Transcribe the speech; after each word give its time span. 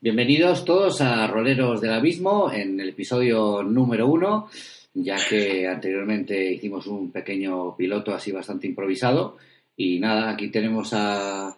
Bienvenidos 0.00 0.64
todos 0.64 1.00
a 1.00 1.26
Roleros 1.26 1.80
del 1.80 1.92
Abismo 1.92 2.52
en 2.52 2.78
el 2.78 2.90
episodio 2.90 3.64
número 3.64 4.06
uno, 4.06 4.48
ya 4.94 5.16
que 5.28 5.66
anteriormente 5.66 6.52
hicimos 6.52 6.86
un 6.86 7.10
pequeño 7.10 7.76
piloto 7.76 8.14
así 8.14 8.30
bastante 8.30 8.68
improvisado. 8.68 9.38
Y 9.76 9.98
nada, 9.98 10.30
aquí 10.30 10.50
tenemos 10.50 10.90
a 10.92 11.52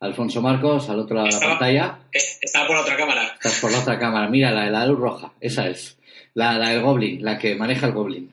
Alfonso 0.00 0.42
Marcos 0.42 0.90
al 0.90 0.98
otro 0.98 1.14
lado 1.14 1.28
de 1.28 1.34
la 1.34 1.40
pantalla. 1.40 1.98
Estaba 2.10 2.66
por 2.66 2.74
la 2.74 2.82
otra 2.82 2.96
cámara. 2.96 3.32
Estás 3.34 3.60
por 3.60 3.70
la 3.70 3.78
otra 3.78 3.96
cámara, 3.96 4.28
mira, 4.28 4.50
la 4.50 4.64
de 4.64 4.70
la 4.72 4.86
luz 4.86 4.98
roja, 4.98 5.32
esa 5.40 5.68
es. 5.68 5.96
La, 6.34 6.58
la 6.58 6.70
del 6.70 6.82
Goblin, 6.82 7.24
la 7.24 7.38
que 7.38 7.54
maneja 7.54 7.86
el 7.86 7.92
Goblin. 7.92 8.32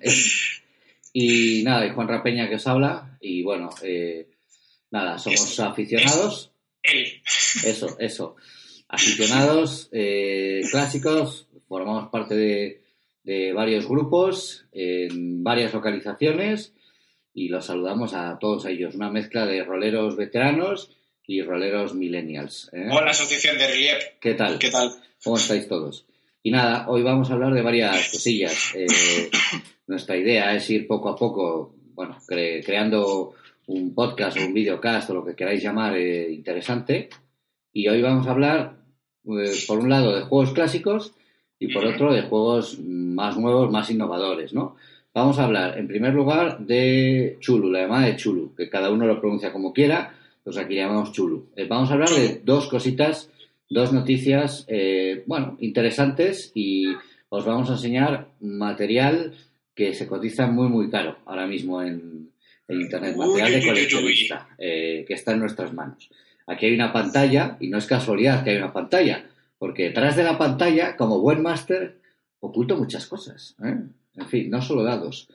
Y 1.13 1.62
nada, 1.62 1.85
y 1.85 1.91
Juan 1.91 2.07
Rapeña 2.07 2.49
que 2.49 2.55
os 2.55 2.66
habla. 2.66 3.16
Y 3.21 3.43
bueno, 3.43 3.70
eh, 3.84 4.27
nada, 4.89 5.20
somos 5.20 5.59
aficionados. 5.59 6.49
Él. 6.81 7.21
Eso, 7.63 7.95
eso. 7.99 8.38
Aficionados, 8.94 9.88
eh, 9.94 10.62
clásicos, 10.70 11.48
formamos 11.70 12.09
parte 12.09 12.36
de, 12.36 12.84
de 13.23 13.54
varios 13.54 13.88
grupos 13.88 14.66
en 14.73 15.44
varias 15.44 15.73
localizaciones 15.73 16.73
y 17.34 17.48
los 17.48 17.66
saludamos 17.67 18.14
a 18.14 18.38
todos 18.38 18.66
ellos. 18.66 18.94
Una 18.95 19.09
mezcla 19.09 19.45
de 19.45 19.64
roleros 19.64 20.17
veteranos 20.17 20.91
y 21.26 21.41
roleros 21.41 21.95
millennials. 21.95 22.70
¿eh? 22.73 22.90
Hola, 22.91 23.12
Asociación 23.12 23.58
de 23.58 23.67
Relief. 23.67 24.04
¿Qué 24.20 24.34
tal? 24.34 24.59
¿Qué 24.59 24.70
tal? 24.70 24.92
¿Cómo 25.23 25.38
estáis 25.38 25.70
todos? 25.70 26.05
Y 26.44 26.52
nada, 26.52 26.89
hoy 26.89 27.02
vamos 27.02 27.30
a 27.30 27.34
hablar 27.36 27.53
de 27.53 27.62
varias 27.62 28.09
cosillas. 28.12 28.73
Eh, 28.76 28.88
nuestra 29.88 30.17
idea 30.17 30.53
es 30.53 30.70
ir 30.70 30.86
poco 30.86 31.08
a 31.08 31.16
poco, 31.16 31.76
bueno, 31.94 32.17
cre- 32.28 32.62
creando 32.66 33.36
un 33.67 33.95
podcast 33.95 34.38
o 34.38 34.45
un 34.45 34.53
videocast 34.53 35.12
o 35.12 35.14
lo 35.14 35.23
que 35.26 35.36
queráis 35.36 35.64
llamar 35.64 35.95
eh, 35.95 36.30
interesante. 36.30 37.08
Y 37.72 37.88
hoy 37.88 38.02
vamos 38.02 38.28
a 38.28 38.31
hablar, 38.31 38.80
eh, 39.25 39.52
por 39.67 39.80
un 39.80 39.89
lado, 39.89 40.16
de 40.16 40.23
juegos 40.23 40.53
clásicos 40.53 41.14
y 41.59 41.73
por 41.73 41.86
otro, 41.86 42.14
de 42.14 42.23
juegos 42.23 42.80
más 42.80 43.38
nuevos, 43.38 43.72
más 43.72 43.89
innovadores, 43.89 44.53
¿no? 44.53 44.75
Vamos 45.14 45.39
a 45.39 45.44
hablar, 45.44 45.77
en 45.77 45.88
primer 45.88 46.14
lugar, 46.14 46.59
de 46.59 47.38
Chulu, 47.39 47.69
la 47.69 47.81
llamada 47.81 48.08
de 48.08 48.16
Chulu, 48.16 48.55
que 48.55 48.69
cada 48.69 48.89
uno 48.89 49.05
lo 49.05 49.19
pronuncia 49.19 49.52
como 49.52 49.73
quiera, 49.73 50.16
pues 50.44 50.58
aquí 50.58 50.75
llamamos 50.75 51.11
Chulu. 51.11 51.49
Eh, 51.55 51.67
vamos 51.67 51.89
a 51.89 51.94
hablar 51.94 52.09
de 52.09 52.42
dos 52.44 52.67
cositas, 52.67 53.30
dos 53.69 53.92
noticias, 53.92 54.66
eh, 54.69 55.23
bueno, 55.25 55.58
interesantes 55.59 56.52
y 56.55 56.86
os 57.30 57.45
vamos 57.45 57.69
a 57.69 57.73
enseñar 57.73 58.30
material 58.39 59.33
que 59.75 59.94
se 59.94 60.08
cotiza 60.08 60.47
muy, 60.47 60.69
muy 60.69 60.89
caro 60.89 61.17
ahora 61.25 61.45
mismo 61.45 61.81
en, 61.81 62.31
en 62.67 62.81
Internet, 62.81 63.16
material 63.16 63.52
de 63.52 63.67
coleccionista, 63.67 64.49
eh, 64.58 65.03
que 65.08 65.14
está 65.14 65.33
en 65.33 65.39
nuestras 65.39 65.73
manos. 65.73 66.09
Aquí 66.47 66.66
hay 66.66 66.75
una 66.75 66.92
pantalla, 66.92 67.58
y 67.59 67.67
no 67.67 67.78
es 67.78 67.86
casualidad 67.86 68.44
que 68.44 68.52
hay 68.52 68.58
una 68.58 68.73
pantalla, 68.73 69.25
porque 69.58 69.84
detrás 69.84 70.16
de 70.16 70.23
la 70.23 70.38
pantalla, 70.38 70.98
como 70.98 71.20
buen 71.20 71.42
máster, 71.42 71.98
oculto 72.39 72.75
muchas 72.75 73.06
cosas. 73.06 73.56
¿eh? 73.64 73.78
En 74.16 74.28
fin, 74.28 74.50
no 74.50 74.61
solo 74.61 74.83
dados. 74.83 75.28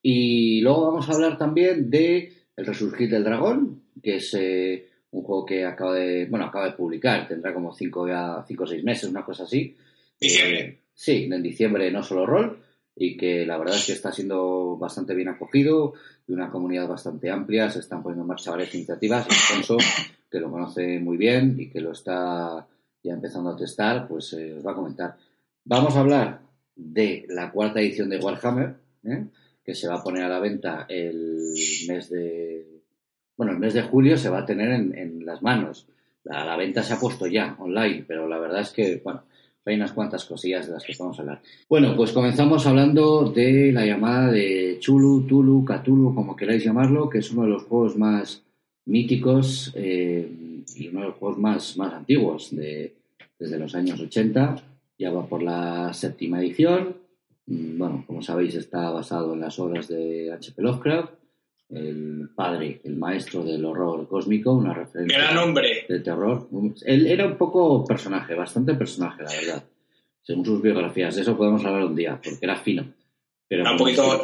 Y 0.00 0.60
luego 0.60 0.86
vamos 0.86 1.08
a 1.08 1.12
hablar 1.12 1.38
también 1.38 1.90
de 1.90 2.32
El 2.56 2.66
Resurgir 2.66 3.10
del 3.10 3.24
Dragón, 3.24 3.82
que 4.02 4.16
es 4.16 4.34
eh, 4.34 4.88
un 5.10 5.22
juego 5.22 5.44
que 5.44 5.64
acaba 5.64 5.94
de, 5.94 6.26
bueno, 6.26 6.46
acaba 6.46 6.66
de 6.66 6.72
publicar, 6.72 7.28
tendrá 7.28 7.52
como 7.52 7.72
5 7.72 8.44
cinco 8.46 8.64
o 8.64 8.66
6 8.66 8.84
meses, 8.84 9.10
una 9.10 9.24
cosa 9.24 9.44
así. 9.44 9.76
Diciembre. 10.18 10.60
Eh, 10.60 10.78
sí, 10.94 11.28
en 11.30 11.42
diciembre 11.42 11.90
no 11.90 12.02
solo 12.02 12.26
rol, 12.26 12.58
y 12.96 13.16
que 13.16 13.46
la 13.46 13.58
verdad 13.58 13.76
es 13.76 13.86
que 13.86 13.92
está 13.92 14.12
siendo 14.12 14.76
bastante 14.76 15.14
bien 15.14 15.28
acogido, 15.28 15.94
de 16.26 16.34
una 16.34 16.50
comunidad 16.50 16.88
bastante 16.88 17.30
amplia, 17.30 17.70
se 17.70 17.80
están 17.80 18.02
poniendo 18.02 18.22
en 18.22 18.28
marcha 18.28 18.50
varias 18.50 18.74
iniciativas, 18.74 19.26
Alfonso, 19.26 19.76
que 20.30 20.40
lo 20.40 20.50
conoce 20.50 20.98
muy 20.98 21.16
bien 21.16 21.56
y 21.58 21.68
que 21.68 21.80
lo 21.80 21.92
está 21.92 22.66
ya 23.02 23.12
empezando 23.12 23.50
a 23.50 23.56
testar, 23.56 24.06
pues 24.06 24.32
eh, 24.34 24.54
os 24.56 24.66
va 24.66 24.72
a 24.72 24.76
comentar. 24.76 25.16
Vamos 25.64 25.96
a 25.96 26.00
hablar 26.00 26.40
de 26.76 27.26
la 27.28 27.50
cuarta 27.50 27.80
edición 27.80 28.08
de 28.08 28.18
Warhammer, 28.18 28.76
¿eh? 29.04 29.24
que 29.64 29.74
se 29.74 29.88
va 29.88 29.96
a 29.96 30.02
poner 30.02 30.24
a 30.24 30.28
la 30.28 30.40
venta 30.40 30.86
el 30.88 31.54
mes 31.88 32.10
de... 32.10 32.80
Bueno, 33.36 33.52
el 33.52 33.58
mes 33.58 33.74
de 33.74 33.82
julio 33.82 34.16
se 34.16 34.28
va 34.28 34.40
a 34.40 34.46
tener 34.46 34.70
en, 34.70 34.96
en 34.96 35.26
las 35.26 35.42
manos. 35.42 35.86
La, 36.24 36.44
la 36.44 36.56
venta 36.56 36.82
se 36.82 36.94
ha 36.94 37.00
puesto 37.00 37.26
ya 37.26 37.56
online, 37.58 38.04
pero 38.06 38.28
la 38.28 38.38
verdad 38.38 38.60
es 38.60 38.70
que, 38.70 39.00
bueno, 39.02 39.24
hay 39.64 39.76
unas 39.76 39.92
cuantas 39.92 40.24
cosillas 40.24 40.66
de 40.66 40.72
las 40.72 40.84
que 40.84 40.94
podemos 40.96 41.18
hablar. 41.20 41.40
Bueno, 41.68 41.94
pues 41.96 42.12
comenzamos 42.12 42.66
hablando 42.66 43.30
de 43.30 43.72
la 43.72 43.86
llamada 43.86 44.30
de 44.30 44.76
Chulu, 44.80 45.26
Tulu, 45.26 45.64
Cthulhu, 45.64 46.14
como 46.14 46.34
queráis 46.36 46.64
llamarlo, 46.64 47.08
que 47.08 47.18
es 47.18 47.30
uno 47.30 47.42
de 47.42 47.48
los 47.48 47.62
juegos 47.64 47.96
más 47.96 48.42
míticos 48.86 49.72
eh, 49.74 50.28
y 50.76 50.88
uno 50.88 51.00
de 51.00 51.06
los 51.06 51.16
juegos 51.16 51.38
más, 51.38 51.76
más 51.76 51.92
antiguos 51.92 52.54
de, 52.54 52.94
desde 53.38 53.58
los 53.58 53.74
años 53.74 54.00
80. 54.00 54.56
Ya 54.98 55.10
va 55.10 55.26
por 55.26 55.42
la 55.42 55.92
séptima 55.92 56.40
edición. 56.40 56.96
Mm, 57.46 57.78
Bueno, 57.78 58.04
como 58.06 58.22
sabéis, 58.22 58.54
está 58.54 58.90
basado 58.90 59.34
en 59.34 59.40
las 59.40 59.58
obras 59.58 59.88
de 59.88 60.32
H.P. 60.32 60.60
Lovecraft, 60.62 61.12
el 61.74 62.28
padre, 62.34 62.80
el 62.84 62.96
maestro 62.96 63.42
del 63.42 63.64
horror 63.64 64.06
cósmico, 64.08 64.52
una 64.52 64.74
referencia 64.74 65.18
Gran 65.18 65.38
hombre. 65.38 65.86
de 65.88 66.00
terror. 66.00 66.48
Él 66.84 67.06
era 67.06 67.26
un 67.26 67.36
poco 67.36 67.84
personaje, 67.84 68.34
bastante 68.34 68.74
personaje, 68.74 69.22
la 69.22 69.30
verdad. 69.30 69.64
Según 70.22 70.44
sus 70.44 70.62
biografías, 70.62 71.16
de 71.16 71.22
eso 71.22 71.36
podemos 71.36 71.64
hablar 71.64 71.84
un 71.84 71.96
día, 71.96 72.20
porque 72.22 72.38
era 72.44 72.56
fino. 72.56 72.84
Pero 73.48 73.62
Era 73.62 73.72
un 73.72 73.78
poquito. 73.78 74.22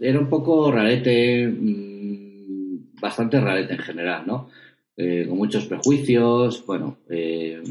era 0.00 0.18
un 0.18 0.28
poco 0.28 0.70
rarete, 0.72 1.46
mm, 1.48 3.00
bastante 3.00 3.40
rarete 3.40 3.74
en 3.74 3.78
general, 3.80 4.24
¿no? 4.26 4.48
Eh, 4.96 5.26
con 5.28 5.36
muchos 5.36 5.66
prejuicios, 5.66 6.64
bueno, 6.66 6.96
eh, 7.10 7.62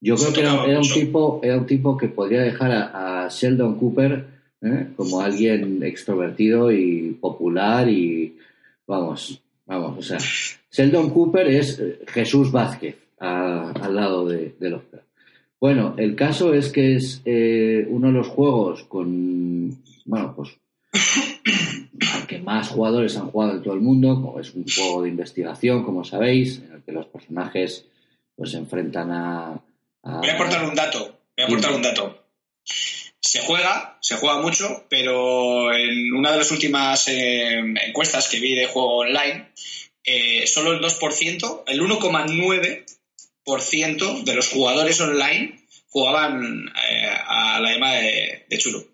yo 0.00 0.14
creo 0.16 0.32
que 0.32 0.40
era, 0.40 0.78
un 0.78 0.82
tipo, 0.88 1.40
era 1.42 1.58
un 1.58 1.66
tipo 1.66 1.96
que 1.96 2.08
podría 2.08 2.42
dejar 2.42 2.70
a, 2.70 3.24
a 3.24 3.28
Sheldon 3.28 3.76
Cooper 3.78 4.37
¿eh? 4.62 4.88
como 4.96 5.20
alguien 5.20 5.82
extrovertido 5.82 6.70
y 6.72 7.16
popular 7.20 7.88
y 7.88 8.36
vamos, 8.86 9.40
vamos, 9.66 9.98
o 9.98 10.02
sea, 10.02 10.18
Sheldon 10.70 11.10
Cooper 11.10 11.46
es 11.48 11.78
eh, 11.78 12.00
Jesús 12.08 12.50
Vázquez 12.52 12.96
a- 13.20 13.70
al 13.72 13.94
lado 13.94 14.26
de, 14.28 14.54
de 14.58 14.70
Lovecraft. 14.70 15.04
Bueno, 15.60 15.94
el 15.96 16.14
caso 16.14 16.54
es 16.54 16.70
que 16.70 16.94
es 16.96 17.20
eh, 17.24 17.84
uno 17.90 18.06
de 18.08 18.12
los 18.12 18.28
juegos 18.28 18.84
con, 18.84 19.76
bueno, 20.04 20.32
pues, 20.36 20.50
al 22.14 22.26
que 22.28 22.38
más 22.38 22.68
jugadores 22.68 23.16
han 23.16 23.30
jugado 23.30 23.56
en 23.56 23.62
todo 23.62 23.74
el 23.74 23.80
mundo, 23.80 24.14
como 24.22 24.38
es 24.38 24.54
un 24.54 24.64
juego 24.64 25.02
de 25.02 25.08
investigación, 25.08 25.84
como 25.84 26.04
sabéis, 26.04 26.58
en 26.64 26.74
el 26.76 26.82
que 26.82 26.92
los 26.92 27.06
personajes 27.06 27.84
pues 28.36 28.52
se 28.52 28.58
enfrentan 28.58 29.10
a... 29.10 29.52
a- 30.04 30.18
Voy 30.20 30.28
a 30.28 30.34
aportar 30.34 30.64
un 30.68 30.74
dato. 30.76 30.98
Voy 31.36 31.44
a 31.44 31.46
aportar 31.46 31.72
un 31.74 31.82
dato. 31.82 32.22
Se 33.20 33.40
juega, 33.40 33.98
se 34.00 34.16
juega 34.16 34.40
mucho, 34.40 34.86
pero 34.88 35.74
en 35.74 36.14
una 36.14 36.32
de 36.32 36.38
las 36.38 36.50
últimas 36.50 37.06
eh, 37.08 37.58
encuestas 37.86 38.26
que 38.28 38.40
vi 38.40 38.54
de 38.54 38.64
juego 38.66 38.96
online, 38.98 39.48
eh, 40.04 40.46
solo 40.46 40.72
el 40.72 40.80
2%, 40.80 41.64
el 41.66 41.82
1,9% 41.82 44.22
de 44.22 44.34
los 44.34 44.48
jugadores 44.48 44.98
online 45.00 45.60
jugaban 45.90 46.68
eh, 46.68 47.08
a 47.26 47.60
la 47.60 47.72
llamada 47.72 48.00
de, 48.00 48.46
de 48.48 48.58
Chulu. 48.58 48.86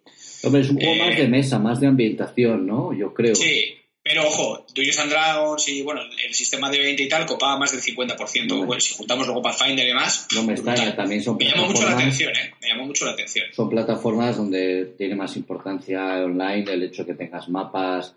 Hombre, 0.44 0.60
es 0.60 0.70
un 0.70 0.76
juego 0.76 0.94
eh, 0.94 0.98
más 0.98 1.16
de 1.16 1.28
mesa, 1.28 1.58
más 1.58 1.80
de 1.80 1.86
ambientación, 1.86 2.66
¿no? 2.66 2.92
Yo 2.92 3.14
creo. 3.14 3.34
Sí, 3.34 3.76
pero 4.04 4.26
ojo, 4.28 4.66
Dungeons 4.74 4.98
and 4.98 5.10
Dragons 5.10 5.66
y 5.68 5.80
bueno, 5.82 6.02
el 6.26 6.34
sistema 6.34 6.70
de 6.70 6.78
20 6.78 7.02
y 7.02 7.08
tal 7.08 7.24
copaba 7.24 7.58
más 7.58 7.72
del 7.72 7.80
50%. 7.80 8.48
Vale. 8.50 8.66
Bueno, 8.66 8.80
si 8.80 8.94
juntamos 8.94 9.26
luego 9.26 9.40
Pathfinder 9.42 9.84
y 9.84 9.88
demás, 9.88 10.28
No 10.34 10.42
me 10.44 10.52
extraña, 10.52 10.94
también 10.94 11.22
son 11.22 11.38
me 11.38 11.46
llamó 11.46 11.66
mucho 11.68 11.80
la 11.82 11.88
plataformas, 11.96 12.02
atención, 12.20 12.32
¿eh? 12.36 12.54
Me 12.60 12.68
llamó 12.68 12.84
mucho 12.86 13.04
la 13.06 13.12
atención. 13.12 13.46
son 13.52 13.70
plataformas 13.70 14.36
donde 14.36 14.92
tiene 14.98 15.14
más 15.14 15.36
importancia 15.36 16.22
online 16.22 16.70
el 16.70 16.82
hecho 16.82 17.04
de 17.04 17.12
que 17.12 17.18
tengas 17.24 17.48
mapas, 17.48 18.14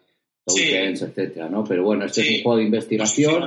Sí. 0.49 0.63
tokens, 0.63 1.01
etcétera, 1.01 1.49
¿no? 1.49 1.63
Pero 1.65 1.83
bueno, 1.83 2.05
este 2.05 2.21
es 2.21 2.27
Sí. 2.27 2.35
un 2.37 2.43
juego 2.43 2.57
de 2.59 2.63
investigación 2.65 3.43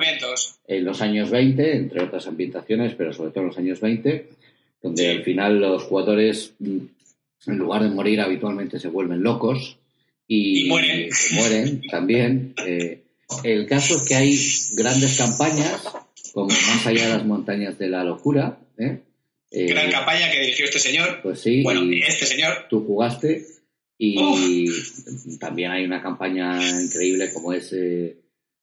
en 0.66 0.84
los 0.84 1.00
años 1.00 1.30
20, 1.30 1.76
entre 1.76 2.02
otras 2.04 2.26
ambientaciones, 2.26 2.94
pero 2.94 3.12
sobre 3.14 3.30
todo 3.30 3.40
en 3.40 3.46
los 3.48 3.56
años 3.58 3.80
20, 3.80 4.28
donde 4.82 5.02
Sí. 5.02 5.08
al 5.08 5.22
final 5.24 5.60
los 5.60 5.82
jugadores, 5.84 6.52
en 6.60 7.56
lugar 7.56 7.82
de 7.82 7.88
morir, 7.90 8.20
habitualmente 8.20 8.78
se 8.78 8.88
vuelven 8.88 9.22
locos 9.22 9.78
y, 10.30 10.66
Y 10.66 10.68
mueren. 10.68 11.10
mueren 11.32 11.82
también. 11.90 12.54
Eh, 12.64 13.02
el 13.44 13.66
caso 13.66 13.96
es 13.96 14.02
que 14.02 14.14
hay 14.14 14.38
grandes 14.72 15.16
campañas, 15.18 15.82
como 16.32 16.46
Más 16.48 16.86
allá 16.86 17.08
de 17.08 17.14
las 17.14 17.26
montañas 17.26 17.76
de 17.78 17.88
la 17.88 18.04
locura. 18.04 18.58
¿eh? 18.78 19.00
Eh, 19.50 19.66
Gran 19.66 19.90
campaña 19.90 20.30
que 20.30 20.40
dirigió 20.40 20.66
este 20.66 20.78
señor. 20.78 21.20
Pues 21.22 21.40
sí, 21.40 21.62
Bueno, 21.62 21.82
este 22.06 22.26
señor. 22.26 22.66
tú 22.70 22.84
jugaste. 22.86 23.44
Y 23.98 24.16
también 25.38 25.72
hay 25.72 25.84
una 25.84 26.00
campaña 26.00 26.58
increíble 26.80 27.30
como 27.34 27.52
es 27.52 27.72
eh, 27.72 28.16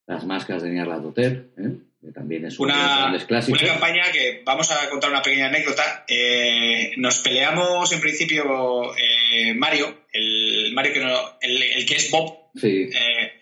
Las 0.08 0.26
máscaras 0.26 0.64
de 0.64 0.72
Nyarlathotep, 0.72 1.60
¿eh? 1.60 1.72
Que 2.02 2.12
también 2.12 2.46
es 2.46 2.60
uno 2.60 2.74
de 2.74 2.80
los 2.80 2.88
Una, 2.88 3.00
grandes 3.00 3.26
clásicos. 3.26 3.62
una 3.62 3.72
campaña 3.72 4.12
que 4.12 4.42
vamos 4.46 4.70
a 4.72 4.90
contar 4.90 5.10
una 5.10 5.22
pequeña 5.22 5.48
anécdota. 5.48 6.06
Eh, 6.08 6.92
nos 6.98 7.20
peleamos 7.20 7.92
en 7.92 8.00
principio 8.00 8.96
eh, 8.96 9.54
Mario, 9.56 10.06
el 10.14 10.72
Mario 10.74 10.94
que 10.94 11.00
no, 11.00 11.38
el, 11.42 11.64
el 11.64 11.86
que 11.86 11.96
es 11.96 12.12
Bob, 12.12 12.52
Sí, 12.56 12.90
eh, 12.92 13.40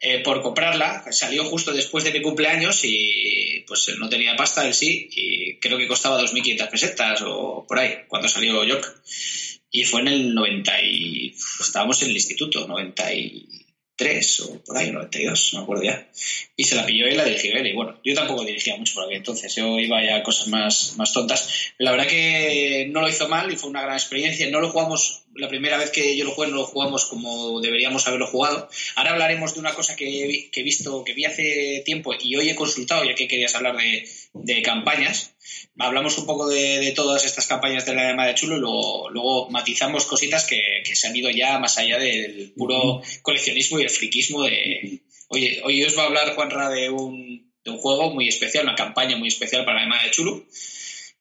eh, 0.00 0.18
por 0.20 0.42
comprarla. 0.42 1.04
Salió 1.10 1.44
justo 1.44 1.72
después 1.72 2.04
de 2.04 2.12
mi 2.12 2.20
cumpleaños 2.20 2.84
y 2.84 3.64
pues 3.66 3.96
no 3.98 4.08
tenía 4.08 4.36
pasta 4.36 4.66
él 4.66 4.74
sí 4.74 5.08
y 5.10 5.56
creo 5.56 5.78
que 5.78 5.88
costaba 5.88 6.20
2.500 6.20 6.70
pesetas 6.70 7.22
o 7.22 7.64
por 7.66 7.78
ahí 7.78 8.00
cuando 8.08 8.28
salió 8.28 8.64
York. 8.64 9.02
Y 9.70 9.84
fue 9.84 10.02
en 10.02 10.08
el 10.08 10.34
90 10.34 10.82
y 10.82 11.34
estábamos 11.60 12.02
en 12.02 12.10
el 12.10 12.16
instituto, 12.16 12.68
90 12.68 13.14
y 13.14 13.63
3 13.96 14.40
o 14.40 14.64
por 14.64 14.76
ahí, 14.76 14.90
92, 14.90 15.50
no 15.52 15.60
me 15.60 15.62
acuerdo 15.62 15.84
ya. 15.84 16.08
Y 16.56 16.64
se 16.64 16.74
la 16.74 16.84
pilló 16.84 17.06
él, 17.06 17.16
la 17.16 17.24
dirigió 17.24 17.56
él. 17.56 17.66
Y 17.66 17.72
bueno, 17.74 17.98
yo 18.04 18.14
tampoco 18.14 18.44
dirigía 18.44 18.76
mucho 18.76 18.94
por 18.94 19.04
aquel 19.04 19.18
entonces, 19.18 19.54
yo 19.54 19.78
iba 19.78 20.04
ya 20.04 20.16
a 20.16 20.22
cosas 20.22 20.48
más, 20.48 20.94
más 20.96 21.12
tontas. 21.12 21.72
La 21.78 21.92
verdad 21.92 22.06
que 22.06 22.88
no 22.90 23.00
lo 23.00 23.08
hizo 23.08 23.28
mal 23.28 23.52
y 23.52 23.56
fue 23.56 23.70
una 23.70 23.82
gran 23.82 23.94
experiencia. 23.94 24.50
No 24.50 24.60
lo 24.60 24.70
jugamos, 24.70 25.24
la 25.34 25.48
primera 25.48 25.78
vez 25.78 25.90
que 25.90 26.16
yo 26.16 26.24
lo 26.24 26.32
jugué, 26.32 26.48
no 26.48 26.56
lo 26.56 26.66
jugamos 26.66 27.04
como 27.06 27.60
deberíamos 27.60 28.06
haberlo 28.08 28.26
jugado. 28.26 28.68
Ahora 28.96 29.12
hablaremos 29.12 29.54
de 29.54 29.60
una 29.60 29.74
cosa 29.74 29.94
que, 29.94 30.48
que 30.50 30.60
he 30.60 30.64
visto, 30.64 31.04
que 31.04 31.14
vi 31.14 31.24
hace 31.24 31.82
tiempo 31.84 32.12
y 32.18 32.34
hoy 32.36 32.50
he 32.50 32.56
consultado, 32.56 33.04
ya 33.04 33.14
que 33.14 33.28
querías 33.28 33.54
hablar 33.54 33.76
de, 33.76 34.08
de 34.32 34.62
campañas 34.62 35.34
hablamos 35.78 36.16
un 36.18 36.26
poco 36.26 36.48
de, 36.48 36.92
todas 36.94 37.24
estas 37.24 37.46
campañas 37.46 37.84
de 37.84 37.94
la 37.94 38.08
llama 38.08 38.26
de 38.26 38.34
Chulo 38.34 38.56
y 38.56 38.60
luego, 38.60 39.50
matizamos 39.50 40.06
cositas 40.06 40.46
que, 40.46 40.82
se 40.94 41.08
han 41.08 41.16
ido 41.16 41.30
ya 41.30 41.58
más 41.58 41.78
allá 41.78 41.98
del 41.98 42.52
puro 42.56 43.02
coleccionismo 43.22 43.78
y 43.78 43.83
el 43.84 43.90
friquismo 43.90 44.42
de... 44.42 45.00
Oye, 45.28 45.60
hoy 45.64 45.82
os 45.84 45.96
va 45.96 46.02
a 46.02 46.06
hablar 46.06 46.34
Juanra 46.34 46.68
de 46.70 46.90
un, 46.90 47.52
de 47.64 47.70
un 47.70 47.78
juego 47.78 48.12
muy 48.12 48.28
especial, 48.28 48.64
una 48.64 48.74
campaña 48.74 49.16
muy 49.16 49.28
especial 49.28 49.64
para 49.64 49.78
la 49.78 49.84
llama 49.84 50.02
de 50.02 50.10
Chulo. 50.10 50.44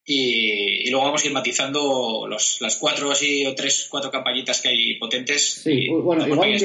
Y, 0.05 0.89
luego 0.89 1.05
vamos 1.05 1.23
a 1.23 1.27
ir 1.27 1.33
matizando 1.33 2.27
los, 2.27 2.59
las 2.59 2.75
cuatro 2.75 3.09
así 3.11 3.45
o 3.45 3.55
tres, 3.55 3.87
cuatro 3.89 4.11
campañitas 4.11 4.61
que 4.61 4.69
hay 4.69 4.95
potentes. 4.99 5.61
Sí, 5.63 5.87
bueno, 5.89 6.27
igual 6.27 6.57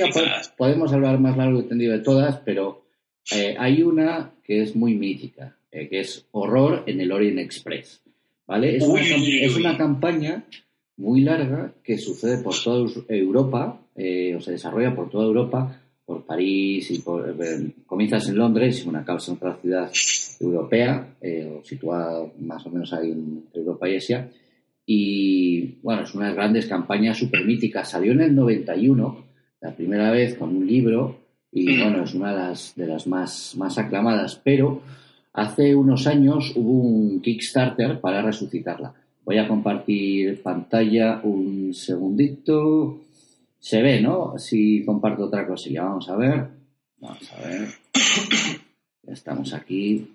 podemos 0.57 0.93
hablar 0.93 1.21
más 1.21 1.37
largo 1.37 1.61
y 1.61 1.69
tendido 1.69 1.93
de 1.93 2.01
todas, 2.01 2.41
pero 2.45 2.83
eh, 3.31 3.55
hay 3.57 3.83
una 3.83 4.33
que 4.43 4.63
es 4.63 4.75
muy 4.75 4.95
mítica, 4.95 5.57
eh, 5.71 5.89
que 5.89 6.01
es 6.01 6.27
Horror 6.33 6.83
en 6.87 7.01
el 7.01 7.13
Orient 7.13 7.39
Express. 7.39 8.03
¿Vale? 8.47 8.79
Es, 8.79 8.83
una, 9.57 9.77
campaña 9.77 10.45
muy 10.97 11.21
larga 11.21 11.75
que 11.85 11.99
sucede 11.99 12.43
por 12.43 12.61
toda 12.61 12.91
Europa, 13.09 13.79
eh, 13.95 14.35
o 14.35 14.41
se 14.41 14.53
desarrolla 14.53 14.97
por 14.97 15.11
toda 15.11 15.27
Europa, 15.27 15.83
por 16.09 16.25
París 16.25 16.91
y 16.91 17.01
por, 17.01 17.37
eh, 17.39 17.71
comienzas 17.87 18.29
en 18.31 18.39
Londres, 18.39 18.87
una 18.87 19.05
causa 19.05 19.31
en 19.31 19.37
otra 19.37 19.57
ciudad 19.61 19.93
europea, 20.41 21.15
o 21.21 21.63
situada 21.63 22.27
más 22.41 22.65
o 22.65 22.71
menos 22.71 22.93
ahí 22.95 23.11
en 23.11 23.45
Europa 23.53 23.89
y 23.89 23.97
Asia. 23.97 24.31
Y 24.87 25.75
bueno, 25.83 26.05
es 26.05 26.15
una 26.15 26.33
grandes 26.33 26.65
campañas 26.65 27.19
súper 27.19 27.45
míticas. 27.45 27.91
Salió 27.91 28.13
en 28.13 28.23
el 28.23 28.35
91, 28.35 29.25
la 29.61 29.77
primera 29.77 30.11
vez 30.11 30.37
con 30.39 30.57
un 30.57 30.67
libro, 30.67 31.19
y 31.53 31.77
mm. 31.77 31.83
bueno, 31.83 32.05
es 32.05 32.15
una 32.15 32.31
de 32.31 32.39
las, 32.39 32.75
de 32.75 32.87
las 32.87 33.07
más, 33.07 33.55
más 33.59 33.77
aclamadas, 33.77 34.41
pero 34.43 34.81
Hace 35.39 35.77
unos 35.77 36.09
años 36.09 36.53
hubo 36.57 36.73
un 36.73 37.21
Kickstarter 37.21 38.01
para 38.01 38.23
resucitarla. 38.23 38.93
Voy 39.25 39.39
a 39.39 39.47
compartir 39.47 40.43
pantalla 40.43 41.21
un 41.23 41.73
segundito. 41.73 42.99
Se 43.59 43.83
ve, 43.83 44.01
¿no? 44.01 44.39
Si 44.39 44.85
comparto 44.85 45.25
otra 45.25 45.47
cosilla. 45.47 45.85
Vamos 45.85 46.09
a 46.09 46.17
ver. 46.17 46.49
Vamos 46.99 47.33
a 47.33 47.41
ver. 47.41 47.69
Ya 49.03 49.13
estamos 49.13 49.53
aquí. 49.55 50.07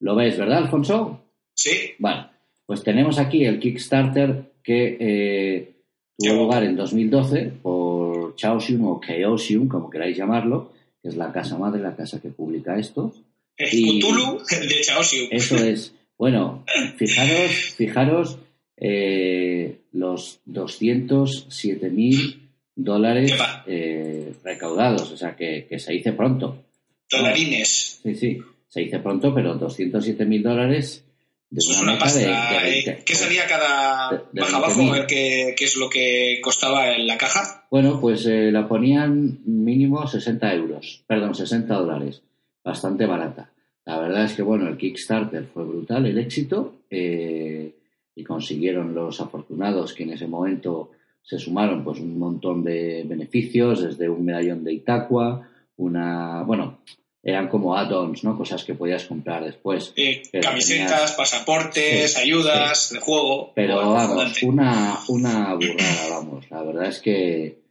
¿Lo 0.00 0.14
ves, 0.14 0.36
verdad, 0.36 0.58
Alfonso? 0.58 1.20
Sí. 1.54 1.92
Bueno, 1.98 2.28
pues 2.66 2.82
tenemos 2.82 3.18
aquí 3.18 3.44
el 3.44 3.58
Kickstarter 3.58 4.52
que 4.62 4.96
eh, 5.00 5.74
tuvo 6.18 6.34
lugar 6.34 6.64
en 6.64 6.76
2012 6.76 7.52
por 7.62 8.36
Chaosium 8.36 8.84
o 8.86 9.00
Chaosium, 9.00 9.68
como 9.68 9.90
queráis 9.90 10.16
llamarlo, 10.16 10.72
que 11.02 11.08
es 11.08 11.16
la 11.16 11.32
casa 11.32 11.58
madre, 11.58 11.82
la 11.82 11.96
casa 11.96 12.20
que 12.20 12.28
publica 12.28 12.78
esto. 12.78 13.12
Cthulhu 13.56 14.38
de 14.38 14.80
Chaosium. 14.82 15.28
Eso 15.30 15.56
es. 15.56 15.94
Bueno, 16.18 16.64
fijaros, 16.96 17.74
fijaros 17.76 18.38
eh, 18.76 19.80
los 19.92 20.40
207 20.46 21.90
mil 21.90 22.50
dólares 22.74 23.32
eh, 23.66 24.32
recaudados, 24.42 25.10
o 25.12 25.16
sea 25.16 25.36
que, 25.36 25.66
se 25.78 25.92
dice 25.92 26.12
pronto. 26.12 26.64
Dolarines. 27.10 28.00
Sí, 28.02 28.14
sí, 28.14 28.38
se 28.68 28.80
dice 28.80 28.98
pronto, 28.98 29.34
pero 29.34 29.54
207 29.54 30.24
mil 30.24 30.42
dólares 30.42 31.04
de 31.50 31.60
una, 31.70 31.92
una 31.92 31.98
pasta, 31.98 32.18
de, 32.18 33.02
¿Qué 33.04 33.14
salía 33.14 33.46
cada 33.46 34.24
baja 34.32 34.56
abajo? 34.56 34.92
A 34.92 34.92
ver 34.92 35.06
qué, 35.06 35.54
es 35.56 35.76
lo 35.76 35.88
que 35.88 36.40
costaba 36.42 36.92
en 36.92 37.06
la 37.06 37.16
caja. 37.16 37.66
Bueno, 37.70 38.00
pues 38.00 38.26
eh, 38.26 38.50
la 38.50 38.66
ponían 38.66 39.38
mínimo 39.44 40.04
60 40.06 40.52
euros, 40.54 41.04
perdón, 41.06 41.34
60 41.34 41.72
dólares 41.74 42.22
bastante 42.64 43.06
barata. 43.06 43.52
La 43.84 44.00
verdad 44.00 44.24
es 44.24 44.32
que, 44.32 44.42
bueno, 44.42 44.66
el 44.66 44.78
Kickstarter 44.78 45.44
fue 45.44 45.64
brutal, 45.64 46.06
el 46.06 46.18
éxito, 46.18 46.80
eh, 46.90 47.74
y 48.14 48.24
consiguieron 48.24 48.94
los 48.94 49.20
afortunados 49.20 49.92
que 49.92 50.04
en 50.04 50.10
ese 50.12 50.26
momento 50.26 50.90
se 51.22 51.38
sumaron 51.38 51.82
pues 51.82 52.00
un 52.00 52.18
montón 52.18 52.62
de 52.62 53.02
beneficios, 53.06 53.82
desde 53.82 54.08
un 54.08 54.24
medallón 54.24 54.62
de 54.62 54.74
Itaqua, 54.74 55.48
una, 55.76 56.42
bueno, 56.42 56.80
eran 57.22 57.48
como 57.48 57.74
add-ons, 57.74 58.22
¿no? 58.22 58.36
Cosas 58.36 58.62
que 58.64 58.74
podías 58.74 59.06
comprar 59.06 59.44
después. 59.44 59.94
camisetas, 60.42 61.12
pasaportes, 61.12 62.16
ayudas 62.18 62.90
de 62.92 63.00
juego. 63.00 63.52
Pero 63.54 63.90
vamos, 63.90 64.42
una, 64.42 65.00
una 65.08 65.54
burrada, 65.54 66.10
vamos. 66.10 66.50
La 66.50 66.62
verdad 66.62 66.88
es 66.88 67.00
que 67.00 67.64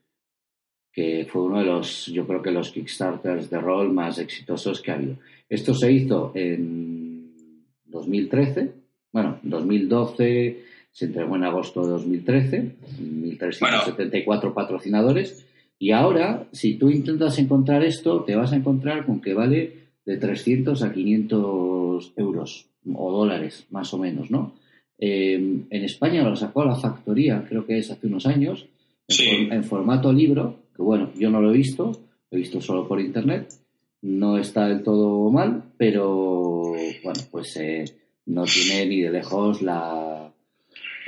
que 0.93 1.27
fue 1.29 1.41
uno 1.41 1.59
de 1.59 1.65
los, 1.65 2.05
yo 2.05 2.25
creo 2.27 2.41
que 2.41 2.51
los 2.51 2.69
Kickstarters 2.69 3.49
de 3.49 3.59
rol 3.59 3.91
más 3.91 4.19
exitosos 4.19 4.79
que 4.79 4.91
ha 4.91 4.93
habido. 4.93 5.17
Esto 5.49 5.73
se 5.73 5.91
hizo 5.91 6.31
en 6.35 7.65
2013, 7.85 8.71
bueno, 9.13 9.39
2012 9.43 10.63
se 10.91 11.05
entregó 11.05 11.37
en 11.37 11.45
agosto 11.45 11.83
de 11.83 11.89
2013, 11.89 12.75
1.374 13.01 14.53
patrocinadores, 14.53 15.45
y 15.79 15.91
ahora, 15.91 16.47
si 16.51 16.75
tú 16.75 16.89
intentas 16.89 17.39
encontrar 17.39 17.83
esto, 17.83 18.23
te 18.23 18.35
vas 18.35 18.51
a 18.51 18.55
encontrar 18.55 19.05
con 19.05 19.21
que 19.21 19.33
vale 19.33 19.73
de 20.05 20.17
300 20.17 20.81
a 20.83 20.93
500 20.93 22.13
euros 22.17 22.67
o 22.93 23.11
dólares, 23.11 23.65
más 23.69 23.93
o 23.93 23.97
menos, 23.97 24.29
¿no? 24.29 24.53
Eh, 24.99 25.33
en 25.69 25.83
España 25.83 26.23
lo 26.23 26.35
sacó 26.35 26.65
la 26.65 26.75
factoría, 26.75 27.45
creo 27.47 27.65
que 27.65 27.77
es 27.77 27.91
hace 27.91 28.07
unos 28.07 28.25
años, 28.25 28.67
en 29.07 29.63
formato 29.63 30.13
libro, 30.13 30.59
que 30.75 30.81
bueno, 30.81 31.11
yo 31.17 31.29
no 31.29 31.41
lo 31.41 31.51
he 31.51 31.57
visto, 31.57 31.91
lo 32.31 32.37
he 32.37 32.41
visto 32.41 32.61
solo 32.61 32.87
por 32.87 33.01
internet, 33.01 33.53
no 34.01 34.37
está 34.37 34.67
del 34.67 34.83
todo 34.83 35.29
mal, 35.29 35.63
pero 35.77 36.73
bueno, 37.03 37.21
pues 37.31 37.57
eh, 37.57 37.85
no 38.25 38.45
tiene 38.45 38.85
ni 38.85 39.01
de 39.01 39.11
lejos 39.11 39.61
la 39.61 40.31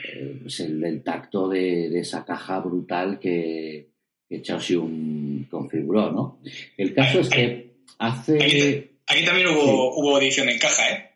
eh, 0.03 0.39
pues 0.41 0.59
el, 0.59 1.03
tacto 1.03 1.47
de, 1.49 1.99
esa 1.99 2.25
caja 2.25 2.59
brutal 2.59 3.19
que, 3.19 3.87
que 4.27 4.41
Chaosium 4.41 5.45
configuró, 5.49 6.11
¿no? 6.11 6.39
El 6.77 6.93
caso 6.93 7.21
es 7.21 7.29
que 7.29 7.71
hace... 7.99 8.91
Aquí, 9.07 9.23
también 9.23 9.47
hubo, 9.47 9.95
hubo 9.97 10.19
edición 10.19 10.49
en 10.49 10.59
caja, 10.59 10.89
¿eh? 10.89 11.11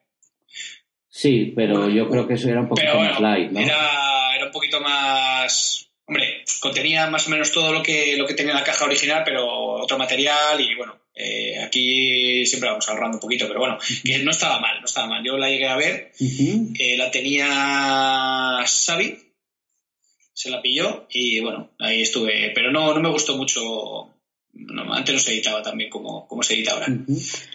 Sí, 1.10 1.51
pero 1.56 1.89
yo 1.89 2.08
creo 2.08 2.27
que 2.27 2.36
eso 2.36 2.50
era 2.50 2.62
un 2.62 2.70
poquito 2.70 2.96
más 2.96 3.20
light, 3.20 3.51
¿no? 3.51 3.60
Era, 3.60 4.36
era 4.36 4.46
un 4.46 4.51
poquito 4.51 4.79
más 4.79 5.69
Hombre, 6.10 6.44
contenía 6.60 7.06
más 7.06 7.28
o 7.28 7.30
menos 7.30 7.51
todo 7.51 7.72
lo 7.72 7.84
que, 7.84 8.18
lo 8.18 8.25
que 8.25 8.34
tenía 8.34 8.56
la 8.56 8.63
caja 8.63 8.86
original, 8.86 9.22
pero 9.24 9.46
otro 9.46 9.96
material 9.96 10.60
y 10.60 10.75
bueno, 10.75 10.96
eh, 11.13 11.60
aquí 11.60 12.48
siempre 12.48 12.68
vamos 12.68 12.89
ahorrando 12.89 13.18
un 13.18 13.22
poquito, 13.22 13.48
pero 13.48 13.60
bueno, 13.60 13.78
que 14.04 14.18
no 14.24 14.32
estaba 14.32 14.60
mal, 14.60 14.80
no 14.80 14.86
estaba 14.86 15.06
mal. 15.06 15.24
Yo 15.24 15.38
la 15.38 15.51
llegué 15.51 15.68
a 15.68 15.75
ver, 15.75 16.12
eh, 16.20 16.98
la 16.98 17.12
tenía 17.12 18.58
Xavi, 18.66 19.20
se 20.34 20.50
la 20.50 20.63
pilló 20.63 21.06
y 21.12 21.42
bueno, 21.42 21.74
ahí 21.78 22.01
estuve, 22.01 22.54
pero 22.56 22.72
no, 22.72 22.92
no 22.92 23.01
me 23.01 23.12
gustó 23.12 23.38
mucho, 23.38 24.12
antes 24.92 25.13
no 25.13 25.20
se 25.20 25.34
editaba 25.34 25.62
también 25.62 25.92
como, 25.92 26.28
como 26.28 26.42
se 26.42 26.56
edita 26.56 26.74
ahora, 26.74 26.88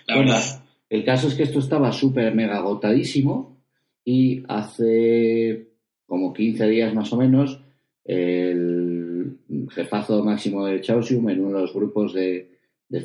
la 0.07 0.17
verdad. 0.17 0.63
El 0.89 1.05
caso 1.05 1.27
es 1.27 1.35
que 1.35 1.43
esto 1.43 1.59
estaba 1.59 1.91
súper 1.91 2.33
mega 2.37 2.59
agotadísimo 2.59 3.61
y 4.05 4.45
hace 4.47 5.71
como 6.07 6.33
15 6.33 6.69
días 6.69 6.95
más 6.95 7.13
o 7.13 7.17
menos 7.17 7.64
el 8.05 9.39
jefazo 9.71 10.23
máximo 10.23 10.67
de 10.67 10.81
Chaosium 10.81 11.29
en 11.31 11.41
uno 11.41 11.57
de 11.57 11.63
los 11.63 11.75
grupos 11.75 12.13
de, 12.13 12.51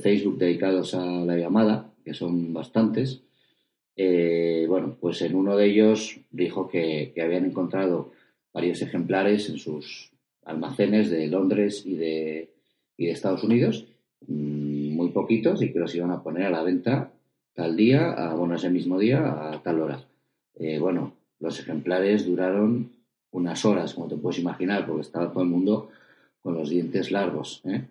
Facebook 0.04 0.38
dedicados 0.38 0.94
a 0.94 1.04
la 1.04 1.36
llamada, 1.36 1.92
que 2.06 2.14
son 2.14 2.54
bastantes. 2.54 3.24
Eh, 3.96 4.66
bueno, 4.68 4.96
pues 5.02 5.20
en 5.24 5.34
uno 5.34 5.58
de 5.58 5.66
ellos 5.66 6.20
dijo 6.30 6.70
que, 6.70 7.12
habían 7.20 7.46
encontrado 7.46 8.12
varios 8.54 8.84
ejemplares 8.84 9.50
en 9.50 9.58
sus 9.58 10.12
almacenes 10.46 11.10
de 11.10 11.26
Londres 11.28 11.84
y 11.88 11.96
de, 11.96 12.52
y 12.98 13.08
de 13.08 13.12
Estados 13.12 13.44
Unidos, 13.44 13.88
mm, 14.28 14.92
muy 14.96 15.10
poquitos, 15.10 15.62
y 15.64 15.74
que 15.74 15.80
los 15.80 15.96
iban 15.96 16.12
a 16.12 16.22
poner 16.22 16.46
a 16.46 16.52
la 16.52 16.62
venta 16.62 17.12
tal 17.56 17.76
día, 17.76 18.12
a, 18.12 18.36
bueno, 18.36 18.56
ese 18.56 18.70
mismo 18.70 19.00
día, 19.00 19.52
a 19.52 19.64
tal 19.64 19.82
hora. 19.82 20.06
Eh, 20.56 20.78
bueno, 20.78 21.14
los 21.40 21.60
ejemplares 21.60 22.28
duraron 22.28 22.92
unas 23.32 23.64
horas, 23.66 23.94
como 23.94 24.08
te 24.08 24.16
puedes 24.16 24.40
imaginar, 24.40 24.86
porque 24.86 25.02
estaba 25.02 25.32
todo 25.32 25.44
el 25.44 25.50
mundo 25.50 25.90
con 26.42 26.56
los 26.56 26.70
dientes 26.70 27.12
largos. 27.12 27.62
¿eh? 27.66 27.86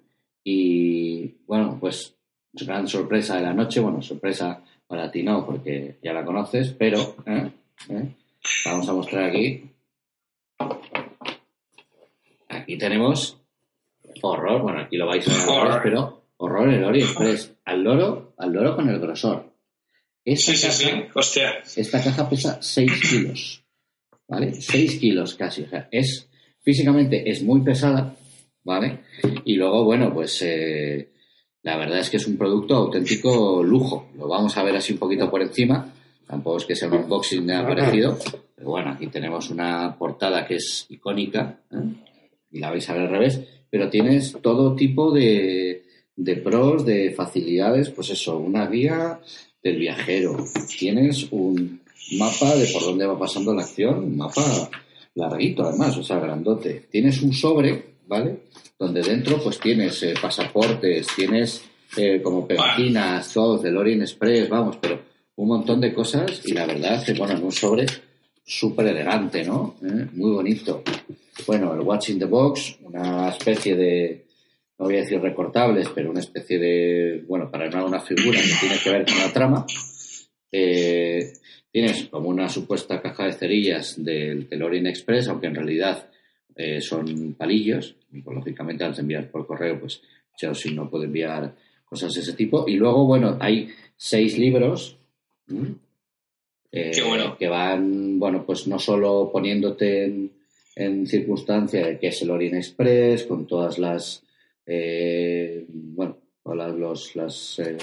Y 0.45 1.35
bueno, 1.47 1.77
pues 1.81 2.15
gran 2.53 2.89
sorpresa 2.89 3.37
de 3.37 3.43
la 3.43 3.55
noche, 3.55 3.81
bueno, 3.81 4.03
sorpresa 4.03 4.63
para 4.87 5.11
ti 5.11 5.23
no, 5.23 5.45
porque 5.45 5.97
ya 6.03 6.13
la 6.13 6.25
conoces, 6.25 6.75
pero 6.77 7.17
¿eh? 7.27 7.51
¿Eh? 7.91 8.09
vamos 8.65 8.89
a 8.89 8.93
mostrar 8.93 9.25
aquí. 9.25 9.65
Aquí 12.49 12.79
tenemos 12.79 13.39
horror, 14.23 14.63
bueno, 14.63 14.81
aquí 14.81 14.97
lo 14.97 15.07
vais 15.07 15.27
a 15.29 15.65
ver, 15.65 15.83
pero 15.83 16.23
horror 16.39 16.71
el 16.71 16.85
Ori 16.85 17.03
Express. 17.03 17.55
Al 17.65 17.83
loro, 17.83 18.33
al 18.39 18.53
loro 18.53 18.75
con 18.75 18.89
el 18.89 18.99
grosor. 18.99 19.53
Esta 20.25 20.53
sí, 20.53 20.59
sí, 20.59 20.71
sí, 20.71 20.91
hostia. 21.15 21.63
Esta 21.77 22.03
caja 22.03 22.29
pesa 22.29 22.59
6 22.61 22.93
kilos, 23.11 23.63
¿vale? 24.29 24.55
6 24.55 24.99
kilos 25.01 25.35
casi, 25.35 25.67
es, 25.91 26.29
físicamente 26.61 27.29
es 27.29 27.43
muy 27.43 27.63
pesada, 27.63 28.15
¿vale? 28.63 29.01
Y 29.45 29.57
luego, 29.57 29.85
bueno, 29.85 30.13
pues 30.13 30.43
eh, 30.43 31.09
la 31.63 31.77
verdad 31.77 32.01
es 32.01 32.11
que 32.11 32.19
es 32.19 32.27
un 32.27 32.37
producto 32.37 32.77
auténtico 32.77 33.63
lujo. 33.63 34.09
Lo 34.17 34.29
vamos 34.29 34.57
a 34.57 34.63
ver 34.63 34.77
así 34.77 34.93
un 34.93 34.99
poquito 34.99 35.31
por 35.31 35.43
encima. 35.43 35.93
Tampoco 36.27 36.59
es 36.59 36.65
que 36.67 36.77
sea 36.77 36.89
un 36.89 36.95
unboxing 36.95 37.47
de 37.47 37.55
parecido. 37.63 38.19
Pero 38.55 38.71
bueno, 38.71 38.91
aquí 38.91 39.09
tenemos 39.09 39.51
una 39.51 39.97
portada 39.99 40.47
que 40.47 40.57
es 40.57 40.87
icónica. 40.89 41.61
¿eh? 41.71 41.77
Y 42.53 42.61
la 42.61 42.71
vais 42.71 42.89
a 42.89 42.93
ver 42.95 43.03
al 43.03 43.11
revés. 43.11 43.41
Pero 43.71 43.91
tienes 43.91 44.37
todo 44.41 44.75
tipo 44.75 45.11
de, 45.13 45.85
de 46.17 46.37
pros, 46.37 46.87
de 46.87 47.11
facilidades. 47.11 47.91
Pues 47.91 48.11
eso, 48.11 48.39
una 48.39 48.67
guía 48.67 49.21
del 49.63 49.79
viajero. 49.79 50.37
Tienes 50.79 51.29
un 51.33 51.81
mapa 52.19 52.55
de 52.57 52.67
por 52.69 52.83
dónde 52.83 53.07
va 53.07 53.19
pasando 53.19 53.55
la 53.55 53.63
acción. 53.63 53.99
Un 54.05 54.17
mapa 54.17 54.71
larguito 55.15 55.65
además, 55.65 55.97
o 55.97 56.03
sea, 56.03 56.19
grandote. 56.19 56.87
Tienes 56.91 57.23
un 57.23 57.33
sobre, 57.33 57.95
¿vale? 58.07 58.49
donde 58.79 59.03
dentro 59.03 59.43
pues 59.43 59.59
tienes 59.59 60.03
eh, 60.05 60.15
pasaportes, 60.21 61.09
tienes 61.17 61.65
eh, 61.97 62.23
como 62.23 62.47
pegatinas, 62.47 63.33
todo, 63.33 63.59
del 63.59 63.77
Orient 63.77 64.03
Express, 64.03 64.49
vamos, 64.49 64.77
pero 64.81 65.01
un 65.37 65.49
montón 65.49 65.81
de 65.81 65.93
cosas 65.93 66.43
y 66.45 66.53
la 66.53 66.67
verdad 66.67 67.05
que, 67.05 67.15
bueno, 67.15 67.37
en 67.37 67.45
un 67.45 67.53
sobre 67.53 67.87
súper 68.45 68.87
elegante, 68.87 69.45
¿no? 69.45 69.77
¿Eh? 69.83 70.07
Muy 70.13 70.31
bonito. 70.31 70.83
Bueno, 71.47 71.75
el 71.75 71.81
Watching 71.81 72.19
the 72.19 72.25
Box, 72.25 72.77
una 72.83 73.31
especie 73.31 73.77
de, 73.77 74.27
no 74.79 74.87
voy 74.87 74.97
a 74.97 75.01
decir 75.01 75.21
recortables, 75.21 75.89
pero 75.95 76.11
una 76.11 76.21
especie 76.21 76.59
de, 76.59 77.25
bueno, 77.27 77.51
para 77.51 77.67
armar 77.67 77.85
una 77.85 78.01
figura 78.01 78.41
que 78.41 78.55
tiene 78.61 78.79
que 78.83 78.91
ver 78.91 79.05
con 79.05 79.19
la 79.19 79.33
trama. 79.33 79.67
Tienes 81.79 82.09
como 82.09 82.29
una 82.29 82.49
supuesta 82.49 83.01
caja 83.01 83.27
de 83.27 83.33
cerillas 83.33 84.03
del, 84.03 84.49
del 84.49 84.87
Express, 84.87 85.29
aunque 85.29 85.47
en 85.47 85.55
realidad 85.55 86.09
son 86.81 87.35
palillos, 87.35 87.95
lógicamente 88.11 88.83
al 88.83 88.99
enviar 88.99 89.31
por 89.31 89.47
correo, 89.47 89.79
pues 89.79 90.03
si 90.55 90.75
no 90.75 90.91
puede 90.91 91.05
enviar 91.05 91.55
cosas 91.85 92.13
de 92.15 92.21
ese 92.21 92.33
tipo. 92.33 92.65
Y 92.67 92.75
luego, 92.75 93.07
bueno, 93.07 93.37
hay 93.41 93.69
seis 93.97 94.37
libros 94.37 94.97
eh, 96.73 96.91
que 97.39 97.49
van, 97.49 98.19
bueno, 98.19 98.45
pues 98.45 98.67
no 98.67 98.79
solo 98.79 99.31
poniéndote 99.33 100.05
en, 100.05 100.33
en 100.75 101.07
circunstancia 101.07 101.87
de 101.87 101.99
que 101.99 102.09
es 102.09 102.23
el 102.23 102.31
Orient 102.31 102.57
Express, 102.57 103.25
con 103.25 103.47
todas 103.47 103.79
las, 103.79 104.25
eh, 104.67 105.65
bueno, 105.69 106.19
todas 106.43 106.75
los, 106.75 107.15
las 107.15 107.59
eh, 107.61 107.79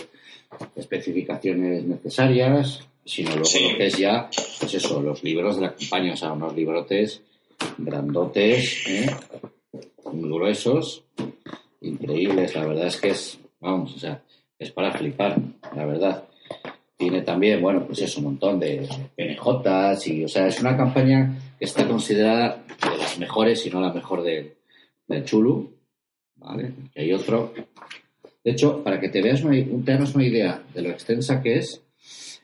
especificaciones 0.75 1.85
necesarias, 1.85 2.87
sino 3.05 3.35
luego 3.35 3.43
lo 3.43 3.77
que 3.77 3.85
es 3.85 3.97
ya, 3.97 4.29
pues 4.59 4.73
eso, 4.73 5.01
los 5.01 5.23
libros 5.23 5.57
de 5.57 5.61
la 5.61 5.73
compañía, 5.73 6.13
o 6.13 6.17
sea, 6.17 6.33
unos 6.33 6.55
librotes 6.55 7.21
grandotes, 7.77 8.83
¿eh? 8.87 9.09
muy 10.11 10.29
gruesos, 10.29 11.03
increíbles. 11.81 12.55
La 12.55 12.65
verdad 12.65 12.87
es 12.87 12.97
que 12.97 13.09
es, 13.09 13.39
vamos, 13.59 13.95
o 13.95 13.99
sea, 13.99 14.23
es 14.57 14.71
para 14.71 14.91
flipar, 14.91 15.37
la 15.75 15.85
verdad. 15.85 16.23
Tiene 16.97 17.21
también, 17.21 17.61
bueno, 17.61 17.85
pues 17.85 18.01
es 18.01 18.15
un 18.17 18.23
montón 18.23 18.59
de 18.59 18.87
PNJs 19.15 20.07
y, 20.07 20.23
o 20.23 20.27
sea, 20.27 20.47
es 20.47 20.61
una 20.61 20.77
campaña 20.77 21.37
que 21.59 21.65
está 21.65 21.87
considerada 21.87 22.63
de 22.67 22.97
las 22.97 23.19
mejores, 23.19 23.61
si 23.61 23.69
no 23.69 23.81
la 23.81 23.93
mejor 23.93 24.23
de, 24.23 24.55
del 25.07 25.25
Chulu, 25.25 25.73
¿vale? 26.37 26.71
Y 26.95 27.01
hay 27.01 27.13
otro. 27.13 27.53
De 28.43 28.51
hecho, 28.51 28.81
para 28.83 28.99
que 28.99 29.09
te 29.09 29.21
veas 29.21 29.43
una, 29.43 29.53
te 29.53 30.15
una 30.15 30.25
idea 30.25 30.63
de 30.73 30.81
lo 30.81 30.89
extensa 30.89 31.41
que 31.41 31.57
es, 31.57 31.81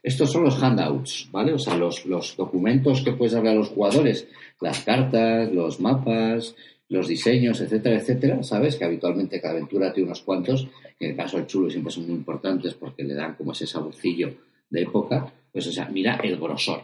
estos 0.03 0.31
son 0.31 0.43
los 0.43 0.61
handouts, 0.61 1.29
¿vale? 1.31 1.53
O 1.53 1.59
sea, 1.59 1.77
los, 1.77 2.05
los 2.05 2.35
documentos 2.35 3.01
que 3.01 3.13
puedes 3.13 3.33
darle 3.33 3.51
a 3.51 3.55
los 3.55 3.69
jugadores, 3.69 4.27
las 4.59 4.79
cartas, 4.81 5.51
los 5.51 5.79
mapas, 5.79 6.55
los 6.89 7.07
diseños, 7.07 7.61
etcétera, 7.61 7.97
etcétera, 7.97 8.43
¿sabes? 8.43 8.75
Que 8.75 8.85
habitualmente 8.85 9.39
cada 9.39 9.53
aventura 9.53 9.93
tiene 9.93 10.07
unos 10.07 10.21
cuantos, 10.21 10.67
en 10.99 11.11
el 11.11 11.15
caso 11.15 11.37
del 11.37 11.47
chulo 11.47 11.69
siempre 11.69 11.91
son 11.91 12.05
muy 12.07 12.15
importantes 12.15 12.73
porque 12.73 13.03
le 13.03 13.13
dan 13.13 13.35
como 13.35 13.53
ese 13.53 13.67
saborcillo 13.67 14.33
de 14.69 14.81
época, 14.81 15.31
pues 15.51 15.67
o 15.67 15.71
sea, 15.71 15.85
mira 15.85 16.19
el 16.23 16.37
grosor. 16.37 16.81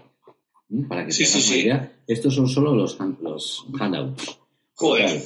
Para 0.88 1.06
que 1.06 1.12
sí, 1.12 1.24
tengas 1.24 1.48
una 1.48 1.58
idea, 1.58 1.92
estos 2.08 2.36
son 2.36 2.48
solo 2.48 2.76
los, 2.76 2.98
los 3.22 3.66
handouts. 3.80 4.40
Joder. 4.76 5.22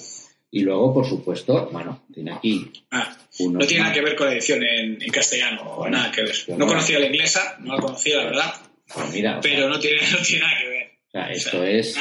Y 0.51 0.61
luego, 0.61 0.93
por 0.93 1.07
supuesto, 1.07 1.69
bueno, 1.71 2.03
tiene 2.13 2.33
aquí. 2.33 2.71
Ah, 2.91 3.17
no 3.39 3.65
tiene 3.65 3.83
nada 3.83 3.93
que 3.93 4.01
ver 4.01 4.15
con 4.15 4.27
la 4.27 4.33
edición 4.33 4.61
en, 4.63 4.97
castellano, 5.09 5.61
o 5.63 5.89
nada 5.89 6.11
que 6.11 6.23
ver. 6.23 6.35
No 6.57 6.67
conocía 6.67 6.99
la 6.99 7.07
inglesa, 7.07 7.57
no 7.59 7.75
la 7.75 7.81
conocía, 7.81 8.17
la 8.17 8.25
verdad. 8.25 8.53
Pues 8.93 9.13
mira, 9.13 9.39
pero 9.41 9.69
no, 9.69 9.79
tiene, 9.79 10.01
no 10.11 10.17
tiene 10.17 10.41
nada 10.41 10.59
que 10.59 10.67
ver. 10.67 10.91
O 11.07 11.11
sea, 11.11 11.31
esto 11.31 11.63
es 11.63 11.97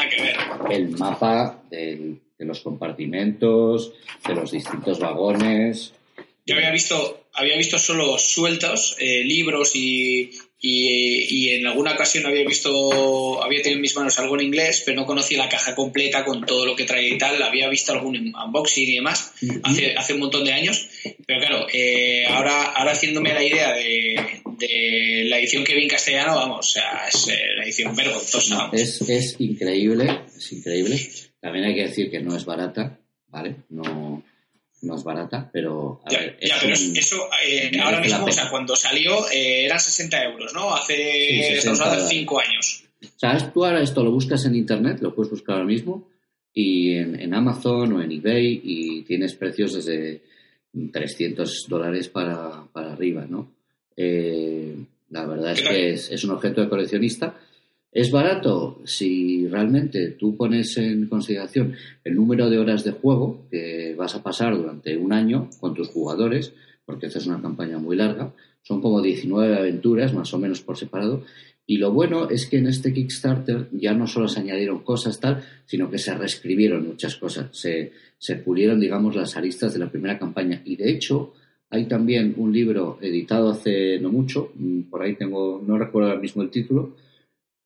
el 0.70 0.88
mapa 0.90 1.62
del 1.70 2.20
de 2.40 2.46
los 2.46 2.60
compartimentos, 2.60 3.92
de 4.26 4.34
los 4.34 4.50
distintos 4.50 4.98
vagones. 4.98 5.92
Yo 6.46 6.56
había 6.56 6.70
visto, 6.70 7.26
había 7.34 7.54
visto 7.58 7.78
solo 7.78 8.16
sueltos, 8.16 8.96
eh, 8.98 9.22
libros 9.22 9.76
y, 9.76 10.30
y, 10.62 11.50
en 11.50 11.66
alguna 11.66 11.92
ocasión 11.92 12.26
había 12.26 12.44
visto, 12.44 13.42
había 13.42 13.62
tenido 13.62 13.78
en 13.78 13.82
mis 13.82 13.96
manos 13.96 14.18
algo 14.18 14.34
en 14.34 14.46
inglés, 14.46 14.82
pero 14.84 15.00
no 15.00 15.06
conocía 15.06 15.38
la 15.38 15.48
caja 15.48 15.74
completa 15.74 16.22
con 16.24 16.44
todo 16.44 16.66
lo 16.66 16.76
que 16.76 16.84
trae 16.84 17.08
y 17.08 17.18
tal. 17.18 17.42
Había 17.42 17.68
visto 17.68 17.92
algún 17.92 18.34
unboxing 18.34 18.88
y 18.88 18.96
demás 18.96 19.32
hace, 19.62 19.94
hace 19.96 20.12
un 20.14 20.20
montón 20.20 20.44
de 20.44 20.52
años. 20.52 20.88
Pero 21.26 21.40
claro, 21.40 21.66
eh, 21.72 22.26
ahora, 22.28 22.72
ahora 22.72 22.92
haciéndome 22.92 23.32
la 23.32 23.42
idea 23.42 23.72
de, 23.72 24.42
de, 24.58 25.24
la 25.28 25.38
edición 25.38 25.64
que 25.64 25.74
vi 25.74 25.84
en 25.84 25.88
castellano, 25.88 26.34
vamos, 26.34 26.68
o 26.68 26.72
sea, 26.72 27.06
es 27.08 27.28
eh, 27.28 27.38
la 27.56 27.64
edición 27.64 27.96
vergonzosa. 27.96 28.68
Es, 28.72 29.00
es 29.02 29.36
increíble, 29.38 30.20
es 30.36 30.52
increíble. 30.52 31.00
También 31.40 31.64
hay 31.64 31.74
que 31.74 31.86
decir 31.86 32.10
que 32.10 32.20
no 32.20 32.36
es 32.36 32.44
barata, 32.44 33.00
¿vale? 33.28 33.56
No, 33.70 34.22
es 34.82 35.04
barata, 35.04 35.48
pero. 35.52 36.00
ya, 36.10 36.18
pero 36.60 36.74
eso 36.74 37.16
eh, 37.44 37.70
ahora 37.80 38.00
mismo, 38.00 38.24
o 38.24 38.32
sea, 38.32 38.48
cuando 38.50 38.74
salió 38.74 39.28
eh, 39.30 39.66
eran 39.66 39.80
60 39.80 40.24
euros, 40.24 40.54
¿no? 40.54 40.74
Hace, 40.74 41.60
sí, 41.60 41.68
5 42.08 42.40
años. 42.40 42.84
¿Sabes? 43.16 43.52
Tú 43.52 43.64
ahora 43.64 43.82
esto 43.82 44.02
lo 44.02 44.10
buscas 44.10 44.44
en 44.46 44.54
internet, 44.54 44.98
lo 45.00 45.14
puedes 45.14 45.30
buscar 45.30 45.56
ahora 45.56 45.66
mismo, 45.66 46.08
y 46.54 46.94
en, 46.94 47.34
Amazon 47.34 47.92
o 47.92 48.02
en 48.02 48.10
eBay, 48.10 48.60
y 48.62 49.02
tienes 49.02 49.34
precios 49.34 49.74
desde 49.74 50.22
300 50.92 51.66
dólares 51.68 52.08
para, 52.08 52.64
para 52.72 52.92
arriba, 52.92 53.26
¿no? 53.28 53.52
Eh, 53.96 54.76
la 55.10 55.26
verdad 55.26 55.52
es 55.52 55.62
que 55.62 55.92
es, 55.92 56.10
es 56.10 56.24
un 56.24 56.30
objeto 56.30 56.60
de 56.60 56.68
coleccionista 56.68 57.34
¿Es 57.92 58.12
barato? 58.12 58.80
Si 58.84 59.48
realmente 59.48 60.10
tú 60.10 60.36
pones 60.36 60.76
en 60.76 61.08
consideración 61.08 61.74
el 62.04 62.14
número 62.14 62.48
de 62.48 62.58
horas 62.58 62.84
de 62.84 62.92
juego 62.92 63.48
que 63.50 63.96
vas 63.98 64.14
a 64.14 64.22
pasar 64.22 64.56
durante 64.56 64.96
un 64.96 65.12
año 65.12 65.50
con 65.58 65.74
tus 65.74 65.88
jugadores, 65.88 66.52
porque 66.86 67.06
esta 67.06 67.18
es 67.18 67.26
una 67.26 67.42
campaña 67.42 67.78
muy 67.78 67.96
larga, 67.96 68.32
son 68.62 68.80
como 68.80 69.02
19 69.02 69.56
aventuras 69.56 70.14
más 70.14 70.32
o 70.32 70.38
menos 70.38 70.60
por 70.60 70.76
separado, 70.76 71.24
y 71.66 71.78
lo 71.78 71.92
bueno 71.92 72.30
es 72.30 72.46
que 72.46 72.58
en 72.58 72.68
este 72.68 72.92
Kickstarter 72.92 73.68
ya 73.72 73.92
no 73.92 74.06
solo 74.06 74.28
se 74.28 74.38
añadieron 74.38 74.80
cosas 74.80 75.18
tal, 75.18 75.42
sino 75.66 75.90
que 75.90 75.98
se 75.98 76.14
reescribieron 76.14 76.86
muchas 76.86 77.16
cosas, 77.16 77.48
se, 77.50 77.92
se 78.18 78.36
pulieron, 78.36 78.78
digamos, 78.78 79.16
las 79.16 79.36
aristas 79.36 79.72
de 79.72 79.80
la 79.80 79.90
primera 79.90 80.16
campaña, 80.16 80.62
y 80.64 80.76
de 80.76 80.90
hecho 80.90 81.32
hay 81.70 81.86
también 81.86 82.34
un 82.36 82.52
libro 82.52 82.98
editado 83.00 83.50
hace 83.50 83.98
no 83.98 84.10
mucho, 84.10 84.52
mm, 84.54 84.82
por 84.82 85.02
ahí 85.02 85.16
tengo, 85.16 85.60
no 85.66 85.76
recuerdo 85.76 86.10
ahora 86.10 86.20
mismo 86.20 86.42
el 86.42 86.50
título, 86.50 86.94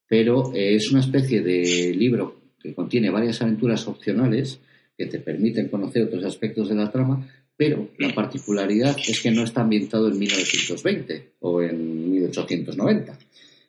pero 0.09 0.53
eh, 0.55 0.77
es 0.77 0.91
una 0.91 1.01
especie 1.01 1.43
de 1.43 1.95
libro 1.95 2.41
que 2.61 2.75
contiene 2.75 3.11
varias 3.11 3.41
aventuras 3.43 3.87
opcionales 3.89 4.61
que 4.97 5.07
te 5.07 5.19
permiten 5.19 5.69
conocer 5.69 6.05
otros 6.05 6.25
aspectos 6.25 6.69
de 6.69 6.75
la 6.75 6.91
trama, 6.91 7.29
pero 7.57 7.91
la 7.99 8.15
particularidad 8.15 8.97
es 9.07 9.21
que 9.21 9.31
no 9.31 9.45
está 9.45 9.63
ambientado 9.63 10.09
en 10.09 10.19
1920 10.19 11.33
o 11.41 11.63
en 11.63 12.11
1890, 12.11 13.19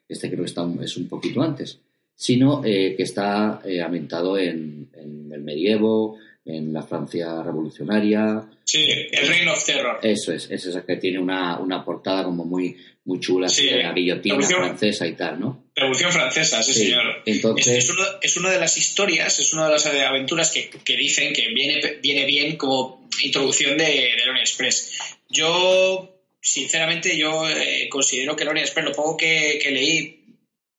este 0.07 0.29
creo 0.29 0.41
que 0.41 0.49
está, 0.49 0.67
es 0.81 0.97
un 0.97 1.07
poquito 1.07 1.41
antes, 1.41 1.79
sino 2.15 2.63
eh, 2.63 2.95
que 2.95 3.03
está 3.03 3.61
eh, 3.65 3.81
ambientado 3.81 4.37
en, 4.37 4.89
en, 4.93 5.31
el 5.31 5.41
medievo, 5.41 6.17
en 6.45 6.71
la 6.71 6.83
Francia 6.83 7.41
revolucionaria. 7.43 8.43
Sí, 8.63 8.85
el 9.11 9.27
Reign 9.27 9.47
of 9.47 9.65
Terror. 9.65 9.99
Eso 10.01 10.31
es, 10.31 10.49
es 10.51 10.65
esa 10.65 10.85
que 10.85 10.97
tiene 10.97 11.19
una, 11.19 11.59
una 11.59 11.83
portada 11.83 12.23
como 12.23 12.45
muy, 12.45 12.77
muy 13.05 13.19
chula, 13.19 13.49
sí, 13.49 13.69
la 13.69 13.93
guillotina 13.93 14.41
francesa 14.41 15.07
y 15.07 15.13
tal, 15.13 15.39
¿no? 15.39 15.65
Revolución 15.75 16.11
Francesa, 16.11 16.63
sí, 16.63 16.73
señor. 16.73 17.21
Entonces... 17.25 17.77
Es, 17.77 17.91
es, 18.21 18.37
una 18.37 18.51
de 18.51 18.59
las 18.59 18.77
historias, 18.77 19.39
es 19.39 19.53
una 19.53 19.65
de 19.65 19.71
las 19.71 19.85
aventuras 19.85 20.51
que, 20.51 20.69
que 20.69 20.95
dicen 20.95 21.33
que 21.33 21.49
viene, 21.53 21.99
viene 22.01 22.25
bien 22.25 22.55
como 22.55 23.07
introducción 23.23 23.77
de, 23.77 23.85
de 23.85 24.39
Express. 24.39 24.91
Yo 25.29 26.15
sinceramente, 26.45 27.17
yo 27.17 27.49
eh, 27.49 27.89
considero 27.89 28.35
que 28.35 28.45
Lorien 28.45 28.63
Express, 28.63 28.85
lo 28.85 28.93
poco 28.93 29.17
que, 29.17 29.59
leí 29.71 30.24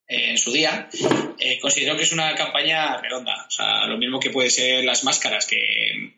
en 0.08 0.38
su 0.38 0.52
día, 0.52 0.88
considero 1.60 1.96
que 1.96 2.04
es 2.04 2.12
una 2.12 2.34
campaña 2.34 3.00
redonda. 3.00 3.46
O 3.48 3.50
sea, 3.50 3.86
lo 3.86 3.98
mismo 3.98 4.20
que 4.20 4.30
puede 4.30 4.50
ser 4.50 4.84
las 4.84 5.04
máscaras, 5.04 5.46
que, 5.46 6.12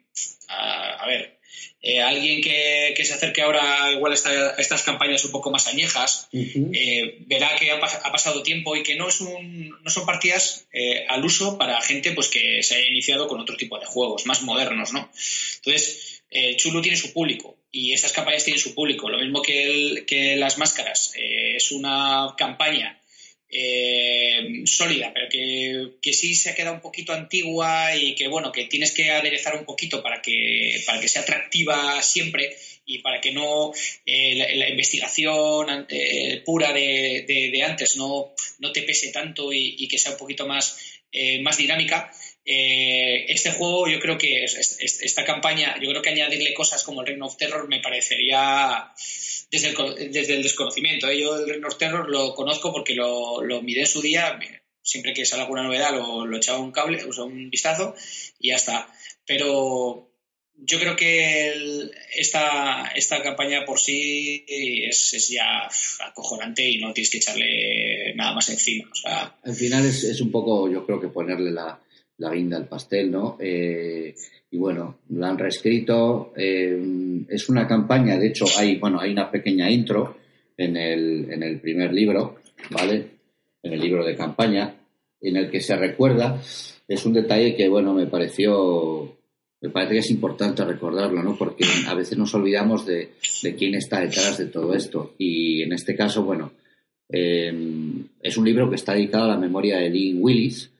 a 0.48 1.06
ver, 1.06 1.38
eh, 1.80 2.00
alguien 2.00 2.42
que, 2.42 3.04
se 3.04 3.14
acerque 3.14 3.40
ahora 3.40 3.92
igual 3.92 4.12
a 4.12 4.54
estas 4.58 4.82
campañas 4.82 5.24
un 5.24 5.30
poco 5.30 5.50
más 5.50 5.68
añejas, 5.68 6.28
eh, 6.32 7.18
verá 7.20 7.54
que 7.56 7.70
ha, 7.70 7.78
pasado 7.78 8.42
tiempo 8.42 8.74
y 8.74 8.82
que 8.82 8.96
no, 8.96 9.08
es 9.08 9.20
un, 9.20 9.70
no 9.82 9.90
son 9.90 10.04
partidas 10.04 10.66
eh, 10.72 11.06
al 11.08 11.24
uso 11.24 11.56
para 11.56 11.80
gente 11.80 12.12
pues, 12.12 12.28
que 12.28 12.64
se 12.64 12.74
haya 12.74 12.88
iniciado 12.88 13.28
con 13.28 13.40
otro 13.40 13.56
tipo 13.56 13.78
de 13.78 13.86
juegos, 13.86 14.26
más 14.26 14.42
modernos. 14.42 14.92
¿no? 14.92 15.08
Entonces, 15.56 16.22
el 16.30 16.56
Chulu 16.56 16.82
tiene 16.82 16.96
su 16.96 17.12
público 17.12 17.56
y 17.70 17.92
estas 17.92 18.12
campañas 18.12 18.44
tienen 18.44 18.60
su 18.60 18.74
público. 18.74 19.08
Lo 19.08 19.18
mismo 19.18 19.40
que, 19.40 20.04
que 20.04 20.34
las 20.34 20.58
máscaras. 20.58 21.12
es 21.14 21.70
una 21.70 22.34
campaña 22.36 22.97
eh, 23.50 24.62
sólida, 24.66 25.10
pero 25.14 25.28
que, 26.02 26.12
sí 26.12 26.34
se 26.34 26.50
ha 26.50 26.54
quedado 26.54 26.74
un 26.74 26.82
poquito 26.82 27.14
antigua 27.14 27.96
y 27.96 28.14
que 28.14 28.28
bueno, 28.28 28.52
que 28.52 28.64
tienes 28.64 28.92
que 28.92 29.10
aderezar 29.10 29.56
un 29.56 29.64
poquito 29.64 30.02
para 30.02 30.20
que, 30.20 30.82
para 30.84 31.00
que 31.00 31.08
sea 31.08 31.22
atractiva 31.22 32.02
siempre 32.02 32.54
y 32.84 32.98
para 32.98 33.22
que 33.22 33.32
no 33.32 33.72
eh, 34.04 34.54
la, 34.54 34.68
investigación 34.68 35.86
eh, 35.88 36.42
pura 36.44 36.74
de, 36.74 37.62
antes 37.64 37.96
no, 37.96 38.34
no 38.58 38.72
te 38.72 38.82
pese 38.82 39.12
tanto 39.12 39.50
y, 39.52 39.88
que 39.88 39.98
sea 39.98 40.12
un 40.12 40.18
poquito 40.18 40.46
más, 40.46 40.78
más 41.40 41.56
dinámica. 41.56 42.12
Este 42.50 43.52
juego, 43.52 43.88
yo 43.88 44.00
creo 44.00 44.16
que 44.16 44.44
esta 44.44 45.24
campaña, 45.24 45.76
yo 45.82 45.90
creo 45.90 46.00
que 46.00 46.08
añadirle 46.08 46.54
cosas 46.54 46.82
como 46.82 47.02
el 47.02 47.06
Reign 47.08 47.22
of 47.22 47.36
Terror 47.36 47.68
me 47.68 47.80
parecería 47.80 48.90
desde 49.50 49.68
el, 49.68 50.12
desde 50.12 50.34
el 50.34 50.42
desconocimiento. 50.42 51.08
¿eh? 51.08 51.20
Yo 51.20 51.36
el 51.36 51.46
Reign 51.46 51.64
of 51.66 51.76
Terror 51.76 52.08
lo 52.08 52.34
conozco 52.34 52.72
porque 52.72 52.94
lo, 52.94 53.42
lo 53.42 53.60
miré 53.60 53.82
en 53.82 53.86
su 53.86 54.00
día, 54.00 54.38
siempre 54.80 55.12
que 55.12 55.26
sale 55.26 55.42
alguna 55.42 55.62
novedad 55.62 55.92
lo, 55.92 56.24
lo 56.24 56.36
echaba 56.38 56.58
un 56.58 56.72
cable, 56.72 57.04
o 57.04 57.24
un 57.24 57.50
vistazo 57.50 57.94
y 58.38 58.48
ya 58.48 58.56
está. 58.56 58.88
Pero 59.26 60.10
yo 60.54 60.80
creo 60.80 60.96
que 60.96 61.90
esta, 62.16 62.92
esta 62.96 63.22
campaña 63.22 63.66
por 63.66 63.78
sí 63.78 64.46
es, 64.48 65.12
es, 65.12 65.28
ya 65.28 65.68
acojonante 66.06 66.66
y 66.66 66.78
no 66.78 66.94
tienes 66.94 67.10
que 67.10 67.18
echarle 67.18 68.14
nada 68.14 68.32
más 68.32 68.48
encima. 68.48 68.88
O 68.90 68.94
sea, 68.94 69.36
al 69.44 69.54
final 69.54 69.84
es, 69.84 70.02
es 70.04 70.22
un 70.22 70.32
poco, 70.32 70.70
yo 70.70 70.86
creo 70.86 70.98
que 70.98 71.08
ponerle 71.08 71.50
la, 71.50 71.78
la 72.18 72.34
guinda 72.34 72.56
al 72.56 72.68
pastel, 72.68 73.10
¿no? 73.10 73.36
Eh, 73.40 74.14
y 74.50 74.58
bueno, 74.58 74.98
la 75.10 75.30
han 75.30 75.38
reescrito. 75.38 76.32
Eh, 76.36 77.24
es 77.28 77.48
una 77.48 77.66
campaña, 77.66 78.18
de 78.18 78.28
hecho, 78.28 78.44
hay, 78.58 78.76
bueno, 78.76 79.00
hay 79.00 79.12
una 79.12 79.30
pequeña 79.30 79.70
intro 79.70 80.16
en 80.56 80.76
el, 80.76 81.30
en 81.30 81.42
el 81.42 81.60
primer 81.60 81.92
libro, 81.92 82.36
¿vale? 82.70 83.06
En 83.62 83.72
el 83.72 83.80
libro 83.80 84.04
de 84.04 84.16
campaña, 84.16 84.74
en 85.20 85.36
el 85.36 85.50
que 85.50 85.60
se 85.60 85.76
recuerda. 85.76 86.40
Es 86.86 87.06
un 87.06 87.12
detalle 87.12 87.54
que, 87.54 87.68
bueno, 87.68 87.94
me 87.94 88.06
pareció, 88.06 89.16
me 89.60 89.70
parece 89.70 89.92
que 89.94 89.98
es 90.00 90.10
importante 90.10 90.64
recordarlo, 90.64 91.22
¿no? 91.22 91.36
Porque 91.36 91.64
a 91.86 91.94
veces 91.94 92.18
nos 92.18 92.34
olvidamos 92.34 92.84
de, 92.84 93.10
de 93.42 93.54
quién 93.54 93.74
está 93.74 94.00
detrás 94.00 94.38
de 94.38 94.46
todo 94.46 94.74
esto. 94.74 95.14
Y 95.18 95.62
en 95.62 95.72
este 95.72 95.94
caso, 95.94 96.24
bueno, 96.24 96.52
eh, 97.10 97.52
es 98.22 98.36
un 98.36 98.44
libro 98.44 98.68
que 98.68 98.76
está 98.76 98.94
dedicado 98.94 99.24
a 99.24 99.34
la 99.34 99.38
memoria 99.38 99.78
de 99.78 99.90
Lynn 99.90 100.18
Willis, 100.20 100.70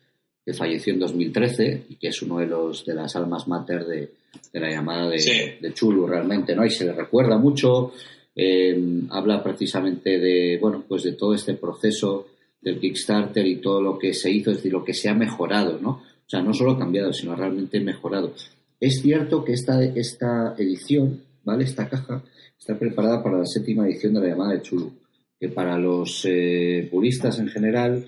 que 0.49 0.55
falleció 0.55 0.95
en 0.95 1.01
2013 1.01 1.83
y 1.91 1.97
que 1.97 2.09
es 2.09 2.23
uno 2.23 2.39
de 2.39 2.47
los 2.47 2.83
de 2.87 2.95
las 2.95 3.15
almas 3.17 3.47
mater 3.49 3.85
de, 3.85 4.13
la 4.55 4.71
llamada 4.71 5.11
de, 5.11 5.75
Chulu 5.75 6.07
realmente, 6.07 6.57
¿no? 6.57 6.65
Y 6.65 6.71
se 6.71 6.87
le 6.87 6.93
recuerda 6.95 7.37
mucho, 7.37 7.93
eh, 8.35 8.75
habla 9.11 9.43
precisamente 9.43 10.19
de, 10.19 10.57
bueno, 10.59 10.85
pues 10.89 11.03
de 11.03 11.13
todo 11.13 11.35
este 11.35 11.53
proceso 11.53 12.29
del 12.63 12.81
Kickstarter 12.81 13.47
y 13.47 13.57
todo 13.57 13.83
lo 13.83 13.99
que 13.99 14.15
se 14.15 14.31
hizo, 14.31 14.51
es 14.51 14.57
decir, 14.57 14.73
lo 14.73 14.83
que 14.83 14.95
se 14.95 15.11
ha 15.11 15.15
mejorado, 15.15 15.79
¿no? 15.83 15.91
O 15.91 16.29
sea, 16.31 16.41
no 16.41 16.55
solo 16.55 16.79
cambiado, 16.79 17.13
sino 17.13 17.37
realmente 17.37 17.79
mejorado. 17.81 18.33
Es 18.81 19.03
cierto 19.03 19.45
que 19.45 19.53
esta, 19.53 19.85
esta 19.85 20.55
edición, 20.57 21.25
¿vale? 21.45 21.65
Esta 21.65 21.91
caja 21.91 22.23
está 22.59 22.79
preparada 22.79 23.23
para 23.23 23.41
la 23.41 23.47
séptima 23.47 23.87
edición 23.87 24.15
de 24.15 24.21
la 24.21 24.29
llamada 24.29 24.55
de 24.55 24.63
Chulu, 24.63 24.95
que 25.39 25.51
para 25.51 25.77
los 25.77 26.25
eh, 26.25 26.89
puristas 26.91 27.39
en 27.39 27.49
general 27.49 28.07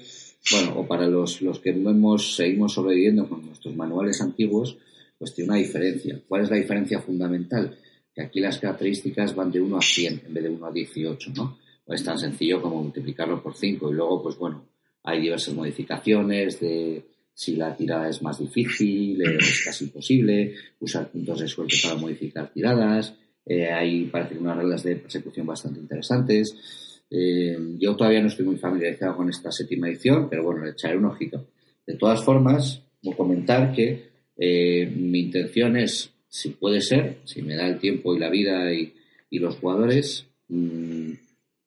bueno, 0.51 0.79
o 0.79 0.87
para 0.87 1.07
los, 1.07 1.43
los 1.43 1.61
que 1.61 1.71
hemos, 1.71 2.37
seguimos 2.37 2.73
sobreviviendo 2.75 3.29
con 3.29 3.45
nuestros 3.47 3.77
manuales 3.77 4.21
antiguos, 4.21 4.77
pues 5.19 5.35
tiene 5.35 5.51
una 5.51 5.59
diferencia. 5.59 6.21
¿Cuál 6.27 6.43
es 6.43 6.51
la 6.51 6.57
diferencia 6.57 7.01
fundamental? 7.01 7.77
Que 8.15 8.23
aquí 8.23 8.41
las 8.41 8.59
características 8.59 9.35
van 9.35 9.53
de 9.53 9.61
1 9.61 9.77
a 9.77 9.83
100 9.83 10.23
en 10.27 10.35
vez 10.35 10.45
de 10.45 10.51
1 10.51 10.67
a 10.67 10.73
18, 10.73 11.33
¿no? 11.37 11.59
es 11.95 12.05
tan 12.05 12.19
sencillo 12.19 12.63
como 12.63 12.83
multiplicarlo 12.83 13.43
por 13.43 13.57
5 13.57 13.91
y 13.91 13.95
luego, 13.95 14.23
pues 14.23 14.37
bueno, 14.39 14.65
hay 15.03 15.23
diversas 15.23 15.55
modificaciones 15.55 16.61
de 16.61 17.05
si 17.35 17.57
la 17.57 17.75
tirada 17.75 18.09
es 18.09 18.23
más 18.23 18.39
difícil, 18.39 19.21
es 19.23 19.63
casi 19.65 19.85
imposible, 19.87 20.55
usar 20.79 21.11
puntos 21.11 21.41
de 21.41 21.49
suerte 21.49 21.77
para 21.83 21.97
modificar 21.97 22.53
tiradas, 22.53 23.15
eh, 23.47 23.71
hay 23.71 24.05
parece 24.05 24.39
unas 24.39 24.59
reglas 24.59 24.83
de 24.83 24.97
persecución 24.97 25.47
bastante 25.47 25.81
interesantes. 25.81 26.55
Eh, 27.11 27.59
yo 27.79 27.97
todavía 27.97 28.21
no 28.21 28.29
estoy 28.29 28.47
muy 28.47 28.57
familiarizado 28.57 29.17
con 29.17 29.29
esta 29.29 29.51
séptima 29.51 29.89
edición, 29.89 30.29
pero 30.31 30.45
bueno, 30.45 30.65
le 30.65 30.71
echaré 30.71 30.97
un 30.97 31.07
ojito. 31.07 31.49
De 31.85 31.97
todas 31.97 32.25
formas, 32.25 32.83
voy 33.03 33.15
a 33.15 33.17
comentar 33.17 33.73
que 33.73 34.11
eh, 34.37 34.87
mi 34.87 35.21
intención 35.21 35.77
es, 35.77 36.13
si 36.29 36.51
puede 36.51 36.81
ser, 36.81 37.19
si 37.25 37.43
me 37.43 37.57
da 37.57 37.67
el 37.67 37.81
tiempo 37.81 38.15
y 38.15 38.21
la 38.21 38.31
vida 38.31 38.73
y, 38.73 38.95
los 39.33 39.57
jugadores, 39.57 40.27
mm, 40.49 41.13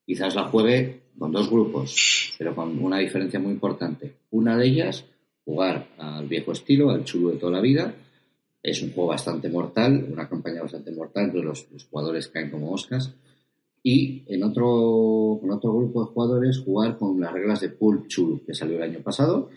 quizás 0.06 0.36
la 0.36 0.46
juegue 0.46 1.02
con 1.18 1.32
dos 1.32 1.50
grupos, 1.50 2.34
pero 2.38 2.56
con 2.56 2.78
una 2.84 3.00
diferencia 3.00 3.40
muy 3.40 3.52
importante. 3.52 4.14
Una 4.32 4.58
de 4.58 4.68
ellas, 4.68 5.06
jugar 5.46 5.88
al 5.98 6.28
viejo 6.28 6.52
estilo, 6.52 6.90
al 6.90 7.04
chulo 7.04 7.32
de 7.32 7.38
toda 7.38 7.54
la 7.54 7.62
vida. 7.62 7.94
Es 8.62 8.82
un 8.82 8.92
juego 8.92 9.10
bastante 9.10 9.50
mortal, 9.50 10.06
una 10.10 10.28
campaña 10.28 10.62
bastante 10.62 10.92
mortal, 10.92 11.30
pero 11.32 11.44
los, 11.44 11.68
los 11.72 11.86
jugadores 11.86 12.28
caen 12.30 12.50
como 12.50 12.72
moscas 12.72 13.14
y 13.84 14.24
en 14.28 14.44
otro, 14.44 15.42
en 15.44 15.52
otro 15.52 15.74
grupo 15.76 16.06
de 16.06 16.12
jugadores 16.14 16.60
jugar 16.60 16.98
con 16.98 17.20
las 17.20 17.34
reglas 17.34 17.60
de 17.60 17.70
Pool 17.70 18.08
Chulu, 18.08 18.42
que 18.46 18.54
salió 18.54 18.78
el 18.78 18.84
año 18.84 19.02
pasado 19.02 19.50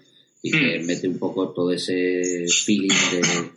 y 0.42 0.50
que 0.50 0.80
hmm. 0.80 0.86
mete 0.86 1.08
un 1.08 1.18
poco 1.18 1.50
todo 1.50 1.70
ese 1.70 2.44
feeling 2.48 2.88
de, 2.88 3.50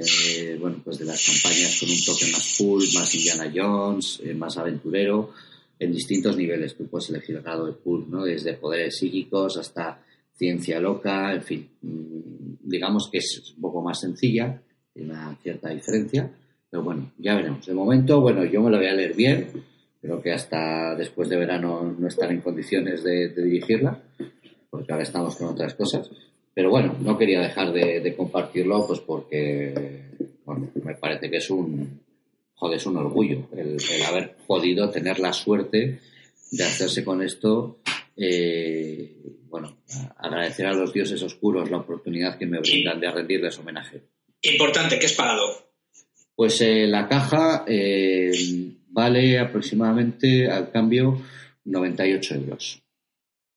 eh, 0.00 0.56
bueno, 0.60 0.80
pues 0.84 0.98
de 0.98 1.06
las 1.06 1.26
campañas 1.26 1.76
con 1.80 1.90
un 1.90 2.04
toque 2.04 2.30
más 2.30 2.56
pool, 2.56 2.84
más 2.94 3.14
Indiana 3.16 3.52
Jones, 3.52 4.20
eh, 4.24 4.32
más 4.32 4.56
aventurero, 4.56 5.32
en 5.78 5.92
distintos 5.92 6.36
niveles. 6.36 6.76
Tú 6.76 6.86
puedes 6.86 7.10
elegir 7.10 7.36
el 7.36 7.42
grado 7.42 7.66
de 7.66 7.72
pool, 7.72 8.06
¿no? 8.08 8.24
Desde 8.24 8.54
poderes 8.54 8.96
psíquicos 8.96 9.56
hasta 9.56 10.00
ciencia 10.36 10.78
loca, 10.78 11.34
en 11.34 11.42
fin. 11.42 11.68
Mm, 11.82 12.60
digamos 12.62 13.08
que 13.10 13.18
es 13.18 13.52
un 13.56 13.60
poco 13.60 13.82
más 13.82 14.00
sencilla, 14.00 14.62
tiene 14.94 15.10
una 15.10 15.36
cierta 15.42 15.70
diferencia, 15.70 16.32
pero 16.70 16.84
bueno, 16.84 17.10
ya 17.18 17.34
veremos. 17.34 17.66
De 17.66 17.74
momento, 17.74 18.20
bueno, 18.20 18.44
yo 18.44 18.62
me 18.62 18.70
lo 18.70 18.76
voy 18.76 18.86
a 18.86 18.94
leer 18.94 19.14
bien 19.14 19.71
Creo 20.02 20.20
que 20.20 20.32
hasta 20.32 20.96
después 20.96 21.28
de 21.28 21.36
verano 21.36 21.94
no 21.96 22.08
estaré 22.08 22.34
en 22.34 22.40
condiciones 22.40 23.04
de, 23.04 23.28
dirigirla, 23.28 24.02
porque 24.68 24.90
ahora 24.90 25.04
estamos 25.04 25.36
con 25.36 25.46
otras 25.46 25.74
cosas. 25.74 26.10
Pero 26.52 26.70
bueno, 26.70 26.96
no 27.00 27.16
quería 27.16 27.40
dejar 27.40 27.72
de, 27.72 28.14
compartirlo, 28.16 28.84
pues 28.84 28.98
porque 28.98 29.72
bueno, 30.44 30.68
me 30.82 30.96
parece 30.96 31.30
que 31.30 31.36
es 31.36 31.48
un, 31.50 32.00
joder, 32.54 32.78
es 32.78 32.86
un 32.86 32.96
orgullo 32.96 33.48
el, 33.56 33.78
haber 34.08 34.34
podido 34.44 34.90
tener 34.90 35.20
la 35.20 35.32
suerte 35.32 36.00
de 36.50 36.64
hacerse 36.64 37.04
con 37.04 37.22
esto. 37.22 37.78
Eh, 38.16 39.16
bueno, 39.48 39.78
agradecer 40.18 40.66
a 40.66 40.74
los 40.74 40.92
dioses 40.92 41.22
oscuros 41.22 41.70
la 41.70 41.76
oportunidad 41.76 42.36
que 42.36 42.46
me 42.46 42.58
brindan 42.58 42.98
de 42.98 43.08
rendirles 43.08 43.56
homenaje. 43.60 44.02
Importante, 44.42 44.98
¿qué 44.98 45.06
es 45.06 45.14
parado? 45.14 45.44
Pues 46.34 46.60
eh, 46.60 46.88
la 46.88 47.06
caja 47.06 47.64
eh, 47.68 48.32
vale 48.92 49.38
aproximadamente 49.38 50.50
al 50.50 50.70
cambio 50.70 51.20
98 51.64 52.34
euros. 52.34 52.82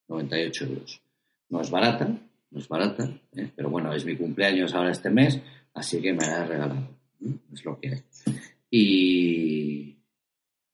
98 0.07 0.65
euros. 0.65 1.01
No 1.49 1.61
es 1.61 1.69
barata, 1.69 2.07
no 2.51 2.59
es 2.59 2.67
barata, 2.67 3.09
¿eh? 3.35 3.49
pero 3.55 3.69
bueno, 3.69 3.93
es 3.93 4.05
mi 4.05 4.15
cumpleaños 4.15 4.73
ahora 4.73 4.91
este 4.91 5.09
mes, 5.09 5.39
así 5.73 6.01
que 6.01 6.13
me 6.13 6.25
la 6.25 6.43
he 6.43 6.47
regalado. 6.47 6.87
Es 7.53 7.65
lo 7.65 7.79
que 7.79 7.89
hay. 7.89 8.03
Y, 8.69 9.95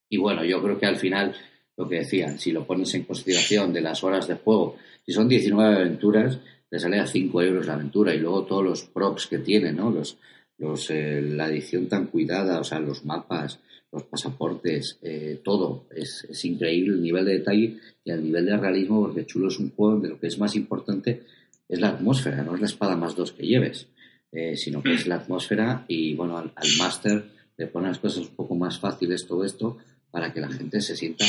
y 0.10 0.18
bueno, 0.18 0.46
yo 0.46 0.62
creo 0.62 0.80
que 0.80 0.86
al 0.86 0.98
final, 0.98 1.36
lo 1.76 1.90
que 1.90 2.00
decía, 2.00 2.38
si 2.38 2.52
lo 2.52 2.66
pones 2.66 2.94
en 2.94 3.04
consideración 3.04 3.74
de 3.74 3.82
las 3.82 4.04
horas 4.04 4.28
de 4.28 4.36
juego, 4.36 4.78
si 5.06 5.12
son 5.12 5.28
19 5.28 5.76
aventuras, 5.76 6.40
te 6.70 6.80
sale 6.80 7.00
a 7.00 7.08
5 7.08 7.42
euros 7.42 7.66
la 7.66 7.74
aventura 7.74 8.14
y 8.14 8.20
luego 8.20 8.46
todos 8.46 8.64
los 8.64 8.84
props 8.84 9.28
que 9.28 9.40
tiene, 9.40 9.74
¿no? 9.74 9.90
Los, 9.90 10.18
los, 10.58 10.90
eh, 10.92 11.22
la 11.22 11.48
edición 11.50 11.88
tan 11.88 12.08
cuidada, 12.08 12.60
o 12.60 12.64
sea, 12.64 12.80
los 12.80 13.04
mapas, 13.04 13.60
los 13.92 14.04
pasaportes, 14.04 14.98
eh, 15.02 15.40
todo. 15.44 15.86
Es, 15.96 16.26
es, 16.30 16.46
increíble 16.46 16.96
el 16.96 17.02
nivel 17.02 17.26
de 17.26 17.40
detalle 17.40 17.78
y 18.04 18.12
el 18.12 18.24
nivel 18.24 18.46
de 18.46 18.58
realismo, 18.58 19.02
porque 19.02 19.26
Chulo 19.26 19.50
es 19.50 19.60
un 19.60 19.72
juego 19.72 20.00
de 20.00 20.10
lo 20.10 20.20
que 20.20 20.28
es 20.28 20.38
más 20.40 20.56
importante 20.56 21.24
es 21.72 21.80
la 21.80 21.90
atmósfera, 21.90 22.44
no 22.44 22.54
es 22.54 22.60
la 22.60 22.68
espada 22.68 22.98
más 22.98 23.16
dos 23.16 23.32
que 23.32 23.48
lleves, 23.48 23.88
eh, 24.32 24.58
sino 24.58 24.84
que 24.84 24.94
es 24.94 25.08
la 25.08 25.16
atmósfera 25.16 25.86
y, 25.88 26.14
bueno, 26.16 26.38
al, 26.38 26.52
máster 26.78 27.24
le 27.58 27.68
pone 27.68 27.88
las 27.88 28.00
cosas 28.00 28.28
un 28.28 28.36
poco 28.36 28.56
más 28.56 28.78
fáciles 28.78 29.26
todo 29.26 29.46
esto 29.46 29.78
para 30.12 30.34
que 30.34 30.42
la 30.42 30.50
gente 30.50 30.82
se 30.82 30.98
sienta, 30.98 31.26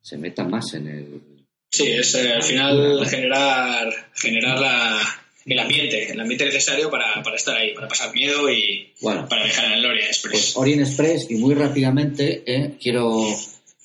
se 0.00 0.18
meta 0.18 0.44
más 0.44 0.74
en 0.74 0.86
el... 0.86 1.20
Sí, 1.68 1.90
es 1.90 2.14
eh, 2.14 2.32
al 2.32 2.42
final 2.44 3.04
generar, 3.06 3.92
generar 4.14 4.60
la, 4.60 5.00
el 5.44 5.58
ambiente, 5.58 6.12
el 6.12 6.20
ambiente 6.20 6.44
necesario 6.44 6.90
para, 6.90 7.22
para, 7.22 7.36
estar 7.36 7.56
ahí, 7.56 7.74
para 7.74 7.88
pasar 7.88 8.12
miedo 8.14 8.50
y 8.50 8.92
para 9.02 9.44
dejar 9.44 9.66
en 9.66 9.72
el 9.72 9.86
Orient 9.86 10.06
Express. 10.06 10.32
Pues 10.32 10.56
Orient 10.56 10.82
Express, 10.82 11.30
y 11.30 11.36
muy 11.36 11.54
rápidamente 11.54 12.42
eh, 12.46 12.74
quiero 12.80 13.24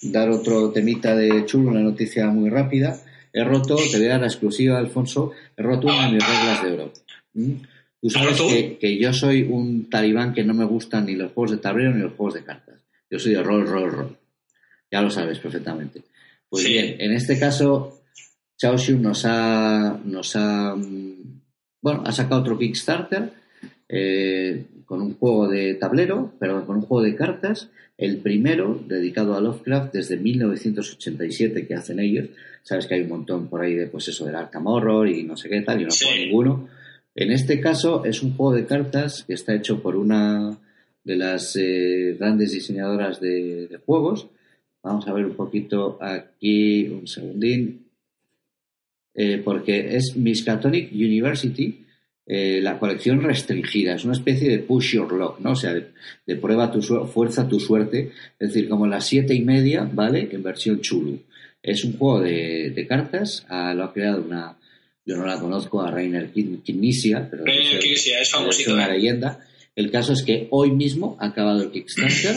dar 0.01 0.29
otro 0.29 0.71
temita 0.71 1.15
de 1.15 1.45
chulo, 1.45 1.71
una 1.71 1.81
noticia 1.81 2.27
muy 2.27 2.49
rápida. 2.49 2.99
He 3.33 3.43
roto, 3.43 3.75
te 3.75 3.97
voy 3.97 4.07
a 4.07 4.11
dar 4.11 4.21
la 4.21 4.27
exclusiva, 4.27 4.77
Alfonso, 4.77 5.31
he 5.55 5.61
roto 5.61 5.87
una 5.87 6.07
de 6.07 6.13
mis 6.13 6.27
reglas 6.27 6.63
de 6.63 6.71
oro. 6.71 6.93
¿Mm? 7.33 7.53
Tú 8.01 8.09
sabes 8.09 8.39
que, 8.39 8.77
que, 8.77 8.97
yo 8.97 9.11
soy 9.11 9.41
un 9.43 9.89
talibán 9.89 10.33
que 10.33 10.43
no 10.43 10.53
me 10.53 10.65
gustan 10.65 11.07
ni 11.07 11.15
los 11.15 11.31
juegos 11.31 11.51
de 11.51 11.57
tablero 11.57 11.93
ni 11.93 12.01
los 12.01 12.13
juegos 12.13 12.35
de 12.35 12.43
cartas. 12.43 12.75
Yo 13.09 13.19
soy 13.19 13.33
de 13.33 13.43
rol, 13.43 13.65
rol, 13.67 13.91
rol. 13.91 14.17
Ya 14.91 15.01
lo 15.01 15.09
sabes 15.09 15.39
perfectamente. 15.39 16.03
Pues 16.49 16.63
bien, 16.63 16.95
en 16.99 17.11
este 17.11 17.37
caso, 17.37 18.01
Chaoshu 18.57 18.97
nos 18.97 19.25
ha, 19.25 19.99
nos 20.03 20.35
ha, 20.35 20.75
bueno, 21.81 22.03
ha 22.05 22.11
sacado 22.11 22.41
otro 22.41 22.57
Kickstarter 22.57 23.31
eh, 23.89 24.65
con 24.85 25.01
un 25.01 25.15
juego 25.15 25.47
de 25.47 25.75
tablero, 25.75 26.33
pero 26.39 26.65
con 26.65 26.77
un 26.77 26.81
juego 26.83 27.03
de 27.03 27.15
cartas. 27.15 27.69
El 27.97 28.17
primero, 28.17 28.83
dedicado 28.87 29.35
a 29.35 29.41
Lovecraft, 29.41 29.93
desde 29.93 30.17
1987 30.17 31.67
que 31.67 31.73
hacen 31.73 31.99
ellos. 31.99 32.29
Sabes 32.63 32.85
que 32.85 32.95
hay 32.95 33.01
un 33.01 33.09
montón 33.09 33.47
por 33.47 33.61
ahí 33.61 33.73
de, 33.73 33.87
pues 33.87 34.07
eso, 34.07 34.25
del 34.25 34.35
Arkham 34.35 34.67
Horror 34.67 35.07
y 35.07 35.23
no 35.23 35.35
sé 35.35 35.49
qué 35.49 35.61
tal, 35.61 35.81
y 35.81 35.85
no 35.85 35.91
juego 35.91 36.15
ninguno. 36.15 36.69
En 37.15 37.31
este 37.31 37.59
caso 37.59 38.05
es 38.05 38.21
un 38.21 38.35
juego 38.35 38.53
de 38.53 38.67
cartas 38.67 39.23
que 39.23 39.33
está 39.33 39.55
hecho 39.55 39.81
por 39.81 39.95
una 39.95 40.55
de 41.03 41.15
las 41.15 41.55
eh, 41.55 42.15
grandes 42.19 42.51
diseñadoras 42.51 43.19
de, 43.19 43.79
juegos. 43.85 44.27
Vamos 44.83 45.07
a 45.07 45.13
ver 45.13 45.25
un 45.25 45.35
poquito 45.35 45.97
aquí, 45.99 46.87
un 46.89 47.07
segundín, 47.07 47.86
eh, 49.19 49.41
porque 49.43 49.95
es 49.95 50.15
Miskatonic 50.15 50.91
University, 50.91 51.83
eh, 52.23 52.59
la 52.61 52.77
colección 52.77 53.23
restringida, 53.23 53.95
es 53.95 54.05
una 54.05 54.13
especie 54.13 54.47
de 54.47 54.59
push 54.59 54.93
your 54.93 55.11
luck, 55.11 55.39
¿no? 55.39 55.53
O 55.53 55.55
sea, 55.55 55.73
de, 55.73 56.35
prueba 56.35 56.71
tu 56.71 56.83
fuerza, 56.83 57.47
tu 57.47 57.59
suerte, 57.59 58.11
es 58.37 58.53
decir, 58.53 58.69
como 58.69 58.85
las 58.85 59.07
siete 59.07 59.33
y 59.33 59.41
media, 59.41 59.89
¿vale? 59.91 60.29
En 60.31 60.43
versión 60.43 60.81
chulu. 60.81 61.19
Es 61.63 61.83
un 61.83 61.97
juego 61.97 62.21
de, 62.21 62.85
cartas, 62.87 63.43
ah, 63.49 63.73
lo 63.73 63.85
ha 63.85 63.93
creado 63.93 64.21
una, 64.21 64.55
yo 65.03 65.17
no 65.17 65.25
la 65.25 65.39
conozco, 65.39 65.81
a 65.81 65.89
Rainer 65.89 66.29
Knizia, 66.31 67.27
pero 67.27 67.43
es, 67.47 68.67
una 68.67 68.87
leyenda. 68.87 69.39
El 69.75 69.89
caso 69.89 70.13
es 70.13 70.21
que 70.21 70.47
hoy 70.51 70.69
mismo 70.69 71.17
ha 71.19 71.27
acabado 71.29 71.63
el 71.63 71.71
Kickstarter, 71.71 72.35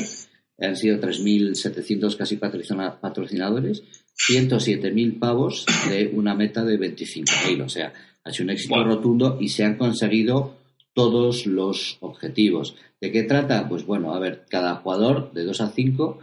han 0.58 0.76
sido 0.76 0.98
3.700 0.98 2.16
casi 2.16 2.36
patrocinadores, 2.36 3.82
107.000 4.28 5.18
pavos 5.18 5.64
de 5.88 6.10
una 6.12 6.34
meta 6.34 6.64
de 6.64 6.78
25.000, 6.78 7.64
o 7.64 7.68
sea, 7.68 7.92
ha 8.22 8.30
sido 8.30 8.44
un 8.44 8.50
éxito 8.50 8.84
rotundo 8.84 9.38
y 9.40 9.48
se 9.48 9.64
han 9.64 9.76
conseguido 9.76 10.56
todos 10.92 11.46
los 11.46 11.96
objetivos. 12.00 12.76
¿De 13.00 13.10
qué 13.10 13.22
trata? 13.22 13.68
Pues 13.68 13.84
bueno, 13.86 14.12
a 14.14 14.18
ver, 14.18 14.44
cada 14.48 14.76
jugador 14.76 15.32
de 15.32 15.44
2 15.44 15.60
a 15.62 15.70
5 15.70 16.18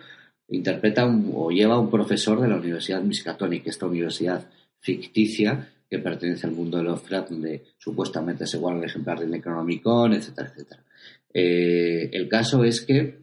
interpreta 0.50 1.06
o 1.34 1.50
lleva 1.52 1.80
un 1.80 1.90
profesor 1.90 2.40
de 2.40 2.48
la 2.48 2.58
Universidad 2.58 3.02
Miskatonic, 3.02 3.68
esta 3.68 3.86
universidad 3.86 4.48
ficticia 4.80 5.70
que 5.90 6.00
pertenece 6.00 6.48
al 6.48 6.54
mundo 6.54 6.78
de 6.78 6.84
Lovecraft, 6.84 7.32
donde 7.32 7.64
supuestamente 7.78 8.46
se 8.46 8.58
guarda 8.58 8.80
el 8.80 8.86
ejemplar 8.86 9.20
del 9.20 9.32
Necronomicon, 9.32 10.14
etcétera, 10.14 10.50
etcétera. 10.50 10.84
Eh, 11.34 12.10
el 12.12 12.28
caso 12.28 12.64
es 12.64 12.82
que, 12.82 13.20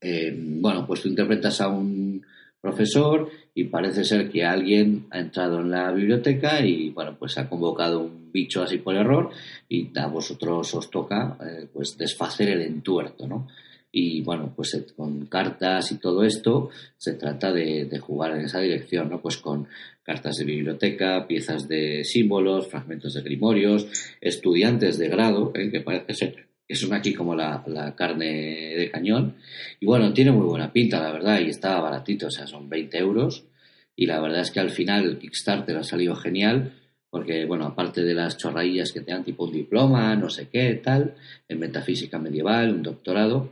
eh, 0.00 0.34
bueno, 0.36 0.86
pues 0.86 1.02
tú 1.02 1.08
interpretas 1.08 1.60
a 1.60 1.68
un 1.68 2.24
profesor 2.60 3.30
y 3.58 3.64
parece 3.64 4.04
ser 4.04 4.30
que 4.30 4.44
alguien 4.44 5.06
ha 5.10 5.18
entrado 5.18 5.60
en 5.60 5.72
la 5.72 5.90
biblioteca 5.90 6.64
y, 6.64 6.90
bueno, 6.90 7.16
pues 7.18 7.36
ha 7.38 7.48
convocado 7.48 7.98
un 7.98 8.30
bicho 8.30 8.62
así 8.62 8.78
por 8.78 8.94
error 8.94 9.30
y 9.68 9.90
a 9.98 10.06
vosotros 10.06 10.72
os 10.76 10.88
toca, 10.88 11.36
eh, 11.44 11.66
pues, 11.72 11.98
desfacer 11.98 12.50
el 12.50 12.62
entuerto, 12.62 13.26
¿no? 13.26 13.48
Y 13.90 14.22
bueno, 14.22 14.52
pues 14.54 14.80
con 14.96 15.26
cartas 15.26 15.90
y 15.90 15.96
todo 15.96 16.22
esto 16.22 16.70
se 16.96 17.14
trata 17.14 17.50
de, 17.52 17.98
jugar 17.98 18.36
en 18.36 18.44
esa 18.44 18.60
dirección, 18.60 19.10
¿no? 19.10 19.20
Pues 19.20 19.38
con 19.38 19.66
cartas 20.04 20.36
de 20.36 20.44
biblioteca, 20.44 21.26
piezas 21.26 21.66
de 21.66 22.04
símbolos, 22.04 22.68
fragmentos 22.68 23.14
de 23.14 23.22
grimorios, 23.22 23.88
estudiantes 24.20 24.98
de 24.98 25.08
grado, 25.08 25.50
¿eh? 25.56 25.68
que 25.72 25.80
parece 25.80 26.14
ser 26.14 26.47
que 26.68 26.74
son 26.74 26.92
aquí 26.92 27.14
como 27.14 27.34
la, 27.34 27.94
carne 27.96 28.74
de 28.76 28.90
cañón. 28.90 29.36
Y 29.80 29.86
bueno, 29.86 30.12
tiene 30.12 30.32
muy 30.32 30.46
buena 30.46 30.70
pinta, 30.70 31.00
la 31.00 31.12
verdad, 31.12 31.40
y 31.40 31.48
está 31.48 31.80
baratito, 31.80 32.26
o 32.26 32.30
sea, 32.30 32.46
son 32.46 32.68
20 32.68 32.98
euros. 32.98 33.44
Y 33.96 34.04
la 34.04 34.20
verdad 34.20 34.42
es 34.42 34.50
que 34.50 34.60
al 34.60 34.70
final 34.70 35.04
el 35.04 35.18
Kickstarter 35.18 35.78
ha 35.78 35.82
salido 35.82 36.14
genial, 36.14 36.74
porque, 37.08 37.46
bueno, 37.46 37.64
aparte 37.64 38.02
de 38.02 38.12
las 38.12 38.36
chorradillas 38.36 38.92
que 38.92 39.00
te 39.00 39.12
dan 39.12 39.24
tipo 39.24 39.44
un 39.44 39.52
diploma, 39.52 40.14
no 40.14 40.28
sé 40.28 40.48
qué, 40.50 40.74
tal, 40.74 41.14
en 41.48 41.58
metafísica 41.58 42.18
medieval, 42.18 42.74
un 42.74 42.82
doctorado, 42.82 43.50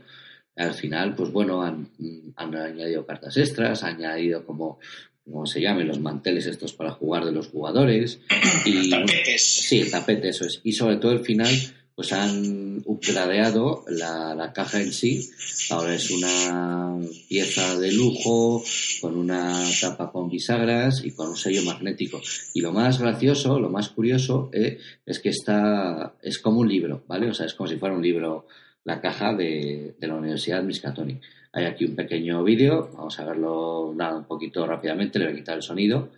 al 0.55 0.73
final, 0.75 1.15
pues 1.15 1.31
bueno, 1.31 1.63
han, 1.63 1.89
añadido 2.35 3.05
cartas 3.05 3.35
extras, 3.37 3.83
han 3.83 3.95
añadido 3.95 4.45
como 4.45 4.79
como 5.23 5.45
se 5.45 5.59
llame, 5.59 5.83
los 5.83 5.99
manteles 5.99 6.45
estos 6.45 6.71
para 6.71 6.91
jugar 6.91 7.25
de 7.25 7.33
los 7.33 7.47
jugadores. 7.47 8.21
Y, 8.65 8.89
tapetes. 8.89 9.45
Sí, 9.45 9.81
el 9.81 9.91
tapete, 9.91 10.29
eso 10.29 10.45
es. 10.45 10.61
Y 10.63 10.71
sobre 10.71 10.95
todo 10.97 11.11
el 11.11 11.19
final, 11.19 11.53
pues 11.97 12.13
han 12.13 12.83
upgradeado 12.85 13.83
la, 13.87 14.35
la, 14.35 14.53
caja 14.53 14.79
en 14.79 14.93
sí. 14.93 15.31
Ahora 15.71 15.95
es 15.95 16.11
una 16.11 16.95
pieza 17.27 17.79
de 17.79 17.91
lujo, 17.91 18.63
con 19.01 19.17
una 19.17 19.63
tapa 19.81 20.11
con 20.11 20.29
bisagras 20.29 21.03
y 21.03 21.09
con 21.15 21.29
un 21.29 21.35
sello 21.35 21.63
magnético. 21.63 22.21
Y 22.53 22.61
lo 22.61 22.71
más 22.71 23.01
gracioso, 23.01 23.59
lo 23.59 23.71
más 23.71 23.89
curioso, 23.89 24.51
eh, 24.53 24.77
es 25.07 25.19
que 25.19 25.29
está, 25.29 26.13
es 26.21 26.37
como 26.37 26.59
un 26.59 26.69
libro, 26.69 27.03
¿vale? 27.07 27.31
O 27.31 27.33
sea, 27.33 27.47
es 27.47 27.55
como 27.55 27.67
si 27.67 27.77
fuera 27.77 27.95
un 27.95 28.03
libro 28.03 28.45
la 28.83 29.01
caja 29.01 29.33
de, 29.33 29.95
la 29.99 30.13
Universidad 30.13 30.61
Miskatonic. 30.61 31.23
Hay 31.51 31.65
aquí 31.65 31.85
un 31.85 31.95
pequeño 31.95 32.43
vídeo, 32.43 32.91
vamos 32.93 33.19
a 33.19 33.25
verlo 33.25 33.91
nada, 33.95 34.17
un 34.17 34.25
poquito 34.25 34.67
rápidamente, 34.67 35.17
le 35.17 35.25
voy 35.25 35.33
a 35.33 35.37
quitar 35.37 35.55
el 35.55 35.63
sonido 35.63 36.11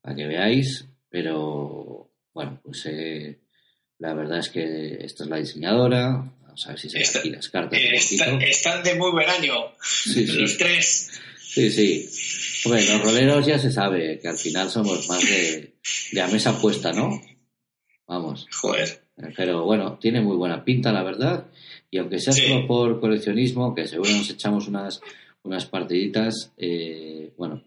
para 0.00 0.14
que 0.14 0.28
veáis, 0.28 0.86
pero 1.08 2.12
bueno, 2.32 2.60
pues 2.62 2.86
eh, 2.86 3.40
la 4.00 4.14
verdad 4.14 4.38
es 4.38 4.48
que 4.48 4.98
esta 5.04 5.24
es 5.24 5.30
la 5.30 5.36
diseñadora, 5.36 6.24
vamos 6.42 6.66
a 6.66 6.70
ver 6.70 6.80
si 6.80 6.90
se 6.90 6.98
ve 6.98 7.06
aquí 7.06 7.30
las 7.30 7.48
cartas. 7.48 7.78
están 7.80 8.82
de 8.82 8.94
muy 8.96 9.12
buen 9.12 9.28
año, 9.28 9.54
los 10.06 10.58
tres. 10.58 11.10
Sí, 11.40 11.70
sí. 11.70 12.68
Bueno, 12.68 12.92
los 12.92 13.02
roleros 13.02 13.46
ya 13.46 13.58
se 13.58 13.72
sabe 13.72 14.18
que 14.20 14.28
al 14.28 14.38
final 14.38 14.70
somos 14.70 15.08
más 15.08 15.22
de, 15.22 15.74
de 16.12 16.20
a 16.20 16.28
mesa 16.28 16.60
puesta, 16.60 16.92
¿no? 16.92 17.20
Vamos. 18.06 18.46
Joder. 18.52 19.02
Pero 19.36 19.64
bueno, 19.64 19.98
tiene 20.00 20.20
muy 20.20 20.36
buena 20.36 20.64
pinta, 20.64 20.92
la 20.92 21.02
verdad. 21.02 21.46
Y 21.90 21.98
aunque 21.98 22.18
sea 22.18 22.32
solo 22.32 22.66
por 22.66 23.00
coleccionismo, 23.00 23.74
que 23.74 23.86
seguro 23.86 24.10
nos 24.10 24.30
echamos 24.30 24.68
unas, 24.68 25.00
unas 25.42 25.66
partiditas, 25.66 26.52
eh, 26.56 27.32
bueno, 27.36 27.62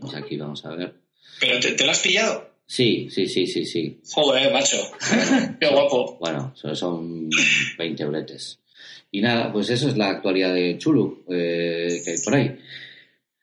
pues 0.00 0.14
aquí 0.14 0.36
vamos 0.36 0.64
a 0.64 0.74
ver. 0.74 0.94
¿Pero 1.40 1.60
te, 1.60 1.84
lo 1.84 1.90
has 1.90 2.00
pillado? 2.00 2.50
Sí, 2.68 3.08
sí, 3.10 3.26
sí, 3.26 3.46
sí, 3.46 3.64
sí. 3.64 3.98
Joder, 4.12 4.52
macho. 4.52 4.76
Qué 5.60 5.66
guapo. 5.68 6.18
Bueno, 6.20 6.52
solo 6.54 6.76
son 6.76 7.30
20 7.78 8.02
euretes. 8.02 8.58
Y 9.10 9.22
nada, 9.22 9.50
pues 9.50 9.70
eso 9.70 9.88
es 9.88 9.96
la 9.96 10.10
actualidad 10.10 10.52
de 10.52 10.76
Chulu 10.76 11.24
eh, 11.30 12.02
que 12.04 12.10
hay 12.10 12.18
por 12.18 12.34
ahí. 12.34 12.58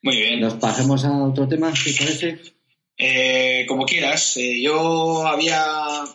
Muy 0.03 0.17
bien. 0.17 0.39
¿Nos 0.39 0.53
pasemos 0.53 1.03
a 1.05 1.23
otro 1.23 1.47
tema, 1.47 1.75
si 1.75 1.93
parece? 1.93 2.37
Eh, 2.99 3.65
como 3.67 3.85
quieras. 3.85 4.37
yo 4.61 5.25
había 5.25 6.05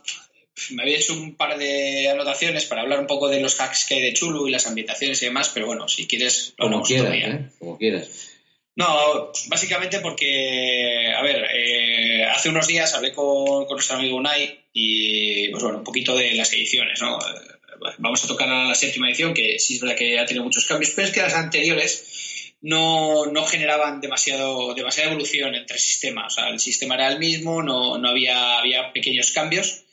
me 0.70 0.82
había 0.82 0.98
hecho 0.98 1.14
un 1.14 1.34
par 1.34 1.58
de 1.58 2.08
anotaciones 2.10 2.66
para 2.66 2.82
hablar 2.82 3.00
un 3.00 3.06
poco 3.08 3.28
de 3.28 3.40
los 3.40 3.60
hacks 3.60 3.86
que 3.86 3.94
hay 3.94 4.02
de 4.02 4.12
Chulu 4.12 4.46
y 4.46 4.52
las 4.52 4.68
ambientaciones 4.68 5.20
y 5.22 5.26
demás, 5.26 5.50
pero 5.52 5.66
bueno, 5.66 5.88
si 5.88 6.06
quieres, 6.06 6.54
lo 6.58 6.70
como 6.70 6.82
quieras, 6.82 7.14
¿eh? 7.14 7.50
Como 7.58 7.76
quieras. 7.76 8.29
No, 8.76 9.32
básicamente 9.48 10.00
porque, 10.00 11.12
a 11.14 11.22
ver, 11.22 11.46
eh, 11.54 12.24
hace 12.24 12.48
unos 12.48 12.66
días 12.66 12.94
hablé 12.94 13.12
con, 13.12 13.66
nuestro 13.68 13.96
amigo 13.96 14.16
Unai 14.16 14.58
y, 14.72 15.48
pues 15.50 15.62
bueno, 15.62 15.78
un 15.78 15.84
poquito 15.84 16.16
de 16.16 16.32
las 16.34 16.52
ediciones, 16.52 17.00
¿no? 17.02 17.18
Eh, 17.18 17.94
vamos 17.98 18.24
a 18.24 18.28
tocar 18.28 18.48
a 18.48 18.64
la 18.64 18.74
séptima 18.74 19.08
edición, 19.08 19.34
que 19.34 19.58
sí 19.58 19.74
es 19.74 19.80
verdad 19.80 19.96
que 19.96 20.18
ha 20.18 20.26
tenido 20.26 20.44
muchos 20.44 20.66
cambios, 20.66 20.92
pero 20.94 21.08
es 21.08 21.14
que 21.14 21.22
las 21.22 21.34
anteriores 21.34 22.54
no, 22.62 23.26
no 23.26 23.44
generaban 23.46 24.00
demasiado, 24.00 24.74
demasiada 24.74 25.10
evolución 25.10 25.54
entre 25.54 25.78
sistemas. 25.78 26.32
O 26.32 26.40
sea, 26.40 26.48
el 26.48 26.60
sistema 26.60 26.94
era 26.94 27.08
el 27.08 27.18
mismo, 27.18 27.62
no, 27.62 27.98
no 27.98 28.08
había, 28.08 28.58
había 28.58 28.92
pequeños 28.92 29.32
cambios. 29.32 29.84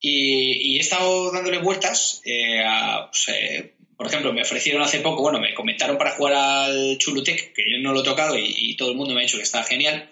Y, 0.00 0.76
he 0.76 0.80
estado 0.80 1.32
dándole 1.32 1.58
vueltas 1.58 2.20
eh, 2.26 2.62
pues, 3.10 3.28
eh, 3.28 3.73
por 3.96 4.06
ejemplo, 4.06 4.32
me 4.32 4.42
ofrecieron 4.42 4.82
hace 4.82 5.00
poco, 5.00 5.22
bueno, 5.22 5.40
me 5.40 5.54
comentaron 5.54 5.98
para 5.98 6.12
jugar 6.12 6.34
al 6.34 6.98
Chulutec, 6.98 7.52
que 7.52 7.62
yo 7.70 7.78
no 7.78 7.92
lo 7.92 8.00
he 8.00 8.04
tocado 8.04 8.36
y, 8.38 8.76
todo 8.76 8.90
el 8.90 8.96
mundo 8.96 9.14
me 9.14 9.20
ha 9.20 9.24
dicho 9.24 9.36
que 9.36 9.42
está 9.42 9.62
genial. 9.62 10.10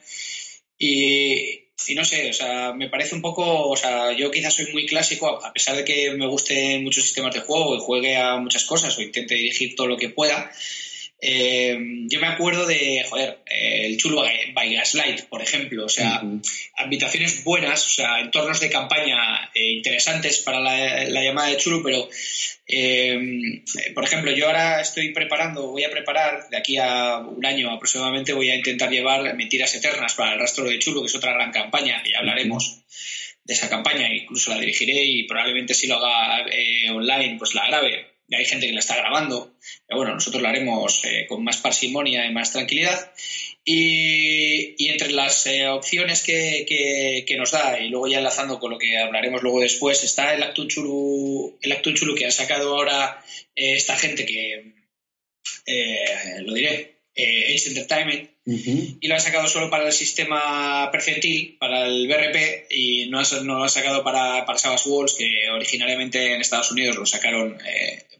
Y, 0.79 1.61
no 1.95 2.05
sé, 2.05 2.31
o 2.31 2.33
sea, 2.33 2.73
me 2.73 2.89
parece 2.89 3.15
un 3.15 3.23
poco, 3.23 3.69
o 3.69 3.77
sea, 3.77 4.13
yo 4.13 4.31
quizás 4.31 4.55
soy 4.55 4.73
muy 4.73 4.87
clásico, 4.87 5.45
a 5.45 5.53
pesar 5.53 5.77
de 5.77 5.85
que 5.85 6.13
me 6.13 6.27
gusten 6.27 6.85
muchos 6.85 7.05
sistemas 7.05 7.35
de 7.35 7.41
juego 7.41 7.77
y 7.77 7.81
juegue 7.81 8.17
a 8.17 8.37
muchas 8.37 8.65
cosas 8.65 8.97
o 8.97 9.03
intente 9.03 9.35
dirigir 9.35 9.75
todo 9.75 9.89
lo 9.89 9.97
que 9.97 10.09
pueda. 10.09 10.53
Eh, 11.25 11.79
yo 12.09 12.19
me 12.19 12.27
acuerdo 12.27 12.67
de, 12.67 13.05
joder, 13.09 13.39
eh, 13.47 13.87
el 13.87 13.97
Chulo 13.97 14.25
by 14.55 14.75
Gaslight, 14.75 15.27
por 15.27 15.41
ejemplo, 15.41 15.85
o 15.85 15.89
sea, 15.89 16.21
habitaciones 16.77 17.45
buenas, 17.45 17.87
o 17.87 17.91
sea, 17.91 18.19
entornos 18.19 18.59
de 18.59 18.69
campaña 18.69 19.49
eh, 19.55 19.71
interesantes 19.71 20.39
para 20.39 20.59
la, 20.59 21.23
llamada 21.23 21.51
de 21.51 21.59
Chulo, 21.59 21.81
pero, 21.85 22.09
por 23.95 24.05
ejemplo, 24.05 24.33
yo 24.33 24.49
ahora 24.49 24.81
estoy 24.81 25.13
preparando, 25.13 25.69
voy 25.69 25.85
a 25.85 25.91
preparar, 25.91 26.49
de 26.51 26.57
aquí 26.57 26.77
a 26.77 27.19
un 27.19 27.47
año 27.47 27.71
aproximadamente, 27.71 28.33
voy 28.33 28.51
a 28.51 28.57
intentar 28.57 28.91
llevar 28.91 29.37
Mentiras 29.37 29.77
Eternas 29.77 30.15
para 30.15 30.33
el 30.33 30.41
rastro 30.41 30.65
de 30.65 30.81
Chulo, 30.81 31.03
que 31.03 31.07
es 31.07 31.15
otra 31.15 31.35
gran 31.35 31.53
campaña, 31.53 32.03
que 32.03 32.11
ya 32.11 32.19
hablaremos 32.19 32.83
de 33.45 33.55
esa 33.55 33.69
campaña, 33.69 34.13
incluso 34.13 34.51
la 34.51 34.59
dirigiré 34.59 35.05
y 35.05 35.23
probablemente 35.29 35.75
si 35.75 35.87
lo 35.87 36.05
haga 36.05 36.47
online, 36.91 37.37
pues 37.39 37.55
la 37.55 37.69
grabe 37.69 38.12
hay 38.37 38.45
gente 38.45 38.67
que 38.67 38.73
la 38.73 38.81
está 38.81 38.97
grabando, 38.97 39.55
pero 39.87 39.99
bueno, 39.99 40.15
nosotros 40.15 40.43
lo 40.43 40.49
haremos 40.49 41.05
eh, 41.05 41.27
con 41.29 41.45
más 41.45 41.59
parsimonia 41.59 42.27
y 42.27 42.33
más 42.33 42.53
tranquilidad. 42.53 43.13
Y, 43.65 44.89
entre 44.89 45.13
las 45.13 45.47
eh, 45.47 45.69
opciones 45.69 46.23
que, 46.23 47.25
nos 47.39 47.53
da, 47.53 47.79
y 47.79 47.89
luego 47.89 48.09
ya 48.09 48.19
enlazando 48.19 48.59
con 48.59 48.73
lo 48.73 48.79
que 48.79 48.99
hablaremos 48.99 49.43
luego 49.43 49.61
después, 49.61 50.03
está 50.03 50.35
el 50.35 50.43
Actunchulu, 50.43 51.59
el 51.61 51.83
Chulu 51.83 52.15
que 52.15 52.27
ha 52.27 52.31
sacado 52.31 52.75
ahora 52.75 53.23
eh, 53.55 53.75
esta 53.75 53.97
gente 53.97 54.27
que, 54.27 54.73
lo 56.41 56.55
diré, 56.55 56.97
Age 57.17 57.69
Entertainment, 57.69 58.31
y 58.45 59.07
lo 59.07 59.15
ha 59.15 59.21
sacado 59.21 59.47
solo 59.47 59.71
para 59.71 59.87
el 59.87 59.93
sistema 59.93 60.91
percentil, 60.91 61.57
para 61.59 61.87
el 61.87 62.09
BRP, 62.09 62.67
y 62.71 63.07
no, 63.07 63.23
no 63.45 63.59
lo 63.59 63.65
ha 63.65 63.69
sacado 63.69 64.03
para, 64.03 64.45
para 64.45 64.59
Savage 64.59 64.89
Walls, 64.89 65.15
que 65.15 65.49
originalmente 65.51 66.35
en 66.35 66.41
Estados 66.41 66.73
Unidos 66.73 66.97
lo 66.97 67.07
sacaron 67.07 67.59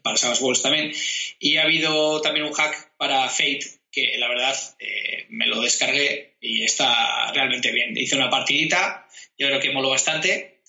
para 0.03 0.17
Savage 0.17 0.43
Walls 0.43 0.61
también. 0.61 0.93
Y 1.39 1.57
ha 1.57 1.63
habido 1.63 2.21
también 2.21 2.45
un 2.45 2.53
hack 2.53 2.95
para 2.97 3.27
Fate, 3.29 3.61
que 3.91 4.17
la 4.17 4.27
verdad 4.27 4.55
eh, 4.79 5.25
me 5.29 5.47
lo 5.47 5.61
descargué 5.61 6.35
y 6.41 6.63
está 6.63 7.31
realmente 7.31 7.71
bien. 7.71 7.97
Hice 7.97 8.15
una 8.15 8.29
partidita, 8.29 9.07
yo 9.37 9.47
creo 9.47 9.59
que 9.59 9.71
moló 9.71 9.89
bastante. 9.89 10.59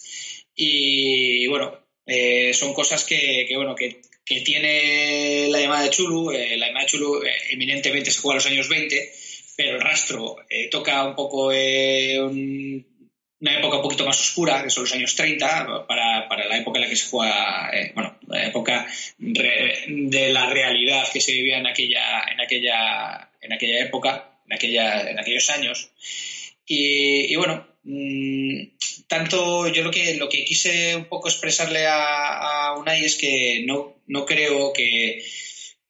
Y 0.54 1.46
bueno, 1.48 1.78
eh, 2.06 2.54
son 2.54 2.72
cosas 2.72 3.04
que, 3.04 3.46
bueno, 3.56 3.74
que, 3.74 4.00
tiene 4.44 5.48
la 5.50 5.60
llamada 5.60 5.84
de 5.84 5.90
Chulu. 5.90 6.30
Eh, 6.30 6.56
la 6.56 6.68
llamada 6.68 6.86
de 6.86 6.90
Chulu 6.90 7.22
eminentemente 7.50 8.10
se 8.10 8.20
juega 8.20 8.34
a 8.34 8.36
los 8.36 8.46
años 8.46 8.68
20, 8.68 9.12
pero 9.56 9.76
el 9.76 9.80
rastro 9.82 10.36
toca 10.70 11.04
un 11.04 11.14
poco 11.14 11.48
un 11.48 12.94
una 13.44 13.58
época 13.58 13.76
un 13.76 13.82
poquito 13.82 14.06
más 14.06 14.18
oscura, 14.18 14.62
que 14.62 14.70
son 14.70 14.84
los 14.84 14.94
años 14.94 15.14
30, 15.14 15.86
para, 15.86 16.26
para 16.28 16.46
la 16.46 16.56
época 16.56 16.78
en 16.78 16.84
la 16.84 16.88
que 16.88 16.96
se 16.96 17.10
juega, 17.10 17.70
eh, 17.74 17.92
bueno, 17.94 18.16
la 18.34 18.46
época 18.46 18.86
de 19.18 20.32
la 20.32 20.50
realidad 20.50 21.04
que 21.12 21.20
se 21.20 21.32
vivía 21.32 21.58
en 21.58 21.66
aquella, 21.66 22.24
en 22.30 22.40
aquella, 22.40 23.30
en 23.40 23.52
aquella 23.52 23.80
época, 23.80 24.38
en, 24.46 24.52
aquella, 24.52 25.10
en 25.10 25.18
aquellos 25.18 25.48
años. 25.50 25.90
Y, 26.66 27.34
bueno, 27.36 27.66
mm, 27.84 28.62
tanto 29.06 29.68
yo 29.68 29.82
lo 29.82 29.90
que, 29.90 30.16
lo 30.16 30.28
que 30.28 30.44
quise 30.44 30.96
un 30.96 31.04
poco 31.06 31.28
expresarle 31.28 31.86
a, 31.86 32.68
a 32.68 32.78
Unai 32.78 33.04
es 33.04 33.16
que 33.16 33.62
no, 33.66 33.96
no 34.06 34.26
creo 34.26 34.72
que, 34.72 35.22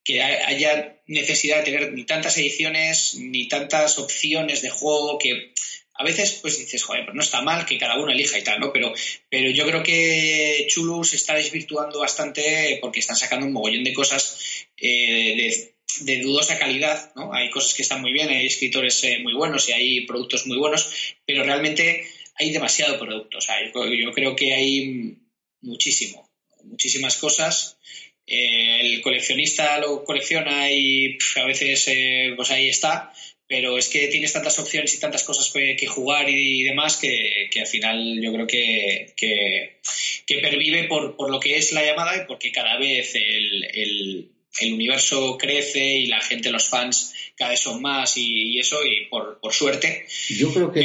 que 0.05 0.23
haya 0.23 0.97
necesidad 1.07 1.59
de 1.59 1.65
tener 1.65 1.93
ni 1.93 2.05
tantas 2.05 2.37
ediciones 2.39 3.15
ni 3.17 3.49
tantas 3.49 3.99
opciones 3.99 4.63
de 4.63 4.71
juego 4.71 5.19
que 5.19 5.53
a 5.97 6.05
veces 6.05 6.39
pues 6.43 6.59
dices, 6.59 6.83
joder, 6.83 7.05
pues 7.05 7.15
no 7.15 7.23
está 7.23 7.41
mal 7.43 7.65
que 7.65 7.79
cada 7.79 7.99
uno 7.99 8.11
elija 8.11 8.39
y 8.39 8.43
tal, 8.43 8.59
¿no? 8.59 8.73
Pero, 8.73 8.93
pero 9.29 9.51
yo 9.51 9.65
creo 9.65 9.83
que 9.83 10.67
Chulu 10.69 11.05
se 11.05 11.17
está 11.17 11.35
desvirtuando 11.35 12.01
bastante 12.01 12.79
porque 12.81 12.99
están 12.99 13.17
sacando 13.17 13.47
un 13.47 13.53
mogollón 13.53 13.85
de 13.85 13.93
cosas 13.93 14.67
eh, 14.77 15.73
de, 16.01 16.23
dudosa 16.23 16.59
calidad, 16.59 17.13
¿no? 17.15 17.33
Hay 17.33 17.49
cosas 17.51 17.75
que 17.75 17.83
están 17.83 18.01
muy 18.01 18.13
bien, 18.13 18.29
hay 18.29 18.47
escritores 18.47 19.05
eh, 19.05 19.21
muy 19.21 19.35
buenos 19.35 19.69
y 19.69 19.73
hay 19.73 20.01
productos 20.01 20.47
muy 20.49 20.59
buenos, 20.59 20.91
pero 21.25 21.45
realmente 21.45 22.09
hay 22.35 22.51
demasiado 22.51 22.99
producto. 22.99 23.39
O 23.39 23.41
sea, 23.41 23.57
yo, 23.65 24.13
creo 24.13 24.35
que 24.35 24.53
hay 24.53 25.17
muchísimo, 25.61 26.29
muchísimas 26.65 27.17
cosas. 27.19 27.79
Eh, 28.27 28.81
el 28.81 29.01
coleccionista 29.01 29.79
lo 29.79 30.03
colecciona 30.03 30.73
y 30.73 31.19
a 31.37 31.45
veces 31.45 31.89
pues 32.35 32.51
ahí 32.51 32.69
está, 32.69 33.13
pero 33.47 33.77
es 33.77 33.89
que 33.89 34.09
tienes 34.09 34.33
tantas 34.33 34.59
opciones 34.59 34.95
y 34.95 35.01
tantas 35.01 35.23
cosas 35.23 35.51
que, 35.53 35.87
jugar 35.87 36.29
y, 36.29 36.63
demás 36.63 36.97
que, 36.97 37.49
al 37.61 37.67
final 37.67 38.21
yo 38.21 38.33
creo 38.33 38.47
que, 38.47 39.13
que, 39.17 40.39
pervive 40.41 40.85
por, 40.85 41.17
por, 41.17 41.31
lo 41.31 41.41
que 41.41 41.59
es 41.59 41.73
la 41.73 41.85
llamada 41.85 42.17
y 42.17 42.27
porque 42.27 42.51
cada 42.51 42.79
vez 42.79 43.15
el, 43.15 43.65
el, 43.75 44.31
universo 44.73 45.37
crece 45.37 45.99
y 45.99 46.07
la 46.07 46.21
gente, 46.21 46.51
los 46.51 46.69
fans, 46.69 47.13
cada 47.37 47.51
vez 47.51 47.61
son 47.61 47.83
más 47.83 48.17
y, 48.17 48.59
eso, 48.59 48.79
y 48.85 49.07
por, 49.07 49.39
por, 49.41 49.53
suerte. 49.53 50.07
Yo 50.31 50.53
creo 50.53 50.73
que, 50.73 50.83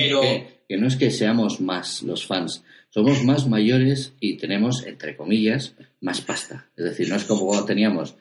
que 0.68 0.78
no 0.78 0.88
es 0.88 0.96
que 0.96 1.12
seamos 1.12 1.62
más 1.62 2.02
los 2.02 2.26
fans, 2.26 2.64
somos 2.90 3.24
más 3.24 3.48
mayores 3.48 4.14
y 4.20 4.38
tenemos, 4.38 4.86
entre 4.86 5.16
comillas, 5.16 5.76
más 6.02 6.22
pasta. 6.22 6.68
Es 6.76 6.84
decir, 6.86 7.08
no 7.08 7.16
es 7.16 7.24
como 7.24 7.46
cuando 7.46 7.66
teníamos 7.66 8.16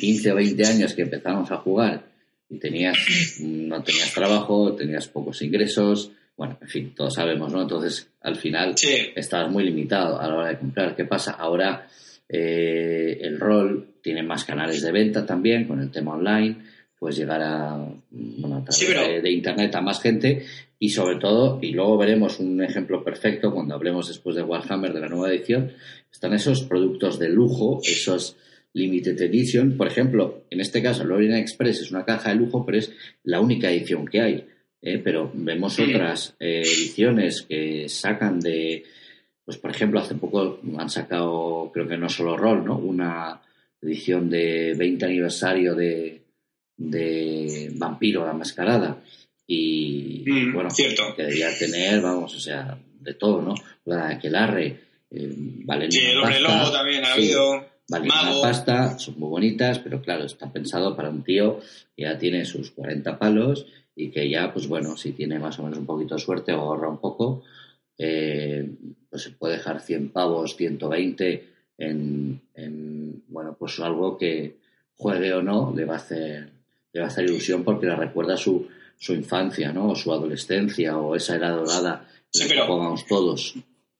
15 0.00 0.32
o 0.32 0.34
20 0.36 0.66
años 0.66 0.94
que 0.94 1.02
empezamos 1.02 1.50
a 1.50 1.58
jugar 1.58 2.13
y 2.48 2.58
tenías, 2.58 2.96
no 3.40 3.82
tenías 3.82 4.12
trabajo, 4.12 4.74
tenías 4.74 5.08
pocos 5.08 5.42
ingresos, 5.42 6.12
bueno, 6.36 6.58
en 6.60 6.68
fin, 6.68 6.94
todos 6.94 7.14
sabemos, 7.14 7.52
¿no? 7.52 7.62
Entonces, 7.62 8.10
al 8.20 8.36
final, 8.36 8.74
estabas 9.14 9.50
muy 9.50 9.64
limitado 9.64 10.20
a 10.20 10.26
la 10.26 10.34
hora 10.34 10.48
de 10.48 10.58
comprar. 10.58 10.96
¿Qué 10.96 11.04
pasa? 11.04 11.32
Ahora 11.32 11.86
eh, 12.28 13.18
el 13.20 13.38
rol 13.38 13.94
tiene 14.02 14.22
más 14.22 14.44
canales 14.44 14.82
de 14.82 14.92
venta 14.92 15.24
también 15.24 15.66
con 15.66 15.80
el 15.80 15.90
tema 15.90 16.14
online, 16.14 16.56
puedes 16.98 17.16
llegar 17.16 17.42
a, 17.42 17.76
bueno, 18.10 18.56
a 18.56 18.64
través 18.64 19.22
de, 19.22 19.30
internet 19.30 19.74
a 19.74 19.80
más 19.80 20.00
gente 20.00 20.44
y 20.78 20.88
sobre 20.88 21.16
todo, 21.16 21.58
y 21.62 21.72
luego 21.72 21.96
veremos 21.98 22.40
un 22.40 22.62
ejemplo 22.62 23.04
perfecto 23.04 23.52
cuando 23.52 23.74
hablemos 23.74 24.08
después 24.08 24.34
de 24.36 24.42
Warhammer 24.42 24.92
de 24.92 25.00
la 25.00 25.08
nueva 25.08 25.30
edición, 25.30 25.72
están 26.10 26.32
esos 26.34 26.62
productos 26.62 27.18
de 27.18 27.28
lujo, 27.28 27.80
esos 27.84 28.36
Limited 28.74 29.20
Edition. 29.22 29.76
Por 29.76 29.86
ejemplo, 29.86 30.44
en 30.50 30.60
este 30.60 30.82
caso, 30.82 31.04
Lorient 31.04 31.36
Express 31.36 31.80
es 31.80 31.90
una 31.90 32.04
caja 32.04 32.30
de 32.30 32.36
lujo, 32.36 32.66
pero 32.66 32.78
es 32.78 32.92
la 33.22 33.40
única 33.40 33.70
edición 33.70 34.06
que 34.06 34.20
hay. 34.20 34.46
¿eh? 34.82 35.00
Pero 35.02 35.30
vemos 35.32 35.78
otras 35.78 36.36
eh, 36.38 36.60
ediciones 36.60 37.42
que 37.42 37.88
sacan 37.88 38.40
de, 38.40 38.84
pues 39.44 39.56
por 39.58 39.70
ejemplo, 39.70 40.00
hace 40.00 40.16
poco 40.16 40.60
han 40.76 40.90
sacado, 40.90 41.70
creo 41.72 41.88
que 41.88 41.96
no 41.96 42.08
solo 42.08 42.36
Roll, 42.36 42.64
¿no? 42.64 42.76
Una 42.76 43.40
edición 43.80 44.28
de 44.28 44.74
20 44.76 45.04
aniversario 45.06 45.74
de, 45.74 46.22
de 46.76 47.70
Vampiro 47.74 48.26
la 48.26 48.32
Mascarada. 48.32 49.02
Y 49.46 50.24
mm, 50.26 50.52
bueno, 50.52 50.70
cierto. 50.70 51.14
que 51.14 51.22
debería 51.22 51.56
tener, 51.56 52.00
vamos, 52.00 52.34
o 52.34 52.40
sea, 52.40 52.78
de 53.00 53.14
todo, 53.14 53.42
¿no? 53.42 53.54
La 53.84 54.08
Aquelarre, 54.08 54.80
eh, 55.10 55.32
vale. 55.36 55.90
Sí, 55.90 56.00
el 56.00 56.18
Hombre 56.18 56.40
Lobo 56.40 56.72
también 56.72 57.04
ha 57.04 57.12
habido. 57.12 57.73
Vale, 57.88 58.04
una 58.06 58.40
pasta, 58.40 58.98
son 58.98 59.18
muy 59.18 59.28
bonitas, 59.28 59.78
pero 59.78 60.00
claro, 60.00 60.24
está 60.24 60.50
pensado 60.50 60.96
para 60.96 61.10
un 61.10 61.22
tío 61.22 61.60
que 61.94 62.02
ya 62.02 62.18
tiene 62.18 62.44
sus 62.44 62.70
40 62.70 63.18
palos 63.18 63.66
y 63.94 64.10
que 64.10 64.28
ya, 64.28 64.52
pues 64.52 64.66
bueno, 64.66 64.96
si 64.96 65.12
tiene 65.12 65.38
más 65.38 65.58
o 65.58 65.64
menos 65.64 65.78
un 65.78 65.86
poquito 65.86 66.14
de 66.14 66.20
suerte 66.20 66.52
o 66.52 66.60
ahorra 66.60 66.88
un 66.88 66.98
poco, 66.98 67.42
eh, 67.98 68.68
pues 69.10 69.22
se 69.22 69.30
puede 69.30 69.56
dejar 69.56 69.80
100 69.80 70.10
pavos, 70.10 70.56
120 70.56 71.48
en, 71.78 72.40
en, 72.54 73.22
bueno, 73.28 73.54
pues 73.58 73.78
algo 73.80 74.16
que 74.16 74.56
juegue 74.96 75.34
o 75.34 75.42
no, 75.42 75.72
le 75.76 75.84
va 75.84 75.94
a 75.94 75.98
hacer, 75.98 76.48
le 76.92 77.00
va 77.00 77.06
a 77.06 77.08
hacer 77.08 77.24
ilusión 77.24 77.64
porque 77.64 77.86
le 77.86 77.96
recuerda 77.96 78.36
su, 78.36 78.66
su 78.98 79.12
infancia, 79.12 79.72
¿no? 79.72 79.90
O 79.90 79.94
su 79.94 80.12
adolescencia 80.12 80.96
o 80.96 81.14
esa 81.14 81.36
era 81.36 81.50
dorada 81.50 82.08
que 82.32 82.60
jugamos 82.60 83.06
todos. 83.06 83.54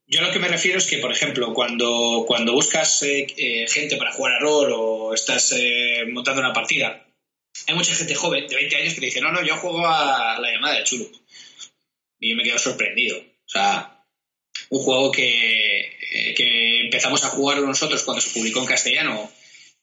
Yo 0.07 0.21
lo 0.21 0.31
que 0.31 0.39
me 0.39 0.49
refiero 0.49 0.79
es 0.79 0.87
que, 0.87 0.99
por 0.99 1.11
ejemplo, 1.11 1.55
cuando, 1.55 2.25
cuando 2.27 2.53
buscas 2.53 3.03
eh, 3.03 3.27
eh, 3.37 3.67
gente 3.69 3.97
para 3.97 4.13
jugar 4.13 4.35
a 4.35 4.39
rol 4.39 4.73
o 4.73 5.15
estás 5.15 5.53
eh, 5.57 6.05
montando 6.11 6.43
una 6.43 6.53
partida, 6.53 7.07
hay 7.67 7.75
mucha 7.75 7.95
gente 7.95 8.15
joven 8.15 8.47
de 8.47 8.55
20 8.55 8.77
años 8.77 8.95
que 8.95 9.07
dice, 9.07 9.21
no, 9.23 9.33
no, 9.33 9.43
yo 9.43 9.57
juego 9.57 9.87
a 9.87 10.39
la 10.39 10.53
llamada 10.53 10.77
de 10.77 10.85
Chulu. 10.85 11.11
Y 12.21 12.31
yo 12.31 12.37
me 12.37 12.43
quedo 12.43 12.59
sorprendido. 12.59 13.19
O 13.19 13.49
sea, 13.49 14.05
un 14.69 14.83
juego 14.83 15.11
que, 15.11 15.97
empezamos 16.85 17.25
a 17.25 17.29
jugar 17.29 17.61
nosotros 17.61 18.03
cuando 18.03 18.21
se 18.21 18.31
publicó 18.31 18.61
en 18.61 18.67
castellano, 18.67 19.15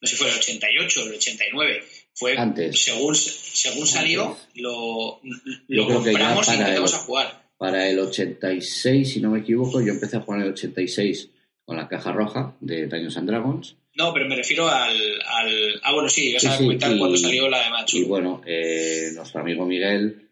no 0.00 0.08
sé 0.08 0.14
si 0.14 0.16
fue 0.16 0.28
el 0.28 0.36
88 0.36 1.00
o 1.00 1.06
el 1.06 1.14
89. 1.14 1.84
Fue 2.14 2.36
Antes. 2.36 2.84
Según, 2.84 3.14
según 3.16 3.86
salió, 3.86 4.38
lo, 4.54 5.20
lo 5.68 5.86
compramos 5.86 6.46
y 6.46 6.52
empezamos 6.52 6.94
a 6.94 6.98
jugar 6.98 7.41
para 7.62 7.88
el 7.88 7.96
86, 7.96 9.08
si 9.08 9.20
no 9.20 9.30
me 9.30 9.38
equivoco, 9.38 9.80
yo 9.80 9.92
empecé 9.92 10.16
a 10.16 10.20
jugar 10.20 10.40
en 10.40 10.46
el 10.46 10.52
86 10.52 11.30
con 11.64 11.76
la 11.76 11.86
caja 11.86 12.10
roja 12.10 12.56
de 12.58 12.88
Dungeons 12.88 13.16
and 13.18 13.28
Dragons. 13.28 13.76
No, 13.94 14.12
pero 14.12 14.28
me 14.28 14.34
refiero 14.34 14.68
al... 14.68 14.96
al... 15.24 15.80
Ah, 15.84 15.92
bueno, 15.92 16.08
sí, 16.08 16.34
vas 16.34 16.44
a 16.44 16.56
comentar 16.56 16.98
cuando 16.98 17.16
salió 17.16 17.48
la 17.48 17.62
de 17.62 17.70
Machu. 17.70 17.98
Y 17.98 18.04
bueno, 18.04 18.42
eh, 18.44 19.12
nuestro 19.14 19.42
amigo 19.42 19.64
Miguel, 19.64 20.28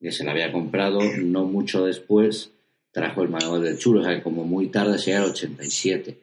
que 0.00 0.10
se 0.10 0.24
la 0.24 0.30
había 0.30 0.52
comprado 0.52 1.00
no 1.18 1.44
mucho 1.44 1.84
después, 1.84 2.50
trajo 2.92 3.22
el 3.22 3.28
manual 3.28 3.62
del 3.62 3.78
chulo, 3.78 4.00
o 4.00 4.04
sea, 4.04 4.16
que 4.16 4.22
como 4.22 4.44
muy 4.44 4.68
tarde 4.68 4.98
sería 4.98 5.18
el 5.20 5.30
87. 5.30 6.16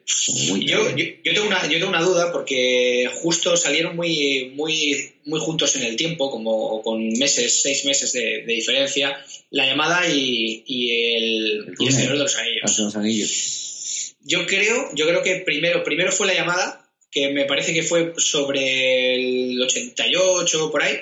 muy 0.50 0.66
yo, 0.66 0.94
yo, 0.94 1.04
yo, 1.24 1.34
tengo 1.34 1.46
una, 1.46 1.62
yo 1.66 1.78
tengo 1.78 1.88
una 1.88 2.02
duda 2.02 2.30
porque 2.30 3.08
justo 3.22 3.56
salieron 3.56 3.96
muy, 3.96 4.52
muy, 4.54 5.12
muy 5.24 5.40
juntos 5.40 5.74
en 5.76 5.84
el 5.84 5.96
tiempo, 5.96 6.30
como 6.30 6.82
con 6.82 7.08
meses, 7.18 7.62
seis 7.62 7.84
meses 7.86 8.12
de, 8.12 8.44
diferencia, 8.46 9.16
la 9.50 9.66
llamada 9.66 10.08
y, 10.08 10.62
y 10.66 11.14
el, 11.14 11.74
y 11.78 11.86
el 11.86 11.92
Señor 11.92 12.12
de 12.12 12.18
los 12.18 12.36
Anillos. 12.36 12.78
Los 12.78 12.96
Anillos. 12.96 14.14
Yo 14.24 14.46
creo, 14.46 14.90
yo 14.94 15.06
creo 15.06 15.22
que 15.22 15.36
primero, 15.36 15.82
primero 15.82 16.12
fue 16.12 16.26
la 16.26 16.34
llamada, 16.34 16.86
que 17.10 17.30
me 17.30 17.46
parece 17.46 17.72
que 17.72 17.82
fue 17.82 18.12
sobre 18.18 19.14
el 19.14 19.62
88 19.62 20.70
por 20.70 20.82
ahí, 20.82 20.98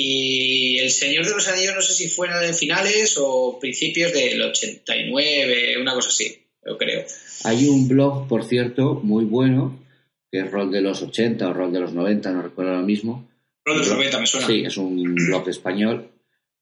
y 0.00 0.78
El 0.78 0.90
Señor 0.90 1.26
de 1.26 1.32
los 1.32 1.48
Anillos 1.48 1.74
no 1.74 1.82
sé 1.82 1.92
si 1.92 2.08
fueron 2.08 2.44
en 2.44 2.54
finales 2.54 3.16
o 3.18 3.58
principios 3.60 4.12
del 4.12 4.40
89, 4.40 5.80
una 5.80 5.94
cosa 5.94 6.10
así, 6.10 6.38
yo 6.64 6.78
creo. 6.78 7.04
Hay 7.42 7.66
un 7.66 7.88
blog, 7.88 8.28
por 8.28 8.44
cierto, 8.44 9.00
muy 9.02 9.24
bueno, 9.24 9.84
que 10.30 10.40
es 10.40 10.50
Rol 10.50 10.70
de 10.70 10.82
los 10.82 11.02
80 11.02 11.48
o 11.48 11.52
Rol 11.52 11.72
de 11.72 11.80
los 11.80 11.92
90, 11.92 12.30
no 12.30 12.42
recuerdo 12.42 12.72
ahora 12.72 12.86
mismo. 12.86 13.28
Rol 13.64 13.80
de 13.80 13.86
los 13.86 13.92
90, 13.92 14.20
me 14.20 14.26
suena. 14.26 14.46
Sí, 14.46 14.62
es 14.64 14.76
un 14.76 15.14
blog 15.14 15.48
español 15.48 16.08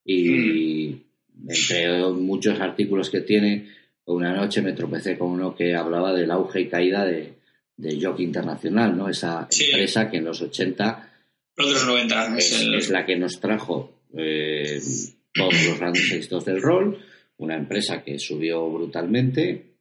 y 0.03 0.97
mm. 1.35 1.51
entre 1.51 1.99
muchos 2.13 2.59
artículos 2.59 3.11
que 3.11 3.21
tiene, 3.21 3.69
una 4.07 4.33
noche 4.33 4.63
me 4.63 4.73
tropecé 4.73 5.19
con 5.19 5.29
uno 5.29 5.55
que 5.55 5.75
hablaba 5.75 6.15
del 6.15 6.31
auge 6.31 6.63
y 6.63 6.69
caída 6.69 7.05
de, 7.05 7.35
de 7.77 8.01
Jockey 8.01 8.25
Internacional, 8.25 8.97
¿no? 8.97 9.11
Esa 9.11 9.47
empresa 9.51 10.11
que 10.11 10.17
en 10.17 10.25
los 10.25 10.41
80 10.41 11.13
los 11.57 11.87
90. 11.87 12.37
Es, 12.39 12.91
la 12.91 13.05
que 13.07 13.17
nos 13.17 13.41
trajo 13.41 14.03
eh, 14.17 14.81
todos 15.33 15.67
los 15.67 15.79
grandes 15.79 16.11
éxitos 16.13 16.45
del 16.45 16.61
rol, 16.61 16.99
una 17.39 17.57
empresa 17.57 18.03
que 18.03 18.19
subió 18.19 18.69
brutalmente. 18.69 19.77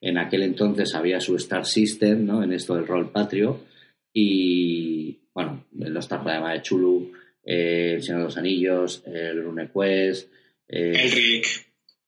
en 0.00 0.18
aquel 0.18 0.42
entonces 0.42 0.94
había 0.94 1.20
su 1.20 1.36
Star 1.36 1.64
System, 1.66 2.26
¿no? 2.26 2.42
En 2.42 2.52
esto 2.52 2.74
del 2.74 2.86
rol 2.86 3.10
patrio. 3.10 3.64
Y, 4.12 5.18
bueno, 5.32 5.66
los 5.72 6.08
trajo 6.08 6.28
además 6.28 6.54
de 6.54 6.62
Chulu, 6.62 7.12
eh, 7.44 7.94
El 7.94 8.02
Señor 8.02 8.20
de 8.20 8.24
los 8.24 8.36
Anillos, 8.36 9.02
el 9.06 9.42
RuneQuest. 9.42 10.28
Eh, 10.68 10.92
el 11.04 11.10
Rick. 11.10 11.46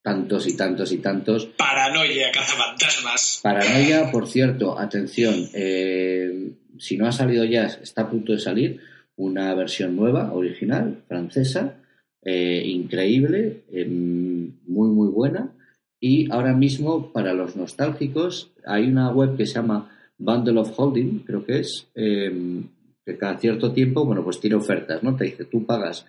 Tantos 0.03 0.47
y 0.47 0.57
tantos 0.57 0.93
y 0.93 0.99
tantos. 0.99 1.47
Paranoia, 1.47 2.31
cazafantasmas. 2.31 3.41
Paranoia, 3.43 4.11
por 4.13 4.29
cierto, 4.29 4.79
atención, 4.79 5.49
eh, 5.53 6.53
si 6.79 6.97
no 6.97 7.07
ha 7.07 7.13
salido 7.13 7.45
ya, 7.45 7.67
está 7.67 8.03
a 8.03 8.11
punto 8.11 8.33
de 8.33 8.39
salir 8.39 8.81
una 9.17 9.55
versión 9.55 9.97
nueva, 9.97 10.33
original, 10.33 11.03
francesa, 11.09 11.77
eh, 12.23 12.63
increíble, 12.67 13.63
em, 13.73 14.53
muy, 14.67 14.89
muy 14.89 15.09
buena. 15.09 15.53
Y 16.01 16.31
ahora 16.31 16.55
mismo, 16.55 17.13
para 17.13 17.33
los 17.33 17.57
nostálgicos, 17.57 18.53
hay 18.65 18.89
una 18.89 19.11
web 19.11 19.37
que 19.37 19.47
se 19.47 19.55
llama 19.55 19.91
Bundle 20.19 20.61
of 20.61 20.79
Holding, 20.79 21.21
creo 21.21 21.45
que 21.45 21.61
es, 21.61 21.89
em, 21.95 22.65
que 23.05 23.17
cada 23.17 23.39
cierto 23.39 23.73
tiempo, 23.73 24.05
bueno, 24.05 24.25
pues 24.25 24.41
tiene 24.41 24.57
ofertas, 24.57 25.03
¿no? 25.03 25.17
Te 25.17 25.25
dice, 25.25 25.45
tú 25.45 25.65
pagas 25.65 26.07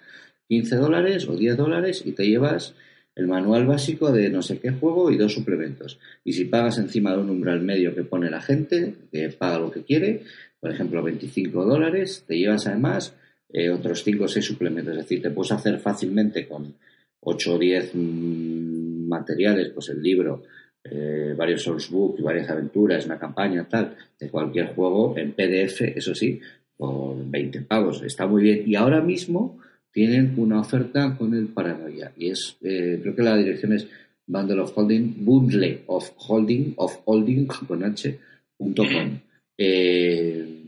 15 0.47 0.75
dólares 0.75 1.27
o 1.27 1.35
10 1.35 1.55
dólares 1.55 2.03
y 2.05 2.11
te 2.13 2.27
llevas 2.27 2.73
el 3.17 3.27
manual 3.27 3.65
básico 3.65 4.11
de 4.11 4.29
no 4.29 4.43
sé 4.43 4.59
qué 4.59 4.71
juego 4.71 5.11
y 5.11 5.17
dos 5.17 5.33
suplementos. 5.33 5.99
Y 6.23 6.33
si 6.33 6.45
pagas 6.45 6.77
encima 6.77 7.13
de 7.13 7.19
un 7.19 7.31
umbral 7.31 7.61
medio 7.61 7.95
que 7.95 8.03
pone 8.03 8.29
la 8.29 8.41
gente, 8.41 8.93
que 9.11 9.29
paga 9.29 9.57
lo 9.57 9.71
que 9.71 9.83
quiere, 9.83 10.23
por 10.59 10.71
ejemplo, 10.71 11.03
25 11.03 11.65
dólares, 11.65 12.23
te 12.27 12.37
llevas 12.37 12.67
además 12.67 13.13
eh, 13.49 13.69
otros 13.69 14.03
5 14.03 14.23
o 14.23 14.27
6 14.27 14.45
suplementos. 14.45 14.93
Es 14.93 15.03
decir, 15.03 15.21
te 15.21 15.31
puedes 15.31 15.51
hacer 15.51 15.79
fácilmente 15.79 16.47
con 16.47 16.73
8 17.21 17.55
o 17.55 17.59
10 17.59 17.95
mm, 17.95 19.07
materiales, 19.07 19.69
pues 19.69 19.89
el 19.89 20.01
libro, 20.01 20.43
eh, 20.83 21.33
varios 21.37 21.63
sourcebooks, 21.63 22.21
varias 22.21 22.49
aventuras, 22.49 23.05
una 23.05 23.19
campaña, 23.19 23.67
tal, 23.67 23.95
de 24.19 24.29
cualquier 24.29 24.73
juego 24.73 25.17
en 25.17 25.33
PDF, 25.33 25.81
eso 25.95 26.15
sí, 26.15 26.39
por 26.75 27.17
20 27.29 27.61
pavos. 27.61 28.03
Está 28.03 28.27
muy 28.27 28.43
bien. 28.43 28.63
Y 28.65 28.75
ahora 28.75 29.01
mismo 29.01 29.59
tienen 29.91 30.33
una 30.37 30.59
oferta 30.59 31.15
con 31.17 31.33
el 31.33 31.47
Paranoia. 31.47 32.11
Y 32.17 32.29
es, 32.29 32.57
eh, 32.61 32.99
creo 33.01 33.15
que 33.15 33.23
la 33.23 33.37
dirección 33.37 33.73
es 33.73 33.87
Bundle 34.25 34.61
of 34.61 34.77
Holding, 34.77 35.25
Bundle 35.25 35.83
of 35.87 36.11
Holding, 36.17 36.73
of 36.75 36.99
Holding, 37.05 37.47
con 37.47 37.83
H.com. 37.83 39.19
Eh, 39.57 40.63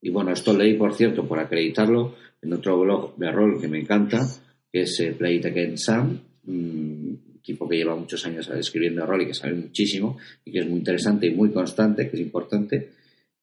y 0.00 0.10
bueno, 0.10 0.32
esto 0.32 0.56
leí, 0.56 0.74
por 0.74 0.94
cierto, 0.94 1.26
por 1.26 1.38
acreditarlo, 1.38 2.14
en 2.42 2.52
otro 2.52 2.78
blog 2.78 3.16
de 3.16 3.30
rol 3.30 3.60
que 3.60 3.68
me 3.68 3.80
encanta, 3.80 4.26
que 4.70 4.82
es 4.82 5.00
eh, 5.00 5.12
Play 5.12 5.36
It 5.36 5.46
Again 5.46 5.78
Sam, 5.78 6.20
un 6.46 7.38
equipo 7.38 7.68
que 7.68 7.76
lleva 7.76 7.96
muchos 7.96 8.24
años 8.26 8.48
escribiendo 8.50 9.06
rol 9.06 9.22
y 9.22 9.26
que 9.26 9.34
sabe 9.34 9.54
muchísimo 9.54 10.18
y 10.44 10.52
que 10.52 10.60
es 10.60 10.66
muy 10.66 10.78
interesante 10.78 11.26
y 11.26 11.30
muy 11.30 11.50
constante, 11.50 12.08
que 12.08 12.16
es 12.16 12.22
importante. 12.22 12.90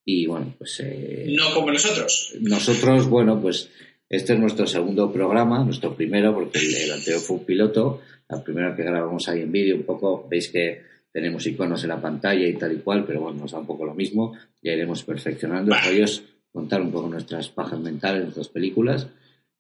Y 0.06 0.26
bueno, 0.28 0.54
pues... 0.58 0.80
Eh, 0.82 1.34
no 1.36 1.54
como 1.54 1.72
nosotros. 1.72 2.36
Nosotros, 2.42 3.08
bueno, 3.08 3.40
pues 3.42 3.70
este 4.10 4.34
es 4.34 4.40
nuestro 4.40 4.68
segundo 4.68 5.12
programa, 5.12 5.64
nuestro 5.64 5.96
primero, 5.96 6.34
porque 6.34 6.60
el, 6.60 6.92
anterior 6.92 7.22
fue 7.22 7.38
un 7.38 7.46
piloto, 7.46 8.02
la 8.28 8.44
primera 8.44 8.76
que 8.76 8.84
grabamos 8.84 9.28
ahí 9.30 9.42
en 9.42 9.52
vídeo, 9.52 9.76
un 9.76 9.84
poco, 9.84 10.28
veis 10.30 10.50
que 10.50 10.82
tenemos 11.12 11.46
iconos 11.46 11.84
en 11.84 11.90
la 11.90 12.02
pantalla 12.02 12.48
y 12.48 12.54
tal 12.54 12.74
y 12.74 12.78
cual, 12.78 13.06
pero 13.06 13.22
bueno, 13.22 13.40
nos 13.40 13.52
da 13.52 13.60
un 13.60 13.68
poco 13.68 13.86
lo 13.86 13.94
mismo, 13.94 14.34
ya 14.62 14.74
iremos 14.74 15.04
perfeccionando. 15.04 15.76
Ellos 15.90 16.24
contar 16.52 16.82
un 16.82 16.92
poco 16.92 17.10
nuestras 17.10 17.50
pajas 17.50 17.80
mentales, 17.80 18.24
nuestras 18.24 18.50
películas. 18.50 19.08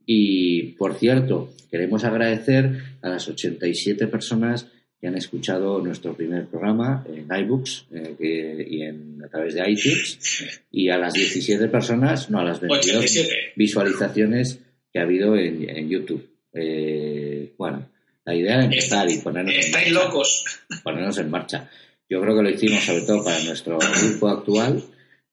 Y, 0.05 0.73
por 0.73 0.95
cierto, 0.95 1.53
queremos 1.69 2.03
agradecer 2.03 2.81
a 3.01 3.09
las 3.09 3.27
87 3.27 4.07
personas 4.07 4.67
que 4.99 5.07
han 5.07 5.15
escuchado 5.15 5.79
nuestro 5.81 6.13
primer 6.13 6.45
programa 6.45 7.03
en 7.09 7.27
iBooks 7.43 7.87
eh, 7.91 8.67
y 8.69 8.81
en, 8.83 9.21
a 9.23 9.27
través 9.29 9.55
de 9.55 9.61
iTunes, 9.67 10.61
y 10.69 10.89
a 10.89 10.97
las 10.97 11.13
17 11.13 11.67
personas, 11.69 12.29
no, 12.29 12.39
a 12.39 12.43
las 12.43 12.59
22 12.59 13.29
visualizaciones 13.55 14.59
que 14.93 14.99
ha 14.99 15.03
habido 15.03 15.35
en, 15.35 15.89
YouTube. 15.89 16.27
Eh, 16.53 17.53
bueno, 17.57 17.87
la 18.25 18.35
idea 18.35 18.59
es 18.59 18.65
empezar 18.65 19.09
y 19.09 19.17
ponernos 19.17 19.55
Estáis 19.55 19.87
en 19.87 19.93
marcha, 19.93 20.05
locos. 20.05 20.45
Ponernos 20.83 21.17
en 21.17 21.29
marcha. 21.29 21.69
Yo 22.09 22.21
creo 22.21 22.35
que 22.35 22.43
lo 22.43 22.49
hicimos 22.49 22.83
sobre 22.83 23.01
todo 23.01 23.23
para 23.23 23.41
nuestro 23.43 23.77
grupo 23.77 24.27
actual. 24.27 24.83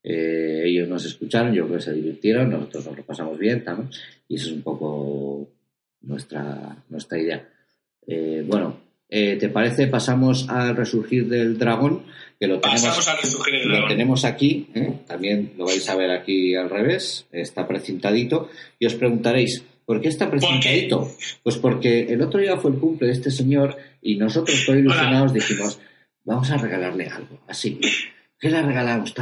Eh, 0.02 0.62
ellos 0.64 0.88
nos 0.88 1.04
escucharon, 1.04 1.52
yo 1.52 1.66
creo 1.66 1.78
que 1.78 1.84
se 1.84 1.92
divirtieron, 1.92 2.50
nosotros 2.50 2.86
nos 2.86 2.96
lo 2.96 3.02
pasamos 3.04 3.38
bien, 3.38 3.64
también, 3.64 3.90
y 4.28 4.36
eso 4.36 4.46
es 4.46 4.52
un 4.52 4.62
poco 4.62 5.48
nuestra, 6.02 6.76
nuestra 6.88 7.18
idea. 7.18 7.48
Eh, 8.06 8.44
bueno, 8.46 8.80
eh, 9.08 9.36
¿te 9.38 9.48
parece? 9.48 9.88
Pasamos 9.88 10.48
al 10.48 10.76
resurgir 10.76 11.28
del 11.28 11.58
dragón, 11.58 12.04
que 12.38 12.46
lo 12.46 12.60
tenemos, 12.60 13.06
lo 13.66 13.88
tenemos 13.88 14.24
aquí, 14.24 14.68
también 15.06 15.54
lo 15.58 15.66
vais 15.66 15.86
a 15.88 15.96
ver 15.96 16.10
aquí 16.12 16.54
al 16.54 16.70
revés, 16.70 17.26
está 17.32 17.66
precintadito, 17.66 18.48
y 18.78 18.86
os 18.86 18.94
preguntaréis, 18.94 19.64
¿Por 19.88 20.02
qué 20.02 20.08
está 20.08 20.30
presentadito? 20.30 21.10
Pues 21.42 21.56
porque 21.56 22.12
el 22.12 22.20
otro 22.20 22.38
día 22.38 22.58
fue 22.58 22.72
el 22.72 22.76
cumple 22.76 23.06
de 23.06 23.14
este 23.14 23.30
señor 23.30 23.74
y 24.02 24.16
nosotros, 24.16 24.62
todos 24.66 24.78
ilusionados, 24.78 25.32
dijimos, 25.32 25.80
vamos 26.26 26.50
a 26.50 26.58
regalarle 26.58 27.06
algo, 27.06 27.40
así. 27.48 27.80
¿Qué 28.38 28.50
le 28.50 28.60
regalamos? 28.60 29.14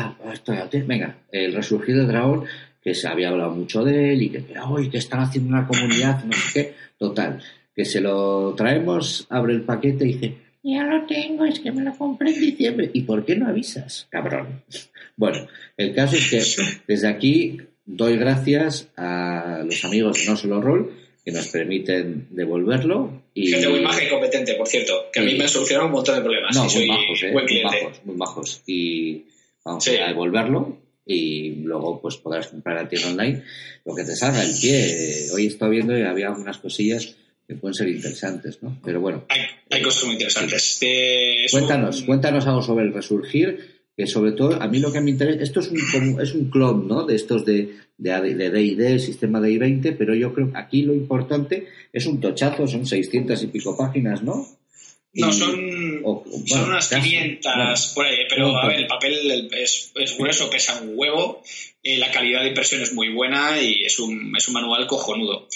Venga, 0.89 1.19
el 1.31 1.55
resurgido 1.55 2.05
dragón, 2.05 2.47
que 2.83 2.95
se 2.95 3.07
había 3.07 3.29
hablado 3.29 3.53
mucho 3.53 3.85
de 3.85 4.13
él 4.13 4.23
y 4.23 4.31
que, 4.31 4.45
hoy 4.59 4.91
que 4.91 4.99
están 4.99 5.21
haciendo 5.21 5.51
una 5.51 5.69
comunidad, 5.69 6.25
no 6.25 6.33
sé 6.33 6.53
qué. 6.53 6.75
Total, 6.99 7.41
que 7.73 7.85
se 7.85 8.01
lo 8.01 8.53
traemos, 8.57 9.25
abre 9.31 9.55
el 9.55 9.63
paquete 9.63 10.05
y 10.05 10.15
dice, 10.15 10.37
ya 10.65 10.83
lo 10.83 11.07
tengo, 11.07 11.45
es 11.45 11.61
que 11.61 11.71
me 11.71 11.85
lo 11.85 11.97
compré 11.97 12.35
en 12.35 12.41
diciembre. 12.41 12.91
¿Y 12.93 13.03
por 13.03 13.25
qué 13.25 13.37
no 13.37 13.47
avisas, 13.47 14.09
cabrón? 14.11 14.65
Bueno, 15.19 15.47
el 15.79 15.95
caso 15.95 16.17
es 16.17 16.29
que 16.29 16.83
desde 16.87 17.09
aquí 17.09 17.57
doy 17.87 18.17
gracias 18.19 18.89
a 18.97 19.63
los 19.65 19.85
amigos 19.85 20.19
de 20.19 20.27
No 20.27 20.37
Solo 20.37 20.61
Roll 20.61 20.93
que 21.25 21.33
nos 21.33 21.49
permiten 21.49 22.29
devolverlo. 22.31 23.23
Y... 23.35 23.49
Gente 23.49 23.69
muy 23.69 23.81
maja 23.81 24.05
y 24.05 24.09
competente, 24.09 24.55
por 24.55 24.69
cierto, 24.69 25.07
que 25.13 25.21
a 25.21 25.23
mí 25.25 25.35
me 25.35 25.45
han 25.45 25.49
solucionado 25.49 25.87
un 25.87 25.93
montón 25.93 26.17
de 26.17 26.21
problemas. 26.21 26.55
No, 26.55 26.65
muy 26.65 26.89
bajos, 26.89 27.23
eh, 27.23 27.33
muy 27.33 27.63
bajos, 27.63 28.01
muy 28.05 28.17
bajos. 28.17 28.63
Y 28.67 29.25
vamos 29.65 29.89
a 29.89 30.07
devolverlo 30.07 30.79
y 31.05 31.51
luego 31.63 32.01
pues 32.01 32.17
podrás 32.17 32.49
comprar 32.49 32.79
a 32.79 32.89
ti 32.89 32.97
online 33.05 33.43
lo 33.85 33.95
que 33.95 34.05
te 34.05 34.15
salga 34.15 34.43
el 34.43 34.55
pie. 34.61 35.29
Hoy 35.33 35.45
he 35.45 35.49
estado 35.49 35.71
viendo 35.71 35.99
y 35.99 36.03
había 36.03 36.29
algunas 36.29 36.59
cosillas 36.59 37.17
que 37.47 37.55
pueden 37.55 37.75
ser 37.75 37.89
interesantes, 37.89 38.63
¿no? 38.63 38.81
Pero 38.85 39.01
bueno. 39.01 39.25
Hay, 39.71 39.83
cosas 39.83 40.05
muy 40.05 40.15
interesantes. 40.15 40.79
cuéntanos, 41.51 42.03
cuéntanos 42.03 42.47
algo 42.47 42.63
sobre 42.63 42.85
el 42.85 42.93
resurgir 42.93 43.76
que 43.97 44.07
sobre 44.07 44.33
todo 44.33 44.61
a 44.61 44.69
mí 44.69 44.79
lo 44.79 44.93
que 44.93 45.01
me 45.01 45.11
interesa, 45.11 45.43
esto 45.43 45.61
es 45.61 45.71
un, 45.71 46.21
es 46.21 46.35
un 46.35 46.51
clon, 46.51 46.87
¿no? 46.87 47.07
De 47.07 47.15
estos 47.15 47.45
de 47.45 47.75
de 47.99 48.51
D&D, 48.51 48.93
el 48.93 49.01
sistema 49.01 49.41
de 49.41 49.53
I-20, 49.53 49.97
pero 49.97 50.15
yo 50.15 50.33
creo 50.35 50.53
que 50.53 50.59
aquí 50.59 50.83
lo 50.83 50.93
importante 50.93 51.67
es 51.93 52.07
un 52.07 52.21
tochazo, 52.21 52.67
son 52.67 52.87
600 52.87 53.43
y 53.43 53.47
pico 53.47 53.77
páginas, 53.77 54.23
¿no? 54.23 54.47
No, 55.17 55.33
son, 55.33 56.03
son 56.47 56.65
unas 56.65 56.89
500 56.89 57.93
por 57.95 58.07
ahí, 58.07 58.19
pero 58.29 58.57
a 58.57 58.69
ver, 58.69 58.81
el 58.81 58.87
papel 58.87 59.51
es, 59.53 59.93
es 59.95 60.17
grueso, 60.19 60.51
pesa 60.51 60.81
un 60.81 60.93
huevo 60.95 61.43
eh, 61.87 61.99
la 61.99 62.11
calidad 62.11 62.43
de 62.43 62.49
impresión 62.49 62.83
es 62.83 62.93
muy 62.95 63.11
buena 63.11 63.63
y 63.63 63.85
es 63.85 64.01
un, 64.01 64.35
es 64.37 64.49
un 64.49 64.55
manual 64.55 64.89
cojonudo. 64.89 65.47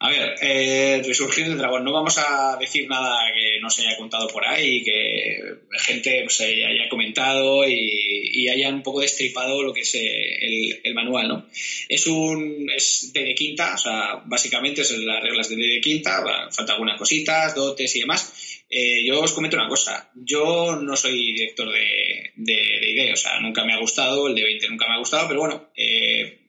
A 0.00 0.10
ver, 0.10 0.34
eh, 0.42 1.02
Resurgir 1.02 1.46
del 1.46 1.56
Dragón, 1.56 1.82
no 1.82 1.94
vamos 1.94 2.18
a 2.18 2.58
decir 2.60 2.86
nada 2.86 3.16
que 3.32 3.58
no 3.58 3.70
se 3.70 3.86
haya 3.86 3.96
contado 3.96 4.28
por 4.28 4.46
ahí, 4.46 4.84
que 4.84 5.40
gente 5.78 6.20
pues, 6.24 6.42
haya 6.42 6.90
comentado 6.90 7.66
y, 7.66 8.46
haya 8.50 8.68
un 8.68 8.82
poco 8.82 9.00
destripado 9.00 9.62
lo 9.62 9.72
que 9.72 9.80
es 9.80 9.94
eh, 9.94 10.80
el, 10.84 10.94
manual, 10.94 11.28
¿no? 11.28 11.46
Es 11.88 12.06
un 12.06 12.70
es 12.74 13.10
de 13.12 13.34
quinta, 13.34 13.74
o 13.74 13.78
sea, 13.78 14.22
básicamente 14.26 14.84
son 14.84 15.06
las 15.06 15.22
reglas 15.22 15.48
de 15.48 15.56
de 15.56 15.80
quinta, 15.80 16.22
falta 16.50 16.72
algunas 16.74 16.98
cositas, 16.98 17.54
dotes 17.54 17.96
y 17.96 18.00
demás, 18.00 18.57
eh, 18.70 19.04
yo 19.06 19.20
os 19.20 19.32
comento 19.32 19.56
una 19.56 19.68
cosa. 19.68 20.10
Yo 20.14 20.76
no 20.76 20.96
soy 20.96 21.32
director 21.32 21.72
de, 21.72 22.32
de, 22.36 22.90
ID, 22.90 23.12
o 23.12 23.16
sea, 23.16 23.40
nunca 23.40 23.64
me 23.64 23.72
ha 23.72 23.80
gustado, 23.80 24.28
el 24.28 24.34
de 24.34 24.44
20 24.44 24.68
nunca 24.68 24.86
me 24.88 24.94
ha 24.94 24.98
gustado, 24.98 25.26
pero 25.26 25.40
bueno, 25.40 25.70
eh, 25.74 26.48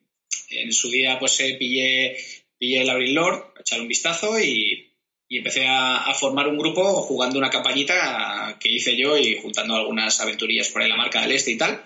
en 0.50 0.74
su 0.74 0.90
día 0.90 1.18
pues 1.18 1.40
eh, 1.40 1.56
pillé, 1.58 2.18
pillé 2.58 2.82
el 2.82 2.90
Abril 2.90 3.14
Lord, 3.14 3.54
a 3.58 3.62
echar 3.62 3.80
un 3.80 3.88
vistazo 3.88 4.40
y, 4.40 4.86
empecé 5.32 5.66
a, 5.68 6.12
formar 6.20 6.48
un 6.48 6.58
grupo 6.58 6.84
jugando 7.04 7.38
una 7.38 7.52
campañita 7.52 8.58
que 8.60 8.72
hice 8.72 8.98
yo 8.98 9.16
y 9.16 9.40
juntando 9.40 9.76
algunas 9.76 10.20
aventurillas 10.20 10.70
por 10.70 10.82
ahí 10.82 10.90
la 10.90 10.98
marca 10.98 11.22
del 11.22 11.34
este 11.34 11.52
y 11.52 11.58
tal. 11.58 11.84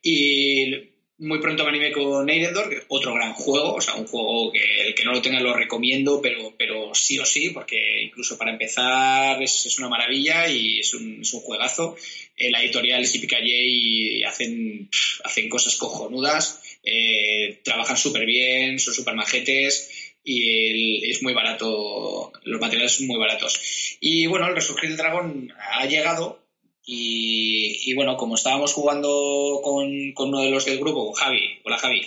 Y 0.00 0.88
muy 1.18 1.40
pronto 1.40 1.64
me 1.64 1.70
animé 1.70 1.90
con 1.90 2.28
Eidendor, 2.30 2.84
otro 2.88 3.14
gran 3.14 3.32
juego, 3.32 3.74
o 3.74 3.80
sea, 3.80 3.94
un 3.94 4.06
juego 4.06 4.52
que 4.52 4.82
el 4.86 4.94
que 4.94 5.04
no 5.04 5.12
lo 5.12 5.20
tenga 5.20 5.40
lo 5.40 5.52
recomiendo, 5.52 6.20
pero, 6.22 6.54
pero 6.56 6.94
sí 6.94 7.18
o 7.18 7.24
sí, 7.24 7.50
porque 7.50 8.02
incluso 8.02 8.38
para 8.38 8.52
empezar 8.52 9.42
es, 9.42 9.78
una 9.78 9.88
maravilla 9.88 10.48
y 10.48 10.78
es 10.78 10.94
un, 10.94 11.22
es 11.22 11.32
un 11.34 11.40
juegazo. 11.40 11.96
Eh, 12.36 12.50
la 12.50 12.62
editorial 12.62 13.02
es 13.02 13.14
y 13.16 14.22
hacen, 14.22 14.88
hacen 15.24 15.48
cosas 15.48 15.74
cojonudas, 15.76 16.62
eh, 16.84 17.58
trabajan 17.64 17.96
súper 17.96 18.24
bien, 18.24 18.78
son 18.78 18.94
súper 18.94 19.14
majetes 19.14 20.14
y 20.22 21.10
es 21.10 21.22
muy 21.22 21.32
barato, 21.32 22.32
los 22.44 22.60
materiales 22.60 22.92
son 22.92 23.08
muy 23.08 23.18
baratos. 23.18 23.96
Y 24.00 24.26
bueno, 24.26 24.46
el 24.46 24.54
Resurgir 24.54 24.90
del 24.90 24.98
Dragón 24.98 25.52
ha 25.58 25.86
llegado 25.86 26.47
y, 26.90 27.92
bueno, 27.94 28.16
como 28.16 28.34
estábamos 28.34 28.72
jugando 28.72 29.60
con, 29.62 29.88
uno 30.16 30.40
de 30.40 30.50
los 30.50 30.64
del 30.64 30.78
grupo, 30.78 31.12
Javi, 31.12 31.60
hola 31.62 31.76
Javi, 31.76 32.00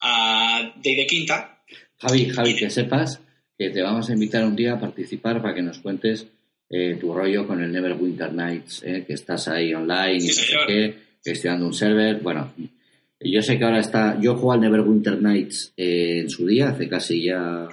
a 0.00 0.72
de 0.76 1.06
Quinta. 1.08 1.60
Javi, 1.98 2.26
Javi, 2.26 2.54
que 2.54 2.70
sepas 2.70 3.20
que 3.58 3.70
te 3.70 3.82
vamos 3.82 4.08
a 4.08 4.12
invitar 4.12 4.44
un 4.44 4.54
día 4.54 4.74
a 4.74 4.80
participar 4.80 5.42
para 5.42 5.52
que 5.52 5.62
nos 5.62 5.80
cuentes 5.80 6.28
eh, 6.70 6.96
tu 7.00 7.12
rollo 7.12 7.44
con 7.44 7.60
el 7.60 7.72
Neverwinter 7.72 8.32
Nights, 8.32 8.84
eh, 8.84 9.04
que 9.04 9.14
estás 9.14 9.48
ahí 9.48 9.74
online 9.74 10.18
y 10.18 10.26
no 10.28 10.32
sé 10.32 10.56
qué, 10.64 10.94
gestionando 11.24 11.66
un 11.66 11.74
server. 11.74 12.20
Bueno, 12.20 12.52
yo 13.18 13.42
sé 13.42 13.58
que 13.58 13.64
ahora 13.64 13.80
está. 13.80 14.16
Yo 14.20 14.34
juego 14.34 14.52
al 14.52 14.60
Neverwinter 14.60 15.20
Nights 15.20 15.72
eh, 15.76 16.20
en 16.20 16.30
su 16.30 16.46
día, 16.46 16.68
hace 16.68 16.88
casi 16.88 17.24
ya 17.24 17.66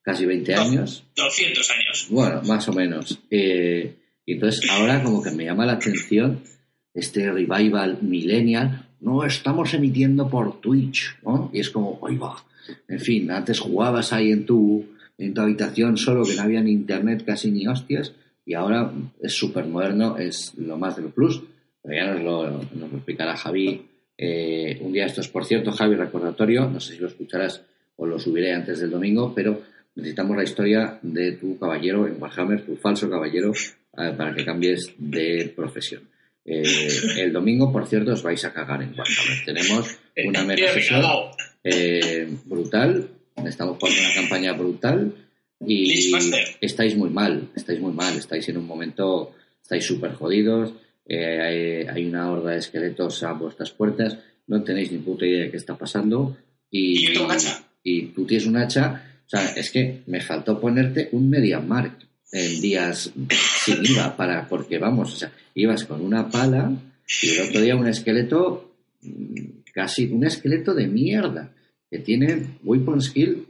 casi 0.00 0.24
20 0.24 0.54
años. 0.54 1.04
200 1.16 1.70
años. 1.70 2.06
Bueno, 2.08 2.40
más 2.44 2.66
o 2.66 2.72
menos. 2.72 3.18
Eh, 3.30 3.92
y 4.28 4.32
entonces 4.32 4.70
ahora 4.70 5.02
como 5.02 5.22
que 5.22 5.30
me 5.30 5.46
llama 5.46 5.64
la 5.64 5.72
atención 5.72 6.40
este 6.92 7.32
revival 7.32 7.96
millennial. 8.02 8.86
No, 9.00 9.24
estamos 9.24 9.72
emitiendo 9.72 10.28
por 10.28 10.60
Twitch, 10.60 11.16
¿no? 11.24 11.48
Y 11.50 11.60
es 11.60 11.70
como, 11.70 11.98
va. 11.98 12.36
En 12.88 13.00
fin, 13.00 13.30
antes 13.30 13.58
jugabas 13.58 14.12
ahí 14.12 14.30
en 14.30 14.44
tu, 14.44 14.84
en 15.16 15.32
tu 15.32 15.40
habitación 15.40 15.96
solo 15.96 16.24
que 16.24 16.34
no 16.34 16.42
había 16.42 16.60
ni 16.60 16.72
internet 16.72 17.24
casi 17.24 17.50
ni 17.50 17.66
hostias 17.66 18.12
y 18.44 18.52
ahora 18.52 18.92
es 19.22 19.32
súper 19.32 19.64
moderno, 19.64 20.18
es 20.18 20.52
lo 20.58 20.76
más 20.76 20.96
de 20.96 21.04
lo 21.04 21.08
plus. 21.08 21.42
Pero 21.82 21.94
ya 21.94 22.12
nos 22.12 22.22
lo, 22.22 22.50
nos 22.50 22.90
lo 22.90 22.96
explicará 22.98 23.34
Javi 23.34 23.86
eh, 24.18 24.78
un 24.82 24.92
día 24.92 25.06
esto 25.06 25.22
es, 25.22 25.28
por 25.28 25.46
cierto, 25.46 25.72
Javi, 25.72 25.94
recordatorio, 25.94 26.68
no 26.68 26.80
sé 26.80 26.92
si 26.92 26.98
lo 27.00 27.08
escucharás 27.08 27.62
o 27.96 28.04
lo 28.04 28.18
subiré 28.18 28.52
antes 28.52 28.80
del 28.80 28.90
domingo, 28.90 29.32
pero 29.34 29.62
necesitamos 29.94 30.36
la 30.36 30.44
historia 30.44 30.98
de 31.00 31.32
tu 31.32 31.58
caballero 31.58 32.06
en 32.06 32.20
Warhammer, 32.20 32.66
tu 32.66 32.76
falso 32.76 33.08
caballero 33.08 33.54
para 34.16 34.34
que 34.34 34.44
cambies 34.44 34.92
de 34.96 35.52
profesión. 35.54 36.08
Eh, 36.44 36.62
el 37.18 37.32
domingo, 37.32 37.72
por 37.72 37.86
cierto, 37.86 38.12
os 38.12 38.22
vais 38.22 38.42
a 38.44 38.52
cagar 38.52 38.82
en 38.82 38.94
Warhammer. 38.96 39.44
Tenemos 39.44 39.98
una 40.24 40.44
mega 40.44 40.72
sesión 40.72 41.02
eh, 41.64 42.28
brutal. 42.44 43.08
Estamos 43.44 43.76
jugando 43.78 44.00
una 44.00 44.14
campaña 44.14 44.52
brutal 44.52 45.12
y 45.64 46.10
estáis 46.60 46.96
muy 46.96 47.10
mal, 47.10 47.50
estáis 47.54 47.80
muy 47.80 47.92
mal, 47.92 48.16
estáis 48.16 48.48
en 48.48 48.58
un 48.58 48.66
momento, 48.66 49.34
estáis 49.60 49.84
súper 49.84 50.12
jodidos. 50.14 50.72
Eh, 51.06 51.86
hay, 51.88 52.04
una 52.04 52.30
horda 52.30 52.52
de 52.52 52.58
esqueletos 52.58 53.22
a 53.22 53.32
vuestras 53.32 53.70
puertas, 53.70 54.18
no 54.46 54.62
tenéis 54.62 54.92
ni 54.92 54.98
puta 54.98 55.26
idea 55.26 55.44
de 55.44 55.50
qué 55.50 55.56
está 55.56 55.76
pasando. 55.76 56.36
Y, 56.70 57.08
y 57.82 58.02
tú 58.06 58.26
tienes 58.26 58.46
un 58.46 58.56
hacha. 58.56 59.02
O 59.26 59.28
sea, 59.28 59.52
es 59.56 59.70
que 59.70 60.00
me 60.06 60.20
faltó 60.20 60.58
ponerte 60.58 61.08
un 61.12 61.28
Media 61.28 61.60
Mark 61.60 61.98
en 62.32 62.60
días 62.60 63.12
sin 63.74 63.84
IVA, 63.84 64.16
para, 64.16 64.48
porque 64.48 64.78
vamos, 64.78 65.14
o 65.14 65.16
sea, 65.16 65.32
ibas 65.54 65.84
con 65.84 66.04
una 66.04 66.28
pala 66.28 66.72
y 67.22 67.30
el 67.30 67.48
otro 67.48 67.60
día 67.60 67.76
un 67.76 67.86
esqueleto, 67.86 68.72
mm, 69.02 69.44
casi 69.72 70.06
un 70.06 70.24
esqueleto 70.24 70.74
de 70.74 70.86
mierda, 70.86 71.52
que 71.90 71.98
tiene 71.98 72.58
Weapon 72.64 73.00
Skill, 73.00 73.46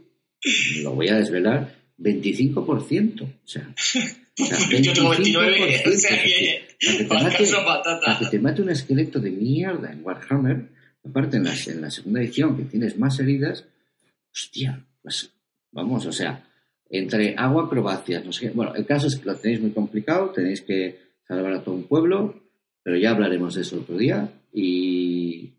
lo 0.83 0.93
voy 0.93 1.09
a 1.09 1.17
desvelar, 1.17 1.75
25%. 1.97 3.23
O 3.23 3.29
sea, 3.45 3.69
o 3.69 4.45
sea 4.45 4.57
25%. 4.57 5.39
Para 7.09 8.19
que 8.19 8.25
te 8.27 8.39
mate 8.39 8.61
un 8.61 8.69
esqueleto 8.69 9.19
de 9.19 9.31
mierda 9.31 9.91
en 9.91 9.99
Warhammer, 10.03 10.69
aparte 11.03 11.37
en 11.37 11.43
la, 11.43 11.53
en 11.67 11.81
la 11.81 11.91
segunda 11.91 12.21
edición 12.21 12.55
que 12.55 12.63
tienes 12.63 12.97
más 12.97 13.19
heridas, 13.19 13.65
hostia, 14.33 14.81
pues 15.01 15.29
vamos, 15.71 16.05
o 16.05 16.13
sea, 16.13 16.45
entre 16.89 17.35
agua, 17.37 17.65
acrobacias, 17.65 18.25
no 18.25 18.31
sé 18.31 18.47
qué. 18.47 18.51
Bueno, 18.53 18.73
el 18.75 18.85
caso 18.85 19.07
es 19.07 19.15
que 19.15 19.25
lo 19.25 19.35
tenéis 19.35 19.61
muy 19.61 19.71
complicado, 19.71 20.31
tenéis 20.31 20.61
que 20.61 20.97
salvar 21.27 21.53
a 21.53 21.63
todo 21.63 21.75
un 21.75 21.83
pueblo, 21.83 22.41
pero 22.83 22.97
ya 22.97 23.11
hablaremos 23.11 23.55
de 23.55 23.61
eso 23.61 23.77
otro 23.77 23.97
día 23.97 24.29
y, 24.53 25.53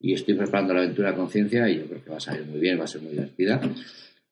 estoy 0.00 0.34
preparando 0.34 0.72
la 0.72 0.82
aventura 0.82 1.10
de 1.10 1.16
conciencia 1.16 1.68
y 1.68 1.78
yo 1.78 1.86
creo 1.86 2.04
que 2.04 2.10
va 2.10 2.18
a 2.18 2.20
salir 2.20 2.46
muy 2.46 2.60
bien, 2.60 2.78
va 2.78 2.84
a 2.84 2.88
ser 2.88 3.02
muy 3.02 3.12
divertida. 3.12 3.60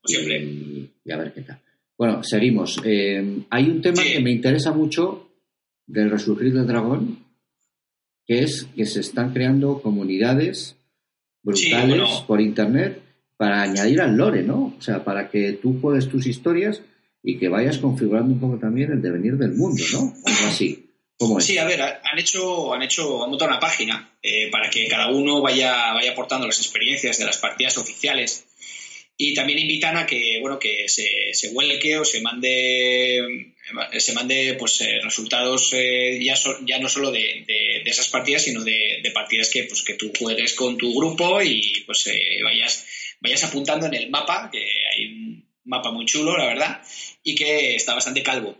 Siempre. 0.03 0.43
Y, 0.43 1.11
a 1.11 1.17
ver 1.17 1.33
qué 1.33 1.41
tal. 1.41 1.59
Bueno, 1.97 2.23
seguimos. 2.23 2.79
Eh, 2.85 3.41
hay 3.49 3.69
un 3.69 3.81
tema 3.81 4.01
que 4.03 4.21
me 4.21 4.31
interesa 4.31 4.71
mucho 4.71 5.29
del 5.85 6.09
resurgir 6.09 6.53
del 6.53 6.67
dragón, 6.67 7.19
que 8.25 8.43
es 8.43 8.67
que 8.75 8.85
se 8.85 9.01
están 9.01 9.33
creando 9.33 9.81
comunidades 9.81 10.77
brutales 11.43 12.23
por 12.25 12.41
internet 12.41 13.04
para 13.37 13.63
añadir 13.63 14.01
al 14.01 14.15
lore, 14.15 14.43
¿no? 14.43 14.75
O 14.77 14.81
sea, 14.81 15.03
para 15.03 15.29
que 15.29 15.53
tú 15.53 15.79
juegues 15.81 16.09
tus 16.09 16.25
historias 16.25 16.81
y 17.21 17.37
que 17.37 17.49
vayas 17.49 17.79
configurando 17.79 18.33
un 18.33 18.39
poco 18.39 18.57
también 18.57 18.91
el 18.91 19.01
devenir 19.01 19.35
del 19.37 19.53
mundo, 19.53 19.83
¿no? 19.93 20.13
Algo 20.25 20.47
así. 20.47 20.85
¿Cómo? 21.17 21.39
Sí, 21.39 21.57
a 21.57 21.65
ver, 21.65 21.81
han 21.81 22.19
hecho, 22.19 22.73
han 22.73 22.83
hecho, 22.83 23.23
han 23.23 23.29
montado 23.29 23.51
una 23.51 23.59
página 23.59 24.11
eh, 24.21 24.49
para 24.51 24.69
que 24.69 24.87
cada 24.87 25.07
uno 25.07 25.41
vaya, 25.41 25.93
vaya 25.93 26.11
aportando 26.11 26.45
las 26.45 26.59
experiencias 26.59 27.17
de 27.17 27.25
las 27.25 27.37
partidas 27.37 27.77
oficiales 27.77 28.45
y 29.17 29.33
también 29.33 29.59
invitan 29.59 29.95
a 29.95 30.05
que, 30.05 30.39
bueno, 30.41 30.59
que 30.59 30.89
se, 30.89 31.33
se 31.33 31.53
vuelque 31.53 31.97
o 31.97 32.03
se 32.03 32.19
mande 32.19 33.53
se 33.97 34.13
mande 34.13 34.55
pues 34.59 34.81
eh, 34.81 34.99
resultados 35.01 35.71
eh, 35.73 36.19
ya, 36.21 36.35
ya 36.65 36.79
no 36.79 36.89
solo 36.89 37.11
de, 37.11 37.43
de, 37.47 37.81
esas 37.89 38.09
partidas 38.09 38.43
sino 38.43 38.63
de, 38.63 39.01
partidas 39.13 39.49
que 39.49 39.63
pues 39.63 39.81
que 39.83 39.93
tú 39.93 40.11
juegues 40.19 40.53
con 40.53 40.77
tu 40.77 40.93
grupo 40.93 41.41
y 41.41 41.81
pues 41.85 42.09
vayas 42.43 42.85
vayas 43.25 43.43
apuntando 43.43 43.87
en 43.87 43.95
el 43.95 44.09
mapa, 44.09 44.49
que 44.51 44.59
hay 44.59 45.05
un 45.07 45.49
mapa 45.65 45.91
muy 45.91 46.05
chulo, 46.05 46.37
la 46.37 46.45
verdad, 46.45 46.81
y 47.23 47.33
que 47.33 47.75
está 47.75 47.95
bastante 47.95 48.21
calvo. 48.21 48.55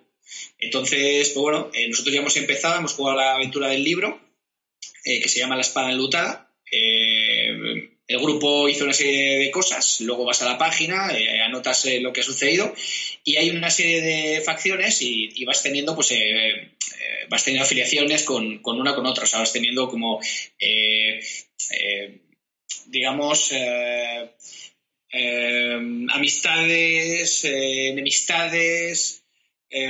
Entonces, 0.58 1.30
pues 1.30 1.42
bueno, 1.42 1.70
eh, 1.74 1.88
nosotros 1.88 2.14
ya 2.14 2.22
hemos 2.22 2.36
empezado, 2.38 2.80
hemos 2.80 2.94
jugado 2.94 3.18
la 3.18 3.36
aventura 3.36 3.68
del 3.70 3.84
libro, 3.84 4.20
eh, 5.04 5.22
que 5.22 5.30
se 5.30 5.40
llama 5.40 5.56
La 5.56 5.62
espada 5.62 5.92
enlutada. 5.92 6.52
Eh, 6.72 7.92
el 8.08 8.20
grupo 8.20 8.68
hizo 8.68 8.84
una 8.84 8.94
serie 8.94 9.38
de 9.38 9.52
cosas, 9.52 10.02
luego 10.02 10.26
vas 10.26 10.42
a 10.42 10.46
la 10.46 10.58
página, 10.58 11.10
anotas 11.44 11.86
lo 12.02 12.14
que 12.14 12.22
ha 12.22 12.24
sucedido 12.24 12.74
y 13.24 13.38
hay 13.38 13.50
una 13.50 13.72
serie 13.72 14.02
de 14.02 14.42
facciones 14.42 15.02
y, 15.02 15.44
vas 15.44 15.64
teniendo, 15.64 15.96
pues, 15.96 16.14
vas 17.30 17.44
teniendo 17.44 17.66
afiliaciones 17.66 18.22
con, 18.22 18.60
con, 18.60 18.80
una 18.80 18.94
con 18.94 19.08
otra, 19.08 19.24
o 19.24 19.28
sea, 19.28 19.40
vas 19.40 19.54
teniendo 19.54 19.90
como 19.90 20.22
digamos, 22.88 23.52
eh, 23.52 24.30
eh, 25.12 25.80
amistades, 26.10 27.46
eh, 27.46 27.90
enemistades 27.90 29.22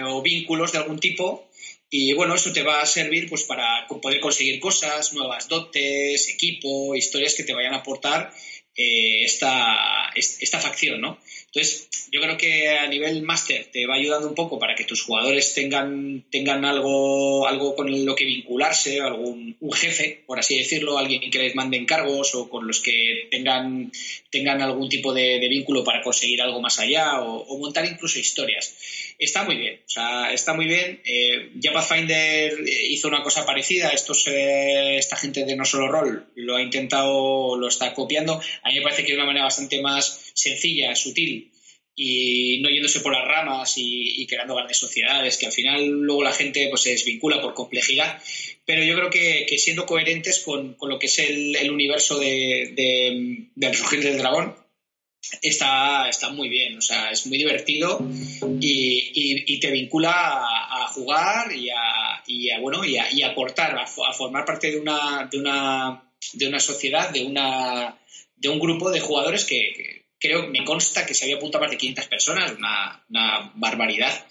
o 0.08 0.22
vínculos 0.22 0.72
de 0.72 0.80
algún 0.80 1.00
tipo. 1.00 1.48
Y 1.90 2.14
bueno, 2.14 2.34
eso 2.34 2.52
te 2.52 2.64
va 2.64 2.82
a 2.82 2.86
servir 2.86 3.30
pues 3.30 3.44
para 3.44 3.86
poder 3.88 4.20
conseguir 4.20 4.60
cosas, 4.60 5.14
nuevas 5.14 5.48
dotes, 5.48 6.28
equipo, 6.30 6.96
historias 6.96 7.36
que 7.36 7.44
te 7.44 7.54
vayan 7.54 7.74
a 7.76 7.78
aportar 7.78 8.34
eh, 8.76 9.24
esta, 9.24 10.12
esta 10.16 10.60
facción, 10.60 11.02
¿no? 11.02 11.20
Entonces, 11.48 11.88
yo 12.12 12.20
creo 12.20 12.36
que 12.36 12.70
a 12.70 12.88
nivel 12.88 13.22
máster 13.24 13.70
te 13.72 13.88
va 13.88 13.96
ayudando 13.96 14.28
un 14.28 14.36
poco 14.36 14.60
para 14.60 14.76
que 14.76 14.84
tus 14.84 15.02
jugadores 15.04 15.54
tengan, 15.54 16.26
tengan 16.30 16.66
algo, 16.66 17.48
algo 17.48 17.76
con 17.76 18.06
lo 18.06 18.14
que 18.14 18.26
vincularse, 18.26 19.00
algún 19.00 19.56
un 19.60 19.72
jefe, 19.72 20.24
por 20.26 20.38
así 20.38 20.58
decirlo, 20.58 20.98
alguien 20.98 21.32
que 21.32 21.40
les 21.40 21.56
mande 21.56 21.78
encargos 21.78 22.36
o 22.36 22.50
con 22.50 22.68
los 22.68 22.82
que 22.82 23.28
tengan, 23.32 23.92
tengan 24.30 24.62
algún 24.62 24.90
tipo 24.90 25.14
de, 25.14 25.40
vínculo 25.48 25.84
para 25.84 26.02
conseguir 26.02 26.42
algo 26.42 26.60
más 26.60 26.80
allá 26.80 27.22
o, 27.22 27.58
montar 27.58 27.86
incluso 27.86 28.20
historias. 28.20 28.76
Está 29.18 29.44
muy 29.44 29.56
bien, 29.56 29.80
o 29.86 29.90
sea, 29.90 30.34
está 30.34 30.54
muy 30.54 30.66
bien. 30.66 31.02
Eh, 31.06 31.52
ya 31.56 31.72
Pathfinder 31.72 32.54
hizo 32.90 33.08
una 33.08 33.24
cosa 33.24 33.46
parecida, 33.46 33.90
estos, 33.90 34.28
eh, 34.28 34.98
esta 34.98 35.16
gente 35.16 35.46
de 35.46 35.56
No 35.56 35.64
Solo 35.64 35.88
Roll 35.88 36.26
lo 36.36 36.58
ha 36.58 36.62
intentado, 36.62 37.56
lo 37.56 37.68
está 37.68 37.94
copiando. 37.94 38.42
A 38.66 38.70
mí 38.70 38.76
me 38.76 38.82
parece 38.82 39.04
que 39.04 39.12
de 39.12 39.18
una 39.18 39.28
manera 39.28 39.46
bastante 39.46 39.82
más 39.82 40.32
sencilla, 40.34 40.94
sutil 40.96 41.52
y 41.96 42.60
no 42.62 42.70
yéndose 42.70 43.00
por 43.00 43.14
las 43.14 43.26
ramas 43.26 43.76
y, 43.78 44.28
creando 44.28 44.56
grandes 44.56 44.78
sociedades, 44.78 45.38
que 45.38 45.46
al 45.46 45.54
final 45.54 45.88
luego 45.88 46.24
la 46.24 46.34
gente 46.34 46.68
pues, 46.70 46.82
se 46.82 46.90
desvincula 46.90 47.42
por 47.42 47.54
complejidad. 47.54 48.22
Pero 48.66 48.84
yo 48.84 48.96
creo 48.96 49.10
que, 49.10 49.58
siendo 49.58 49.86
coherentes 49.86 50.40
con, 50.40 50.76
lo 50.82 51.00
que 51.00 51.06
es 51.06 51.20
el, 51.20 51.72
universo 51.72 52.20
de, 52.20 52.74
de, 52.76 53.48
del 53.56 53.72
Resurgir 53.72 54.04
del 54.04 54.18
Dragón, 54.18 54.56
está, 55.42 56.10
está 56.10 56.30
muy 56.30 56.50
bien, 56.50 56.78
o 56.78 56.82
sea, 56.82 57.12
es 57.12 57.26
muy 57.28 57.38
divertido 57.38 58.00
y, 58.60 59.60
te 59.60 59.72
vincula 59.72 60.12
a, 60.14 60.88
jugar 60.90 61.52
y 61.56 61.70
a, 61.70 62.60
bueno, 62.60 62.84
y 62.84 62.98
a, 62.98 63.28
aportar, 63.28 63.78
a, 63.78 64.14
formar 64.14 64.46
parte 64.46 64.72
de 64.72 64.80
una, 64.80 65.28
de 65.32 65.40
una, 65.40 66.12
de 66.34 66.48
una 66.48 66.60
sociedad, 66.60 67.10
de, 67.10 67.24
una, 67.24 67.98
de 68.46 68.50
un 68.54 68.60
grupo 68.60 68.92
de 68.92 69.00
jugadores 69.00 69.44
que 69.46 70.06
creo, 70.20 70.48
me 70.48 70.64
consta 70.64 71.06
que 71.06 71.14
se 71.14 71.26
había 71.26 71.38
apuntado 71.38 71.64
más 71.64 71.72
de 71.72 71.78
500 71.78 72.06
personas, 72.08 72.54
una, 72.58 73.52
barbaridad. 73.56 74.28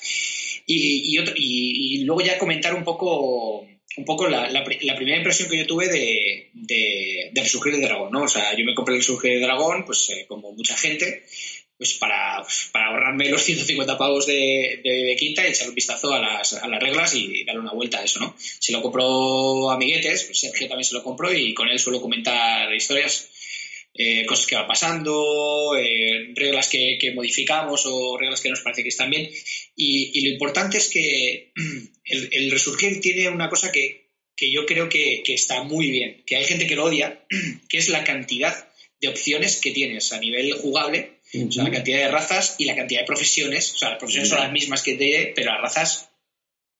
Y, 0.66 1.18
y, 1.36 2.04
luego 2.04 2.22
ya 2.22 2.38
comentar 2.38 2.74
un 2.74 2.84
poco, 2.84 3.60
un 3.96 4.04
poco 4.04 4.28
la, 4.28 4.64
primera 4.64 5.16
impresión 5.16 5.48
que 5.48 5.58
yo 5.58 5.66
tuve 5.66 5.88
de, 5.88 6.50
de, 6.54 7.30
de 7.32 7.70
del 7.70 7.82
Dragón, 7.82 8.12
¿no? 8.12 8.22
O 8.22 8.28
sea, 8.28 8.56
yo 8.56 8.64
me 8.64 8.74
compré 8.74 8.94
el 8.94 9.00
Resurgir 9.00 9.32
del 9.32 9.42
Dragón, 9.42 9.84
pues 9.84 10.08
eh, 10.10 10.24
como 10.26 10.52
mucha 10.52 10.76
gente, 10.76 11.24
pues 11.76 11.94
para, 11.94 12.42
para, 12.72 12.86
ahorrarme 12.86 13.28
los 13.28 13.42
150 13.42 13.98
pavos 13.98 14.26
de, 14.26 14.80
de, 14.82 15.16
quinta 15.18 15.46
y 15.46 15.50
echar 15.50 15.68
un 15.68 15.74
vistazo 15.74 16.14
a 16.14 16.20
las, 16.20 16.54
a 16.54 16.66
las, 16.66 16.82
reglas 16.82 17.14
y 17.14 17.44
darle 17.44 17.60
una 17.60 17.72
vuelta 17.72 17.98
a 17.98 18.04
eso, 18.04 18.20
¿no? 18.20 18.34
Se 18.38 18.72
lo 18.72 18.80
compró 18.80 19.70
Amiguetes, 19.70 20.24
pues 20.24 20.40
Sergio 20.40 20.68
también 20.68 20.84
se 20.84 20.94
lo 20.94 21.02
compró 21.02 21.32
y 21.32 21.52
con 21.52 21.68
él 21.68 21.78
suelo 21.78 22.00
comentar 22.00 22.72
historias 22.74 23.28
eh, 23.96 24.26
cosas 24.26 24.46
que 24.46 24.56
van 24.56 24.66
pasando, 24.66 25.76
eh, 25.78 26.32
reglas 26.34 26.68
que, 26.68 27.12
modificamos 27.14 27.86
o 27.86 28.18
reglas 28.18 28.40
que 28.40 28.50
nos 28.50 28.60
parece 28.60 28.82
que 28.82 28.88
están 28.88 29.08
bien. 29.08 29.30
Y, 29.76 30.20
lo 30.26 30.30
importante 30.30 30.78
es 30.78 30.88
que 30.88 31.52
el, 32.04 32.50
resurgir 32.50 33.00
tiene 33.00 33.28
una 33.28 33.48
cosa 33.48 33.70
que, 33.70 34.10
yo 34.36 34.66
creo 34.66 34.88
que, 34.88 35.22
está 35.28 35.62
muy 35.62 35.92
bien, 35.92 36.24
que 36.26 36.34
hay 36.34 36.44
gente 36.44 36.66
que 36.66 36.74
lo 36.74 36.84
odia, 36.84 37.24
que 37.68 37.78
es 37.78 37.88
la 37.88 38.02
cantidad 38.02 38.68
de 39.00 39.08
opciones 39.08 39.60
que 39.60 39.70
tienes 39.70 40.12
a 40.12 40.18
nivel 40.18 40.52
jugable, 40.54 41.20
o 41.32 41.52
sea, 41.52 41.62
la 41.62 41.70
cantidad 41.70 41.98
de 41.98 42.08
razas 42.08 42.56
y 42.58 42.64
la 42.64 42.74
cantidad 42.74 43.00
de 43.00 43.06
profesiones. 43.06 43.74
O 43.74 43.78
sea, 43.78 43.90
las 43.90 43.98
profesiones 43.98 44.28
son 44.28 44.40
las 44.40 44.52
mismas 44.52 44.82
que 44.82 44.96
de, 44.96 45.32
pero 45.36 45.52
las 45.52 45.60
razas. 45.60 46.10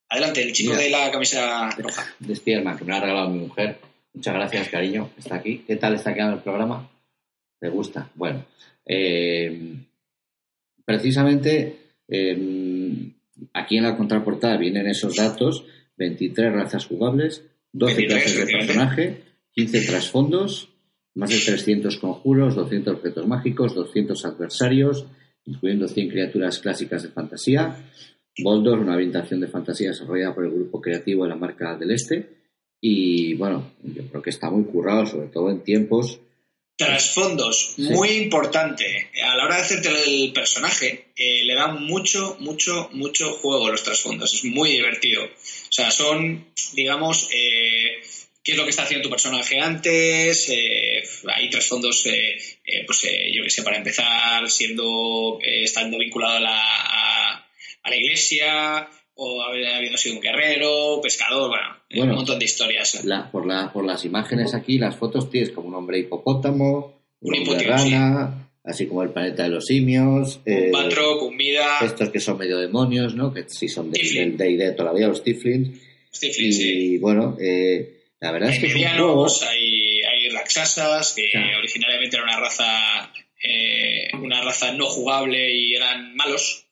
Adelante, 0.09 0.43
el 0.43 0.53
chico 0.53 0.75
de 0.75 0.91
la 0.91 1.11
camisa 1.11 1.71
roja. 1.71 2.15
De 2.19 2.35
Spiderman, 2.35 2.77
que 2.77 2.85
me 2.85 2.97
ha 2.97 3.01
regalado 3.01 3.31
mi 3.31 3.41
mujer. 3.41 3.79
Muchas 4.13 4.35
gracias, 4.35 4.69
cariño. 4.69 5.11
Está 5.19 5.37
aquí. 5.37 5.65
¿Qué 5.67 5.77
tal 5.77 5.95
está 5.95 6.15
quedando 6.15 6.37
el 6.37 6.43
programa? 6.43 6.89
¿Te 7.65 7.71
gusta? 7.71 8.11
Bueno, 8.15 8.45
eh, 8.85 9.75
precisamente 10.85 11.77
eh, 12.07 13.09
aquí 13.55 13.79
en 13.79 13.85
la 13.85 13.97
contraportada 13.97 14.59
vienen 14.59 14.87
esos 14.87 15.17
datos, 15.17 15.65
23 15.97 16.53
razas 16.53 16.85
jugables, 16.85 17.43
12 17.73 18.05
clases 18.05 18.37
de 18.37 18.53
personaje, 18.53 19.21
15 19.53 19.81
trasfondos, 19.87 20.69
más 21.15 21.31
de 21.31 21.39
300 21.39 21.97
conjuros, 21.97 22.55
200 22.55 22.97
objetos 22.97 23.27
mágicos, 23.27 23.75
200 23.75 24.23
adversarios, 24.27 25.07
incluyendo 25.47 25.89
100 25.89 26.11
criaturas 26.11 26.59
clásicas 26.59 27.03
de 27.03 27.09
fantasía, 27.09 27.79
Boldor, 28.43 28.81
una 28.81 28.93
ambientación 28.93 29.41
de 29.41 29.49
fantasía 29.49 29.89
desarrollada 29.89 30.35
por 30.35 30.45
el 30.45 30.53
grupo 30.53 30.83
creativo 30.83 31.23
de 31.23 31.31
la 31.31 31.37
marca 31.37 31.79
del 31.79 31.93
Este. 31.93 32.29
Y 32.79 33.33
bueno, 33.37 33.71
yo 33.83 34.03
creo 34.07 34.21
que 34.21 34.29
está 34.29 34.51
muy 34.51 34.65
currado, 34.65 35.07
sobre 35.07 35.29
todo 35.29 35.51
en 35.51 35.61
tiempos 35.61 36.21
Trasfondos, 36.77 37.75
muy 37.79 38.11
importante. 38.11 39.09
A 39.23 39.37
la 39.37 39.45
hora 39.45 39.57
de 39.57 39.63
hacerte 39.63 39.91
el 39.91 40.33
personaje, 40.33 41.07
eh, 41.17 41.45
le 41.45 41.55
dan 41.55 41.85
mucho, 41.85 42.37
mucho, 42.41 42.91
mucho 42.93 43.33
juego 43.35 43.71
los 43.71 43.85
trasfondos. 43.85 44.35
Es 44.35 44.45
muy 44.45 44.73
divertido. 44.73 45.25
O 45.25 45.73
sea, 45.73 45.93
son, 45.93 46.49
digamos, 46.73 47.29
eh, 47.33 48.03
qué 48.43 48.53
es 48.53 48.59
lo 48.59 48.65
que 48.65 48.71
está 48.71 48.83
haciendo 48.83 49.05
tu 49.05 49.11
personaje 49.11 49.61
antes. 49.61 50.49
Eh, 50.49 51.05
hay 51.33 51.49
trasfondos, 51.49 52.03
pues 52.87 53.03
yo 53.33 53.45
qué 53.45 53.51
sé, 53.51 53.63
para 53.63 53.77
empezar, 53.77 54.51
siendo, 54.51 55.39
estando 55.43 55.99
vinculado 55.99 56.39
a 56.39 56.41
la, 56.41 57.35
a 57.85 57.91
la 57.91 57.97
iglesia, 57.97 58.89
o 59.17 59.43
habiendo 59.43 59.97
sido 59.97 60.17
un 60.17 60.21
guerrero, 60.21 61.01
pescador, 61.03 61.51
bueno, 61.95 62.13
un 62.13 62.17
montón 62.17 62.39
de 62.39 62.45
historias. 62.45 63.03
por, 63.31 63.47
la, 63.47 63.73
por 63.73 63.85
las 63.85 64.05
imágenes 64.05 64.55
aquí, 64.55 64.79
las 64.79 64.97
fotos 64.97 65.31
tienes 65.31 65.51
como 65.51 65.69
un 65.69 65.75
hombre 65.75 65.99
hipopótamo, 65.99 67.01
un, 67.21 67.35
hombre 67.37 67.65
rana, 67.65 68.51
así 68.65 68.87
como 68.87 69.03
el 69.03 69.11
planeta 69.11 69.45
de 69.45 69.51
los 69.51 69.67
simios. 69.67 70.41
Un 70.45 70.53
eh, 70.53 70.73
un 71.21 71.37
vida. 71.37 71.79
Estos 71.83 72.11
que 72.11 72.21
son 72.21 72.39
medio 72.39 72.59
demonios, 72.59 73.15
¿no? 73.15 73.33
Que 73.33 73.45
sí 73.49 73.69
son 73.69 73.91
del 73.91 74.37
D&D 74.37 74.73
todavía, 74.73 75.07
los 75.07 75.23
Tiflins. 75.23 75.81
y 76.21 76.99
bueno, 76.99 77.37
eh, 77.41 77.95
la 78.21 78.33
verdad 78.33 78.51
es 78.51 78.59
que 78.59 78.67
es 78.67 79.43
hay, 79.43 80.03
hay 80.03 80.29
Raxasas, 80.31 81.15
que 81.15 81.31
originalmente 81.59 82.17
era 82.17 82.25
una 82.25 82.41
raza, 82.41 83.13
eh, 83.43 84.09
una 84.21 84.43
raza 84.43 84.73
no 84.73 84.87
jugable 84.87 85.55
y 85.55 85.75
eran 85.75 86.17
malos 86.17 86.65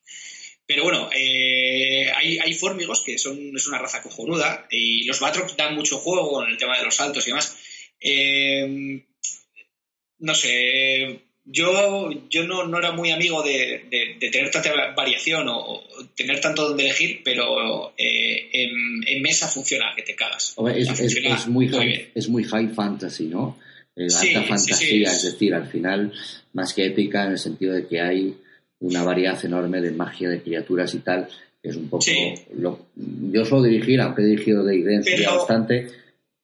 pero 0.73 0.85
bueno, 0.85 1.11
eh, 1.15 2.11
hay, 2.17 2.39
hay 2.39 2.55
fórmigos 2.55 3.03
que 3.03 3.19
son, 3.19 3.55
es 3.55 3.67
una 3.67 3.77
raza 3.77 4.01
cojonuda 4.01 4.67
y 4.71 5.05
los 5.05 5.21
Batroc 5.21 5.55
dan 5.55 5.75
mucho 5.75 5.99
juego 5.99 6.33
con 6.33 6.49
el 6.49 6.57
tema 6.57 6.79
de 6.79 6.85
los 6.85 6.95
saltos 6.95 7.27
y 7.27 7.31
demás. 7.31 7.59
Eh, 8.01 9.03
no 10.21 10.35
sé, 10.35 11.21
yo, 11.45 12.11
yo 12.31 12.45
no, 12.45 12.67
no, 12.67 12.79
era 12.79 12.93
muy 12.93 13.11
amigo 13.11 13.43
de, 13.43 14.17
tener 14.19 14.51
tanta 14.51 14.73
variación 14.97 15.47
o, 15.51 15.83
tener 16.17 16.41
tanto 16.41 16.67
donde 16.69 16.85
elegir, 16.85 17.21
pero 17.23 17.93
eh, 17.99 18.49
en, 18.53 19.21
mesa 19.21 19.49
funciona 19.49 19.93
que 19.95 20.03
te 20.03 20.15
cagas. 20.15 20.57
Es, 20.75 21.49
muy, 21.49 21.69
high, 21.69 22.13
es 22.15 22.29
muy 22.31 22.45
high 22.45 22.69
fantasy, 22.69 23.27
¿no? 23.27 23.59
alta 23.95 24.43
fantasía, 24.45 25.13
es 25.13 25.23
decir, 25.25 25.53
al 25.53 25.69
final, 25.69 26.15
más 26.55 26.73
que 26.73 26.87
épica 26.87 27.27
en 27.27 27.33
el 27.33 27.39
sentido 27.39 27.75
de 27.75 27.87
que 27.87 28.01
hay 28.01 28.35
una 28.83 29.03
variedad 29.05 29.43
enorme 29.45 29.81
de 29.81 29.93
magia, 29.93 30.29
de 30.29 30.43
criaturas 30.43 30.95
y 30.95 30.99
tal. 30.99 31.29
Es 31.63 31.77
un 31.77 31.89
poco. 31.89 32.05
Lo, 32.57 32.79
yo 32.97 33.45
suelo 33.45 33.65
dirigir, 33.65 34.01
aunque 34.01 34.23
he 34.23 34.27
dirigido 34.27 34.65
de 34.65 34.77
idea 34.77 35.01
bastante, 35.31 35.89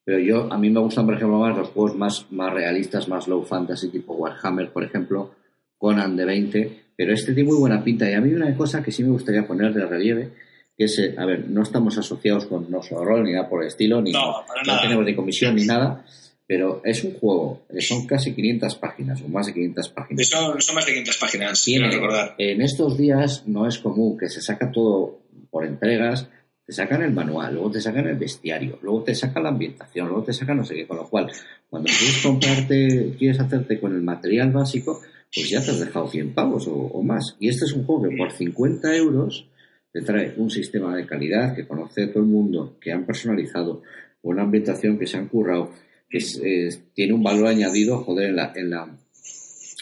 pero 0.03 0.19
yo 0.19 0.51
a 0.51 0.57
mí 0.57 0.69
me 0.69 0.79
gustan, 0.79 1.05
por 1.05 1.15
ejemplo, 1.15 1.37
más 1.37 1.57
los 1.57 1.69
juegos 1.69 1.95
más, 1.95 2.25
más 2.31 2.53
realistas, 2.53 3.07
más 3.07 3.27
low 3.27 3.43
fantasy, 3.43 3.89
tipo 3.89 4.13
Warhammer, 4.13 4.71
por 4.71 4.83
ejemplo, 4.83 5.35
Conan 5.77 6.15
de 6.15 6.25
20. 6.25 6.79
Pero 6.95 7.13
este 7.13 7.33
tiene 7.33 7.49
muy 7.49 7.59
buena 7.59 7.83
pinta. 7.83 8.09
Y 8.09 8.13
a 8.13 8.21
mí 8.21 8.33
una 8.33 8.55
cosa 8.55 8.81
que 8.81 8.91
sí 8.91 9.03
me 9.03 9.11
gustaría 9.11 9.45
poner 9.45 9.73
de 9.73 9.85
relieve, 9.85 10.29
que 10.77 10.85
es, 10.85 10.97
eh, 10.99 11.15
a 11.17 11.25
ver, 11.25 11.49
no 11.49 11.63
estamos 11.63 11.97
asociados 11.97 12.45
con 12.45 12.71
No 12.71 12.81
Roll 12.81 13.23
ni 13.23 13.33
nada 13.33 13.49
por 13.49 13.61
el 13.61 13.67
estilo, 13.67 14.01
ni 14.01 14.11
no, 14.11 14.43
no 14.65 14.81
tenemos 14.81 15.05
ni 15.05 15.15
comisión 15.15 15.55
ni 15.55 15.65
nada 15.65 16.05
pero 16.49 16.81
es 16.83 17.03
un 17.03 17.13
juego, 17.13 17.61
eh, 17.69 17.79
son 17.79 18.07
casi 18.07 18.33
500 18.33 18.73
páginas, 18.77 19.21
o 19.21 19.27
más 19.27 19.45
de 19.45 19.53
500 19.53 19.89
páginas. 19.89 20.27
Son, 20.27 20.59
son 20.59 20.73
más 20.73 20.85
de 20.87 20.93
500 20.93 21.17
páginas, 21.17 21.63
quiero 21.63 21.91
recordar. 21.91 22.33
En 22.39 22.63
estos 22.63 22.97
días 22.97 23.43
no 23.45 23.67
es 23.67 23.77
común 23.77 24.17
que 24.17 24.29
se 24.29 24.41
saca 24.41 24.71
todo 24.71 25.19
por 25.51 25.63
entregas, 25.63 26.27
te 26.65 26.73
sacan 26.73 27.03
el 27.03 27.13
manual, 27.13 27.53
luego 27.53 27.69
te 27.69 27.79
sacan 27.79 28.07
el 28.07 28.17
bestiario, 28.17 28.79
luego 28.81 29.03
te 29.03 29.13
sacan 29.13 29.43
la 29.43 29.49
ambientación, 29.49 30.07
luego 30.07 30.23
te 30.23 30.33
sacan 30.33 30.57
no 30.57 30.65
sé 30.65 30.73
qué, 30.73 30.87
con 30.87 30.97
lo 30.97 31.07
cual, 31.07 31.31
cuando 31.69 31.87
quieres 31.87 32.19
comprarte, 32.23 33.15
quieres 33.19 33.39
hacerte 33.39 33.79
con 33.79 33.93
el 33.93 34.01
material 34.01 34.51
básico, 34.51 35.03
pues 35.31 35.51
ya 35.51 35.63
te 35.63 35.69
has 35.69 35.79
dejado 35.79 36.07
100 36.07 36.33
pavos 36.33 36.65
o, 36.65 36.73
o 36.73 37.03
más. 37.03 37.35
Y 37.39 37.49
este 37.49 37.65
es 37.65 37.73
un 37.73 37.85
juego 37.85 38.09
que 38.09 38.17
por 38.17 38.31
50 38.31 38.95
euros 38.95 39.45
te 39.93 40.01
trae 40.01 40.33
un 40.37 40.49
sistema 40.49 40.95
de 40.95 41.05
calidad 41.05 41.55
que 41.55 41.67
conoce 41.67 42.07
todo 42.07 42.23
el 42.23 42.29
mundo, 42.29 42.75
que 42.81 42.91
han 42.91 43.05
personalizado, 43.05 43.83
una 44.23 44.41
ambientación 44.41 44.97
que 44.97 45.05
se 45.05 45.17
han 45.17 45.27
currado, 45.27 45.71
que 46.09 46.69
tiene 46.93 47.13
un 47.13 47.23
valor 47.23 47.47
añadido, 47.47 48.03
joder, 48.03 48.29
en 48.29 48.35
la, 48.35 48.51
en 48.55 48.69
la, 48.69 48.97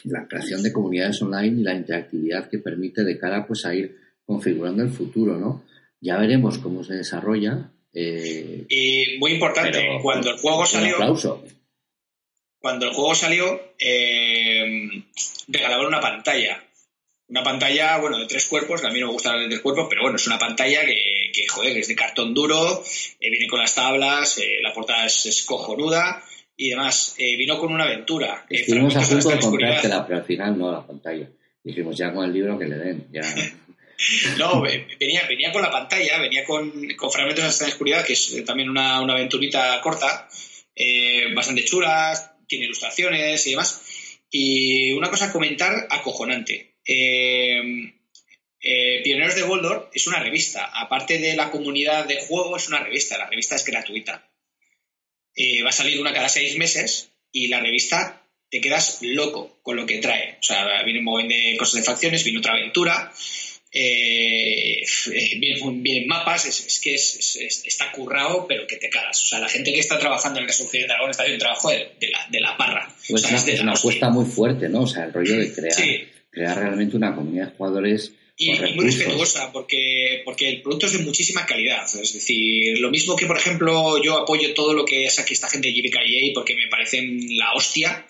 la, 0.04 0.28
creación 0.28 0.62
de 0.62 0.74
comunidades 0.74 1.22
online 1.22 1.62
y 1.62 1.64
la 1.64 1.74
interactividad 1.74 2.50
que 2.50 2.60
permite 2.60 3.04
de 3.04 3.18
cara 3.18 3.48
pues 3.48 3.66
a 3.66 3.74
ir 3.74 3.98
configurando 4.26 4.84
el 4.84 4.90
futuro, 4.90 5.38
¿no? 5.38 5.64
Ya 6.02 6.18
veremos 6.18 6.58
cómo 6.58 6.84
se 6.84 6.96
desarrolla. 6.96 7.72
Eh, 7.94 8.66
y 8.70 9.18
muy 9.20 9.32
importante, 9.32 9.80
cuando 10.02 10.32
el 10.32 10.38
juego 10.38 10.66
salió... 10.66 10.98
cuando 12.60 12.86
el 12.86 12.94
juego 12.94 13.16
salió, 13.16 13.74
eh, 13.80 15.04
regalaban 15.48 15.88
una 15.88 16.02
pantalla. 16.02 16.64
Una 17.30 17.44
pantalla, 17.44 17.98
bueno, 18.00 18.20
de 18.20 18.26
tres 18.26 18.46
cuerpos, 18.48 18.84
a 18.84 18.90
mí 18.90 19.00
no 19.00 19.08
me 19.08 19.14
gusta 19.14 19.36
la 19.36 19.44
de 19.44 19.50
tres 19.50 19.62
cuerpos, 19.62 19.88
pero 19.90 20.02
bueno, 20.02 20.18
es 20.18 20.28
una 20.28 20.40
pantalla 20.40 20.86
que, 20.86 21.17
que 21.42 21.48
joder, 21.48 21.78
es 21.78 21.88
de 21.88 21.96
cartón 21.96 22.34
duro, 22.34 22.84
eh, 23.20 23.30
viene 23.30 23.48
con 23.48 23.60
las 23.60 23.76
tablas, 23.76 24.38
eh, 24.40 24.58
la 24.62 24.74
portada 24.74 25.06
es, 25.06 25.44
cojonuda 25.46 26.24
y 26.56 26.70
demás. 26.70 27.16
vino 27.18 27.60
con 27.60 27.72
una 27.72 27.86
aventura. 27.86 28.46
Estuvimos 28.50 28.96
a 28.96 29.02
punto 29.02 29.30
de 29.30 29.40
comprártela, 29.40 30.06
pero 30.06 30.20
al 30.20 30.26
final 30.26 30.58
no 30.58 30.72
la 30.72 30.86
pantalla. 30.86 31.30
Dijimos, 31.64 31.98
ya 31.98 32.14
con 32.14 32.26
el 32.26 32.34
libro 32.34 32.58
que 32.58 32.66
le 32.66 32.78
den, 32.78 33.08
ya... 33.12 33.22
No, 34.38 34.62
venía, 34.62 35.24
venía 35.28 35.52
con 35.52 35.64
la 35.64 35.72
pantalla, 35.72 36.20
venía 36.20 36.46
con, 36.46 36.72
con 36.96 37.12
Fragmentos 37.12 37.58
de 37.58 37.66
la 37.66 37.72
Oscuridad, 37.72 38.06
que 38.06 38.14
es 38.14 38.46
también 38.46 38.70
una, 38.70 39.02
una 39.02 39.14
aventurita 39.14 39.82
corta, 39.82 40.30
bastante 41.34 41.66
chulas, 41.66 42.32
tiene 42.48 42.66
ilustraciones 42.66 43.48
y 43.48 43.50
demás. 43.52 43.82
Y 44.30 44.92
una 44.92 45.10
cosa 45.10 45.26
a 45.26 45.32
comentar 45.32 45.88
acojonante. 45.90 46.76
Eh, 46.86 47.94
eh, 48.62 49.02
Pioneros 49.04 49.36
de 49.36 49.44
Goldor 49.44 49.90
es 49.94 50.08
una 50.08 50.20
revista. 50.20 50.66
Aparte 50.74 51.20
de 51.20 51.36
la 51.36 51.52
comunidad 51.52 52.06
de 52.06 52.22
juego, 52.22 52.58
es 52.58 52.68
una 52.68 52.84
revista. 52.84 53.18
La 53.18 53.30
revista 53.30 53.56
es 53.56 53.66
gratuita. 53.66 54.30
Eh, 55.36 55.62
va 55.64 55.70
a 55.70 55.74
salir 55.74 56.00
una 56.00 56.14
cada 56.14 56.30
seis 56.30 56.58
meses 56.58 57.12
y 57.32 57.48
la 57.48 57.60
revista 57.60 58.24
te 58.50 58.62
quedas 58.62 59.00
loco 59.02 59.60
con 59.62 59.76
lo 59.76 59.86
que 59.86 60.00
trae. 60.00 60.38
O 60.40 60.44
sea, 60.44 60.84
viene 60.84 61.00
un 61.00 61.06
montón 61.06 61.30
de 61.30 61.56
cosas 61.58 61.76
de 61.76 61.84
facciones, 61.84 62.24
viene 62.24 62.40
otra 62.40 62.54
aventura 62.54 63.14
eh, 63.72 64.84
vienen, 65.40 66.08
mapas, 66.08 66.46
es, 66.46 66.80
que 66.80 66.96
está 66.96 67.92
currado, 67.92 68.46
pero 68.48 68.66
que 68.66 68.78
te 68.78 68.90
cagas. 68.90 69.24
O 69.24 69.28
sea, 69.28 69.40
la 69.40 69.50
gente 69.50 69.74
que 69.74 69.80
está 69.80 70.00
trabajando 70.00 70.40
en 70.40 70.44
el 70.44 70.50
Resurgir 70.50 70.82
de 70.82 70.88
Dragón 70.88 71.12
está 71.12 71.24
haciendo 71.24 71.44
un 71.44 71.48
trabajo 71.48 71.70
de, 71.70 72.10
la, 72.10 72.28
de 72.30 72.40
la, 72.40 72.58
parra. 72.58 72.88
Pues 73.10 73.24
es 73.24 73.62
una, 73.62 73.74
apuesta 73.74 74.10
muy 74.10 74.26
fuerte, 74.26 74.70
¿no? 74.70 74.82
O 74.82 74.88
sea, 74.88 75.06
el 75.06 75.14
rollo 75.14 75.38
de 75.38 75.54
crear, 75.54 75.78
crear 76.32 76.58
realmente 76.58 76.96
una 76.96 77.14
comunidad 77.14 77.50
de 77.50 77.58
jugadores. 77.58 78.14
Y, 78.40 78.52
muy 78.52 78.86
respetuosa, 78.86 79.52
porque, 79.52 80.22
porque 80.24 80.48
el 80.48 80.62
producto 80.62 80.86
es 80.86 80.94
de 80.94 81.00
muchísima 81.00 81.46
calidad. 81.46 81.84
Es 82.00 82.14
decir, 82.14 82.78
lo 82.80 82.92
mismo 82.92 83.16
que, 83.16 83.26
por 83.26 83.38
ejemplo, 83.38 84.02
yo 84.02 84.18
apoyo 84.18 84.54
todo 84.54 84.74
lo 84.74 84.86
que 84.86 85.06
es 85.06 85.18
aquí 85.18 85.34
esta 85.34 85.50
gente 85.50 85.70
de 85.70 85.74
JBKA 85.74 86.34
porque 86.36 86.54
me 86.56 86.68
parecen 86.68 87.36
la 87.36 87.54
hostia 87.54 88.06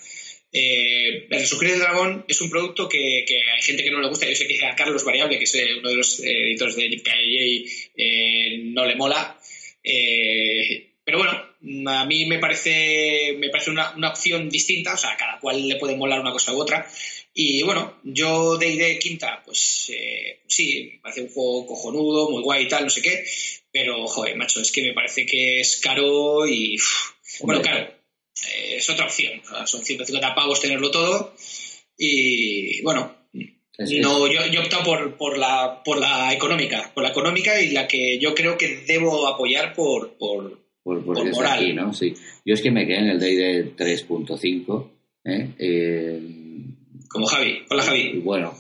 eh, 0.52 1.28
el 1.30 1.40
Resurgir 1.40 1.72
del 1.72 1.80
Dragón 1.80 2.26
es 2.28 2.40
un 2.42 2.50
producto 2.50 2.88
que, 2.88 3.26
hay 3.28 3.62
gente 3.62 3.84
que 3.84 3.92
no 3.92 4.02
le 4.02 4.10
gusta. 4.10 4.28
Yo 4.28 4.36
sé 4.36 4.48
que 4.48 4.66
a 4.66 4.76
Carlos 4.76 5.04
Variable, 5.04 5.38
que 5.38 5.44
es 5.44 5.56
eh, 5.56 5.76
uno 5.80 5.90
de 5.90 5.96
los 5.96 6.20
editores 6.20 6.76
de 6.76 6.90
KIA, 6.90 7.72
eh, 7.96 8.58
no 8.64 8.86
le 8.86 8.96
mola. 8.96 9.40
Eh, 9.84 10.94
pero 11.04 11.20
bueno, 11.20 11.92
a 11.92 12.06
mí 12.06 12.26
me 12.26 12.40
parece, 12.40 13.36
me 13.38 13.50
parece 13.50 13.72
una, 13.72 13.94
opción 14.10 14.50
distinta, 14.50 14.94
o 14.94 14.98
sea, 14.98 15.12
a 15.12 15.18
cada 15.18 15.40
cual 15.40 15.68
le 15.68 15.76
puede 15.76 15.96
molar 15.96 16.20
una 16.20 16.32
cosa 16.32 16.54
u 16.54 16.62
otra. 16.62 16.90
Y 17.40 17.62
bueno, 17.62 17.94
yo 18.04 18.58
de 18.58 18.68
ID 18.68 18.98
Quinta, 18.98 19.44
pues 19.46 19.92
sí, 20.48 20.90
me 20.92 21.00
parece 21.00 21.22
un 21.22 21.30
juego 21.30 21.68
cojonudo, 21.68 22.32
muy 22.32 22.42
guay 22.42 22.66
y 22.66 22.68
tal, 22.68 22.86
no 22.86 22.90
sé 22.90 23.04
qué. 23.04 23.24
Pero, 23.72 24.08
joder, 24.08 24.36
macho, 24.36 24.60
es 24.60 24.72
que 24.72 24.82
me 24.82 24.94
parece 24.94 25.24
que 25.28 25.60
es 25.60 25.80
caro 25.80 26.48
y. 26.48 26.78
bueno, 27.44 27.62
caro 27.62 27.78
eh, 27.78 28.78
es 28.78 28.90
otra 28.90 29.06
opción. 29.06 29.40
son 29.68 29.86
150 29.86 30.34
pavos 30.34 30.60
tenerlo 30.60 30.90
todo. 30.90 31.36
Y 31.96 32.82
bueno, 32.82 33.16
no, 33.32 34.28
yo, 34.28 34.48
yo 34.48 34.62
he 34.62 34.64
optado 34.64 34.84
por, 34.84 35.16
por, 35.16 35.38
la, 35.38 35.84
por 35.86 36.00
la 36.00 36.34
económica, 36.34 36.92
por 36.92 37.04
la 37.04 37.10
económica 37.10 37.62
y 37.62 37.70
la 37.70 37.88
que 37.88 38.18
yo 38.18 38.34
creo 38.34 38.58
que 38.58 38.78
debo 38.88 39.28
apoyar 39.28 39.76
por, 39.76 40.18
por, 40.18 40.60
por, 40.82 41.06
moral. 41.06 41.76
¿no? 41.76 41.94
Sí. 41.94 42.16
Yo 42.44 42.56
es 42.56 42.64
que 42.64 42.72
me 42.72 42.88
quedé 42.88 42.98
en 42.98 43.10
el 43.10 43.20
de 43.20 43.76
3.5. 43.76 44.90
¿eh? 45.26 45.50
¿eh? 45.60 46.37
Como 47.10 47.26
Javi. 47.26 47.66
Hola 47.70 47.84
Javi. 47.84 48.20
bueno, 48.20 48.54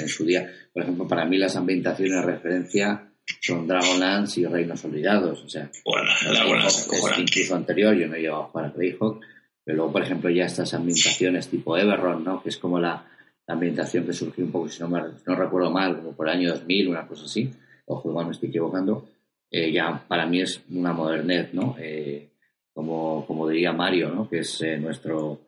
en 0.00 0.08
su 0.08 0.24
día, 0.24 0.50
por 0.72 0.82
ejemplo, 0.82 1.06
para 1.06 1.24
mí 1.24 1.38
las 1.38 1.56
ambientaciones 1.56 2.14
de 2.14 2.22
referencia 2.22 3.12
son 3.40 3.66
Dragonlance 3.66 4.40
y 4.40 4.46
Reinos 4.46 4.84
Olvidados. 4.84 5.42
O 5.44 5.48
sea, 5.48 5.70
bueno, 5.84 6.10
Dragonlance 6.28 6.88
incluso 7.20 7.54
anterior, 7.54 7.94
yo 7.94 8.06
no 8.08 8.16
llegado 8.16 8.42
a 8.42 8.46
jugar 8.46 8.66
a 8.66 8.70
Greyhawk, 8.70 9.20
pero 9.64 9.76
luego, 9.76 9.92
por 9.92 10.02
ejemplo, 10.02 10.30
ya 10.30 10.46
estas 10.46 10.74
ambientaciones 10.74 11.48
tipo 11.48 11.76
Everron, 11.76 12.24
¿no? 12.24 12.42
que 12.42 12.48
es 12.48 12.56
como 12.56 12.78
la, 12.78 13.06
ambientación 13.46 14.06
que 14.06 14.12
surgió 14.12 14.44
un 14.44 14.52
poco, 14.52 14.68
si 14.68 14.80
no, 14.80 14.88
no 14.88 15.34
recuerdo 15.34 15.72
mal, 15.72 15.96
como 15.96 16.12
por 16.12 16.28
el 16.28 16.36
año 16.36 16.50
2000, 16.50 16.88
una 16.88 17.08
cosa 17.08 17.24
así, 17.24 17.50
ojo, 17.86 18.08
igual 18.08 18.26
me 18.26 18.32
estoy 18.32 18.48
equivocando, 18.48 19.08
eh, 19.50 19.72
ya 19.72 20.04
para 20.06 20.24
mí 20.24 20.40
es 20.40 20.60
una 20.70 20.92
modernez, 20.92 21.52
¿no? 21.52 21.74
Eh, 21.80 22.30
como, 22.72 23.26
como 23.26 23.48
diría 23.48 23.72
Mario, 23.72 24.10
¿no? 24.10 24.28
que 24.28 24.38
es 24.38 24.60
eh, 24.62 24.78
nuestro... 24.78 25.40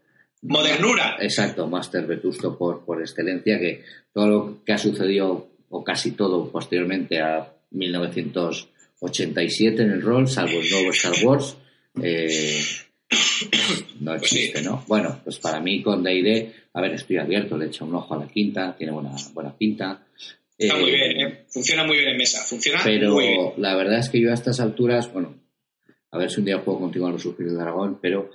Modernura. 0.42 1.16
Exacto, 1.20 1.66
Master 1.68 2.06
Vetusto 2.06 2.58
por, 2.58 2.84
por 2.84 3.00
excelencia, 3.00 3.58
que 3.58 3.82
todo 4.12 4.26
lo 4.26 4.62
que 4.64 4.72
ha 4.72 4.78
sucedido, 4.78 5.48
o 5.70 5.84
casi 5.84 6.12
todo 6.12 6.50
posteriormente 6.50 7.20
a 7.20 7.52
1987 7.70 9.82
en 9.82 9.90
el 9.90 10.02
rol, 10.02 10.28
salvo 10.28 10.60
el 10.60 10.70
nuevo 10.70 10.90
Star 10.90 11.14
Wars. 11.24 11.56
Eh, 12.02 12.62
no 14.00 14.12
pues 14.12 14.22
existe, 14.22 14.62
¿no? 14.62 14.84
Bueno, 14.86 15.20
pues 15.22 15.38
para 15.38 15.60
mí 15.60 15.82
con 15.82 16.02
D&D, 16.02 16.52
a 16.74 16.80
ver, 16.80 16.94
estoy 16.94 17.18
abierto, 17.18 17.56
le 17.56 17.66
he 17.66 17.68
hecho 17.68 17.84
un 17.84 17.94
ojo 17.94 18.14
a 18.14 18.18
la 18.18 18.28
quinta, 18.28 18.74
tiene 18.76 18.92
buena, 18.92 19.14
buena 19.32 19.56
pinta. 19.56 20.04
Está 20.58 20.76
muy 20.76 20.90
bien, 20.90 21.20
eh, 21.20 21.44
funciona 21.48 21.84
muy 21.84 21.96
bien 21.96 22.10
en 22.10 22.16
mesa, 22.16 22.42
funciona 22.44 22.80
pero 22.84 23.12
muy 23.12 23.26
bien. 23.26 23.52
la 23.58 23.74
verdad 23.74 23.98
es 23.98 24.08
que 24.08 24.20
yo 24.20 24.30
a 24.30 24.34
estas 24.34 24.60
alturas, 24.60 25.12
bueno, 25.12 25.34
a 26.10 26.18
ver 26.18 26.30
si 26.30 26.40
un 26.40 26.46
día 26.46 26.64
puedo 26.64 26.78
continuar 26.78 27.12
los 27.12 27.36
del 27.36 27.56
Dragón, 27.56 27.98
pero 28.00 28.30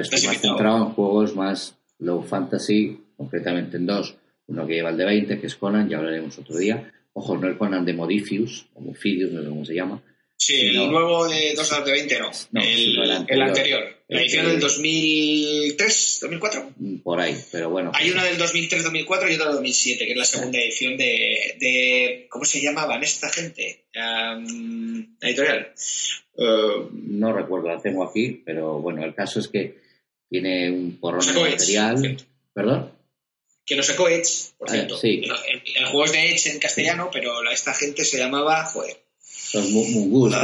estoy 0.00 0.26
más 0.26 0.40
centrado 0.40 0.78
en 0.78 0.92
juegos 0.92 1.36
más 1.36 1.76
low 1.98 2.22
fantasy, 2.22 2.98
concretamente 3.16 3.76
en 3.76 3.86
dos. 3.86 4.16
Uno 4.46 4.66
que 4.66 4.74
lleva 4.74 4.90
el 4.90 4.96
de 4.96 5.04
20, 5.04 5.40
que 5.40 5.46
es 5.46 5.56
Conan, 5.56 5.88
ya 5.88 5.98
hablaremos 5.98 6.38
otro 6.38 6.56
día, 6.56 6.92
Ojo, 7.14 7.36
no 7.36 7.46
el 7.46 7.58
Conan 7.58 7.84
de 7.84 7.92
Modifius, 7.92 8.68
o 8.74 8.80
Mofidius, 8.80 9.32
no 9.32 9.42
sé 9.42 9.48
cómo 9.48 9.64
se 9.64 9.74
llama. 9.74 10.00
Sí, 10.36 10.60
el 10.60 10.90
nuevo 10.90 11.28
de 11.28 11.54
2 11.54 11.84
de 11.84 11.92
20 11.92 12.18
no. 12.18 12.30
el, 12.60 13.42
anterior. 13.42 13.96
La 14.08 14.20
edición 14.20 14.46
del 14.46 14.58
2003, 14.58 16.18
2004. 16.22 16.72
Mm, 16.76 16.96
por 16.98 17.20
ahí, 17.20 17.36
pero 17.52 17.70
bueno. 17.70 17.92
Hay 17.94 18.10
una 18.10 18.24
del 18.24 18.38
2003-2004 18.38 19.30
y 19.30 19.34
otra 19.34 19.46
del 19.46 19.54
2007, 19.54 20.04
que 20.04 20.12
es 20.12 20.18
la 20.18 20.24
segunda 20.24 20.58
edición 20.58 20.96
de, 20.96 21.56
de 21.60 22.26
¿cómo 22.28 22.44
se 22.44 22.60
llamaban 22.60 23.02
esta 23.02 23.30
gente? 23.30 23.84
la 23.94 24.42
editorial. 25.20 25.72
Uh, 26.34 26.88
no 26.92 27.32
recuerdo, 27.32 27.68
la 27.68 27.80
tengo 27.80 28.04
aquí, 28.04 28.42
pero 28.44 28.80
bueno, 28.80 29.04
el 29.04 29.14
caso 29.14 29.38
es 29.38 29.48
que 29.48 29.76
tiene 30.28 30.70
un 30.70 30.98
porrón 30.98 31.24
de 31.26 31.32
material. 31.34 32.16
¿Perdón? 32.52 33.02
que 33.64 33.76
no 33.76 33.82
sacó 33.82 34.08
Edge, 34.08 34.52
por 34.58 34.68
ah, 34.68 34.72
cierto. 34.72 35.00
El, 35.02 35.86
juego 35.86 36.04
es 36.04 36.12
de 36.12 36.30
Edge 36.30 36.50
en 36.50 36.58
castellano, 36.58 37.10
pero 37.12 37.48
esta 37.50 37.74
gente 37.74 38.04
se 38.04 38.18
llamaba, 38.18 38.64
joder. 38.64 39.01
Los 39.54 39.70
Mungus, 39.70 40.34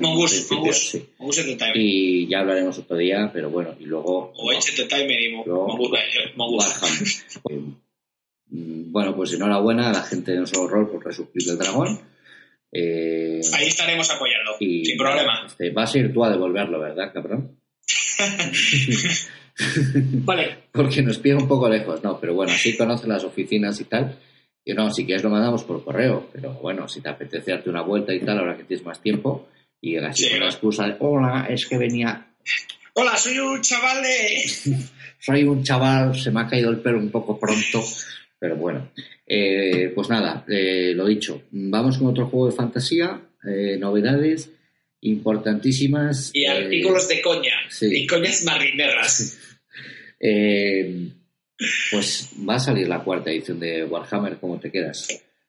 Mungus, 0.00 0.50
Mungus, 0.50 0.98
Mungus 1.18 1.38
Entertainment. 1.38 1.76
Y 1.76 2.28
ya 2.28 2.40
hablaremos 2.40 2.78
otro 2.78 2.96
día, 2.96 3.30
pero 3.32 3.50
bueno, 3.50 3.74
y 3.78 3.84
luego... 3.84 4.32
O 4.34 4.52
Edge 4.52 4.70
Entertainment 4.70 5.20
y 5.20 5.28
Mungus. 6.36 6.64
Eh, 7.50 7.60
mm, 8.48 8.92
bueno, 8.92 9.14
pues 9.14 9.34
enhorabuena 9.34 9.90
a 9.90 9.92
la 9.92 10.02
gente 10.02 10.32
de 10.32 10.38
No 10.38 10.46
Solo 10.46 10.68
Rol 10.68 10.90
por 10.90 11.04
resurgir 11.04 11.42
del 11.42 11.58
dragón. 11.58 12.00
Eh, 12.72 13.40
Ahí 13.52 13.66
estaremos 13.66 14.10
apoyando, 14.10 14.52
sin 14.58 14.96
problema. 14.96 15.44
Este, 15.46 15.70
vas 15.70 15.94
a 15.94 15.98
ir 15.98 16.12
tú 16.12 16.24
a 16.24 16.30
devolverlo, 16.30 16.80
¿verdad, 16.80 17.12
cabrón? 17.12 17.58
vale. 20.24 20.56
Porque 20.72 21.02
nos 21.02 21.18
pide 21.18 21.34
un 21.34 21.46
poco 21.46 21.68
lejos, 21.68 22.02
no, 22.02 22.18
pero 22.18 22.34
bueno, 22.34 22.52
sí 22.54 22.76
conoce 22.76 23.06
las 23.06 23.24
oficinas 23.24 23.78
y 23.80 23.84
tal. 23.84 24.18
Y 24.64 24.74
no, 24.74 24.90
si 24.90 25.04
quieres 25.04 25.24
lo 25.24 25.30
mandamos 25.30 25.64
por 25.64 25.84
correo, 25.84 26.28
pero 26.32 26.52
bueno, 26.54 26.88
si 26.88 27.00
te 27.00 27.08
apetece 27.08 27.50
darte 27.50 27.70
una 27.70 27.82
vuelta 27.82 28.14
y 28.14 28.20
tal, 28.20 28.38
ahora 28.38 28.56
que 28.56 28.64
tienes 28.64 28.86
más 28.86 29.00
tiempo, 29.00 29.48
y 29.80 29.96
así 29.96 30.30
con 30.30 30.40
la 30.40 30.46
excusa 30.46 30.86
de, 30.86 30.96
hola, 31.00 31.46
es 31.48 31.66
que 31.66 31.78
venía... 31.78 32.28
Hola, 32.94 33.16
soy 33.16 33.38
un 33.38 33.60
chaval 33.60 34.02
de... 34.02 34.44
soy 35.18 35.44
un 35.44 35.64
chaval, 35.64 36.14
se 36.14 36.30
me 36.30 36.40
ha 36.40 36.46
caído 36.46 36.70
el 36.70 36.80
pelo 36.80 36.98
un 36.98 37.10
poco 37.10 37.38
pronto, 37.38 37.82
pero 38.38 38.56
bueno. 38.56 38.90
Eh, 39.26 39.90
pues 39.94 40.08
nada, 40.08 40.44
eh, 40.48 40.92
lo 40.94 41.06
dicho, 41.06 41.42
vamos 41.50 41.98
con 41.98 42.08
otro 42.08 42.26
juego 42.26 42.46
de 42.46 42.56
fantasía, 42.56 43.20
eh, 43.44 43.76
novedades 43.78 44.50
importantísimas. 45.00 46.30
Y 46.32 46.46
artículos 46.46 47.08
de 47.08 47.20
coña, 47.20 47.54
y 47.80 48.06
coñas 48.06 48.44
marineras. 48.44 49.38
Eh, 50.24 51.08
pues 51.90 52.30
va 52.48 52.56
a 52.56 52.60
salir 52.60 52.88
la 52.88 53.02
cuarta 53.02 53.30
edición 53.30 53.60
de 53.60 53.84
Warhammer, 53.84 54.38
¿cómo 54.38 54.58
te 54.58 54.70
quedas? 54.70 55.08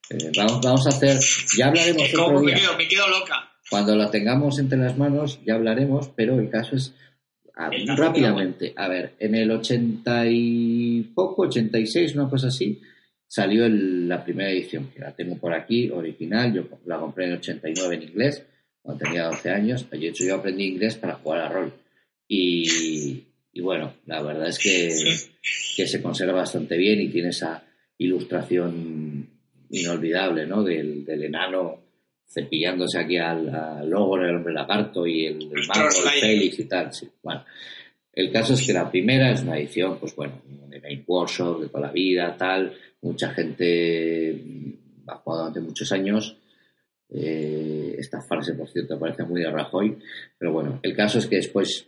Eh, 0.10 0.32
vamos, 0.36 0.86
a 0.86 0.90
hacer, 0.90 1.18
ya 1.58 1.68
hablaremos. 1.68 2.04
¿Cómo 2.16 2.42
me 2.42 2.54
quedo? 2.54 2.78
Me 2.78 2.88
quedo 2.88 3.08
loca. 3.08 3.52
Cuando 3.70 3.96
la 3.96 4.12
tengamos 4.12 4.60
entre 4.60 4.78
las 4.78 4.98
manos, 4.98 5.40
ya 5.46 5.56
hablaremos, 5.56 6.10
pero 6.16 6.40
el 6.40 6.50
caso 6.50 6.76
es 6.76 6.94
rápidamente. 7.56 8.74
A 8.76 8.88
ver, 8.88 9.14
en 9.20 9.36
el 9.36 9.52
80 9.52 10.26
y 10.28 11.02
poco, 11.16 11.44
86, 11.44 12.16
una 12.16 12.30
cosa 12.30 12.48
así, 12.48 12.82
salió 13.28 13.68
la 13.68 14.24
primera 14.24 14.52
edición, 14.52 14.90
que 14.94 15.00
la 15.00 15.16
tengo 15.16 15.38
por 15.38 15.54
aquí, 15.54 15.90
original. 15.90 16.54
Yo 16.54 16.64
la 16.86 17.00
compré 17.00 17.26
en 17.26 17.32
el 17.32 17.38
89 17.38 17.96
en 17.96 18.04
inglés, 18.04 18.46
cuando 18.82 19.06
tenía 19.06 19.26
12 19.26 19.50
años. 19.50 19.90
De 19.90 20.08
hecho, 20.08 20.24
yo 20.24 20.36
aprendí 20.36 20.66
inglés 20.66 20.96
para 20.96 21.16
jugar 21.16 21.42
a 21.42 21.50
rol. 21.50 21.74
Y, 22.28 23.24
y 23.54 23.62
bueno, 23.62 23.94
la 24.08 24.22
verdad 24.22 24.50
es 24.50 24.60
que, 24.60 24.90
que 25.78 25.88
se 25.88 26.02
conserva 26.02 26.34
bastante 26.34 26.76
bien 26.76 27.00
y 27.02 27.10
tiene 27.10 27.30
esa 27.30 27.64
ilustración 27.98 29.30
inolvidable, 29.70 30.46
¿no? 30.46 30.64
Del, 30.64 31.06
del 31.06 31.24
enano 31.24 31.82
cepillándose 32.28 32.98
aquí 32.98 33.18
al, 33.18 33.54
al 33.54 33.90
logro, 33.90 34.28
el 34.28 34.36
hombre 34.36 34.54
lagarto 34.54 35.06
y 35.06 35.26
el, 35.26 35.44
el 35.44 35.68
mago, 35.68 35.88
el 35.88 36.20
Félix 36.20 36.60
y 36.60 36.66
tal. 36.66 36.92
Sí. 36.92 37.08
Bueno, 37.22 37.46
el 38.12 38.32
caso 38.32 38.54
es 38.54 38.66
que 38.66 38.74
la 38.74 38.90
primera 38.90 39.32
es 39.32 39.44
una 39.44 39.58
edición, 39.58 40.00
pues 40.00 40.16
bueno, 40.16 40.42
de 40.68 40.80
Game 40.80 41.04
Workshop, 41.06 41.62
de 41.62 41.68
toda 41.70 41.88
la 41.88 41.92
vida, 41.92 42.36
tal. 42.36 42.74
Mucha 43.02 43.30
gente 43.34 44.42
ha 45.08 45.16
jugado 45.18 45.44
durante 45.44 45.62
muchos 45.62 45.92
años. 45.92 46.38
Eh, 47.10 47.96
esta 48.00 48.22
frase, 48.22 48.54
por 48.54 48.70
cierto, 48.70 49.00
parece 49.00 49.24
muy 49.24 49.42
de 49.42 49.52
Rajoy. 49.52 49.98
Pero 50.38 50.52
bueno, 50.52 50.80
el 50.82 50.96
caso 50.96 51.20
es 51.20 51.28
que 51.28 51.36
después, 51.36 51.86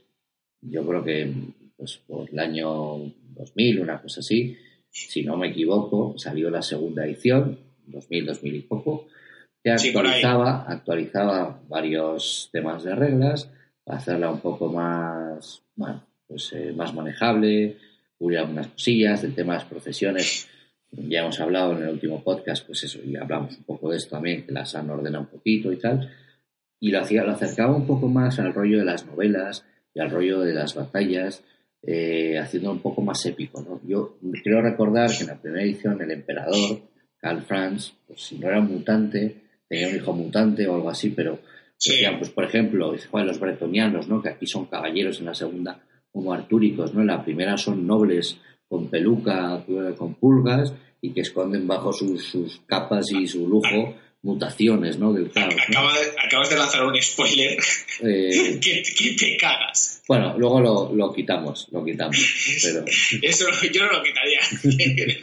yo 0.69 0.85
creo 0.85 1.03
que 1.03 1.33
pues, 1.77 1.97
por 2.07 2.29
el 2.29 2.39
año 2.39 3.11
2000, 3.35 3.81
una 3.81 4.01
cosa 4.01 4.21
así, 4.21 4.57
si 4.89 5.23
no 5.23 5.35
me 5.37 5.49
equivoco, 5.49 6.15
salió 6.17 6.49
la 6.49 6.61
segunda 6.61 7.05
edición, 7.05 7.59
2000, 7.87 8.25
2000 8.25 8.55
y 8.55 8.61
poco, 8.61 9.07
que 9.63 9.71
actualizaba, 9.71 10.63
actualizaba 10.67 11.59
varios 11.67 12.49
temas 12.51 12.83
de 12.83 12.95
reglas 12.95 13.49
para 13.83 13.97
hacerla 13.97 14.31
un 14.31 14.39
poco 14.39 14.71
más, 14.71 15.61
bueno, 15.75 16.03
pues, 16.27 16.53
eh, 16.53 16.73
más 16.75 16.93
manejable, 16.93 17.77
cubrir 18.17 18.39
algunas 18.39 18.67
cosillas, 18.67 19.21
del 19.21 19.35
tema 19.35 19.53
de 19.53 19.59
las 19.59 19.67
profesiones. 19.67 20.47
Ya 20.91 21.21
hemos 21.21 21.39
hablado 21.41 21.75
en 21.75 21.83
el 21.83 21.89
último 21.89 22.23
podcast, 22.23 22.65
pues 22.65 22.83
eso, 22.85 22.99
y 23.03 23.15
hablamos 23.17 23.57
un 23.57 23.63
poco 23.63 23.91
de 23.91 23.97
esto 23.97 24.11
también, 24.11 24.45
que 24.45 24.53
las 24.53 24.75
han 24.75 24.89
ordenado 24.89 25.25
un 25.25 25.29
poquito 25.29 25.71
y 25.73 25.77
tal. 25.77 26.09
Y 26.79 26.91
lo, 26.91 27.01
hacía, 27.01 27.23
lo 27.23 27.31
acercaba 27.31 27.75
un 27.75 27.85
poco 27.85 28.07
más 28.07 28.39
al 28.39 28.53
rollo 28.53 28.79
de 28.79 28.85
las 28.85 29.05
novelas 29.05 29.65
y 29.95 30.01
al 30.01 30.11
rollo 30.11 30.41
de 30.41 30.53
las 30.53 30.75
batallas, 30.75 31.41
eh, 31.81 32.37
haciendo 32.37 32.71
un 32.71 32.79
poco 32.79 33.01
más 33.01 33.25
épico. 33.25 33.61
¿no? 33.61 33.79
Yo 33.87 34.17
quiero 34.43 34.61
recordar 34.61 35.09
que 35.09 35.23
en 35.23 35.27
la 35.27 35.41
primera 35.41 35.63
edición 35.63 36.01
el 36.01 36.11
emperador, 36.11 36.81
Karl 37.17 37.41
Franz, 37.43 37.93
pues 38.05 38.21
si 38.21 38.37
no 38.37 38.47
era 38.49 38.59
un 38.59 38.67
mutante, 38.67 39.35
tenía 39.67 39.87
un 39.87 39.95
hijo 39.95 40.13
mutante 40.13 40.67
o 40.67 40.75
algo 40.75 40.89
así, 40.89 41.11
pero 41.11 41.39
decían, 41.79 42.19
pues 42.19 42.29
por 42.29 42.43
ejemplo, 42.43 42.93
los 42.93 43.39
bretonianos, 43.39 44.07
¿no? 44.07 44.21
que 44.21 44.29
aquí 44.29 44.45
son 44.45 44.65
caballeros 44.65 45.19
en 45.19 45.25
la 45.25 45.33
segunda, 45.33 45.79
como 46.11 46.33
artúricos, 46.33 46.93
¿no? 46.93 47.01
En 47.01 47.07
la 47.07 47.23
primera 47.23 47.57
son 47.57 47.85
nobles 47.85 48.37
con 48.67 48.89
peluca, 48.89 49.63
con 49.97 50.15
pulgas 50.15 50.73
y 51.01 51.11
que 51.11 51.21
esconden 51.21 51.67
bajo 51.67 51.93
sus, 51.93 52.23
sus 52.23 52.61
capas 52.65 53.11
y 53.11 53.27
su 53.27 53.47
lujo 53.47 53.95
mutaciones, 54.25 54.97
¿no? 54.97 55.13
Del 55.13 55.31
caos. 55.31 55.53
acabas 56.17 56.49
de 56.49 56.57
lanzar 56.57 56.83
un 56.83 56.99
spoiler 56.99 57.59
eh, 58.01 58.59
que, 58.61 59.15
te 59.17 59.37
cagas. 59.37 60.01
Bueno, 60.07 60.35
luego 60.37 60.59
lo, 60.59 60.93
lo 60.93 61.13
quitamos, 61.13 61.67
lo 61.71 61.85
quitamos. 61.85 62.17
Pero... 62.63 62.83
Eso 63.21 63.45
yo 63.71 63.85
no 63.85 63.91
lo 63.93 64.03
quitaría. 64.03 64.39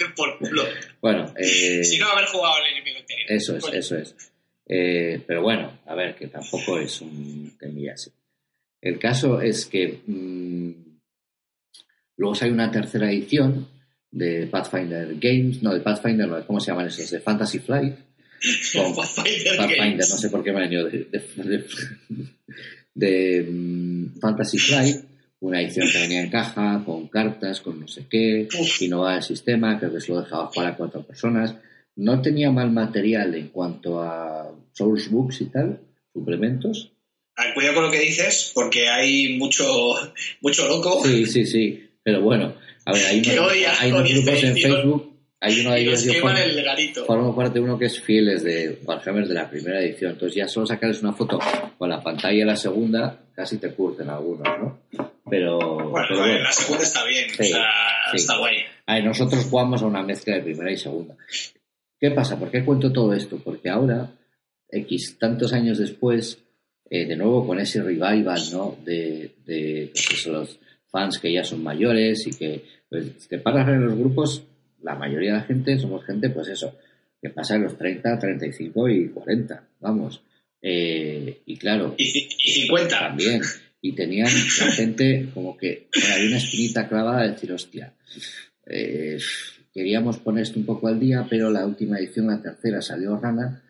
por 0.16 0.38
culo. 0.38 0.62
Bueno, 1.00 1.34
eh... 1.36 1.82
si 1.82 1.98
no 1.98 2.08
haber 2.08 2.26
jugado 2.26 2.54
al 2.54 2.66
enemigo 2.70 3.00
anterior. 3.00 3.32
Eso 3.32 3.56
es, 3.56 3.64
eso 3.72 3.96
es. 3.96 4.14
Eh, 4.68 5.20
pero 5.26 5.42
bueno, 5.42 5.80
a 5.86 5.94
ver, 5.96 6.14
que 6.14 6.28
tampoco 6.28 6.78
es 6.78 7.00
un 7.00 7.56
temilla 7.58 7.94
así. 7.94 8.10
El 8.80 9.00
caso 9.00 9.40
es 9.40 9.66
que 9.66 10.00
mmm, 10.06 10.70
luego 12.18 12.36
hay 12.40 12.50
una 12.50 12.70
tercera 12.70 13.10
edición 13.10 13.68
de 14.12 14.46
Pathfinder 14.46 15.16
Games, 15.18 15.60
no, 15.60 15.74
de 15.74 15.80
Pathfinder, 15.80 16.28
no, 16.28 16.46
¿cómo 16.46 16.60
se 16.60 16.70
llaman 16.70 16.86
esos? 16.86 17.10
De 17.10 17.20
Fantasy 17.20 17.58
Flight. 17.58 18.11
Con 18.74 18.94
Pathfinder, 18.94 19.56
Pathfinder 19.56 19.98
no 19.98 20.16
sé 20.16 20.30
por 20.30 20.42
qué 20.42 20.52
me 20.52 20.64
han 20.64 20.70
venido 20.70 20.88
de, 20.88 21.06
de, 21.10 21.22
de, 21.36 21.64
de 22.94 23.48
um, 23.48 24.20
Fantasy 24.20 24.58
Flight, 24.58 24.96
una 25.40 25.60
edición 25.60 25.88
que 25.90 25.98
venía 26.00 26.22
en 26.22 26.30
caja, 26.30 26.82
con 26.84 27.08
cartas, 27.08 27.60
con 27.60 27.80
no 27.80 27.88
sé 27.88 28.06
qué, 28.10 28.48
innovaba 28.80 29.16
el 29.16 29.22
sistema, 29.22 29.78
creo 29.78 29.92
que 29.92 30.00
se 30.00 30.12
lo 30.12 30.22
dejaba 30.22 30.46
jugar 30.46 30.72
a 30.72 30.76
cuatro 30.76 31.02
personas. 31.02 31.54
No 31.94 32.22
tenía 32.22 32.50
mal 32.50 32.70
material 32.70 33.34
en 33.34 33.48
cuanto 33.48 34.00
a 34.00 34.50
source 34.72 35.08
books 35.10 35.42
y 35.42 35.46
tal, 35.46 35.78
suplementos, 36.12 36.92
cuidado 37.54 37.74
con 37.74 37.84
lo 37.84 37.90
que 37.90 38.00
dices, 38.00 38.52
porque 38.54 38.88
hay 38.88 39.36
mucho, 39.38 39.64
mucho 40.40 40.68
loco. 40.68 41.02
Sí, 41.04 41.26
sí, 41.26 41.46
sí. 41.46 41.88
Pero 42.02 42.20
bueno, 42.20 42.54
a 42.84 42.92
ver, 42.92 43.06
hay, 43.06 43.20
unos, 43.38 43.52
hay 43.80 43.92
unos 43.92 44.08
grupos 44.08 44.44
en 44.44 44.56
Facebook. 44.56 45.11
Hay 45.44 45.58
uno 45.58 45.72
de 45.72 45.80
ellos 45.80 46.04
que 46.04 46.20
formo, 46.20 46.38
el 46.38 46.94
formo 47.04 47.34
parte 47.34 47.54
de 47.54 47.64
uno 47.64 47.76
que 47.76 47.86
es 47.86 48.00
fieles 48.00 48.44
de 48.44 48.78
Warhammer 48.84 49.26
de 49.26 49.34
la 49.34 49.50
primera 49.50 49.80
edición. 49.80 50.12
Entonces 50.12 50.36
ya 50.36 50.46
solo 50.46 50.66
sacarles 50.66 51.02
una 51.02 51.14
foto 51.14 51.40
con 51.76 51.90
la 51.90 52.00
pantalla 52.00 52.38
de 52.38 52.44
la 52.44 52.54
segunda, 52.54 53.18
casi 53.34 53.58
te 53.58 53.72
curten 53.72 54.08
algunos, 54.08 54.46
¿no? 54.60 54.78
Pero 55.28 55.58
bueno, 55.58 56.06
pero 56.08 56.20
bueno. 56.20 56.44
la 56.44 56.52
segunda 56.52 56.84
está 56.84 57.04
bien, 57.04 57.28
sí, 57.30 57.42
o 57.42 57.44
sea, 57.44 57.64
sí. 58.12 58.18
está 58.18 58.38
guay. 58.38 58.58
A 58.86 58.94
ver, 58.94 59.04
nosotros 59.04 59.44
jugamos 59.50 59.82
a 59.82 59.86
una 59.86 60.04
mezcla 60.04 60.36
de 60.36 60.42
primera 60.42 60.70
y 60.70 60.76
segunda. 60.76 61.16
¿Qué 61.98 62.12
pasa? 62.12 62.38
¿Por 62.38 62.52
qué 62.52 62.64
cuento 62.64 62.92
todo 62.92 63.12
esto? 63.12 63.40
Porque 63.42 63.68
ahora, 63.68 64.12
X 64.68 65.18
tantos 65.18 65.52
años 65.52 65.78
después, 65.78 66.38
eh, 66.88 67.04
de 67.04 67.16
nuevo 67.16 67.44
con 67.44 67.58
ese 67.58 67.82
revival, 67.82 68.40
¿no? 68.52 68.76
De, 68.84 69.32
de 69.44 69.90
pues 69.92 70.24
los 70.28 70.60
fans 70.88 71.18
que 71.18 71.32
ya 71.32 71.42
son 71.42 71.64
mayores 71.64 72.28
y 72.28 72.38
que 72.38 72.64
pues, 72.88 73.26
te 73.26 73.38
paras 73.38 73.66
en 73.66 73.86
los 73.86 73.98
grupos, 73.98 74.44
la 74.82 74.94
mayoría 74.94 75.32
de 75.32 75.38
la 75.38 75.44
gente 75.44 75.78
somos 75.78 76.04
gente, 76.04 76.30
pues 76.30 76.48
eso, 76.48 76.76
que 77.20 77.30
pasa 77.30 77.56
en 77.56 77.64
los 77.64 77.76
30, 77.76 78.18
35 78.18 78.88
y 78.88 79.08
40, 79.08 79.64
vamos. 79.80 80.22
Eh, 80.60 81.42
y 81.46 81.56
claro. 81.56 81.94
Y, 81.96 82.28
y 82.38 82.52
50. 82.52 82.98
También. 82.98 83.42
Y 83.80 83.92
tenían 83.92 84.28
la 84.60 84.72
gente 84.72 85.28
como 85.34 85.56
que 85.56 85.88
había 86.14 86.28
una 86.28 86.36
espinita 86.38 86.88
clavada 86.88 87.22
de 87.22 87.30
decir, 87.30 87.52
hostia, 87.52 87.92
eh, 88.66 89.18
queríamos 89.74 90.18
poner 90.18 90.44
esto 90.44 90.60
un 90.60 90.66
poco 90.66 90.86
al 90.86 91.00
día, 91.00 91.26
pero 91.28 91.50
la 91.50 91.66
última 91.66 91.98
edición, 91.98 92.28
la 92.28 92.40
tercera, 92.40 92.80
salió 92.80 93.16
rana 93.16 93.62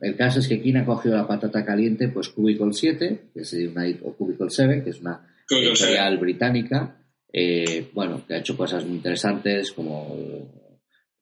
el 0.00 0.16
caso 0.16 0.40
es 0.40 0.48
que 0.48 0.60
quien 0.62 0.78
ha 0.78 0.86
cogido 0.86 1.16
la 1.16 1.26
patata 1.26 1.64
caliente, 1.64 2.08
pues 2.08 2.30
Cubicle 2.30 2.72
7, 2.72 3.30
que 3.34 3.40
es 3.40 3.52
una, 3.52 3.84
o 4.02 4.14
Cubicle 4.14 4.48
7, 4.48 4.82
que 4.82 4.90
es 4.90 5.00
una 5.00 5.20
editorial 5.50 6.16
británica, 6.18 6.96
eh, 7.32 7.88
bueno, 7.92 8.24
que 8.26 8.34
ha 8.34 8.38
hecho 8.38 8.56
cosas 8.56 8.84
muy 8.84 8.96
interesantes 8.96 9.72
como 9.72 10.16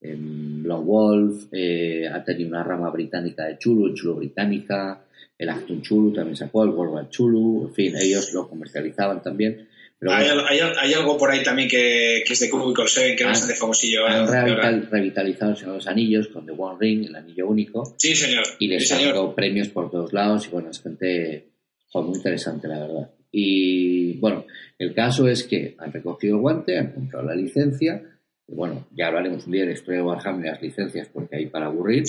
eh, 0.00 0.16
Long 0.16 0.84
Wolf, 0.84 1.46
eh, 1.52 2.08
ha 2.08 2.22
tenido 2.22 2.50
una 2.50 2.62
rama 2.62 2.90
británica 2.90 3.46
de 3.46 3.58
Chulu, 3.58 3.94
Chulu 3.94 4.16
británica, 4.16 5.04
el 5.38 5.48
Acton 5.48 5.82
Chulu 5.82 6.12
también 6.12 6.36
sacó, 6.36 6.64
el 6.64 6.70
World 6.70 6.94
War 6.94 7.08
Chulu, 7.08 7.68
en 7.68 7.74
fin, 7.74 7.94
ellos 7.96 8.32
lo 8.32 8.48
comercializaban 8.48 9.22
también. 9.22 9.68
Pero 9.98 10.12
hay, 10.12 10.26
bueno, 10.26 10.42
hay, 10.46 10.60
hay, 10.60 10.92
algo 10.92 11.16
por 11.16 11.30
ahí 11.30 11.42
también 11.42 11.70
que, 11.70 12.22
que 12.26 12.34
es 12.34 12.40
de 12.40 12.50
Cubicle 12.50 12.86
7, 12.86 13.16
que 13.16 13.22
es 13.22 13.28
bastante 13.28 13.54
famosillo. 13.54 14.06
Han 14.06 14.28
revital, 14.28 14.88
revitalizado 14.90 15.54
los 15.66 15.86
anillos 15.86 16.28
con 16.28 16.44
The 16.44 16.52
One 16.52 16.76
Ring, 16.78 17.06
el 17.06 17.16
anillo 17.16 17.48
único. 17.48 17.94
Sí, 17.96 18.14
señor. 18.14 18.44
Y 18.58 18.68
les 18.68 18.86
sí, 18.86 18.94
han 18.94 19.04
dado 19.04 19.34
premios 19.34 19.68
por 19.68 19.90
todos 19.90 20.12
lados 20.12 20.46
y 20.46 20.50
bueno, 20.50 20.70
es 20.70 20.82
gente 20.82 21.48
muy 21.94 22.16
interesante, 22.16 22.68
la 22.68 22.80
verdad. 22.80 23.10
Y 23.38 24.14
bueno, 24.14 24.46
el 24.78 24.94
caso 24.94 25.28
es 25.28 25.44
que 25.44 25.74
han 25.76 25.92
recogido 25.92 26.36
el 26.36 26.40
guante, 26.40 26.78
han 26.78 26.92
comprado 26.92 27.26
la 27.26 27.34
licencia. 27.34 28.02
Bueno, 28.48 28.86
ya 28.96 29.08
hablaremos 29.08 29.44
un 29.44 29.52
día 29.52 29.66
de 29.66 29.74
la 29.74 29.92
de 29.92 30.00
Warhammer 30.00 30.46
y 30.46 30.48
las 30.48 30.62
licencias 30.62 31.08
porque 31.12 31.36
hay 31.36 31.46
para 31.48 31.66
aburrir. 31.66 32.04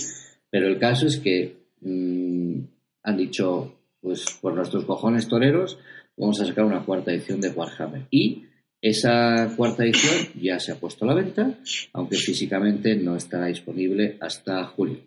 Pero 0.50 0.68
el 0.68 0.80
caso 0.80 1.06
es 1.06 1.18
que 1.18 1.58
mmm, 1.82 2.60
han 3.04 3.18
dicho, 3.18 3.76
pues 4.00 4.24
por 4.42 4.54
nuestros 4.54 4.86
cojones 4.86 5.28
toreros, 5.28 5.78
vamos 6.16 6.40
a 6.40 6.46
sacar 6.46 6.64
una 6.64 6.86
cuarta 6.86 7.12
edición 7.12 7.42
de 7.42 7.50
Warhammer. 7.50 8.04
Y 8.10 8.46
esa 8.82 9.54
cuarta 9.58 9.84
edición 9.84 10.30
ya 10.42 10.62
se 10.62 10.72
ha 10.72 10.76
puesto 10.76 11.04
a 11.04 11.10
la 11.10 11.14
venta, 11.14 11.60
aunque 11.92 12.16
físicamente 12.16 12.96
no 12.96 13.18
estará 13.18 13.48
disponible 13.48 14.16
hasta 14.22 14.64
julio. 14.64 15.00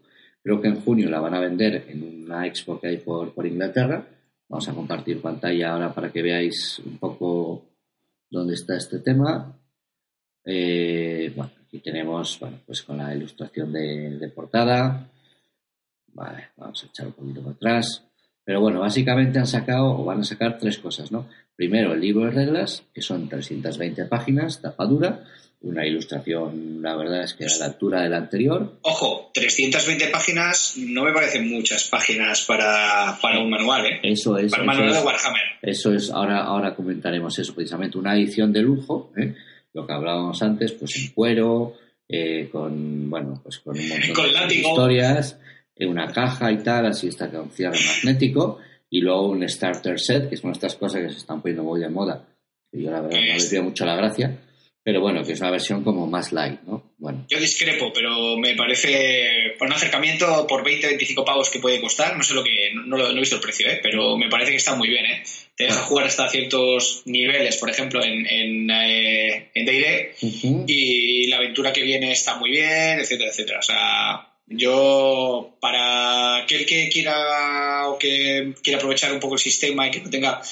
Creo 0.43 0.61
que 0.61 0.69
en 0.69 0.83
junio 0.83 1.09
la 1.09 1.21
van 1.21 1.33
a 1.33 1.41
vender 1.41 1.87
en 1.89 2.25
una 2.25 2.47
expo 2.47 2.79
que 2.79 2.89
hay 2.89 2.99
por, 2.99 3.33
por 3.33 3.47
Inglaterra. 3.47 4.07
Vamos 4.51 4.69
a 4.69 4.75
compartir 4.75 5.23
pantalla 5.23 5.71
ahora 5.71 5.95
para 5.95 6.11
que 6.11 6.23
veáis 6.23 6.81
un 6.85 6.99
poco 6.99 7.67
dónde 8.29 8.55
está 8.55 8.77
este 8.77 8.99
tema. 8.99 9.57
Eh, 10.45 11.33
bueno, 11.37 11.53
aquí 11.65 11.79
tenemos, 11.79 12.37
bueno, 12.41 12.59
pues 12.67 12.83
con 12.83 12.99
la 12.99 13.15
ilustración 13.15 13.73
de, 13.73 14.19
de 14.19 14.29
portada. 14.31 15.09
Vale, 16.09 16.49
vamos 16.57 16.83
a 16.83 16.87
echar 16.87 17.07
un 17.07 17.13
poquito 17.13 17.43
para 17.43 17.55
atrás. 17.55 18.05
Pero 18.43 18.61
bueno, 18.61 18.81
básicamente 18.81 19.39
han 19.39 19.47
sacado 19.47 19.97
o 19.97 20.05
van 20.05 20.23
a 20.23 20.25
sacar 20.25 20.59
tres 20.59 20.79
cosas, 20.79 21.13
¿no? 21.13 21.29
Primero, 21.55 21.93
el 21.93 22.01
libro 22.01 22.25
de 22.25 22.33
reglas, 22.33 22.83
que 22.93 23.03
son 23.03 23.29
320 23.29 24.07
páginas, 24.07 24.61
tapa 24.61 24.85
dura, 24.85 25.27
una 25.63 25.87
ilustración, 25.87 26.81
la 26.81 26.97
verdad 26.97 27.23
es 27.23 27.35
que 27.35 27.45
a 27.45 27.59
la 27.59 27.67
altura 27.67 28.03
del 28.03 28.15
anterior. 28.15 28.79
Ojo, 28.83 29.31
320 29.35 30.09
páginas 30.09 30.75
no 30.79 31.05
me 31.05 31.13
parecen 31.13 31.51
muchas 31.51 31.85
páginas 31.85 32.45
para, 32.47 33.19
para 33.21 33.41
un 33.41 33.51
manual, 33.51 33.87
¿eh? 33.87 34.01
Eso 34.03 34.39
es. 34.39 34.51
Para 34.51 34.63
un 34.63 34.67
manual 34.69 34.93
de 34.93 35.01
Warhammer. 35.01 35.43
Eso 35.61 35.93
es, 35.93 36.11
ahora, 36.11 36.45
ahora 36.45 36.75
comentaremos 36.75 37.39
eso, 37.39 37.55
precisamente, 37.55 37.99
una 37.99 38.15
edición 38.15 38.53
de 38.53 38.63
lujo, 38.63 39.13
¿eh? 39.17 39.35
lo 39.75 39.87
que 39.87 39.93
hablábamos 39.93 40.43
antes, 40.43 40.73
pues 40.73 40.97
en 40.97 41.09
cuero, 41.13 41.75
eh, 42.09 42.49
con, 42.51 43.11
bueno, 43.11 43.41
pues 43.43 43.59
con 43.59 43.79
un 43.79 43.89
montón 43.89 44.15
con 44.15 44.27
de 44.27 44.33
látigo. 44.33 44.71
historias 44.71 45.39
en 45.77 45.89
una 45.89 46.13
caja 46.13 46.51
y 46.53 46.59
tal, 46.63 46.87
así 46.87 47.09
está 47.09 47.31
con 47.31 47.51
cierre 47.51 47.79
magnético, 47.87 48.59
y 48.89 49.01
luego 49.01 49.29
un 49.29 49.49
starter 49.49 50.01
set, 50.01 50.29
que 50.29 50.37
son 50.37 50.53
estas 50.53 50.75
cosas 50.75 51.03
que 51.03 51.11
se 51.11 51.19
están 51.19 51.41
poniendo 51.41 51.65
muy 51.65 51.81
de 51.81 51.89
moda, 51.89 52.25
yo 52.73 52.91
la 52.91 53.01
verdad 53.01 53.19
no 53.19 53.39
le 53.39 53.49
pido 53.49 53.63
mucho 53.63 53.85
la 53.85 53.97
gracia, 53.97 54.37
pero 54.83 55.01
bueno, 55.01 55.23
que 55.23 55.33
es 55.33 55.41
una 55.41 55.51
versión 55.51 55.85
como 55.85 56.07
más 56.07 56.33
light, 56.33 56.61
¿no? 56.63 56.95
Bueno. 56.99 57.27
Yo 57.29 57.39
discrepo, 57.39 57.93
pero 57.93 58.37
me 58.39 58.55
parece, 58.55 59.55
un 59.61 59.73
acercamiento, 59.73 60.47
por 60.47 60.65
20, 60.65 60.87
25 60.87 61.25
pavos 61.25 61.51
que 61.51 61.59
puede 61.59 61.81
costar, 61.81 62.17
no 62.17 62.23
sé 62.23 62.35
lo 62.35 62.43
que, 62.43 62.71
no, 62.75 62.97
lo, 62.97 63.11
he 63.11 63.15
visto 63.15 63.37
el 63.37 63.43
precio, 63.43 63.69
¿eh? 63.69 63.81
pero 63.83 64.17
me 64.17 64.29
parece 64.29 64.53
que 64.53 64.57
está 64.57 64.75
muy 64.75 64.89
bien, 64.89 65.05
¿eh? 65.05 65.23
Te 65.55 65.65
deja 65.65 65.83
jugar 65.83 66.07
hasta 66.07 66.29
ciertos 66.29 67.03
niveles, 67.05 67.59
por 67.59 67.69
ejemplo, 67.69 68.03
en, 68.03 68.27
en, 68.27 68.71
eh, 68.71 69.51
en 69.55 69.67
D&D, 69.67 70.15
y 70.67 71.27
la 71.27 71.37
aventura 71.37 71.73
que 71.73 71.83
viene 71.83 72.13
está 72.13 72.37
muy 72.37 72.51
bien, 72.51 72.99
etcétera, 73.01 73.31
etcétera. 73.31 73.59
O 73.59 73.63
sea, 73.63 74.30
yo, 74.51 75.57
para 75.61 76.39
aquel 76.39 76.67
que 76.67 76.89
quiera 76.89 77.89
o 77.89 77.99
que 77.99 78.53
quiera 78.63 78.79
aprovechar 78.79 79.13
un 79.13 79.21
poco 79.21 79.35
el 79.35 79.41
sistema 79.41 79.87
y 79.87 79.93
que 79.93 80.01
no 80.01 80.11
tenga 80.11 80.43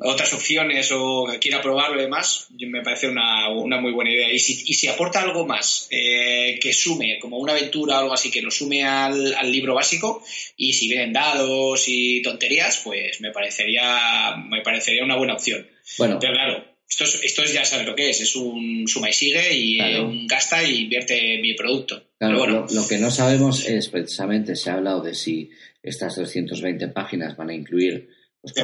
otras 0.00 0.32
opciones 0.32 0.90
o 0.92 1.26
que 1.30 1.38
quiera 1.38 1.62
probarlo 1.62 1.98
y 1.98 2.02
demás, 2.02 2.48
me 2.50 2.82
parece 2.82 3.08
una, 3.08 3.48
muy 3.80 3.92
buena 3.92 4.10
idea. 4.10 4.32
Y 4.32 4.40
si, 4.40 4.64
y 4.66 4.74
si 4.74 4.88
aporta 4.88 5.22
algo 5.22 5.46
más 5.46 5.86
eh, 5.90 6.58
que 6.60 6.72
sume, 6.72 7.18
como 7.20 7.38
una 7.38 7.52
aventura 7.52 7.96
o 7.96 8.00
algo 8.00 8.14
así, 8.14 8.30
que 8.30 8.42
lo 8.42 8.50
sume 8.50 8.84
al, 8.84 9.36
libro 9.50 9.74
básico, 9.74 10.24
y 10.56 10.72
si 10.72 10.88
vienen 10.88 11.12
dados 11.12 11.84
y 11.86 12.22
tonterías, 12.22 12.80
pues 12.82 13.20
me 13.20 13.30
parecería, 13.30 14.36
me 14.48 14.62
parecería 14.62 15.04
una 15.04 15.16
buena 15.16 15.34
opción. 15.34 15.66
Bueno. 15.96 16.18
Pero 16.20 16.32
claro, 16.32 16.64
esto 16.88 17.04
es, 17.04 17.20
esto 17.22 17.42
es 17.42 17.52
ya 17.52 17.64
sabes 17.64 17.86
lo 17.86 17.94
que 17.94 18.08
es, 18.08 18.20
es 18.20 18.34
un 18.34 18.88
suma 18.88 19.10
y 19.10 19.12
sigue 19.12 19.54
y 19.54 19.78
un 19.98 20.26
gasta 20.26 20.64
y 20.64 20.82
invierte 20.82 21.38
mi 21.40 21.54
producto. 21.54 22.02
Claro, 22.18 22.66
lo, 22.70 22.88
que 22.88 22.98
no 22.98 23.10
sabemos 23.10 23.66
es 23.66 23.88
precisamente, 23.88 24.56
se 24.56 24.70
ha 24.70 24.74
hablado 24.74 25.02
de 25.02 25.14
si 25.14 25.50
estas 25.82 26.16
220 26.16 26.88
páginas 26.88 27.36
van 27.36 27.50
a 27.50 27.54
incluir, 27.54 28.08
pues 28.40 28.54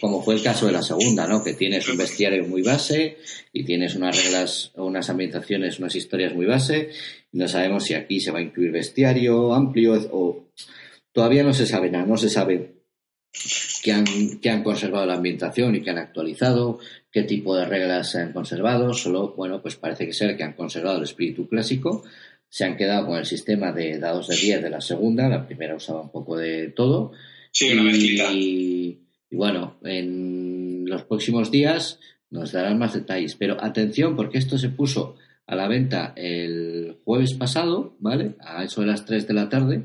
como, 0.00 0.22
fue, 0.22 0.34
el 0.34 0.42
caso 0.42 0.66
de 0.66 0.72
la 0.72 0.82
segunda, 0.82 1.28
¿no? 1.28 1.44
Que 1.44 1.54
tienes 1.54 1.86
un 1.88 1.96
bestiario 1.96 2.44
muy 2.44 2.62
base 2.62 3.18
y 3.52 3.64
tienes 3.64 3.94
unas 3.94 4.20
reglas, 4.20 4.72
unas 4.74 5.08
ambientaciones, 5.08 5.78
unas 5.78 5.94
historias 5.94 6.34
muy 6.34 6.46
base. 6.46 6.90
Y 7.32 7.38
no 7.38 7.46
sabemos 7.46 7.84
si 7.84 7.94
aquí 7.94 8.20
se 8.20 8.32
va 8.32 8.40
a 8.40 8.42
incluir 8.42 8.72
bestiario 8.72 9.54
amplio 9.54 9.94
o 10.12 10.50
todavía 11.12 11.44
no 11.44 11.52
se 11.52 11.66
sabe 11.66 11.90
nada, 11.90 12.06
no 12.06 12.16
se 12.16 12.30
sabe 12.30 12.79
que 13.82 13.92
han, 13.92 14.04
que 14.40 14.50
han 14.50 14.62
conservado 14.62 15.06
la 15.06 15.14
ambientación 15.14 15.74
y 15.74 15.82
que 15.82 15.90
han 15.90 15.98
actualizado, 15.98 16.78
qué 17.10 17.22
tipo 17.22 17.56
de 17.56 17.64
reglas 17.64 18.10
se 18.10 18.20
han 18.20 18.32
conservado, 18.32 18.92
solo, 18.94 19.34
bueno, 19.36 19.62
pues 19.62 19.76
parece 19.76 20.06
que 20.06 20.12
ser 20.12 20.36
que 20.36 20.44
han 20.44 20.54
conservado 20.54 20.98
el 20.98 21.04
espíritu 21.04 21.48
clásico, 21.48 22.04
se 22.48 22.64
han 22.64 22.76
quedado 22.76 23.06
con 23.06 23.18
el 23.18 23.26
sistema 23.26 23.72
de 23.72 23.98
dados 23.98 24.28
de 24.28 24.36
10 24.36 24.62
de 24.62 24.70
la 24.70 24.80
segunda, 24.80 25.28
la 25.28 25.46
primera 25.46 25.76
usaba 25.76 26.02
un 26.02 26.10
poco 26.10 26.36
de 26.36 26.68
todo. 26.68 27.12
Sí, 27.52 27.70
una 27.70 27.92
y, 27.92 28.98
y 29.30 29.36
bueno, 29.36 29.78
en 29.84 30.84
los 30.86 31.04
próximos 31.04 31.50
días 31.50 32.00
nos 32.30 32.52
darán 32.52 32.78
más 32.78 32.94
detalles, 32.94 33.36
pero 33.36 33.62
atención 33.62 34.16
porque 34.16 34.38
esto 34.38 34.58
se 34.58 34.68
puso 34.68 35.16
a 35.46 35.56
la 35.56 35.68
venta 35.68 36.12
el 36.16 36.98
jueves 37.04 37.34
pasado, 37.34 37.96
¿vale? 37.98 38.34
A 38.40 38.64
eso 38.64 38.82
de 38.82 38.86
las 38.88 39.04
3 39.04 39.26
de 39.26 39.34
la 39.34 39.48
tarde. 39.48 39.84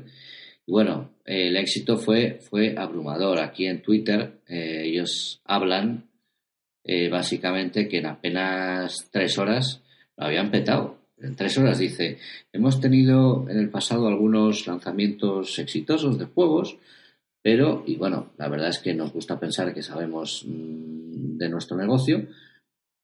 Y 0.66 0.72
bueno, 0.72 1.10
el 1.24 1.56
éxito 1.56 1.96
fue, 1.96 2.40
fue 2.40 2.74
abrumador. 2.76 3.38
Aquí 3.38 3.66
en 3.66 3.82
Twitter 3.82 4.40
eh, 4.48 4.82
ellos 4.84 5.40
hablan 5.44 6.08
eh, 6.84 7.08
básicamente 7.08 7.88
que 7.88 7.98
en 7.98 8.06
apenas 8.06 9.08
tres 9.10 9.38
horas 9.38 9.82
lo 10.16 10.26
habían 10.26 10.50
petado 10.50 10.96
en 11.18 11.34
tres 11.34 11.56
horas 11.56 11.78
dice, 11.78 12.18
hemos 12.52 12.80
tenido 12.80 13.48
en 13.48 13.58
el 13.58 13.70
pasado 13.70 14.06
algunos 14.06 14.66
lanzamientos 14.66 15.58
exitosos 15.58 16.18
de 16.18 16.26
juegos, 16.26 16.76
pero, 17.42 17.84
y 17.86 17.96
bueno, 17.96 18.32
la 18.36 18.48
verdad 18.48 18.68
es 18.68 18.78
que 18.80 18.94
nos 18.94 19.12
gusta 19.12 19.40
pensar 19.40 19.72
que 19.72 19.82
sabemos 19.82 20.44
mm, 20.46 21.38
de 21.38 21.48
nuestro 21.48 21.76
negocio, 21.76 22.26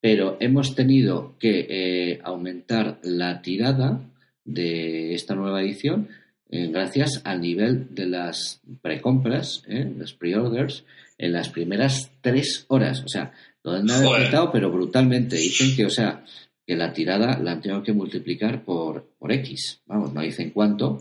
pero 0.00 0.36
hemos 0.40 0.74
tenido 0.74 1.36
que 1.38 1.66
eh, 1.70 2.20
aumentar 2.22 2.98
la 3.02 3.40
tirada 3.40 4.00
de 4.44 5.14
esta 5.14 5.34
nueva 5.34 5.62
edición 5.62 6.08
eh, 6.54 6.68
gracias 6.70 7.22
al 7.24 7.40
nivel 7.40 7.94
de 7.94 8.04
las 8.04 8.60
precompras, 8.82 9.62
eh, 9.68 9.90
las 9.96 10.12
pre-orders, 10.12 10.84
en 11.16 11.32
las 11.32 11.48
primeras 11.48 12.10
tres 12.20 12.66
horas. 12.68 13.02
O 13.06 13.08
sea, 13.08 13.32
lo 13.64 13.72
han 13.72 13.90
aumentado, 13.90 14.52
pero 14.52 14.70
brutalmente. 14.70 15.36
Dicen 15.36 15.74
que, 15.74 15.86
o 15.86 15.90
sea, 15.90 16.22
que 16.66 16.76
la 16.76 16.92
tirada 16.92 17.38
la 17.38 17.52
han 17.52 17.62
tenido 17.62 17.82
que 17.82 17.94
multiplicar 17.94 18.64
por, 18.64 19.14
por 19.18 19.32
X. 19.32 19.80
Vamos, 19.86 20.12
no 20.12 20.20
dicen 20.20 20.50
cuánto, 20.50 20.98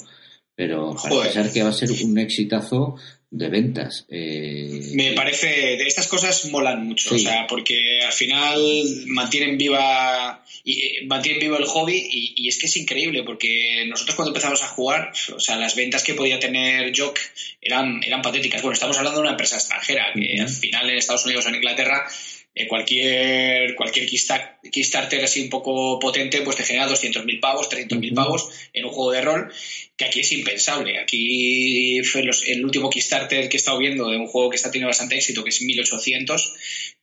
pero 0.55 0.95
parece 0.95 1.43
ser 1.43 1.51
que 1.51 1.63
va 1.63 1.69
a 1.69 1.73
ser 1.73 1.89
un 2.01 2.17
exitazo 2.17 2.95
de 3.31 3.47
ventas. 3.47 4.05
Eh, 4.09 4.91
Me 4.93 5.13
parece, 5.13 5.47
de 5.47 5.87
estas 5.87 6.07
cosas 6.07 6.45
molan 6.51 6.85
mucho, 6.85 7.15
o 7.15 7.17
sea, 7.17 7.47
porque 7.47 8.01
al 8.05 8.11
final 8.11 8.61
mantienen 9.07 9.57
viva 9.57 10.43
y 10.65 10.81
eh, 10.81 11.05
mantienen 11.07 11.39
vivo 11.39 11.57
el 11.57 11.63
hobby 11.63 12.09
y, 12.11 12.49
es 12.49 12.59
que 12.59 12.65
es 12.65 12.75
increíble 12.75 13.23
porque 13.23 13.85
nosotros 13.87 14.17
cuando 14.17 14.31
empezamos 14.31 14.61
a 14.63 14.67
jugar, 14.67 15.13
o 15.33 15.39
sea, 15.39 15.55
las 15.55 15.75
ventas 15.75 16.03
que 16.03 16.13
podía 16.13 16.39
tener 16.39 16.91
Jock 16.95 17.17
eran, 17.61 18.03
eran 18.03 18.21
patéticas. 18.21 18.61
Bueno, 18.61 18.73
estamos 18.73 18.97
hablando 18.97 19.19
de 19.19 19.23
una 19.23 19.31
empresa 19.31 19.55
extranjera 19.55 20.11
que 20.13 20.41
al 20.41 20.49
final 20.49 20.89
en 20.89 20.97
Estados 20.97 21.25
Unidos 21.25 21.45
o 21.45 21.49
en 21.49 21.55
Inglaterra 21.55 22.05
eh, 22.53 22.67
cualquier, 22.67 23.75
cualquier 23.75 24.07
Kickstarter 24.07 25.23
así 25.23 25.41
un 25.41 25.49
poco 25.49 25.97
potente, 25.99 26.41
pues 26.41 26.57
te 26.57 26.63
genera 26.63 26.89
200.000 26.89 27.39
pavos, 27.39 27.69
300.000 27.69 28.13
pavos 28.13 28.49
en 28.73 28.83
un 28.83 28.91
juego 28.91 29.11
de 29.11 29.21
rol, 29.21 29.53
que 30.01 30.07
aquí 30.07 30.19
es 30.21 30.31
impensable. 30.31 30.97
Aquí 30.99 32.01
fue 32.03 32.21
el 32.47 32.65
último 32.65 32.89
Kickstarter 32.89 33.47
que 33.47 33.57
he 33.57 33.59
estado 33.59 33.77
viendo 33.77 34.09
de 34.09 34.17
un 34.17 34.25
juego 34.25 34.49
que 34.49 34.55
está 34.55 34.71
teniendo 34.71 34.87
bastante 34.87 35.15
éxito, 35.15 35.43
que 35.43 35.51
es 35.51 35.61
1800, 35.61 36.53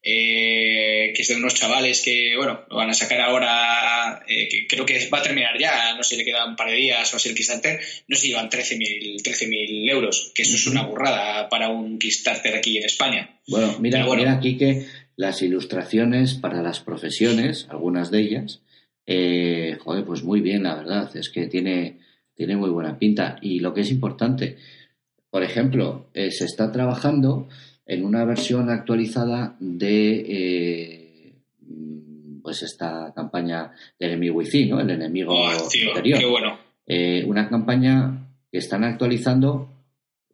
eh, 0.02 1.12
que 1.14 1.22
es 1.22 1.28
de 1.28 1.36
unos 1.36 1.54
chavales 1.54 2.02
que, 2.02 2.34
bueno, 2.36 2.64
lo 2.68 2.76
van 2.76 2.90
a 2.90 2.94
sacar 2.94 3.20
ahora, 3.20 4.24
eh, 4.26 4.48
que 4.48 4.66
creo 4.66 4.84
que 4.84 5.08
va 5.10 5.18
a 5.18 5.22
terminar 5.22 5.56
ya, 5.60 5.94
no 5.96 6.02
sé 6.02 6.16
le 6.16 6.24
quedan 6.24 6.50
un 6.50 6.56
par 6.56 6.70
de 6.70 6.76
días 6.76 7.12
o 7.14 7.16
así 7.16 7.28
el 7.28 7.36
Kickstarter, 7.36 7.80
no 8.08 8.16
sé 8.16 8.26
llevan 8.26 8.50
13.000 8.50 9.22
13 9.22 9.48
euros, 9.90 10.32
que 10.34 10.42
eso 10.42 10.56
es 10.56 10.66
una 10.66 10.82
burrada 10.82 11.48
para 11.48 11.68
un 11.68 12.00
Kickstarter 12.00 12.56
aquí 12.56 12.78
en 12.78 12.84
España. 12.84 13.38
Bueno, 13.46 13.76
mira, 13.78 14.04
bueno, 14.04 14.22
mira 14.22 14.32
aquí 14.36 14.58
que 14.58 14.86
las 15.14 15.40
ilustraciones 15.42 16.34
para 16.34 16.62
las 16.62 16.80
profesiones, 16.80 17.68
algunas 17.70 18.10
de 18.10 18.20
ellas, 18.20 18.60
eh, 19.06 19.78
joder, 19.80 20.04
pues 20.04 20.24
muy 20.24 20.40
bien, 20.40 20.64
la 20.64 20.74
verdad, 20.74 21.16
es 21.16 21.30
que 21.30 21.46
tiene, 21.46 21.98
tiene 22.38 22.56
muy 22.56 22.70
buena 22.70 22.96
pinta. 22.96 23.36
Y 23.42 23.58
lo 23.58 23.74
que 23.74 23.80
es 23.80 23.90
importante, 23.90 24.56
por 25.28 25.42
ejemplo, 25.42 26.06
eh, 26.14 26.30
se 26.30 26.44
está 26.44 26.70
trabajando 26.70 27.48
en 27.84 28.04
una 28.04 28.24
versión 28.24 28.70
actualizada 28.70 29.56
de 29.58 30.24
eh, 30.28 31.34
pues 32.40 32.62
esta 32.62 33.12
campaña 33.12 33.72
de 33.98 34.06
enemigo 34.06 34.36
Within, 34.36 34.70
¿no? 34.70 34.80
El 34.80 34.90
enemigo 34.90 35.34
oh, 35.34 35.68
Qué 35.68 36.26
bueno. 36.26 36.58
una 37.26 37.48
campaña 37.48 38.28
que 38.52 38.58
están 38.58 38.84
actualizando 38.84 39.77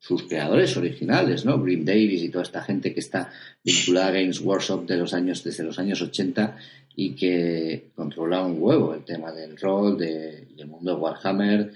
sus 0.06 0.24
creadores 0.24 0.76
originales, 0.76 1.46
¿no? 1.46 1.58
Grim 1.62 1.82
Davis 1.82 2.22
y 2.22 2.28
toda 2.28 2.44
esta 2.44 2.62
gente 2.62 2.92
que 2.92 3.00
está 3.00 3.32
vinculada 3.64 4.08
a 4.08 4.10
Games 4.10 4.38
Workshop 4.40 4.86
de 4.86 4.98
los 4.98 5.14
años, 5.14 5.42
desde 5.42 5.64
los 5.64 5.78
años 5.78 6.02
80 6.02 6.58
y 6.94 7.14
que 7.14 7.86
controla 7.94 8.42
un 8.42 8.58
huevo 8.60 8.92
el 8.92 9.02
tema 9.02 9.32
del 9.32 9.56
rol, 9.56 9.96
de, 9.96 10.44
del 10.54 10.66
mundo 10.66 10.94
de 10.94 11.00
Warhammer, 11.00 11.72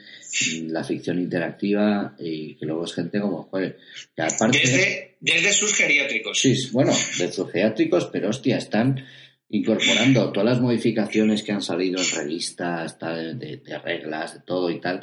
la 0.67 0.85
ficción 0.85 1.19
interactiva 1.19 2.17
y 2.19 2.55
que 2.57 2.67
luego 2.67 2.85
es 2.85 2.93
gente 2.93 3.19
como, 3.19 3.45
joder, 3.45 3.79
que 4.15 4.21
aparte... 4.23 5.15
Desde, 5.21 5.53
sus 5.55 5.73
geriátricos. 5.73 6.39
Sí, 6.39 6.55
bueno, 6.73 6.93
de 7.19 7.33
sus 7.33 7.51
geriátricos, 7.51 8.11
pero 8.13 8.29
hostia, 8.29 8.59
están 8.59 9.07
incorporando 9.49 10.31
todas 10.33 10.51
las 10.51 10.61
modificaciones 10.61 11.43
que 11.43 11.53
han 11.53 11.63
salido 11.63 11.99
en 11.99 12.11
revistas, 12.15 12.99
de, 13.01 13.57
de 13.57 13.79
reglas, 13.79 14.35
de 14.35 14.41
todo 14.41 14.71
y 14.71 14.81
tal, 14.81 15.01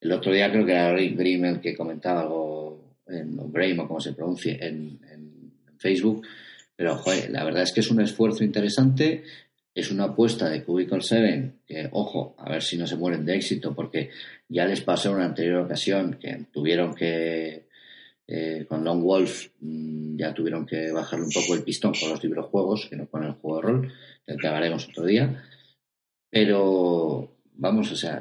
el 0.00 0.12
otro 0.12 0.32
día 0.32 0.50
creo 0.50 0.64
que 0.64 0.72
era 0.72 0.94
Rick 0.94 1.16
Grimm 1.16 1.44
el 1.44 1.60
que 1.60 1.76
comentaba 1.76 2.22
algo 2.22 2.96
en 3.06 3.38
o 3.38 3.48
Graham 3.48 3.80
o 3.80 3.88
como 3.88 4.00
se 4.00 4.12
pronuncie 4.12 4.58
en, 4.60 4.98
Facebook. 5.78 6.26
Pero, 6.76 6.96
joder, 6.96 7.30
la 7.30 7.42
verdad 7.42 7.62
es 7.62 7.72
que 7.72 7.80
es 7.80 7.90
un 7.90 8.02
esfuerzo 8.02 8.44
interesante. 8.44 9.24
Es 9.74 9.90
una 9.90 10.04
apuesta 10.04 10.50
de 10.50 10.62
Cubicle 10.62 11.00
7 11.00 11.52
que, 11.66 11.88
ojo, 11.92 12.34
a 12.36 12.50
ver 12.50 12.62
si 12.62 12.76
no 12.76 12.86
se 12.86 12.96
mueren 12.96 13.24
de 13.24 13.36
éxito, 13.36 13.74
porque 13.74 14.10
ya 14.46 14.66
les 14.66 14.82
pasó 14.82 15.08
en 15.08 15.16
una 15.16 15.24
anterior 15.24 15.62
ocasión 15.62 16.18
que 16.20 16.44
tuvieron 16.52 16.94
que, 16.94 17.64
eh, 18.28 18.66
con 18.68 18.84
Long 18.84 19.02
Wolf, 19.02 19.52
mm, 19.60 20.18
ya 20.18 20.34
tuvieron 20.34 20.66
que 20.66 20.92
bajarle 20.92 21.24
un 21.24 21.32
poco 21.32 21.54
el 21.54 21.62
pistón 21.62 21.94
con 21.98 22.10
los 22.10 22.22
librojuegos, 22.22 22.86
que 22.90 22.96
no 22.96 23.08
con 23.08 23.24
el 23.24 23.32
juego 23.32 23.56
de 23.56 23.62
rol, 23.62 23.92
que 24.38 24.46
hablaremos 24.46 24.86
otro 24.86 25.06
día. 25.06 25.42
Pero, 26.28 27.38
vamos, 27.54 27.90
o 27.90 27.96
sea, 27.96 28.20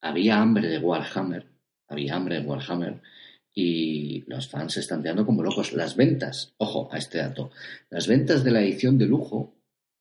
había 0.00 0.40
hambre 0.40 0.68
de 0.68 0.78
Warhammer, 0.78 1.46
había 1.88 2.16
hambre 2.16 2.40
de 2.40 2.46
Warhammer 2.46 3.00
y 3.54 4.22
los 4.26 4.48
fans 4.48 4.74
se 4.74 4.80
están 4.80 5.02
quedando 5.02 5.26
como 5.26 5.42
locos. 5.42 5.72
Las 5.72 5.96
ventas, 5.96 6.54
ojo 6.58 6.88
a 6.92 6.98
este 6.98 7.18
dato, 7.18 7.50
las 7.90 8.06
ventas 8.06 8.44
de 8.44 8.50
la 8.50 8.62
edición 8.62 8.98
de 8.98 9.06
lujo 9.06 9.54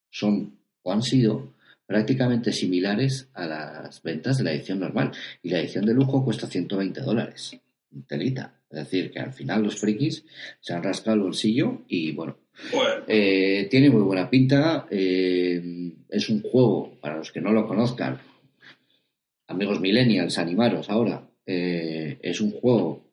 son 0.09 0.59
o 0.81 0.91
han 0.91 1.01
sido 1.01 1.53
prácticamente 1.85 2.51
similares 2.51 3.29
a 3.33 3.47
las 3.47 4.01
ventas 4.03 4.37
de 4.37 4.43
la 4.43 4.53
edición 4.53 4.79
normal 4.79 5.11
y 5.41 5.49
la 5.49 5.59
edición 5.59 5.85
de 5.85 5.93
lujo 5.93 6.23
cuesta 6.23 6.47
120 6.47 7.01
dólares. 7.01 7.59
Telita. 8.07 8.53
Es 8.69 8.77
decir, 8.77 9.09
que 9.11 9.19
al 9.19 9.33
final 9.33 9.63
los 9.63 9.77
frikis 9.77 10.23
se 10.59 10.73
han 10.73 10.83
rascado 10.83 11.15
el 11.15 11.23
bolsillo 11.23 11.81
y 11.87 12.11
bueno, 12.11 12.37
Eh, 13.07 13.67
tiene 13.71 13.89
muy 13.89 14.01
buena 14.01 14.29
pinta. 14.29 14.85
Eh, 14.91 15.93
es 16.09 16.29
un 16.29 16.41
juego, 16.41 16.97
para 16.99 17.17
los 17.17 17.31
que 17.31 17.41
no 17.41 17.51
lo 17.51 17.65
conozcan, 17.65 18.19
amigos 19.49 19.79
millennials, 19.79 20.37
animaros 20.37 20.89
ahora. 20.89 21.29
Eh, 21.45 22.17
es 22.21 22.39
un 22.41 22.51
juego, 22.51 23.05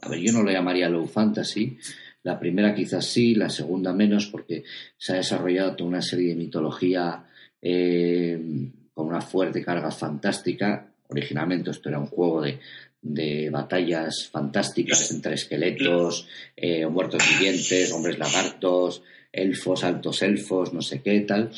a 0.00 0.08
ver, 0.08 0.20
yo 0.20 0.32
no 0.32 0.42
lo 0.42 0.50
llamaría 0.50 0.88
low 0.88 1.06
fantasy. 1.06 1.76
La 2.22 2.38
primera 2.38 2.74
quizás 2.74 3.06
sí, 3.06 3.34
la 3.34 3.48
segunda 3.50 3.92
menos, 3.92 4.26
porque 4.26 4.64
se 4.96 5.12
ha 5.12 5.16
desarrollado 5.16 5.76
toda 5.76 5.90
una 5.90 6.02
serie 6.02 6.30
de 6.30 6.36
mitología 6.36 7.26
con 7.62 9.06
una 9.06 9.20
fuerte 9.20 9.62
carga 9.62 9.90
fantástica. 9.90 10.92
Originalmente 11.08 11.70
esto 11.70 11.88
era 11.88 11.98
un 11.98 12.06
juego 12.06 12.42
de, 12.42 12.58
de 13.02 13.48
batallas 13.50 14.28
fantásticas 14.30 15.10
entre 15.10 15.34
esqueletos, 15.34 16.26
eh, 16.56 16.86
muertos 16.86 17.22
vivientes, 17.32 17.92
hombres 17.92 18.18
lagartos, 18.18 19.02
elfos, 19.32 19.84
altos 19.84 20.22
elfos, 20.22 20.72
no 20.72 20.82
sé 20.82 21.00
qué 21.02 21.20
tal. 21.20 21.50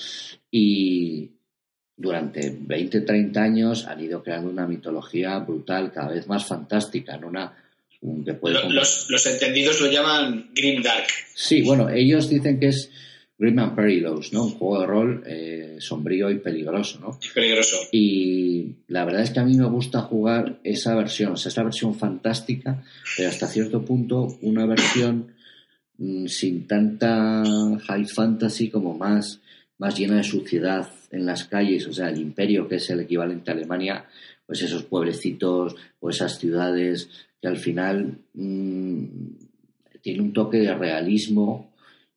Y 0.51 1.33
durante 1.97 2.57
20, 2.59 3.03
30 3.03 3.43
años 3.43 3.87
han 3.87 4.01
ido 4.01 4.23
creando 4.23 4.51
una 4.51 4.67
mitología 4.67 5.39
brutal, 5.39 5.93
cada 5.93 6.13
vez 6.13 6.27
más 6.27 6.47
fantástica, 6.47 7.17
¿no? 7.17 7.29
una 7.29 7.53
los, 8.03 9.11
los, 9.11 9.27
entendidos 9.27 9.81
lo 9.81 9.91
llaman 9.91 10.51
Grim 10.55 10.83
Dark. 10.83 11.07
Sí, 11.35 11.63
bueno, 11.63 11.89
ellos 11.89 12.29
dicen 12.29 12.59
que 12.59 12.69
es 12.69 12.91
Grim 13.39 13.59
and 13.61 13.77
Perilous, 13.77 14.33
¿no? 14.33 14.45
Un 14.45 14.51
juego 14.51 14.81
de 14.81 14.87
rol 14.87 15.25
eh, 15.27 15.77
sombrío 15.79 16.31
y 16.31 16.39
peligroso, 16.39 16.99
¿no? 17.01 17.19
Peligroso. 17.33 17.77
Y 17.93 18.75
la 18.89 19.05
verdad 19.05 19.23
es 19.23 19.31
que 19.31 19.41
a 19.41 19.45
mí 19.45 19.57
me 19.57 19.69
gusta 19.69 20.01
jugar 20.03 20.59
esa 20.65 20.97
versión, 20.97 21.33
o 21.33 21.37
sea, 21.37 21.51
esa 21.51 21.63
versión 21.63 21.95
fantástica, 21.95 22.85
pero 23.17 23.29
hasta 23.29 23.47
cierto 23.47 23.85
punto 23.85 24.37
una 24.43 24.67
versión 24.67 25.35
mm, 25.99 26.27
sin 26.27 26.67
tanta 26.67 27.45
high 27.87 28.07
fantasy 28.07 28.69
como 28.69 28.97
más, 28.97 29.41
más 29.79 29.99
llena 29.99 30.17
de 30.17 30.25
suciedad 30.25 30.89
en 31.11 31.27
las 31.27 31.45
calles, 31.45 31.87
o 31.87 31.93
sea, 31.93 32.09
el 32.09 32.21
imperio 32.21 32.69
que 32.69 32.77
es 32.77 32.91
el 32.91 33.01
equivalente 33.01 33.51
a 33.51 33.55
Alemania, 33.55 34.05
pues 34.47 34.63
esos 34.63 34.85
pueblecitos 34.85 35.77
o 36.01 36.11
esas 36.11 36.39
ciudades 36.39 37.09
que 37.41 37.49
al 37.49 37.57
final 37.57 38.19
mm, 38.35 39.07
tiene 40.01 40.23
un 40.23 40.33
toque 40.33 40.59
de 40.59 40.75
realismo 40.75 41.73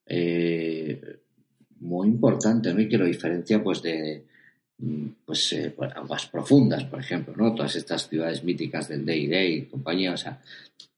eh, 0.06 1.18
muy 1.80 2.08
importante, 2.08 2.72
¿no? 2.72 2.80
Y 2.80 2.88
que 2.88 2.98
lo 2.98 3.06
diferencia, 3.06 3.62
pues, 3.62 3.82
de 3.82 4.24
mm, 4.78 5.06
pues, 5.24 5.52
eh, 5.52 5.74
aguas 5.94 6.26
profundas, 6.26 6.84
por 6.84 7.00
ejemplo, 7.00 7.34
¿no? 7.36 7.54
Todas 7.54 7.76
estas 7.76 8.08
ciudades 8.08 8.44
míticas 8.44 8.88
del 8.88 9.04
Day 9.04 9.26
Day 9.26 9.52
y 9.54 9.62
compañía, 9.66 10.12
o 10.12 10.16
sea, 10.16 10.40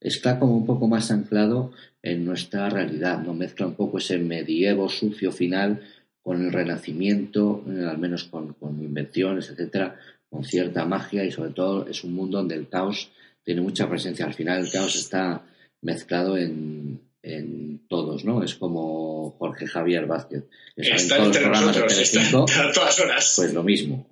está 0.01 0.39
como 0.39 0.57
un 0.57 0.67
poco 0.67 0.87
más 0.87 1.11
anclado 1.11 1.73
en 2.03 2.25
nuestra 2.25 2.69
realidad, 2.69 3.23
¿no? 3.23 3.35
Mezcla 3.35 3.67
un 3.67 3.75
poco 3.75 3.99
ese 3.99 4.19
medievo 4.19 4.89
sucio 4.89 5.33
final 5.33 5.83
con 6.23 6.45
el 6.45 6.53
renacimiento, 6.53 7.65
eh, 7.69 7.85
al 7.85 7.99
menos 7.99 8.25
con, 8.25 8.55
con 8.55 8.83
invenciones, 8.83 9.51
etcétera, 9.51 9.99
con 10.29 10.45
cierta 10.45 10.85
magia 10.85 11.25
y 11.25 11.31
sobre 11.31 11.51
todo 11.51 11.87
es 11.87 12.05
un 12.05 12.15
mundo 12.15 12.39
donde 12.39 12.55
el 12.55 12.69
caos 12.69 13.11
tiene 13.45 13.61
mucha 13.61 13.89
presencia. 13.89 14.27
Al 14.27 14.35
final 14.35 14.61
el 14.61 14.71
caos 14.71 14.95
está 14.97 15.43
mezclado 15.81 16.37
en, 16.37 17.01
en 17.23 17.87
todos, 17.89 18.25
¿no? 18.25 18.43
Es 18.43 18.55
como 18.55 19.37
Jorge 19.39 19.67
Javier 19.67 20.07
Vázquez. 20.07 20.45
Está 20.77 21.17
en 21.17 21.23
todos 21.23 21.37
entre 21.37 21.51
los 21.51 21.61
nosotros, 21.61 21.99
está 21.99 22.21
a 22.23 22.73
todas 22.73 23.01
horas. 23.01 23.35
Pues 23.37 23.55
lo 23.55 23.63
mismo. 23.63 24.07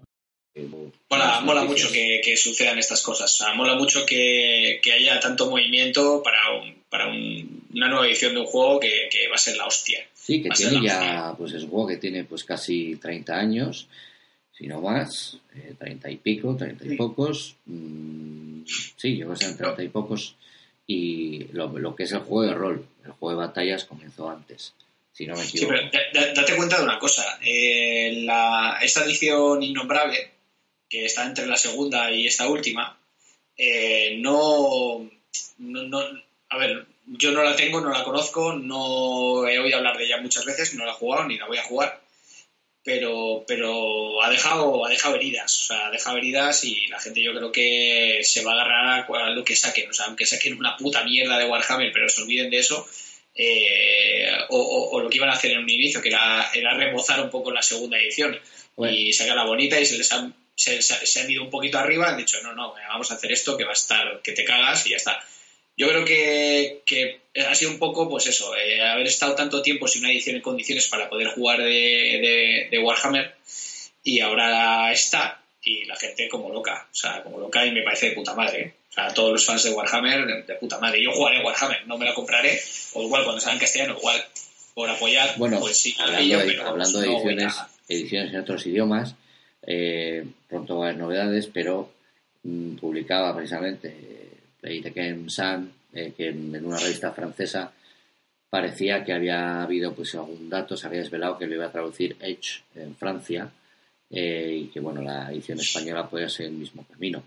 Mola, 1.10 1.40
mola 1.42 1.64
mucho 1.64 1.92
que, 1.92 2.20
que, 2.24 2.36
sucedan 2.36 2.78
estas 2.78 3.02
cosas. 3.02 3.32
O 3.34 3.44
sea, 3.44 3.54
mola 3.54 3.74
mucho 3.74 4.06
que, 4.06 4.80
que 4.82 4.92
haya 4.92 5.20
tanto 5.20 5.50
movimiento 5.50 6.22
para, 6.22 6.58
un, 6.58 6.82
para 6.88 7.08
un, 7.08 7.55
una 7.76 7.88
nueva 7.88 8.06
edición 8.06 8.32
de 8.34 8.40
un 8.40 8.46
juego 8.46 8.80
que, 8.80 9.08
que, 9.10 9.28
va 9.28 9.34
a 9.34 9.38
ser 9.38 9.56
la 9.56 9.66
hostia. 9.66 10.04
Sí, 10.14 10.42
que 10.42 10.48
tiene 10.48 10.82
ya, 10.82 11.34
pues 11.36 11.52
es 11.52 11.62
un 11.64 11.70
juego 11.70 11.88
que 11.88 11.98
tiene 11.98 12.24
pues 12.24 12.42
casi 12.42 12.96
30 12.96 13.36
años, 13.36 13.86
si 14.50 14.66
no 14.66 14.80
más, 14.80 15.36
eh, 15.54 15.74
30 15.78 16.10
y 16.10 16.16
pico, 16.16 16.56
30 16.56 16.86
y 16.86 16.96
pocos. 16.96 17.56
Mm, 17.66 18.62
sí, 18.96 19.18
yo 19.18 19.26
creo 19.26 19.38
que 19.38 19.44
sean 19.44 19.56
30 19.58 19.82
y 19.84 19.88
pocos 19.88 20.36
y 20.86 21.48
lo, 21.52 21.94
que 21.94 22.04
es 22.04 22.12
el 22.12 22.20
juego 22.20 22.42
de 22.42 22.54
rol, 22.54 22.86
el 23.04 23.10
juego 23.12 23.38
de 23.38 23.46
batallas 23.46 23.84
comenzó 23.84 24.30
antes, 24.30 24.72
si 25.12 25.26
no 25.26 25.34
me 25.34 25.44
equivoco. 25.44 25.74
Sí, 25.74 25.88
pero 26.12 26.32
date 26.34 26.56
cuenta 26.56 26.78
de 26.78 26.84
una 26.84 26.98
cosa, 26.98 27.38
eh, 27.44 28.22
la, 28.22 28.78
esta 28.80 29.04
edición 29.04 29.62
innombrable, 29.62 30.30
que 30.88 31.04
está 31.04 31.26
entre 31.26 31.46
la 31.46 31.56
segunda 31.58 32.10
y 32.10 32.26
esta 32.26 32.48
última, 32.48 32.98
eh, 33.56 34.16
no, 34.18 35.10
no, 35.58 36.00
a 36.48 36.58
ver, 36.58 36.86
yo 37.06 37.30
no 37.32 37.42
la 37.42 37.54
tengo, 37.54 37.80
no 37.80 37.90
la 37.90 38.04
conozco, 38.04 38.54
no 38.54 39.46
he 39.46 39.58
oído 39.58 39.78
hablar 39.78 39.96
de 39.96 40.04
ella 40.04 40.20
muchas 40.20 40.44
veces, 40.44 40.74
no 40.74 40.84
la 40.84 40.92
he 40.92 40.96
jugado 40.96 41.26
ni 41.26 41.38
la 41.38 41.46
voy 41.46 41.58
a 41.58 41.64
jugar. 41.64 42.00
Pero, 42.82 43.44
pero 43.48 44.22
ha, 44.22 44.30
dejado, 44.30 44.86
ha 44.86 44.88
dejado 44.88 45.16
heridas, 45.16 45.62
o 45.62 45.66
sea, 45.66 45.86
ha 45.86 45.90
dejado 45.90 46.18
heridas 46.18 46.62
y 46.64 46.86
la 46.86 47.00
gente 47.00 47.20
yo 47.20 47.32
creo 47.32 47.50
que 47.50 48.20
se 48.22 48.44
va 48.44 48.52
a 48.52 48.54
agarrar 48.54 49.06
a 49.10 49.30
lo 49.30 49.44
que 49.44 49.56
saquen, 49.56 49.90
o 49.90 49.92
sea, 49.92 50.06
aunque 50.06 50.24
saquen 50.24 50.56
una 50.56 50.76
puta 50.76 51.02
mierda 51.02 51.36
de 51.36 51.46
Warhammer, 51.46 51.90
pero 51.92 52.08
se 52.08 52.22
olviden 52.22 52.48
de 52.48 52.58
eso, 52.58 52.86
eh, 53.34 54.30
o, 54.50 55.00
lo 55.00 55.10
que 55.10 55.16
iban 55.16 55.30
a 55.30 55.32
hacer 55.32 55.50
en 55.50 55.58
un 55.58 55.70
inicio, 55.70 56.00
que 56.00 56.10
era, 56.10 56.48
era 56.54 56.74
remozar 56.74 57.20
un 57.20 57.30
poco 57.30 57.50
la 57.50 57.62
segunda 57.62 57.98
edición. 57.98 58.38
Y 58.78 59.12
sacar 59.14 59.36
la 59.36 59.44
bonita 59.44 59.80
y 59.80 59.86
se 59.86 59.96
les 59.96 60.12
han, 60.12 60.34
se, 60.54 60.82
se, 60.82 61.20
han 61.20 61.30
ido 61.30 61.42
un 61.42 61.50
poquito 61.50 61.78
arriba, 61.78 62.08
han 62.10 62.18
dicho, 62.18 62.40
no, 62.42 62.52
no, 62.52 62.74
vamos 62.88 63.10
a 63.10 63.14
hacer 63.14 63.32
esto 63.32 63.56
que 63.56 63.64
va 63.64 63.70
a 63.70 63.72
estar, 63.72 64.20
que 64.22 64.32
te 64.32 64.44
cagas 64.44 64.86
y 64.86 64.90
ya 64.90 64.96
está 64.96 65.18
yo 65.76 65.88
creo 65.88 66.04
que, 66.04 66.82
que, 66.86 67.20
ha 67.46 67.54
sido 67.54 67.70
un 67.70 67.78
poco, 67.78 68.08
pues 68.08 68.26
eso, 68.26 68.56
eh, 68.56 68.80
haber 68.80 69.06
estado 69.06 69.34
tanto 69.34 69.60
tiempo 69.60 69.86
sin 69.86 70.02
una 70.02 70.12
edición 70.12 70.36
en 70.36 70.42
condiciones 70.42 70.88
para 70.88 71.10
poder 71.10 71.28
jugar 71.28 71.62
de, 71.62 72.68
de, 72.70 72.78
Warhammer 72.78 73.34
y 74.02 74.20
ahora 74.20 74.90
está 74.90 75.42
y 75.62 75.84
la 75.84 75.96
gente 75.96 76.28
como 76.28 76.50
loca, 76.50 76.88
o 76.90 76.94
sea, 76.94 77.22
como 77.22 77.38
loca 77.38 77.66
y 77.66 77.72
me 77.72 77.82
parece 77.82 78.10
de 78.10 78.14
puta 78.14 78.34
madre. 78.34 78.74
O 78.90 78.92
sea, 78.92 79.12
todos 79.12 79.32
los 79.32 79.44
fans 79.44 79.64
de 79.64 79.72
Warhammer, 79.72 80.46
de, 80.46 80.54
puta 80.54 80.78
madre. 80.78 81.02
Yo 81.02 81.12
jugaré 81.12 81.44
Warhammer, 81.44 81.86
no 81.86 81.98
me 81.98 82.06
la 82.06 82.14
compraré, 82.14 82.58
o 82.94 83.02
igual 83.02 83.24
cuando 83.24 83.40
salga 83.40 83.54
en 83.54 83.60
castellano, 83.60 83.96
igual 83.98 84.24
por 84.74 84.88
apoyar, 84.88 85.36
bueno, 85.36 85.58
pues 85.58 85.78
sí, 85.78 85.94
hablando, 85.98 86.38
de, 86.38 86.60
hablando 86.60 87.00
de 87.00 87.08
ediciones, 87.08 87.54
ediciones 87.88 88.32
en 88.32 88.40
otros 88.40 88.66
idiomas, 88.66 89.14
eh, 89.66 90.24
pronto 90.48 90.78
va 90.78 90.86
a 90.86 90.88
haber 90.90 91.00
novedades, 91.00 91.48
pero 91.52 91.90
mm, 92.44 92.76
publicaba 92.76 93.34
precisamente 93.34 94.25
leí 94.66 94.80
de 94.80 94.92
Ken 94.92 95.30
San, 95.30 95.70
eh, 95.92 96.12
que 96.16 96.28
en, 96.28 96.64
una 96.64 96.78
revista 96.78 97.12
francesa 97.12 97.72
parecía 98.50 99.04
que 99.04 99.12
había 99.12 99.62
habido 99.62 99.94
pues 99.94 100.14
algún 100.14 100.50
dato, 100.50 100.76
se 100.76 100.86
había 100.86 101.00
desvelado 101.00 101.38
que 101.38 101.46
lo 101.46 101.54
iba 101.54 101.66
a 101.66 101.72
traducir 101.72 102.16
Edge 102.20 102.62
en 102.74 102.96
Francia 102.96 103.50
eh, 104.10 104.62
y 104.62 104.66
que 104.66 104.80
bueno, 104.80 105.02
la 105.02 105.30
edición 105.30 105.60
española 105.60 106.08
puede 106.08 106.28
ser 106.28 106.46
el 106.46 106.52
mismo 106.52 106.84
camino. 106.84 107.22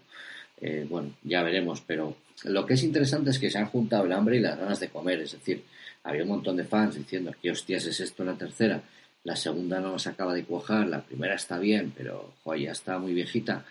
Eh, 0.62 0.86
bueno, 0.90 1.14
ya 1.24 1.42
veremos, 1.42 1.82
pero 1.86 2.18
lo 2.44 2.66
que 2.66 2.74
es 2.74 2.84
interesante 2.84 3.30
es 3.30 3.40
que 3.40 3.50
se 3.50 3.58
han 3.58 3.68
juntado 3.68 4.06
el 4.06 4.12
hambre 4.12 4.38
y 4.38 4.42
las 4.42 4.58
ganas 4.60 4.80
de 4.80 4.90
comer, 4.90 5.22
es 5.22 5.32
decir, 5.32 5.64
había 6.04 6.24
un 6.24 6.30
montón 6.30 6.58
de 6.58 6.66
fans 6.66 6.96
diciendo 6.96 7.34
que 7.42 7.52
hostias 7.52 7.86
es 7.86 8.00
esto 8.00 8.24
la 8.24 8.38
tercera, 8.38 8.82
la 9.24 9.36
segunda 9.36 9.80
no 9.80 9.92
nos 9.92 10.08
acaba 10.08 10.34
de 10.34 10.44
cuajar, 10.44 10.88
la 10.88 11.02
primera 11.02 11.36
está 11.36 11.60
bien, 11.60 11.94
pero 11.96 12.34
joder, 12.44 12.62
ya 12.62 12.72
está 12.72 12.98
muy 12.98 13.14
viejita. 13.14 13.66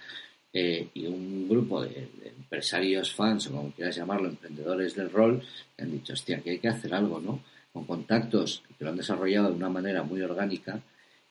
Eh, 0.53 0.89
y 0.95 1.07
un 1.07 1.49
grupo 1.49 1.83
de, 1.83 2.09
empresarios 2.25 3.15
fans, 3.15 3.49
o 3.49 3.53
como 3.53 3.73
quieras 3.73 3.97
llamarlo, 3.97 4.29
emprendedores 4.29 4.95
del 4.95 5.11
rol, 5.11 5.43
han 5.77 5.93
dicho, 5.93 6.15
hostia, 6.15 6.41
que 6.41 6.51
hay 6.51 6.59
que 6.59 6.69
hacer 6.69 6.95
algo, 6.95 7.21
¿no? 7.21 7.43
Con 7.73 7.85
contactos 7.85 8.63
que 8.79 8.85
lo 8.85 8.91
han 8.91 8.97
desarrollado 8.97 9.51
de 9.51 9.57
una 9.57 9.69
manera 9.69 10.03
muy 10.03 10.23
orgánica 10.23 10.81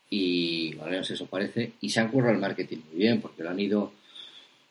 y, 0.09 0.77
al 0.79 0.91
menos 0.91 1.09
eso 1.09 1.25
parece, 1.25 1.73
y 1.81 1.89
se 1.89 1.99
han 1.99 2.09
currado 2.09 2.33
el 2.35 2.39
marketing 2.39 2.77
muy 2.89 2.99
bien, 2.99 3.19
porque 3.21 3.43
lo 3.43 3.49
han 3.49 3.59
ido... 3.59 3.91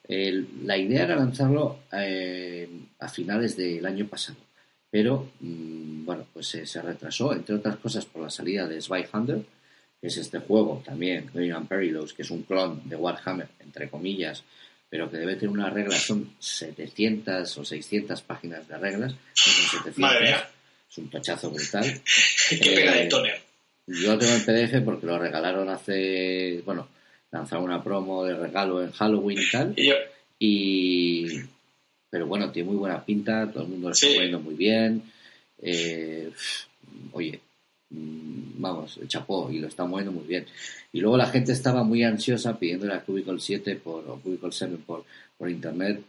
la 0.08 0.78
idea 0.78 1.04
era 1.04 1.16
lanzarlo 1.16 1.80
eh, 1.92 2.68
a 3.00 3.08
finales 3.08 3.56
del 3.56 3.84
año 3.84 4.06
pasado, 4.06 4.38
pero, 4.90 5.32
mm, 5.40 6.04
bueno, 6.04 6.24
pues 6.32 6.46
se 6.46 6.82
retrasó, 6.82 7.34
entre 7.34 7.56
otras 7.56 7.76
cosas, 7.78 8.04
por 8.06 8.22
la 8.22 8.30
salida 8.30 8.68
de 8.68 8.80
Hunter 9.12 9.44
que 10.00 10.08
es 10.08 10.16
este 10.16 10.38
juego 10.40 10.82
también, 10.84 11.30
Green 11.32 11.52
and 11.52 11.68
Perilous, 11.68 12.12
que 12.12 12.22
es 12.22 12.30
un 12.30 12.42
clon 12.42 12.88
de 12.88 12.96
Warhammer, 12.96 13.48
entre 13.60 13.88
comillas, 13.88 14.44
pero 14.88 15.10
que 15.10 15.16
debe 15.16 15.34
tener 15.34 15.50
unas 15.50 15.72
reglas, 15.72 16.02
son 16.02 16.34
700 16.38 17.58
o 17.58 17.64
600 17.64 18.22
páginas 18.22 18.68
de 18.68 18.78
reglas, 18.78 19.14
es 19.34 20.98
un 20.98 21.10
tochazo 21.10 21.50
brutal. 21.50 21.84
Qué 22.48 22.70
pena 22.74 22.92
de 22.94 23.06
toner. 23.06 23.40
Yo 23.86 24.18
tengo 24.18 24.34
el 24.34 24.42
PDF 24.42 24.84
porque 24.84 25.06
lo 25.06 25.18
regalaron 25.18 25.68
hace, 25.68 26.60
bueno, 26.64 26.88
lanzaron 27.30 27.64
una 27.64 27.82
promo 27.82 28.24
de 28.24 28.36
regalo 28.36 28.82
en 28.82 28.90
Halloween 28.92 29.38
y 29.38 29.50
tal. 29.50 29.74
Y, 30.38 31.40
pero 32.10 32.26
bueno, 32.26 32.50
tiene 32.50 32.68
muy 32.68 32.78
buena 32.78 33.04
pinta, 33.04 33.50
todo 33.50 33.62
el 33.62 33.70
mundo 33.70 33.88
lo 33.88 33.92
está 33.92 34.08
poniendo 34.08 34.40
muy 34.40 34.54
bien. 34.54 35.02
Eh, 35.62 36.30
oye, 37.12 37.40
vamos, 37.90 38.98
chapó 39.06 39.50
y 39.50 39.58
lo 39.58 39.68
está 39.68 39.84
moviendo 39.84 40.12
muy 40.12 40.24
bien. 40.24 40.46
Y 40.92 41.00
luego 41.00 41.16
la 41.16 41.26
gente 41.26 41.52
estaba 41.52 41.82
muy 41.84 42.02
ansiosa 42.04 42.58
pidiendo 42.58 42.92
a 42.92 43.00
Cubicle 43.00 43.38
7 43.38 43.76
por, 43.76 44.08
o 44.08 44.20
Cubicle 44.20 44.52
7 44.52 44.78
por, 44.84 45.04
por 45.38 45.50
internet 45.50 46.02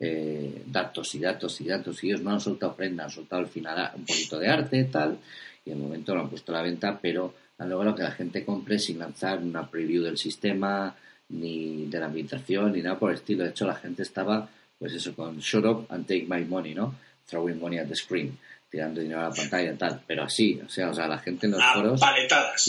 eh, 0.00 0.64
datos 0.66 1.14
y 1.14 1.20
datos 1.20 1.60
y 1.60 1.68
datos 1.68 2.02
y 2.02 2.08
ellos 2.08 2.20
no 2.20 2.30
han 2.30 2.40
soltado 2.40 2.74
prenda, 2.74 3.04
han 3.04 3.10
soltado 3.10 3.42
al 3.42 3.48
final 3.48 3.92
un 3.94 4.04
poquito 4.04 4.40
de 4.40 4.48
arte 4.48 4.84
tal 4.84 5.18
y 5.64 5.70
en 5.70 5.76
el 5.76 5.82
momento 5.82 6.14
lo 6.14 6.22
han 6.22 6.28
puesto 6.28 6.52
a 6.52 6.56
la 6.56 6.62
venta, 6.62 6.98
pero 7.00 7.34
han 7.58 7.70
logrado 7.70 7.96
que 7.96 8.02
la 8.02 8.10
gente 8.10 8.44
compre 8.44 8.78
sin 8.78 8.98
lanzar 8.98 9.38
una 9.38 9.70
preview 9.70 10.02
del 10.02 10.18
sistema, 10.18 10.94
ni 11.28 11.86
de 11.86 12.00
la 12.00 12.06
ambientación, 12.06 12.72
ni 12.72 12.82
nada 12.82 12.98
por 12.98 13.10
el 13.10 13.16
estilo. 13.16 13.44
De 13.44 13.50
hecho, 13.50 13.66
la 13.66 13.76
gente 13.76 14.02
estaba, 14.02 14.48
pues 14.78 14.92
eso, 14.92 15.14
con 15.14 15.38
Shut 15.38 15.64
Up 15.64 15.86
and 15.88 16.06
Take 16.06 16.26
My 16.28 16.44
Money, 16.44 16.74
¿no? 16.74 16.94
Throwing 17.26 17.60
money 17.60 17.78
at 17.78 17.88
the 17.88 17.96
screen, 17.96 18.38
tirando 18.70 19.00
dinero 19.00 19.20
a 19.20 19.28
la 19.28 19.34
pantalla 19.34 19.72
y 19.72 19.76
tal. 19.76 20.02
Pero 20.06 20.24
así, 20.24 20.60
o 20.64 20.68
sea, 20.68 20.90
o 20.90 20.94
sea 20.94 21.08
la 21.08 21.18
gente 21.18 21.46
en 21.46 21.52
los 21.52 21.62
foros... 21.72 22.00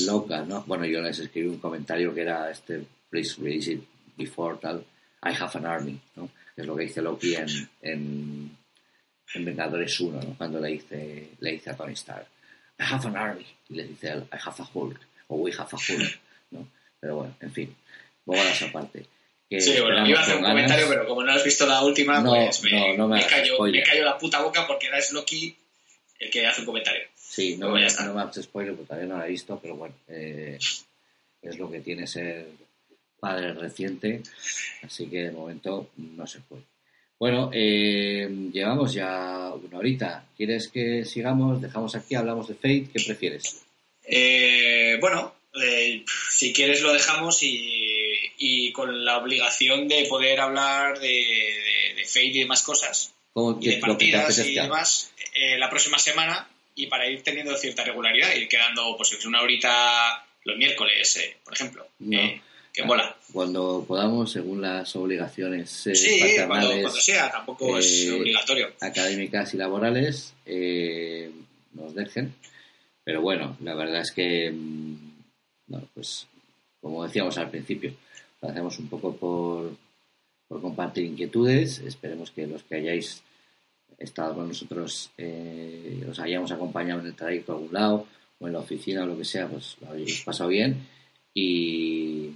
Loca, 0.06 0.44
¿no? 0.44 0.64
Bueno, 0.64 0.86
yo 0.86 1.02
les 1.02 1.20
escribí 1.20 1.48
un 1.48 1.60
comentario 1.60 2.14
que 2.14 2.22
era 2.22 2.50
este, 2.50 2.86
please 3.10 3.42
release 3.42 3.72
it 3.72 3.84
before 4.18 4.58
tal, 4.58 4.84
I 5.24 5.34
have 5.38 5.58
an 5.58 5.66
army, 5.66 6.00
¿no? 6.16 6.30
Que 6.56 6.62
es 6.62 6.68
lo 6.68 6.76
que 6.76 6.84
dice 6.84 7.02
Loki 7.02 7.36
en, 7.36 7.48
en, 7.82 8.58
en 9.34 9.46
Vengadores 9.46 10.00
1, 10.00 10.22
¿no? 10.22 10.36
Cuando 10.38 10.60
le 10.60 10.70
dice, 10.70 11.32
le 11.40 11.52
dice 11.52 11.72
a 11.72 11.76
Tony 11.76 11.94
Stark, 11.94 12.28
I 12.80 12.84
have 12.84 13.08
an 13.08 13.18
army. 13.18 13.46
Y 13.70 13.76
le 13.76 13.88
dice 13.88 14.10
él, 14.10 14.24
I 14.32 14.38
have 14.38 14.56
a 14.60 14.68
Hulk, 14.74 15.00
o 15.28 15.38
we 15.38 15.52
have 15.52 15.70
a 15.72 15.76
Hulk, 15.76 16.20
¿no? 16.52 16.68
Pero 17.00 17.18
bueno, 17.18 17.36
en 17.42 17.52
fin 17.52 17.76
bobadas 18.26 18.62
aparte. 18.64 19.06
Que 19.50 19.62
sí, 19.62 19.80
bueno, 19.80 20.08
iba 20.08 20.20
a 20.20 20.24
hacer 20.24 20.38
un 20.38 20.44
comentario, 20.44 20.88
pero 20.90 21.08
como 21.08 21.24
no 21.24 21.32
has 21.32 21.44
visto 21.44 21.68
la 21.68 21.84
última, 21.84 22.24
pues 22.24 22.64
me, 22.64 22.72
me, 22.98 23.26
callo, 23.28 23.62
me, 23.62 23.84
callo, 23.84 24.04
la 24.04 24.18
puta 24.18 24.42
boca 24.42 24.66
porque 24.66 24.88
era 24.88 24.98
Loki 25.12 25.56
el 26.20 26.30
que 26.32 26.48
hace 26.48 26.62
un 26.62 26.68
comentario. 26.68 27.04
Sí, 27.16 27.58
no, 27.58 27.70
me, 27.70 27.86
no 27.86 28.14
me 28.14 28.22
hagas 28.22 28.42
spoiler 28.42 28.74
porque 28.74 28.88
todavía 28.88 29.10
no 29.10 29.18
la 29.20 29.28
he 29.28 29.32
visto, 29.32 29.60
pero 29.62 29.76
bueno, 29.76 29.94
eh, 30.08 30.58
es 31.42 31.60
lo 31.60 31.70
que 31.70 31.82
tiene 31.82 32.08
ser 32.08 32.48
padre 33.20 33.54
reciente, 33.54 34.22
así 34.82 35.08
que 35.08 35.24
de 35.24 35.32
momento 35.32 35.90
no 35.96 36.26
se 36.26 36.40
puede. 36.40 36.64
Bueno, 37.18 37.50
eh, 37.54 38.28
llevamos 38.52 38.94
ya 38.94 39.54
una 39.54 39.78
horita. 39.78 40.26
¿Quieres 40.36 40.68
que 40.68 41.06
sigamos? 41.06 41.62
¿Dejamos 41.62 41.96
aquí? 41.96 42.16
¿Hablamos 42.16 42.48
de 42.48 42.56
Fate? 42.56 42.88
¿Qué 42.92 43.04
prefieres? 43.06 43.64
Eh, 44.04 44.98
bueno, 45.00 45.34
eh, 45.64 46.04
si 46.30 46.52
quieres 46.52 46.82
lo 46.82 46.92
dejamos 46.92 47.42
y 47.42 47.95
y 48.38 48.72
con 48.72 49.06
la 49.06 49.18
obligación 49.18 49.88
de 49.88 50.06
poder 50.10 50.40
hablar 50.40 51.00
de, 51.00 51.08
de, 51.08 51.94
de 51.96 52.06
Fate 52.06 52.26
y 52.26 52.40
demás 52.40 52.64
cosas, 52.64 53.14
y 53.60 53.70
de 53.70 53.78
partidas 53.78 54.38
y 54.40 54.54
demás, 54.54 55.12
eh, 55.34 55.58
la 55.58 55.70
próxima 55.70 56.00
semana 56.00 56.48
y 56.76 56.88
para 56.88 57.08
ir 57.10 57.22
teniendo 57.24 57.56
cierta 57.58 57.84
regularidad, 57.84 58.34
ir 58.36 58.48
quedando 58.48 58.96
pues 58.98 59.26
una 59.26 59.42
horita 59.42 60.26
los 60.44 60.58
miércoles, 60.58 61.18
eh, 61.18 61.38
por 61.44 61.54
ejemplo. 61.54 61.88
Eh, 62.12 62.42
que 62.72 62.84
mola. 62.84 63.16
Cuando 63.32 63.86
podamos, 63.88 64.32
según 64.32 64.62
las 64.62 64.96
obligaciones 64.96 65.70
sí, 65.70 66.22
cuando, 66.46 66.90
sea, 66.92 67.32
tampoco 67.32 67.78
es 67.78 68.10
obligatorio. 68.12 68.74
Académicas 68.82 69.54
y 69.54 69.58
laborales 69.58 70.34
nos 71.74 71.96
dejen. 71.96 72.34
Pero 73.04 73.22
bueno, 73.22 73.56
la 73.62 73.76
verdad 73.76 74.02
es 74.02 74.12
que, 74.12 74.52
mm, 74.52 74.96
bueno, 75.68 75.88
pues 75.94 76.28
como 76.82 77.06
decíamos 77.06 77.38
al 77.38 77.50
principio, 77.50 77.94
lo 78.46 78.52
hacemos 78.52 78.78
un 78.80 78.88
poco 78.88 79.16
por, 79.16 79.76
por 80.48 80.62
compartir 80.62 81.06
inquietudes. 81.06 81.80
Esperemos 81.80 82.32
que 82.32 82.48
los 82.48 82.64
que 82.64 82.76
hayáis 82.76 83.24
estado 83.98 84.36
con 84.36 84.48
nosotros 84.48 85.12
eh, 85.18 86.06
os 86.10 86.20
hayamos 86.20 86.52
acompañado 86.52 87.02
en 87.02 87.08
el 87.08 87.16
trayecto 87.16 87.54
a 87.54 87.56
algún 87.56 87.74
lado 87.74 88.08
o 88.40 88.48
en 88.48 88.54
la 88.54 88.60
oficina 88.60 89.04
o 89.04 89.08
lo 89.08 89.18
que 89.18 89.26
sea, 89.26 89.48
pues 89.48 89.78
lo 89.82 89.90
habéis 89.90 90.22
pasado 90.22 90.50
bien. 90.50 90.88
Y 91.34 92.32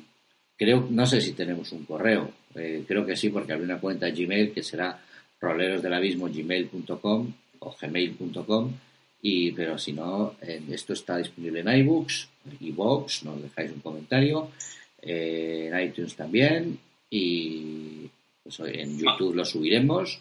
creo, 0.57 0.87
no 0.89 1.05
sé 1.05 1.21
si 1.21 1.33
tenemos 1.33 1.71
un 1.71 1.85
correo, 1.85 2.31
eh, 2.55 2.83
creo 2.87 3.05
que 3.05 3.15
sí, 3.15 3.29
porque 3.29 3.53
había 3.53 3.65
una 3.65 3.79
cuenta 3.79 4.09
Gmail 4.09 4.51
que 4.51 4.63
será 4.63 4.99
rolerosdelabismo.gmail.com 5.39 7.33
o 7.59 7.75
gmail.com 7.79 8.73
y 9.21 9.51
pero 9.51 9.77
si 9.77 9.91
no, 9.93 10.35
eh, 10.41 10.61
esto 10.69 10.93
está 10.93 11.17
disponible 11.17 11.59
en 11.59 11.67
iBooks, 11.79 12.29
iBox, 12.61 13.25
nos 13.25 13.41
dejáis 13.41 13.71
un 13.71 13.81
comentario 13.81 14.49
eh, 15.01 15.69
en 15.71 15.79
iTunes 15.79 16.15
también 16.15 16.79
y 17.09 18.09
pues, 18.43 18.59
en 18.59 18.99
YouTube 18.99 19.35
lo 19.35 19.45
subiremos. 19.45 20.19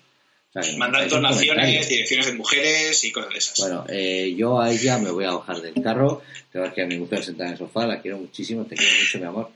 Mandando 0.76 1.16
donaciones, 1.16 1.88
direcciones 1.88 2.26
de 2.26 2.32
mujeres 2.32 3.04
y 3.04 3.12
cosas 3.12 3.32
de 3.32 3.38
esas. 3.38 3.58
Bueno, 3.58 3.84
eh, 3.88 4.34
yo 4.36 4.60
a 4.60 4.72
ella 4.72 4.98
me 4.98 5.10
voy 5.10 5.24
a 5.24 5.32
bajar 5.32 5.60
del 5.60 5.74
carro, 5.82 6.22
tengo 6.50 6.72
que 6.72 6.82
a 6.82 6.86
mi 6.86 6.96
mujer 6.96 7.22
sentada 7.22 7.50
en 7.50 7.52
el 7.52 7.58
sofá, 7.58 7.86
la 7.86 8.00
quiero 8.00 8.18
muchísimo, 8.18 8.64
te 8.64 8.74
quiero 8.74 8.92
mucho, 8.98 9.18
mi 9.18 9.24
amor. 9.24 9.50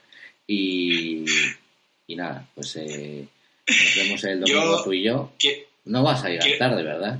Y, 0.46 1.24
y 2.06 2.14
nada, 2.14 2.46
pues 2.54 2.76
eh, 2.76 3.26
nos 3.66 3.96
vemos 3.96 4.24
el 4.24 4.40
domingo 4.40 4.84
tú 4.84 4.92
y 4.92 5.02
yo. 5.02 5.32
no 5.86 6.02
vas 6.02 6.24
a 6.24 6.28
llegar 6.28 6.58
tarde, 6.58 6.82
¿verdad? 6.82 7.18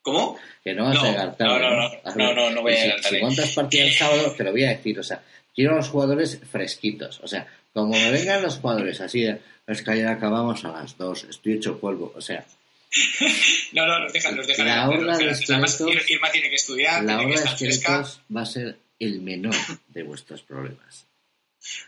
¿Cómo? 0.00 0.38
Que 0.64 0.72
no 0.72 0.84
vas 0.84 0.98
a 0.98 1.10
llegar 1.10 1.36
tarde. 1.36 1.52
No, 1.52 1.58
no, 1.58 1.88
no, 1.88 2.14
no, 2.14 2.34
no, 2.34 2.50
no, 2.50 2.62
voy 2.62 2.72
a 2.72 2.82
llegar 2.82 3.00
tarde. 3.00 3.16
Si, 3.16 3.16
si 3.16 3.22
montas 3.22 3.50
partido 3.52 3.84
el 3.84 3.92
sábado, 3.92 4.32
te 4.36 4.44
lo 4.44 4.52
voy 4.52 4.64
a 4.64 4.70
decir, 4.70 4.98
o 4.98 5.02
sea, 5.02 5.22
quiero 5.54 5.72
a 5.72 5.76
los 5.76 5.88
jugadores 5.88 6.40
fresquitos. 6.50 7.20
O 7.22 7.28
sea, 7.28 7.46
como 7.72 7.92
me 7.92 8.10
vengan 8.10 8.42
los 8.42 8.58
jugadores 8.58 9.00
así, 9.00 9.26
es 9.66 9.82
que 9.82 9.98
ya 9.98 10.10
acabamos 10.12 10.64
a 10.64 10.72
las 10.72 10.96
dos, 10.96 11.24
estoy 11.24 11.54
hecho 11.54 11.78
polvo. 11.78 12.12
O 12.14 12.20
sea. 12.20 12.44
no, 13.72 13.86
no, 13.86 14.00
nos 14.00 14.12
dejan, 14.12 14.36
nos 14.36 14.46
dejan. 14.46 14.66
La 14.66 14.88
hora 14.88 15.16
de 15.16 15.30
esqueletos, 15.30 16.10
Irma 16.10 16.30
tiene 16.30 16.50
que 16.50 16.56
estudiar, 16.56 17.04
la 17.04 17.18
tiene 17.18 17.32
que 17.32 17.38
estar 17.38 17.56
fresca. 17.56 18.06
va 18.34 18.42
a 18.42 18.46
ser 18.46 18.76
el 18.98 19.20
menor 19.20 19.54
de 19.88 20.02
vuestros 20.02 20.42
problemas. 20.42 21.06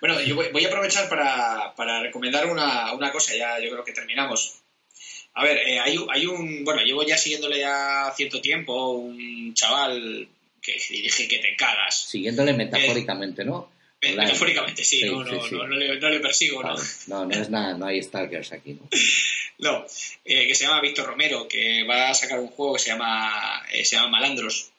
Bueno, 0.01 0.21
yo 0.21 0.37
voy, 0.37 0.65
a 0.65 0.69
aprovechar 0.69 1.09
para, 1.09 1.75
para 1.75 2.01
recomendar 2.01 2.47
una, 2.47 2.93
una, 2.93 3.11
cosa, 3.11 3.35
ya 3.35 3.59
yo 3.59 3.71
creo 3.71 3.85
que 3.85 3.93
terminamos. 3.93 4.61
A 5.35 5.43
ver, 5.43 5.59
eh, 5.59 5.81
hay, 5.81 5.99
hay, 6.13 6.27
un. 6.27 6.65
Bueno, 6.65 6.83
llevo 6.83 7.03
ya 7.03 7.19
siguiéndole 7.19 7.59
ya 7.59 8.13
cierto 8.15 8.41
tiempo, 8.41 8.93
un 8.93 9.53
chaval 9.53 10.29
que 10.65 10.73
dije 10.73 11.29
que 11.29 11.39
te 11.39 11.55
cagas. 11.57 12.09
Siguiéndole 12.09 12.55
metafóricamente, 12.55 13.45
¿no? 13.45 13.71
Metafóricamente, 14.01 14.85
sí, 14.85 15.05
no, 15.05 15.25
no, 15.25 15.33
no, 15.33 15.67
le, 15.69 15.99
no, 15.99 16.11
le, 16.11 16.21
persigo, 16.21 16.63
¿no? 16.63 16.75
No, 17.07 17.25
no 17.25 17.35
es 17.35 17.49
nada, 17.49 17.75
no 17.75 17.87
hay 17.87 18.03
Stalkers 18.03 18.53
aquí, 18.53 18.75
¿no? 18.75 18.89
no, 19.59 19.87
eh, 20.25 20.47
que 20.47 20.55
se 20.55 20.65
llama 20.65 20.81
Víctor 20.81 21.07
Romero, 21.07 21.49
que 21.49 21.85
va 21.85 22.11
a 22.11 22.15
sacar 22.15 22.39
un 22.39 22.49
juego 22.49 22.75
que 22.75 22.81
se 22.81 22.91
llama, 22.91 23.65
eh, 23.73 23.85
se 23.85 23.97
llama 23.97 24.11
Malandros. 24.11 24.71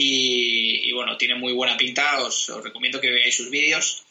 Y, 0.00 0.92
bueno, 0.92 1.18
tiene 1.18 1.34
muy 1.34 1.52
buena 1.52 1.76
pinta, 1.76 2.20
os, 2.20 2.48
os, 2.50 2.62
recomiendo 2.62 3.00
que 3.00 3.10
veáis 3.10 3.36
sus 3.36 3.50
vídeos. 3.50 4.04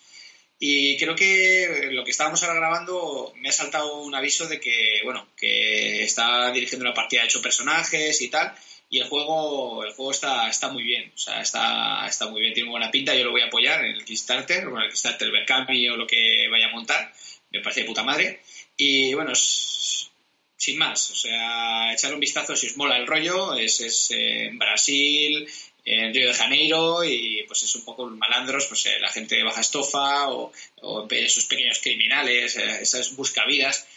Y 0.59 0.97
creo 0.97 1.15
que 1.15 1.89
lo 1.91 2.03
que 2.03 2.11
estábamos 2.11 2.43
ahora 2.43 2.55
grabando 2.55 3.33
me 3.37 3.49
ha 3.49 3.53
saltado 3.53 4.01
un 4.01 4.13
aviso 4.13 4.47
de 4.47 4.59
que, 4.59 4.99
bueno, 5.05 5.29
que 5.37 6.03
está 6.03 6.51
dirigiendo 6.51 6.83
una 6.83 6.93
partida 6.93 7.21
de 7.21 7.27
ocho 7.27 7.41
personajes 7.41 8.21
y 8.21 8.27
tal 8.27 8.53
y 8.89 8.99
el 8.99 9.07
juego 9.07 9.83
el 9.83 9.93
juego 9.93 10.11
está, 10.11 10.49
está 10.49 10.69
muy 10.69 10.83
bien, 10.83 11.11
o 11.13 11.17
sea, 11.17 11.41
está, 11.41 12.07
está 12.07 12.27
muy 12.27 12.41
bien, 12.41 12.53
tiene 12.53 12.69
buena 12.69 12.91
pinta, 12.91 13.15
yo 13.15 13.25
lo 13.25 13.31
voy 13.31 13.41
a 13.41 13.47
apoyar 13.47 13.83
en 13.83 13.91
el 13.91 14.05
Kickstarter, 14.05 14.67
o 14.67 14.77
en 14.77 14.83
el 14.83 14.89
Kickstarter 14.89 15.31
Berkami 15.31 15.89
o 15.89 15.97
lo 15.97 16.07
que 16.07 16.47
vaya 16.49 16.67
a 16.67 16.71
montar, 16.71 17.13
me 17.51 17.61
parece 17.61 17.81
de 17.81 17.87
puta 17.87 18.03
madre, 18.03 18.41
y 18.77 19.13
bueno, 19.13 19.33
sin 19.35 20.77
más, 20.77 21.11
o 21.11 21.15
sea, 21.15 21.93
echar 21.93 22.13
un 22.13 22.19
vistazo 22.19 22.55
si 22.55 22.67
os 22.67 22.77
mola 22.77 22.97
el 22.97 23.07
rollo, 23.07 23.55
es, 23.55 23.81
es 23.81 24.11
en 24.11 24.57
Brasil, 24.57 25.47
en 25.87 26.13
Río 26.13 26.27
de 26.27 26.33
Janeiro, 26.33 27.03
y 27.05 27.43
pues 27.47 27.63
es 27.63 27.75
un 27.75 27.85
poco 27.85 28.07
malandros, 28.07 28.65
pues 28.65 28.85
eh, 28.87 28.99
la 28.99 29.09
gente 29.09 29.35
de 29.35 29.43
baja 29.43 29.61
estofa, 29.61 30.29
o, 30.29 30.51
o 30.81 31.07
esos 31.09 31.45
pequeños 31.45 31.79
criminales, 31.79 32.57
eh, 32.57 32.79
esas 32.81 33.15
buscavidas, 33.15 33.87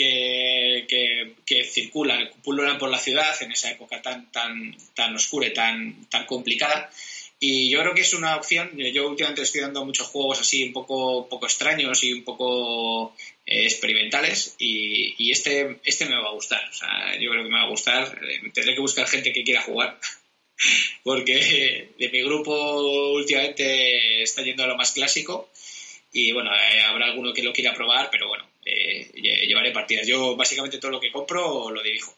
que, 0.00 1.34
que, 1.44 1.64
circulan, 1.64 2.30
pululan 2.42 2.78
por 2.78 2.90
la 2.90 2.98
ciudad 2.98 3.34
en 3.42 3.52
esa 3.52 3.70
época 3.70 4.00
tan, 4.00 4.30
tan, 4.32 4.76
tan 4.94 5.14
oscura 5.14 5.46
y 5.46 5.52
tan, 5.52 6.06
tan 6.06 6.24
complicada. 6.26 6.90
Y 7.38 7.70
yo 7.70 7.80
creo 7.80 7.94
que 7.94 8.02
es 8.02 8.14
una 8.14 8.36
opción. 8.36 8.70
Yo 8.76 9.08
últimamente 9.08 9.42
estoy 9.42 9.62
dando 9.62 9.84
muchos 9.84 10.08
juegos 10.08 10.40
así 10.40 10.64
un 10.64 10.72
poco, 10.72 11.28
poco 11.28 11.46
extraños 11.46 12.02
y 12.04 12.12
un 12.12 12.22
poco 12.22 13.14
eh, 13.46 13.64
experimentales. 13.64 14.56
Y, 14.58 15.14
y, 15.18 15.32
este, 15.32 15.80
este 15.84 16.06
me 16.06 16.16
va 16.16 16.28
a 16.28 16.34
gustar. 16.34 16.62
O 16.68 16.72
sea, 16.72 17.18
yo 17.18 17.30
creo 17.30 17.42
que 17.42 17.50
me 17.50 17.58
va 17.58 17.64
a 17.64 17.70
gustar. 17.70 18.20
Eh, 18.22 18.50
tendré 18.52 18.74
que 18.74 18.80
buscar 18.80 19.06
gente 19.06 19.32
que 19.32 19.44
quiera 19.44 19.62
jugar. 19.62 19.98
Porque 21.02 21.88
de 21.98 22.08
mi 22.10 22.22
grupo 22.22 23.12
últimamente 23.12 24.22
está 24.22 24.42
yendo 24.42 24.64
a 24.64 24.66
lo 24.66 24.76
más 24.76 24.92
clásico. 24.92 25.50
Y 26.12 26.32
bueno, 26.32 26.50
eh, 26.54 26.80
habrá 26.82 27.06
alguno 27.06 27.32
que 27.32 27.42
lo 27.42 27.52
quiera 27.52 27.74
probar, 27.74 28.08
pero 28.10 28.28
bueno, 28.28 28.49
eh, 28.64 29.10
llevaré 29.14 29.72
partidas. 29.72 30.06
Yo 30.06 30.36
básicamente 30.36 30.78
todo 30.78 30.90
lo 30.90 31.00
que 31.00 31.12
compro 31.12 31.70
lo 31.70 31.82
dirijo. 31.82 32.14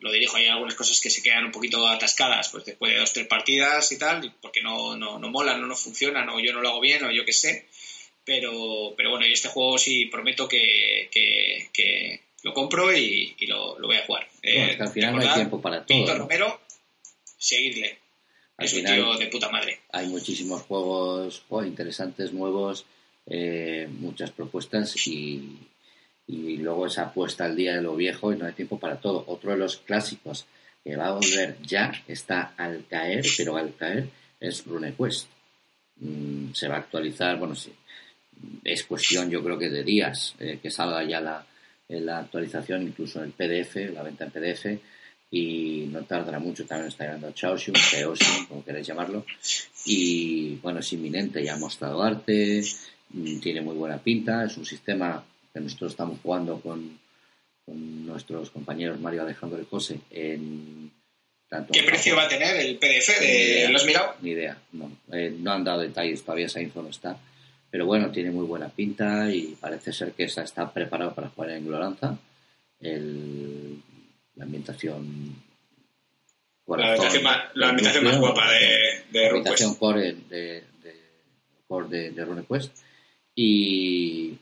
Lo 0.00 0.12
dirijo, 0.12 0.36
hay 0.36 0.46
algunas 0.46 0.74
cosas 0.74 1.00
que 1.00 1.08
se 1.08 1.22
quedan 1.22 1.46
un 1.46 1.52
poquito 1.52 1.86
atascadas, 1.88 2.50
pues 2.50 2.64
después 2.66 2.92
de 2.92 2.98
dos, 2.98 3.12
tres 3.12 3.26
partidas 3.26 3.90
y 3.92 3.98
tal, 3.98 4.34
porque 4.42 4.60
no, 4.60 4.96
no, 4.96 5.18
no 5.18 5.30
molan, 5.30 5.60
no, 5.60 5.66
no 5.66 5.76
funcionan, 5.76 6.28
o 6.28 6.40
yo 6.40 6.52
no 6.52 6.60
lo 6.60 6.68
hago 6.68 6.80
bien, 6.80 7.04
o 7.04 7.10
yo 7.10 7.24
qué 7.24 7.32
sé. 7.32 7.66
Pero, 8.24 8.94
pero 8.96 9.10
bueno, 9.10 9.26
y 9.26 9.32
este 9.32 9.48
juego 9.48 9.78
sí 9.78 10.06
prometo 10.06 10.46
que, 10.48 11.08
que, 11.10 12.20
lo 12.42 12.52
compro 12.52 12.94
y, 12.94 13.34
lo, 13.46 13.78
lo, 13.78 13.86
voy 13.86 13.96
a 13.96 14.04
jugar. 14.04 14.28
Eh, 14.42 14.76
al 14.78 14.88
final 14.88 15.16
no 15.16 15.22
hay 15.22 15.34
tiempo 15.34 15.60
para 15.62 15.86
todo. 15.86 15.96
Víctor 15.96 16.18
Romero, 16.18 16.60
seguirle. 17.38 17.98
es 18.58 18.74
un 18.74 18.84
tío 18.84 19.16
de 19.16 19.26
puta 19.28 19.48
madre. 19.48 19.80
Hay 19.92 20.08
muchísimos 20.08 20.62
juegos, 20.62 21.44
juegos 21.48 21.66
interesantes, 21.66 22.32
nuevos, 22.32 22.84
eh, 23.26 23.88
muchas 23.90 24.30
propuestas 24.32 24.94
y, 25.06 25.58
y 26.26 26.56
luego 26.56 26.86
esa 26.86 27.02
apuesta 27.02 27.44
al 27.44 27.56
día 27.56 27.76
de 27.76 27.82
lo 27.82 27.96
viejo 27.96 28.32
y 28.32 28.36
no 28.36 28.46
hay 28.46 28.52
tiempo 28.52 28.78
para 28.78 28.96
todo. 28.96 29.24
Otro 29.26 29.50
de 29.50 29.58
los 29.58 29.76
clásicos 29.76 30.46
que 30.82 30.96
va 30.96 31.08
a 31.08 31.12
volver 31.12 31.56
ya, 31.62 31.92
está 32.08 32.54
al 32.56 32.86
caer, 32.86 33.24
pero 33.36 33.56
al 33.56 33.74
caer 33.74 34.08
es 34.40 34.64
RuneQuest. 34.66 35.28
Mm, 35.96 36.52
se 36.52 36.68
va 36.68 36.76
a 36.76 36.78
actualizar, 36.78 37.38
bueno, 37.38 37.54
sí, 37.54 37.72
es 38.64 38.84
cuestión 38.84 39.30
yo 39.30 39.42
creo 39.42 39.58
que 39.58 39.70
de 39.70 39.84
días 39.84 40.34
eh, 40.38 40.58
que 40.62 40.70
salga 40.70 41.04
ya 41.04 41.20
la, 41.20 41.46
la 41.88 42.18
actualización, 42.18 42.82
incluso 42.82 43.20
en 43.20 43.26
el 43.26 43.32
PDF, 43.32 43.76
la 43.92 44.02
venta 44.02 44.24
en 44.24 44.30
PDF, 44.30 44.66
y 45.30 45.88
no 45.90 46.02
tardará 46.04 46.38
mucho, 46.38 46.64
también 46.66 46.88
está 46.88 47.04
llegando 47.04 47.32
Chaoshun, 47.32 47.74
Chaoshun, 47.74 48.46
como 48.46 48.64
queréis 48.64 48.86
llamarlo, 48.86 49.24
y 49.86 50.56
bueno, 50.56 50.80
es 50.80 50.92
inminente, 50.92 51.42
ya 51.44 51.54
ha 51.54 51.58
mostrado 51.58 52.02
arte, 52.02 52.62
mm, 53.10 53.38
tiene 53.40 53.60
muy 53.60 53.74
buena 53.74 53.98
pinta, 53.98 54.44
es 54.44 54.56
un 54.56 54.64
sistema 54.64 55.24
que 55.54 55.60
nosotros 55.60 55.92
estamos 55.92 56.18
jugando 56.20 56.60
con, 56.60 56.98
con 57.64 58.06
nuestros 58.06 58.50
compañeros 58.50 59.00
Mario 59.00 59.22
Alejandro 59.22 59.62
y 59.62 59.64
José 59.64 60.00
en 60.10 60.90
tanto 61.48 61.72
¿Qué 61.72 61.84
precio 61.84 62.16
va 62.16 62.24
a 62.24 62.28
tener 62.28 62.56
el 62.56 62.76
PDF 62.76 63.20
de 63.20 63.68
los 63.70 63.86
mirado? 63.86 64.14
Ni 64.20 64.30
idea, 64.30 64.58
no, 64.72 64.90
eh, 65.12 65.32
no 65.38 65.52
han 65.52 65.62
dado 65.62 65.80
detalles, 65.80 66.22
todavía 66.24 66.46
esa 66.46 66.60
info 66.60 66.82
no 66.82 66.88
está. 66.88 67.16
Pero 67.70 67.86
bueno, 67.86 68.10
tiene 68.10 68.30
muy 68.30 68.46
buena 68.46 68.68
pinta 68.68 69.30
y 69.32 69.56
parece 69.60 69.92
ser 69.92 70.12
que 70.12 70.24
esa 70.24 70.42
está 70.42 70.72
preparado 70.72 71.14
para 71.14 71.28
jugar 71.28 71.50
en 71.50 71.66
Gloranza. 71.66 72.18
El, 72.80 73.80
la 74.36 74.44
ambientación. 74.44 75.42
la, 76.66 76.74
ambientación 76.74 77.22
más, 77.22 77.38
la 77.54 77.68
ambientación 77.70 78.04
más 78.04 78.18
guapa 78.18 78.50
de, 78.50 79.04
de 79.10 79.20
La 79.20 79.28
ambientación 79.28 79.74
core 79.74 80.14
de, 80.28 80.64
de, 80.82 82.10
de, 82.10 82.24
RuneQuest. 82.24 82.76
Y 83.34 84.38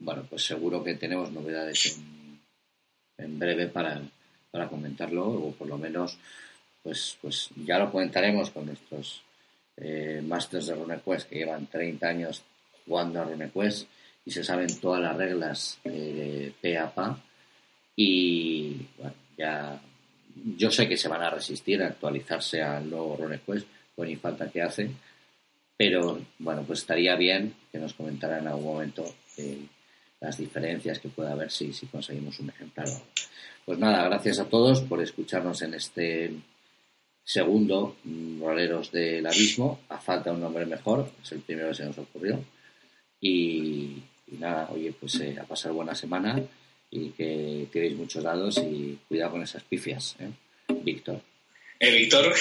bueno, 0.00 0.26
pues 0.28 0.44
seguro 0.44 0.82
que 0.82 0.94
tenemos 0.94 1.30
novedades 1.30 1.96
en, 1.96 2.40
en 3.18 3.38
breve 3.38 3.68
para, 3.68 4.00
para 4.50 4.68
comentarlo, 4.68 5.28
o 5.28 5.52
por 5.52 5.68
lo 5.68 5.78
menos, 5.78 6.18
pues, 6.82 7.16
pues 7.20 7.50
ya 7.64 7.78
lo 7.78 7.90
comentaremos 7.90 8.50
con 8.50 8.66
nuestros 8.66 9.22
eh, 9.76 10.22
masters 10.22 10.66
de 10.66 10.74
RuneQuest 10.74 11.28
que 11.28 11.36
llevan 11.36 11.66
30 11.66 12.06
años 12.06 12.42
jugando 12.86 13.20
a 13.20 13.24
RuneQuest 13.24 13.88
y 14.24 14.30
se 14.30 14.44
saben 14.44 14.78
todas 14.80 15.00
las 15.00 15.16
reglas 15.16 15.78
eh, 15.84 16.52
PAPA 16.60 17.18
y 17.96 18.76
bueno, 18.98 19.14
ya 19.36 19.80
yo 20.56 20.70
sé 20.70 20.88
que 20.88 20.96
se 20.96 21.08
van 21.08 21.22
a 21.22 21.30
resistir 21.30 21.82
a 21.82 21.88
actualizarse 21.88 22.62
al 22.62 22.88
nuevo 22.88 23.16
RuneQuest, 23.16 23.66
pues 23.94 24.08
ni 24.08 24.16
falta 24.16 24.50
que 24.50 24.62
hace, 24.62 24.90
pero 25.76 26.20
bueno, 26.38 26.62
pues 26.66 26.80
estaría 26.80 27.16
bien 27.16 27.54
que 27.72 27.78
nos 27.78 27.94
comentaran 27.94 28.40
en 28.40 28.48
algún 28.48 28.74
momento 28.74 29.04
eh, 29.36 29.66
las 30.20 30.36
diferencias 30.36 30.98
que 30.98 31.08
pueda 31.08 31.32
haber 31.32 31.50
si, 31.50 31.72
si 31.72 31.86
conseguimos 31.86 32.38
un 32.40 32.50
ejemplar. 32.50 32.88
Pues 33.64 33.78
nada, 33.78 34.04
gracias 34.04 34.38
a 34.38 34.46
todos 34.46 34.82
por 34.82 35.02
escucharnos 35.02 35.62
en 35.62 35.74
este 35.74 36.34
segundo 37.24 37.96
Roleros 38.40 38.90
del 38.90 39.26
Abismo. 39.26 39.80
A 39.88 39.98
falta 39.98 40.32
un 40.32 40.40
nombre 40.40 40.66
mejor, 40.66 41.10
es 41.22 41.32
el 41.32 41.40
primero 41.40 41.68
que 41.68 41.74
se 41.74 41.84
nos 41.84 41.98
ocurrió. 41.98 42.44
Y, 43.20 44.02
nada, 44.38 44.68
oye, 44.72 44.92
pues 44.98 45.20
eh, 45.20 45.36
a 45.40 45.44
pasar 45.44 45.72
buena 45.72 45.94
semana 45.94 46.40
y 46.90 47.10
que 47.10 47.68
tiréis 47.70 47.96
muchos 47.96 48.24
dados 48.24 48.58
y 48.58 48.98
cuidado 49.08 49.32
con 49.32 49.42
esas 49.42 49.62
pifias, 49.62 50.16
¿eh? 50.18 50.30
Víctor. 50.82 51.20
¿Eh, 51.80 51.90
Víctor? 51.92 52.34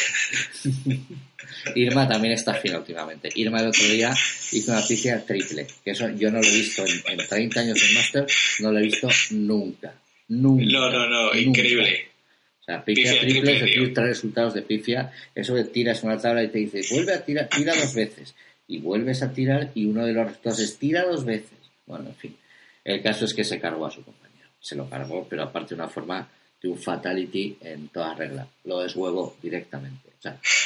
Irma 1.76 2.08
también 2.10 2.34
está 2.34 2.54
fina 2.56 2.78
últimamente. 2.78 3.30
Irma 3.36 3.62
el 3.62 3.68
otro 3.68 3.86
día 3.86 4.14
hizo 4.52 4.72
una 4.74 4.86
pifia 4.86 5.26
triple, 5.26 5.66
que 5.84 5.92
eso 5.92 6.10
yo 6.10 6.30
no 6.30 6.42
lo 6.42 6.48
he 6.48 6.52
visto 6.52 6.84
en, 6.86 7.18
30 7.26 7.60
años 7.60 7.82
en 7.82 7.94
Master, 7.94 8.26
no 8.60 8.72
lo 8.74 8.80
he 8.80 8.84
visto 8.84 9.08
nunca. 9.32 9.94
Nunca. 10.28 10.66
No, 10.66 10.92
no, 10.92 11.08
no, 11.08 11.34
increíble. 11.40 12.10
O 12.60 12.64
sea, 12.66 12.84
pifia, 12.84 13.18
triple, 13.20 13.56
es 13.56 13.62
decir, 13.62 13.94
tres 13.94 14.08
resultados 14.08 14.54
de 14.54 14.62
pifia. 14.62 15.12
Eso 15.34 15.56
que 15.56 15.64
tiras 15.64 16.04
una 16.04 16.18
tabla 16.18 16.44
y 16.44 16.50
te 16.50 16.60
dice, 16.60 16.82
vuelve 16.92 17.14
a 17.14 17.24
tirar, 17.24 17.48
tira 17.48 17.74
dos 17.76 17.96
veces. 17.96 18.36
Y 18.68 18.80
vuelves 18.80 19.24
a 19.24 19.32
tirar 19.32 19.72
y 19.74 19.86
uno 19.86 20.06
de 20.06 20.14
los 20.14 20.28
resultados 20.28 20.60
es 20.60 20.78
tira 20.78 21.06
dos 21.06 21.24
veces. 21.24 21.58
Bueno, 21.88 22.10
en 22.10 22.16
fin. 22.16 22.36
El 22.84 23.02
caso 23.02 23.26
es 23.26 23.34
que 23.34 23.44
se 23.44 23.60
cargó 23.60 23.86
a 23.86 23.92
su 23.92 24.04
compañero 24.04 24.30
se 24.60 24.76
lo 24.76 24.90
cargó, 24.90 25.26
pero 25.30 25.44
aparte 25.44 25.70
de 25.70 25.82
una 25.82 25.90
forma 25.90 26.28
de 26.62 26.70
un 26.70 26.78
fatality 26.78 27.58
en 27.62 27.88
toda 27.90 28.16
regla. 28.16 28.48
Lo 28.66 28.80
deshuevo 28.80 29.36
directamente. 29.42 30.10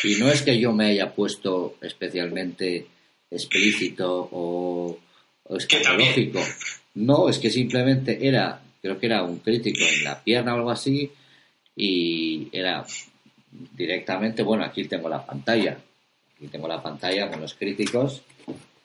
y 0.04 0.16
no 0.16 0.30
es 0.30 0.42
que 0.42 0.60
yo 0.60 0.72
me 0.72 0.88
haya 0.88 1.14
puesto 1.14 1.76
especialmente 1.82 2.88
explícito 3.30 4.30
o, 4.32 4.98
o 5.44 5.58
escatológico. 5.58 6.40
No, 6.96 7.30
es 7.30 7.40
que 7.40 7.50
simplemente 7.50 8.28
era, 8.28 8.62
creo 8.82 9.00
que 9.00 9.08
era 9.08 9.24
un 9.24 9.40
crítico 9.40 9.80
en 9.82 10.04
la 10.04 10.24
pierna 10.24 10.54
o 10.54 10.58
algo 10.58 10.72
así, 10.72 11.12
y 11.76 12.50
era 12.52 12.86
directamente, 13.76 14.44
bueno, 14.44 14.64
aquí 14.64 14.84
tengo 14.86 15.10
la 15.10 15.26
pantalla, 15.26 15.78
aquí 16.36 16.48
tengo 16.48 16.68
la 16.68 16.82
pantalla 16.82 17.30
con 17.30 17.42
los 17.42 17.56
críticos, 17.56 18.22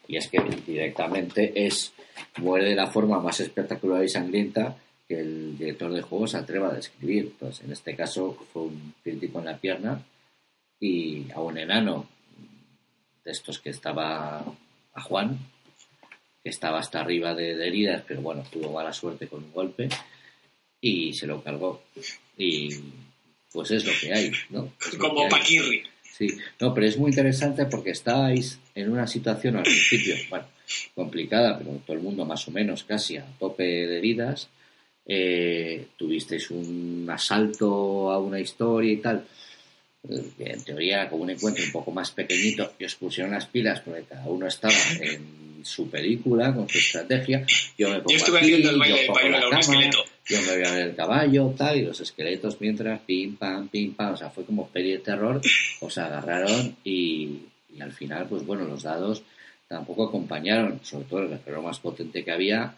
y 0.06 0.16
es 0.16 0.28
que 0.28 0.40
directamente 0.66 1.52
es, 1.66 1.92
muere 2.38 2.70
de 2.70 2.74
la 2.74 2.86
forma 2.86 3.20
más 3.20 3.40
espectacular 3.40 4.02
y 4.02 4.08
sangrienta 4.08 4.76
que 5.08 5.18
el 5.18 5.56
director 5.56 5.90
de 5.92 6.02
juego 6.02 6.26
se 6.26 6.36
atreva 6.36 6.68
a 6.68 6.74
describir. 6.74 7.32
Pues 7.38 7.62
en 7.62 7.72
este 7.72 7.96
caso 7.96 8.36
fue 8.52 8.62
un 8.62 8.94
crítico 9.02 9.38
en 9.38 9.46
la 9.46 9.56
pierna 9.56 10.04
y 10.78 11.30
a 11.32 11.40
un 11.40 11.56
enano 11.56 12.06
de 13.24 13.32
estos 13.32 13.58
que 13.58 13.70
estaba 13.70 14.44
a 14.94 15.00
Juan, 15.02 15.38
que 16.42 16.50
estaba 16.50 16.78
hasta 16.78 17.00
arriba 17.00 17.34
de, 17.34 17.52
heridas, 17.66 18.04
pero 18.06 18.20
bueno, 18.20 18.44
tuvo 18.52 18.72
mala 18.72 18.92
suerte 18.92 19.28
con 19.28 19.44
un 19.44 19.52
golpe 19.52 19.88
y 20.80 21.14
se 21.14 21.26
lo 21.26 21.42
cargó. 21.42 21.82
Y 22.36 22.68
pues 23.50 23.70
es 23.70 23.86
lo 23.86 23.92
que 23.98 24.12
hay, 24.12 24.30
¿no? 24.50 24.72
Como 24.98 25.28
Paquirri. 25.28 25.82
Sí, 26.02 26.36
no, 26.60 26.74
pero 26.74 26.86
es 26.86 26.98
muy 26.98 27.10
interesante 27.10 27.64
porque 27.66 27.90
estáis 27.90 28.58
en 28.74 28.90
una 28.90 29.06
situación 29.06 29.56
al 29.56 29.62
principio, 29.62 30.16
bueno, 30.28 30.46
complicada, 30.94 31.56
pero 31.56 31.80
todo 31.86 31.96
el 31.96 32.02
mundo 32.02 32.24
más 32.24 32.46
o 32.48 32.50
menos 32.50 32.82
casi 32.82 33.16
a 33.16 33.26
tope 33.38 33.62
de 33.62 33.98
heridas 33.98 34.48
eh, 35.08 35.86
tuvisteis 35.96 36.50
un 36.50 37.08
asalto 37.10 38.10
a 38.10 38.18
una 38.18 38.38
historia 38.38 38.92
y 38.92 38.96
tal, 38.98 39.24
eh, 40.06 40.32
en 40.38 40.62
teoría 40.62 41.00
era 41.00 41.08
como 41.08 41.22
un 41.22 41.30
encuentro 41.30 41.64
un 41.64 41.72
poco 41.72 41.90
más 41.90 42.10
pequeñito 42.10 42.74
y 42.78 42.84
os 42.84 42.94
pusieron 42.94 43.32
las 43.32 43.46
pilas 43.46 43.80
porque 43.80 44.02
cada 44.02 44.26
uno 44.26 44.46
estaba 44.46 44.74
en 45.00 45.64
su 45.64 45.88
película 45.88 46.54
con 46.54 46.68
su 46.68 46.78
estrategia. 46.78 47.44
Yo 47.76 47.88
me 47.88 47.96
pongo 47.96 48.10
yo 48.10 48.16
estuve 48.16 48.38
aquí, 48.38 48.52
el 48.52 48.78
baile 48.78 49.06
pongo 49.06 49.28
la 49.28 49.40
cama, 49.48 49.90
yo 50.26 50.42
me 50.42 50.56
voy 50.56 50.64
a 50.66 50.72
ver 50.72 50.88
el 50.88 50.94
caballo, 50.94 51.54
tal, 51.56 51.78
y 51.78 51.82
los 51.82 52.00
esqueletos 52.00 52.60
mientras 52.60 53.00
pim, 53.00 53.36
pam, 53.36 53.68
pim, 53.68 53.94
pam, 53.94 54.12
o 54.12 54.16
sea, 54.16 54.28
fue 54.28 54.44
como 54.44 54.68
peli 54.68 54.92
de 54.92 54.98
terror, 54.98 55.40
os 55.80 55.98
agarraron 55.98 56.76
y, 56.84 57.38
y 57.74 57.80
al 57.80 57.92
final, 57.92 58.26
pues 58.28 58.44
bueno, 58.44 58.64
los 58.64 58.82
dados 58.82 59.22
tampoco 59.66 60.08
acompañaron, 60.08 60.80
sobre 60.82 61.06
todo 61.06 61.20
el 61.20 61.28
guerrero 61.28 61.62
más 61.62 61.80
potente 61.80 62.24
que 62.24 62.30
había, 62.30 62.76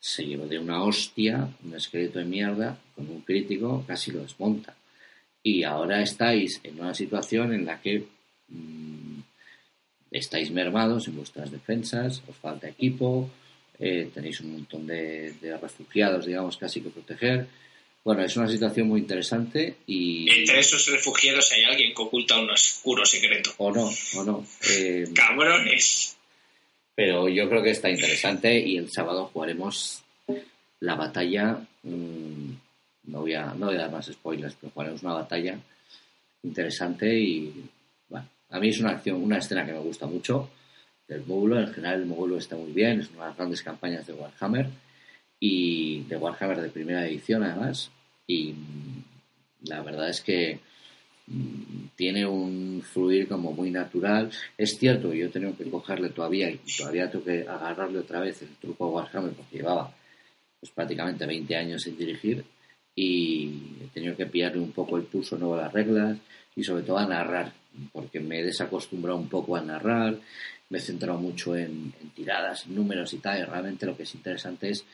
se 0.00 0.24
llevó 0.24 0.46
de 0.46 0.58
una 0.58 0.82
hostia, 0.82 1.48
un 1.62 1.76
esqueleto 1.76 2.18
de 2.18 2.24
mierda, 2.24 2.78
con 2.96 3.08
un 3.10 3.20
crítico, 3.20 3.84
casi 3.86 4.10
lo 4.10 4.22
desmonta. 4.22 4.74
Y 5.42 5.62
ahora 5.62 6.02
estáis 6.02 6.60
en 6.64 6.80
una 6.80 6.94
situación 6.94 7.52
en 7.52 7.66
la 7.66 7.80
que 7.80 8.06
mm, 8.48 9.20
estáis 10.10 10.50
mermados 10.50 11.06
en 11.06 11.16
vuestras 11.16 11.50
defensas, 11.50 12.22
os 12.26 12.36
falta 12.36 12.68
equipo, 12.68 13.30
eh, 13.78 14.10
tenéis 14.12 14.40
un 14.40 14.52
montón 14.52 14.86
de, 14.86 15.34
refugiados, 15.60 16.26
digamos, 16.26 16.56
casi 16.56 16.80
que 16.80 16.90
proteger. 16.90 17.46
Bueno, 18.02 18.24
es 18.24 18.34
una 18.36 18.48
situación 18.48 18.88
muy 18.88 19.00
interesante 19.00 19.76
y... 19.86 20.28
Entre 20.30 20.60
esos 20.60 20.86
refugiados 20.88 21.52
hay 21.52 21.64
alguien 21.64 21.94
que 21.94 22.02
oculta 22.02 22.38
un 22.38 22.50
oscuro 22.50 23.04
secreto. 23.04 23.52
O 23.58 23.70
no, 23.70 23.90
o 24.16 24.24
no. 24.24 24.46
Eh, 24.70 25.04
Cabrones. 25.14 26.16
Pero 26.94 27.28
yo 27.28 27.48
creo 27.48 27.62
que 27.62 27.70
está 27.70 27.88
interesante 27.88 28.58
y 28.58 28.76
el 28.76 28.90
sábado 28.90 29.30
jugaremos 29.32 30.02
la 30.80 30.94
batalla. 30.94 31.58
Mm, 31.82 32.52
no, 33.04 33.20
voy 33.20 33.34
a, 33.34 33.54
no 33.54 33.66
voy 33.66 33.76
a 33.76 33.80
dar 33.80 33.92
más 33.92 34.06
spoilers, 34.06 34.56
pero 34.60 34.72
jugaremos 34.72 35.02
una 35.02 35.14
batalla 35.14 35.58
interesante 36.42 37.18
y 37.18 37.68
bueno, 38.08 38.26
a 38.50 38.58
mí 38.58 38.68
es 38.68 38.80
una 38.80 38.90
acción, 38.90 39.22
una 39.22 39.38
escena 39.38 39.64
que 39.64 39.72
me 39.72 39.78
gusta 39.78 40.06
mucho 40.06 40.50
del 41.08 41.24
módulo. 41.26 41.60
En 41.60 41.72
general 41.72 42.00
el 42.00 42.06
módulo 42.06 42.38
está 42.38 42.56
muy 42.56 42.72
bien, 42.72 43.00
es 43.00 43.10
una 43.10 43.22
de 43.22 43.28
las 43.28 43.36
grandes 43.36 43.62
campañas 43.62 44.06
de 44.06 44.12
Warhammer 44.14 44.68
y 45.38 46.02
de 46.02 46.16
Warhammer 46.16 46.60
de 46.60 46.68
primera 46.68 47.06
edición 47.06 47.42
además. 47.42 47.90
Y 48.26 48.52
mm, 48.52 49.04
la 49.68 49.82
verdad 49.82 50.08
es 50.08 50.20
que 50.20 50.60
tiene 51.96 52.26
un 52.26 52.82
fluir 52.82 53.28
como 53.28 53.52
muy 53.52 53.70
natural. 53.70 54.30
Es 54.56 54.78
cierto, 54.78 55.12
yo 55.12 55.26
he 55.26 55.30
tenido 55.30 55.56
que 55.56 55.70
cogerle 55.70 56.10
todavía 56.10 56.50
y 56.50 56.60
todavía 56.76 57.10
tengo 57.10 57.24
que 57.24 57.42
agarrarle 57.46 57.98
otra 57.98 58.20
vez 58.20 58.42
el 58.42 58.56
truco 58.56 58.86
a 58.86 58.88
Warhammer 58.88 59.32
porque 59.32 59.58
llevaba 59.58 59.94
pues, 60.58 60.72
prácticamente 60.72 61.26
20 61.26 61.56
años 61.56 61.82
sin 61.82 61.96
dirigir 61.96 62.44
y 62.94 63.52
he 63.82 63.86
tenido 63.94 64.16
que 64.16 64.26
pillarle 64.26 64.60
un 64.60 64.72
poco 64.72 64.96
el 64.96 65.04
pulso 65.04 65.38
nuevo 65.38 65.54
a 65.54 65.62
las 65.62 65.72
reglas 65.72 66.18
y 66.56 66.64
sobre 66.64 66.82
todo 66.82 66.98
a 66.98 67.06
narrar 67.06 67.52
porque 67.92 68.20
me 68.20 68.40
he 68.40 68.44
desacostumbrado 68.44 69.18
un 69.18 69.28
poco 69.28 69.56
a 69.56 69.62
narrar, 69.62 70.18
me 70.68 70.78
he 70.78 70.80
centrado 70.80 71.18
mucho 71.18 71.56
en, 71.56 71.92
tiradas, 72.14 72.66
números 72.66 73.12
y 73.14 73.18
tal 73.18 73.40
y 73.40 73.44
realmente 73.44 73.86
lo 73.86 73.96
que 73.96 74.02
es 74.02 74.14
interesante 74.14 74.70
es 74.70 74.84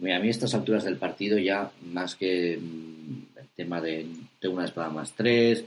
a 0.00 0.02
mí 0.02 0.10
a 0.10 0.18
estas 0.18 0.54
alturas 0.54 0.84
del 0.84 0.96
partido 0.96 1.38
ya, 1.38 1.70
más 1.92 2.16
que 2.16 2.58
mm, 2.60 3.38
el 3.38 3.48
tema 3.54 3.80
de 3.80 4.06
tengo 4.40 4.56
una 4.56 4.64
espada 4.64 4.90
más 4.90 5.12
3 5.14 5.64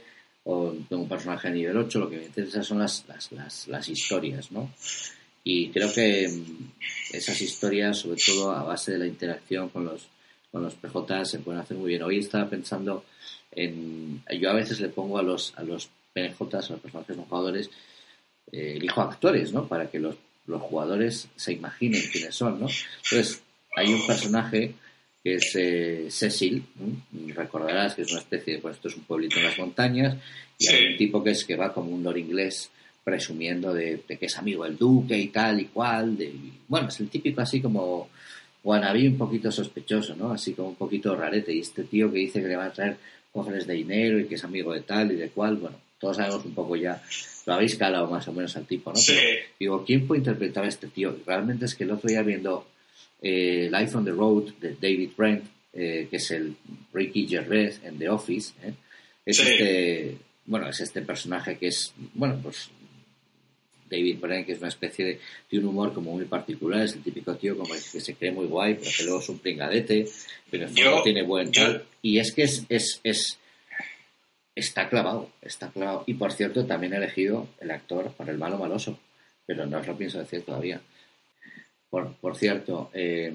o 0.50 0.74
tengo 0.88 1.04
un 1.04 1.10
personaje 1.10 1.50
a 1.50 1.52
nivel 1.52 1.76
8, 1.76 2.00
lo 2.00 2.10
que 2.10 2.18
me 2.18 2.26
interesa 2.26 2.64
son 2.64 2.80
las, 2.80 3.04
las, 3.10 3.32
las, 3.34 3.68
las 3.68 3.90
historias, 3.90 4.50
¿no? 4.50 4.72
Y 5.44 5.70
creo 5.72 5.94
que 5.94 6.30
mm, 6.30 6.72
esas 7.12 7.42
historias, 7.42 7.98
sobre 7.98 8.18
todo 8.26 8.52
a 8.52 8.64
base 8.64 8.94
de 8.94 9.00
la 9.00 9.08
interacción 9.08 9.68
con 9.68 9.84
los, 9.84 10.08
con 10.50 10.64
los 10.64 10.76
PJ, 10.76 11.26
se 11.26 11.40
pueden 11.40 11.60
hacer 11.60 11.76
muy 11.76 11.90
bien. 11.90 12.04
Hoy 12.04 12.20
estaba 12.20 12.50
pensando 12.50 13.04
en... 13.52 14.24
Yo 14.40 14.50
a 14.50 14.54
veces 14.54 14.80
le 14.80 14.88
pongo 14.88 15.18
a 15.18 15.24
los, 15.24 15.54
a 15.58 15.64
los 15.64 15.90
PNJs, 16.14 16.70
a 16.70 16.74
los 16.74 16.82
personajes 16.82 17.18
no 17.18 17.24
jugadores, 17.24 17.70
eh, 18.50 18.76
elijo 18.78 19.02
actores, 19.02 19.52
¿no? 19.52 19.68
Para 19.68 19.90
que 19.90 20.00
los, 20.00 20.16
los 20.46 20.62
jugadores 20.62 21.28
se 21.36 21.52
imaginen 21.52 22.02
quiénes 22.10 22.34
son, 22.34 22.58
¿no? 22.62 22.68
Entonces, 23.04 23.42
hay 23.76 23.94
un 23.94 24.08
personaje 24.08 24.76
que 25.24 25.36
es 25.36 25.56
eh, 25.56 26.08
Cecil, 26.10 26.64
recordarás 27.36 27.96
que 27.96 28.04
es 28.04 28.12
una 28.12 28.22
especie 28.22 28.56
de, 28.56 28.60
pues 28.62 28.76
esto 28.76 28.88
es 28.88 28.96
un 28.96 29.04
pueblito 29.04 29.38
en 29.38 29.46
las 29.46 29.58
montañas, 29.58 30.16
y 30.60 30.68
hay 30.68 30.88
un 30.88 30.98
tipo 30.98 31.24
que 31.24 31.32
es 31.32 31.46
que 31.46 31.56
va 31.56 31.74
como 31.74 31.92
un 31.92 32.04
lord 32.04 32.18
inglés 32.18 32.70
presumiendo 33.08 33.74
de, 33.74 34.02
que 34.06 34.26
es 34.26 34.38
amigo 34.38 34.66
del 34.66 34.78
duque 34.78 35.18
y 35.18 35.28
tal 35.28 35.62
y 35.62 35.66
cual. 35.66 36.18
De, 36.18 36.34
bueno, 36.68 36.90
es 36.90 37.00
el 37.00 37.08
típico 37.08 37.40
así 37.40 37.62
como 37.62 38.10
wannabe 38.66 39.08
un 39.08 39.18
poquito 39.18 39.50
sospechoso, 39.50 40.14
¿no? 40.18 40.32
Así 40.32 40.52
como 40.54 40.70
un 40.70 40.76
poquito 40.76 41.16
rarete. 41.16 41.54
Y 41.54 41.60
este 41.60 41.84
tío 41.84 42.12
que 42.12 42.20
dice 42.20 42.42
que 42.42 42.50
le 42.50 42.58
va 42.58 42.66
a 42.66 42.74
traer 42.74 42.98
cofres 43.32 43.66
de 43.66 43.76
dinero 43.76 44.20
y 44.20 44.26
que 44.26 44.36
es 44.36 44.44
amigo 44.44 44.74
de 44.74 44.82
tal 44.82 45.14
y 45.14 45.16
de 45.16 45.30
cual, 45.30 45.56
bueno, 45.56 45.78
todos 46.00 46.18
sabemos 46.18 46.44
un 46.44 46.54
poco 46.54 46.76
ya, 46.76 47.02
lo 47.46 47.54
habéis 47.54 47.78
calado 47.78 48.08
más 48.08 48.28
o 48.28 48.34
menos 48.34 48.58
al 48.58 48.66
tipo, 48.66 48.92
¿no? 48.92 49.00
digo, 49.58 49.86
¿quién 49.86 50.06
puede 50.06 50.20
interpretar 50.20 50.66
a 50.66 50.68
este 50.68 50.88
tío? 50.88 51.16
Realmente 51.26 51.64
es 51.64 51.76
que 51.76 51.86
el 51.86 51.92
otro 51.92 52.10
día 52.10 52.24
viendo 52.24 52.68
eh, 53.22 53.70
Life 53.72 53.98
on 53.98 54.06
the 54.06 54.12
Road 54.12 54.54
de 54.60 54.76
David 54.80 55.12
Brent, 55.16 55.46
eh, 55.74 56.08
que 56.10 56.18
es 56.18 56.32
el 56.32 56.56
Ricky 56.94 57.28
Gervais 57.28 57.80
en 57.84 57.98
The 57.98 58.10
Office, 58.10 58.54
¿eh? 58.64 58.74
es 59.26 59.40
este, 59.40 60.18
bueno, 60.46 60.70
es 60.70 60.80
este 60.80 61.02
personaje 61.02 61.58
que 61.58 61.68
es, 61.68 61.94
bueno, 62.14 62.40
pues 62.42 62.70
David 63.90 64.20
Brent, 64.20 64.46
que 64.46 64.54
es 64.54 64.60
una 64.60 64.70
especie 64.70 65.20
de, 65.50 65.58
un 65.60 65.66
humor 65.66 65.94
como 65.94 66.14
muy 66.14 66.26
particular, 66.26 66.82
es 66.84 66.94
el 66.94 67.04
típico 67.04 67.36
tío 67.36 67.58
como 67.58 67.74
que 67.74 67.80
se 67.80 68.16
cree 68.16 68.32
muy 68.32 68.46
guay, 68.46 68.76
pero 68.76 68.92
que 68.96 69.04
luego 69.04 69.20
es 69.20 69.30
un 69.30 69.40
pringadete, 69.40 70.08
pero 70.50 70.68
tiene 71.04 71.24
buen 71.24 71.52
tal. 71.52 71.86
Y 72.02 72.20
es 72.20 72.34
que 72.34 72.44
es, 72.44 72.66
es, 72.70 73.00
es, 73.04 73.40
está 74.56 74.90
clavado, 74.90 75.30
está 75.42 75.70
clavado. 75.70 76.04
Y 76.08 76.16
por 76.16 76.34
cierto, 76.34 76.66
también 76.66 76.94
he 76.94 76.98
elegido 76.98 77.48
el 77.60 77.72
actor 77.72 78.12
para 78.14 78.32
el 78.32 78.38
malo 78.38 78.58
maloso, 78.58 79.00
pero 79.46 79.66
no 79.66 79.80
os 79.80 79.88
lo 79.88 79.98
pienso 79.98 80.20
decir 80.20 80.42
todavía. 80.42 80.82
Por, 81.90 82.14
por 82.16 82.36
cierto, 82.36 82.90
eh, 82.94 83.34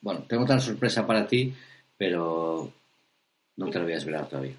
bueno, 0.00 0.24
tengo 0.28 0.44
otra 0.44 0.60
sorpresa 0.60 1.06
para 1.06 1.26
ti, 1.26 1.52
pero 1.96 2.72
no 3.56 3.70
te 3.70 3.78
lo 3.78 3.84
voy 3.84 3.94
a 3.94 3.98
esperar 3.98 4.28
todavía. 4.28 4.54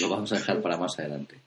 Lo 0.00 0.08
vamos 0.08 0.32
a 0.32 0.36
dejar 0.36 0.62
para 0.62 0.76
más 0.76 0.98
adelante. 0.98 1.38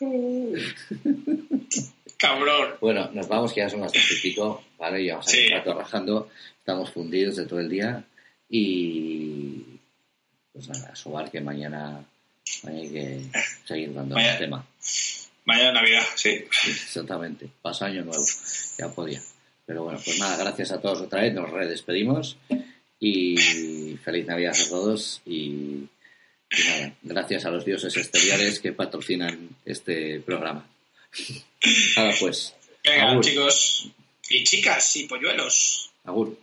Cabrón. 2.18 2.74
Bueno, 2.80 3.10
nos 3.12 3.28
vamos, 3.28 3.52
que 3.52 3.60
ya 3.60 3.68
son 3.70 3.80
las 3.80 3.92
dos 3.92 4.10
y 4.10 4.20
pico, 4.20 4.64
¿vale? 4.76 5.04
Ya 5.04 5.14
vamos 5.14 5.32
a 5.32 5.36
estar 5.36 5.64
trabajando, 5.64 6.28
estamos 6.58 6.90
fundidos 6.90 7.36
de 7.36 7.46
todo 7.46 7.60
el 7.60 7.68
día 7.68 8.04
y 8.48 9.64
pues 10.52 10.68
nada, 10.68 10.94
sobar 10.96 11.30
que 11.30 11.40
mañana, 11.40 12.04
hay 12.64 12.88
que 12.90 13.20
seguir 13.64 13.94
dando 13.94 14.16
el 14.18 14.38
tema. 14.38 14.66
Mañana 15.48 15.80
Navidad, 15.80 16.04
sí. 16.14 16.44
Exactamente, 16.66 17.48
paso 17.62 17.86
año 17.86 18.04
nuevo, 18.04 18.22
ya 18.76 18.90
podía. 18.90 19.18
Pero 19.64 19.82
bueno, 19.82 19.98
pues 20.04 20.18
nada, 20.18 20.36
gracias 20.36 20.72
a 20.72 20.80
todos 20.82 21.00
otra 21.00 21.22
vez, 21.22 21.32
nos 21.32 21.48
redespedimos 21.48 22.36
y 23.00 23.96
feliz 24.04 24.26
Navidad 24.26 24.52
a 24.52 24.68
todos 24.68 25.22
y 25.24 25.88
gracias 27.02 27.46
a 27.46 27.50
los 27.50 27.64
dioses 27.64 27.96
exteriores 27.96 28.60
que 28.60 28.72
patrocinan 28.72 29.48
este 29.64 30.20
programa. 30.20 30.68
Nada, 31.96 32.12
pues. 32.20 32.54
Venga, 32.84 33.18
chicos 33.22 33.88
y 34.28 34.44
chicas 34.44 34.96
y 34.96 35.04
polluelos. 35.04 35.90
Agur. 36.04 36.36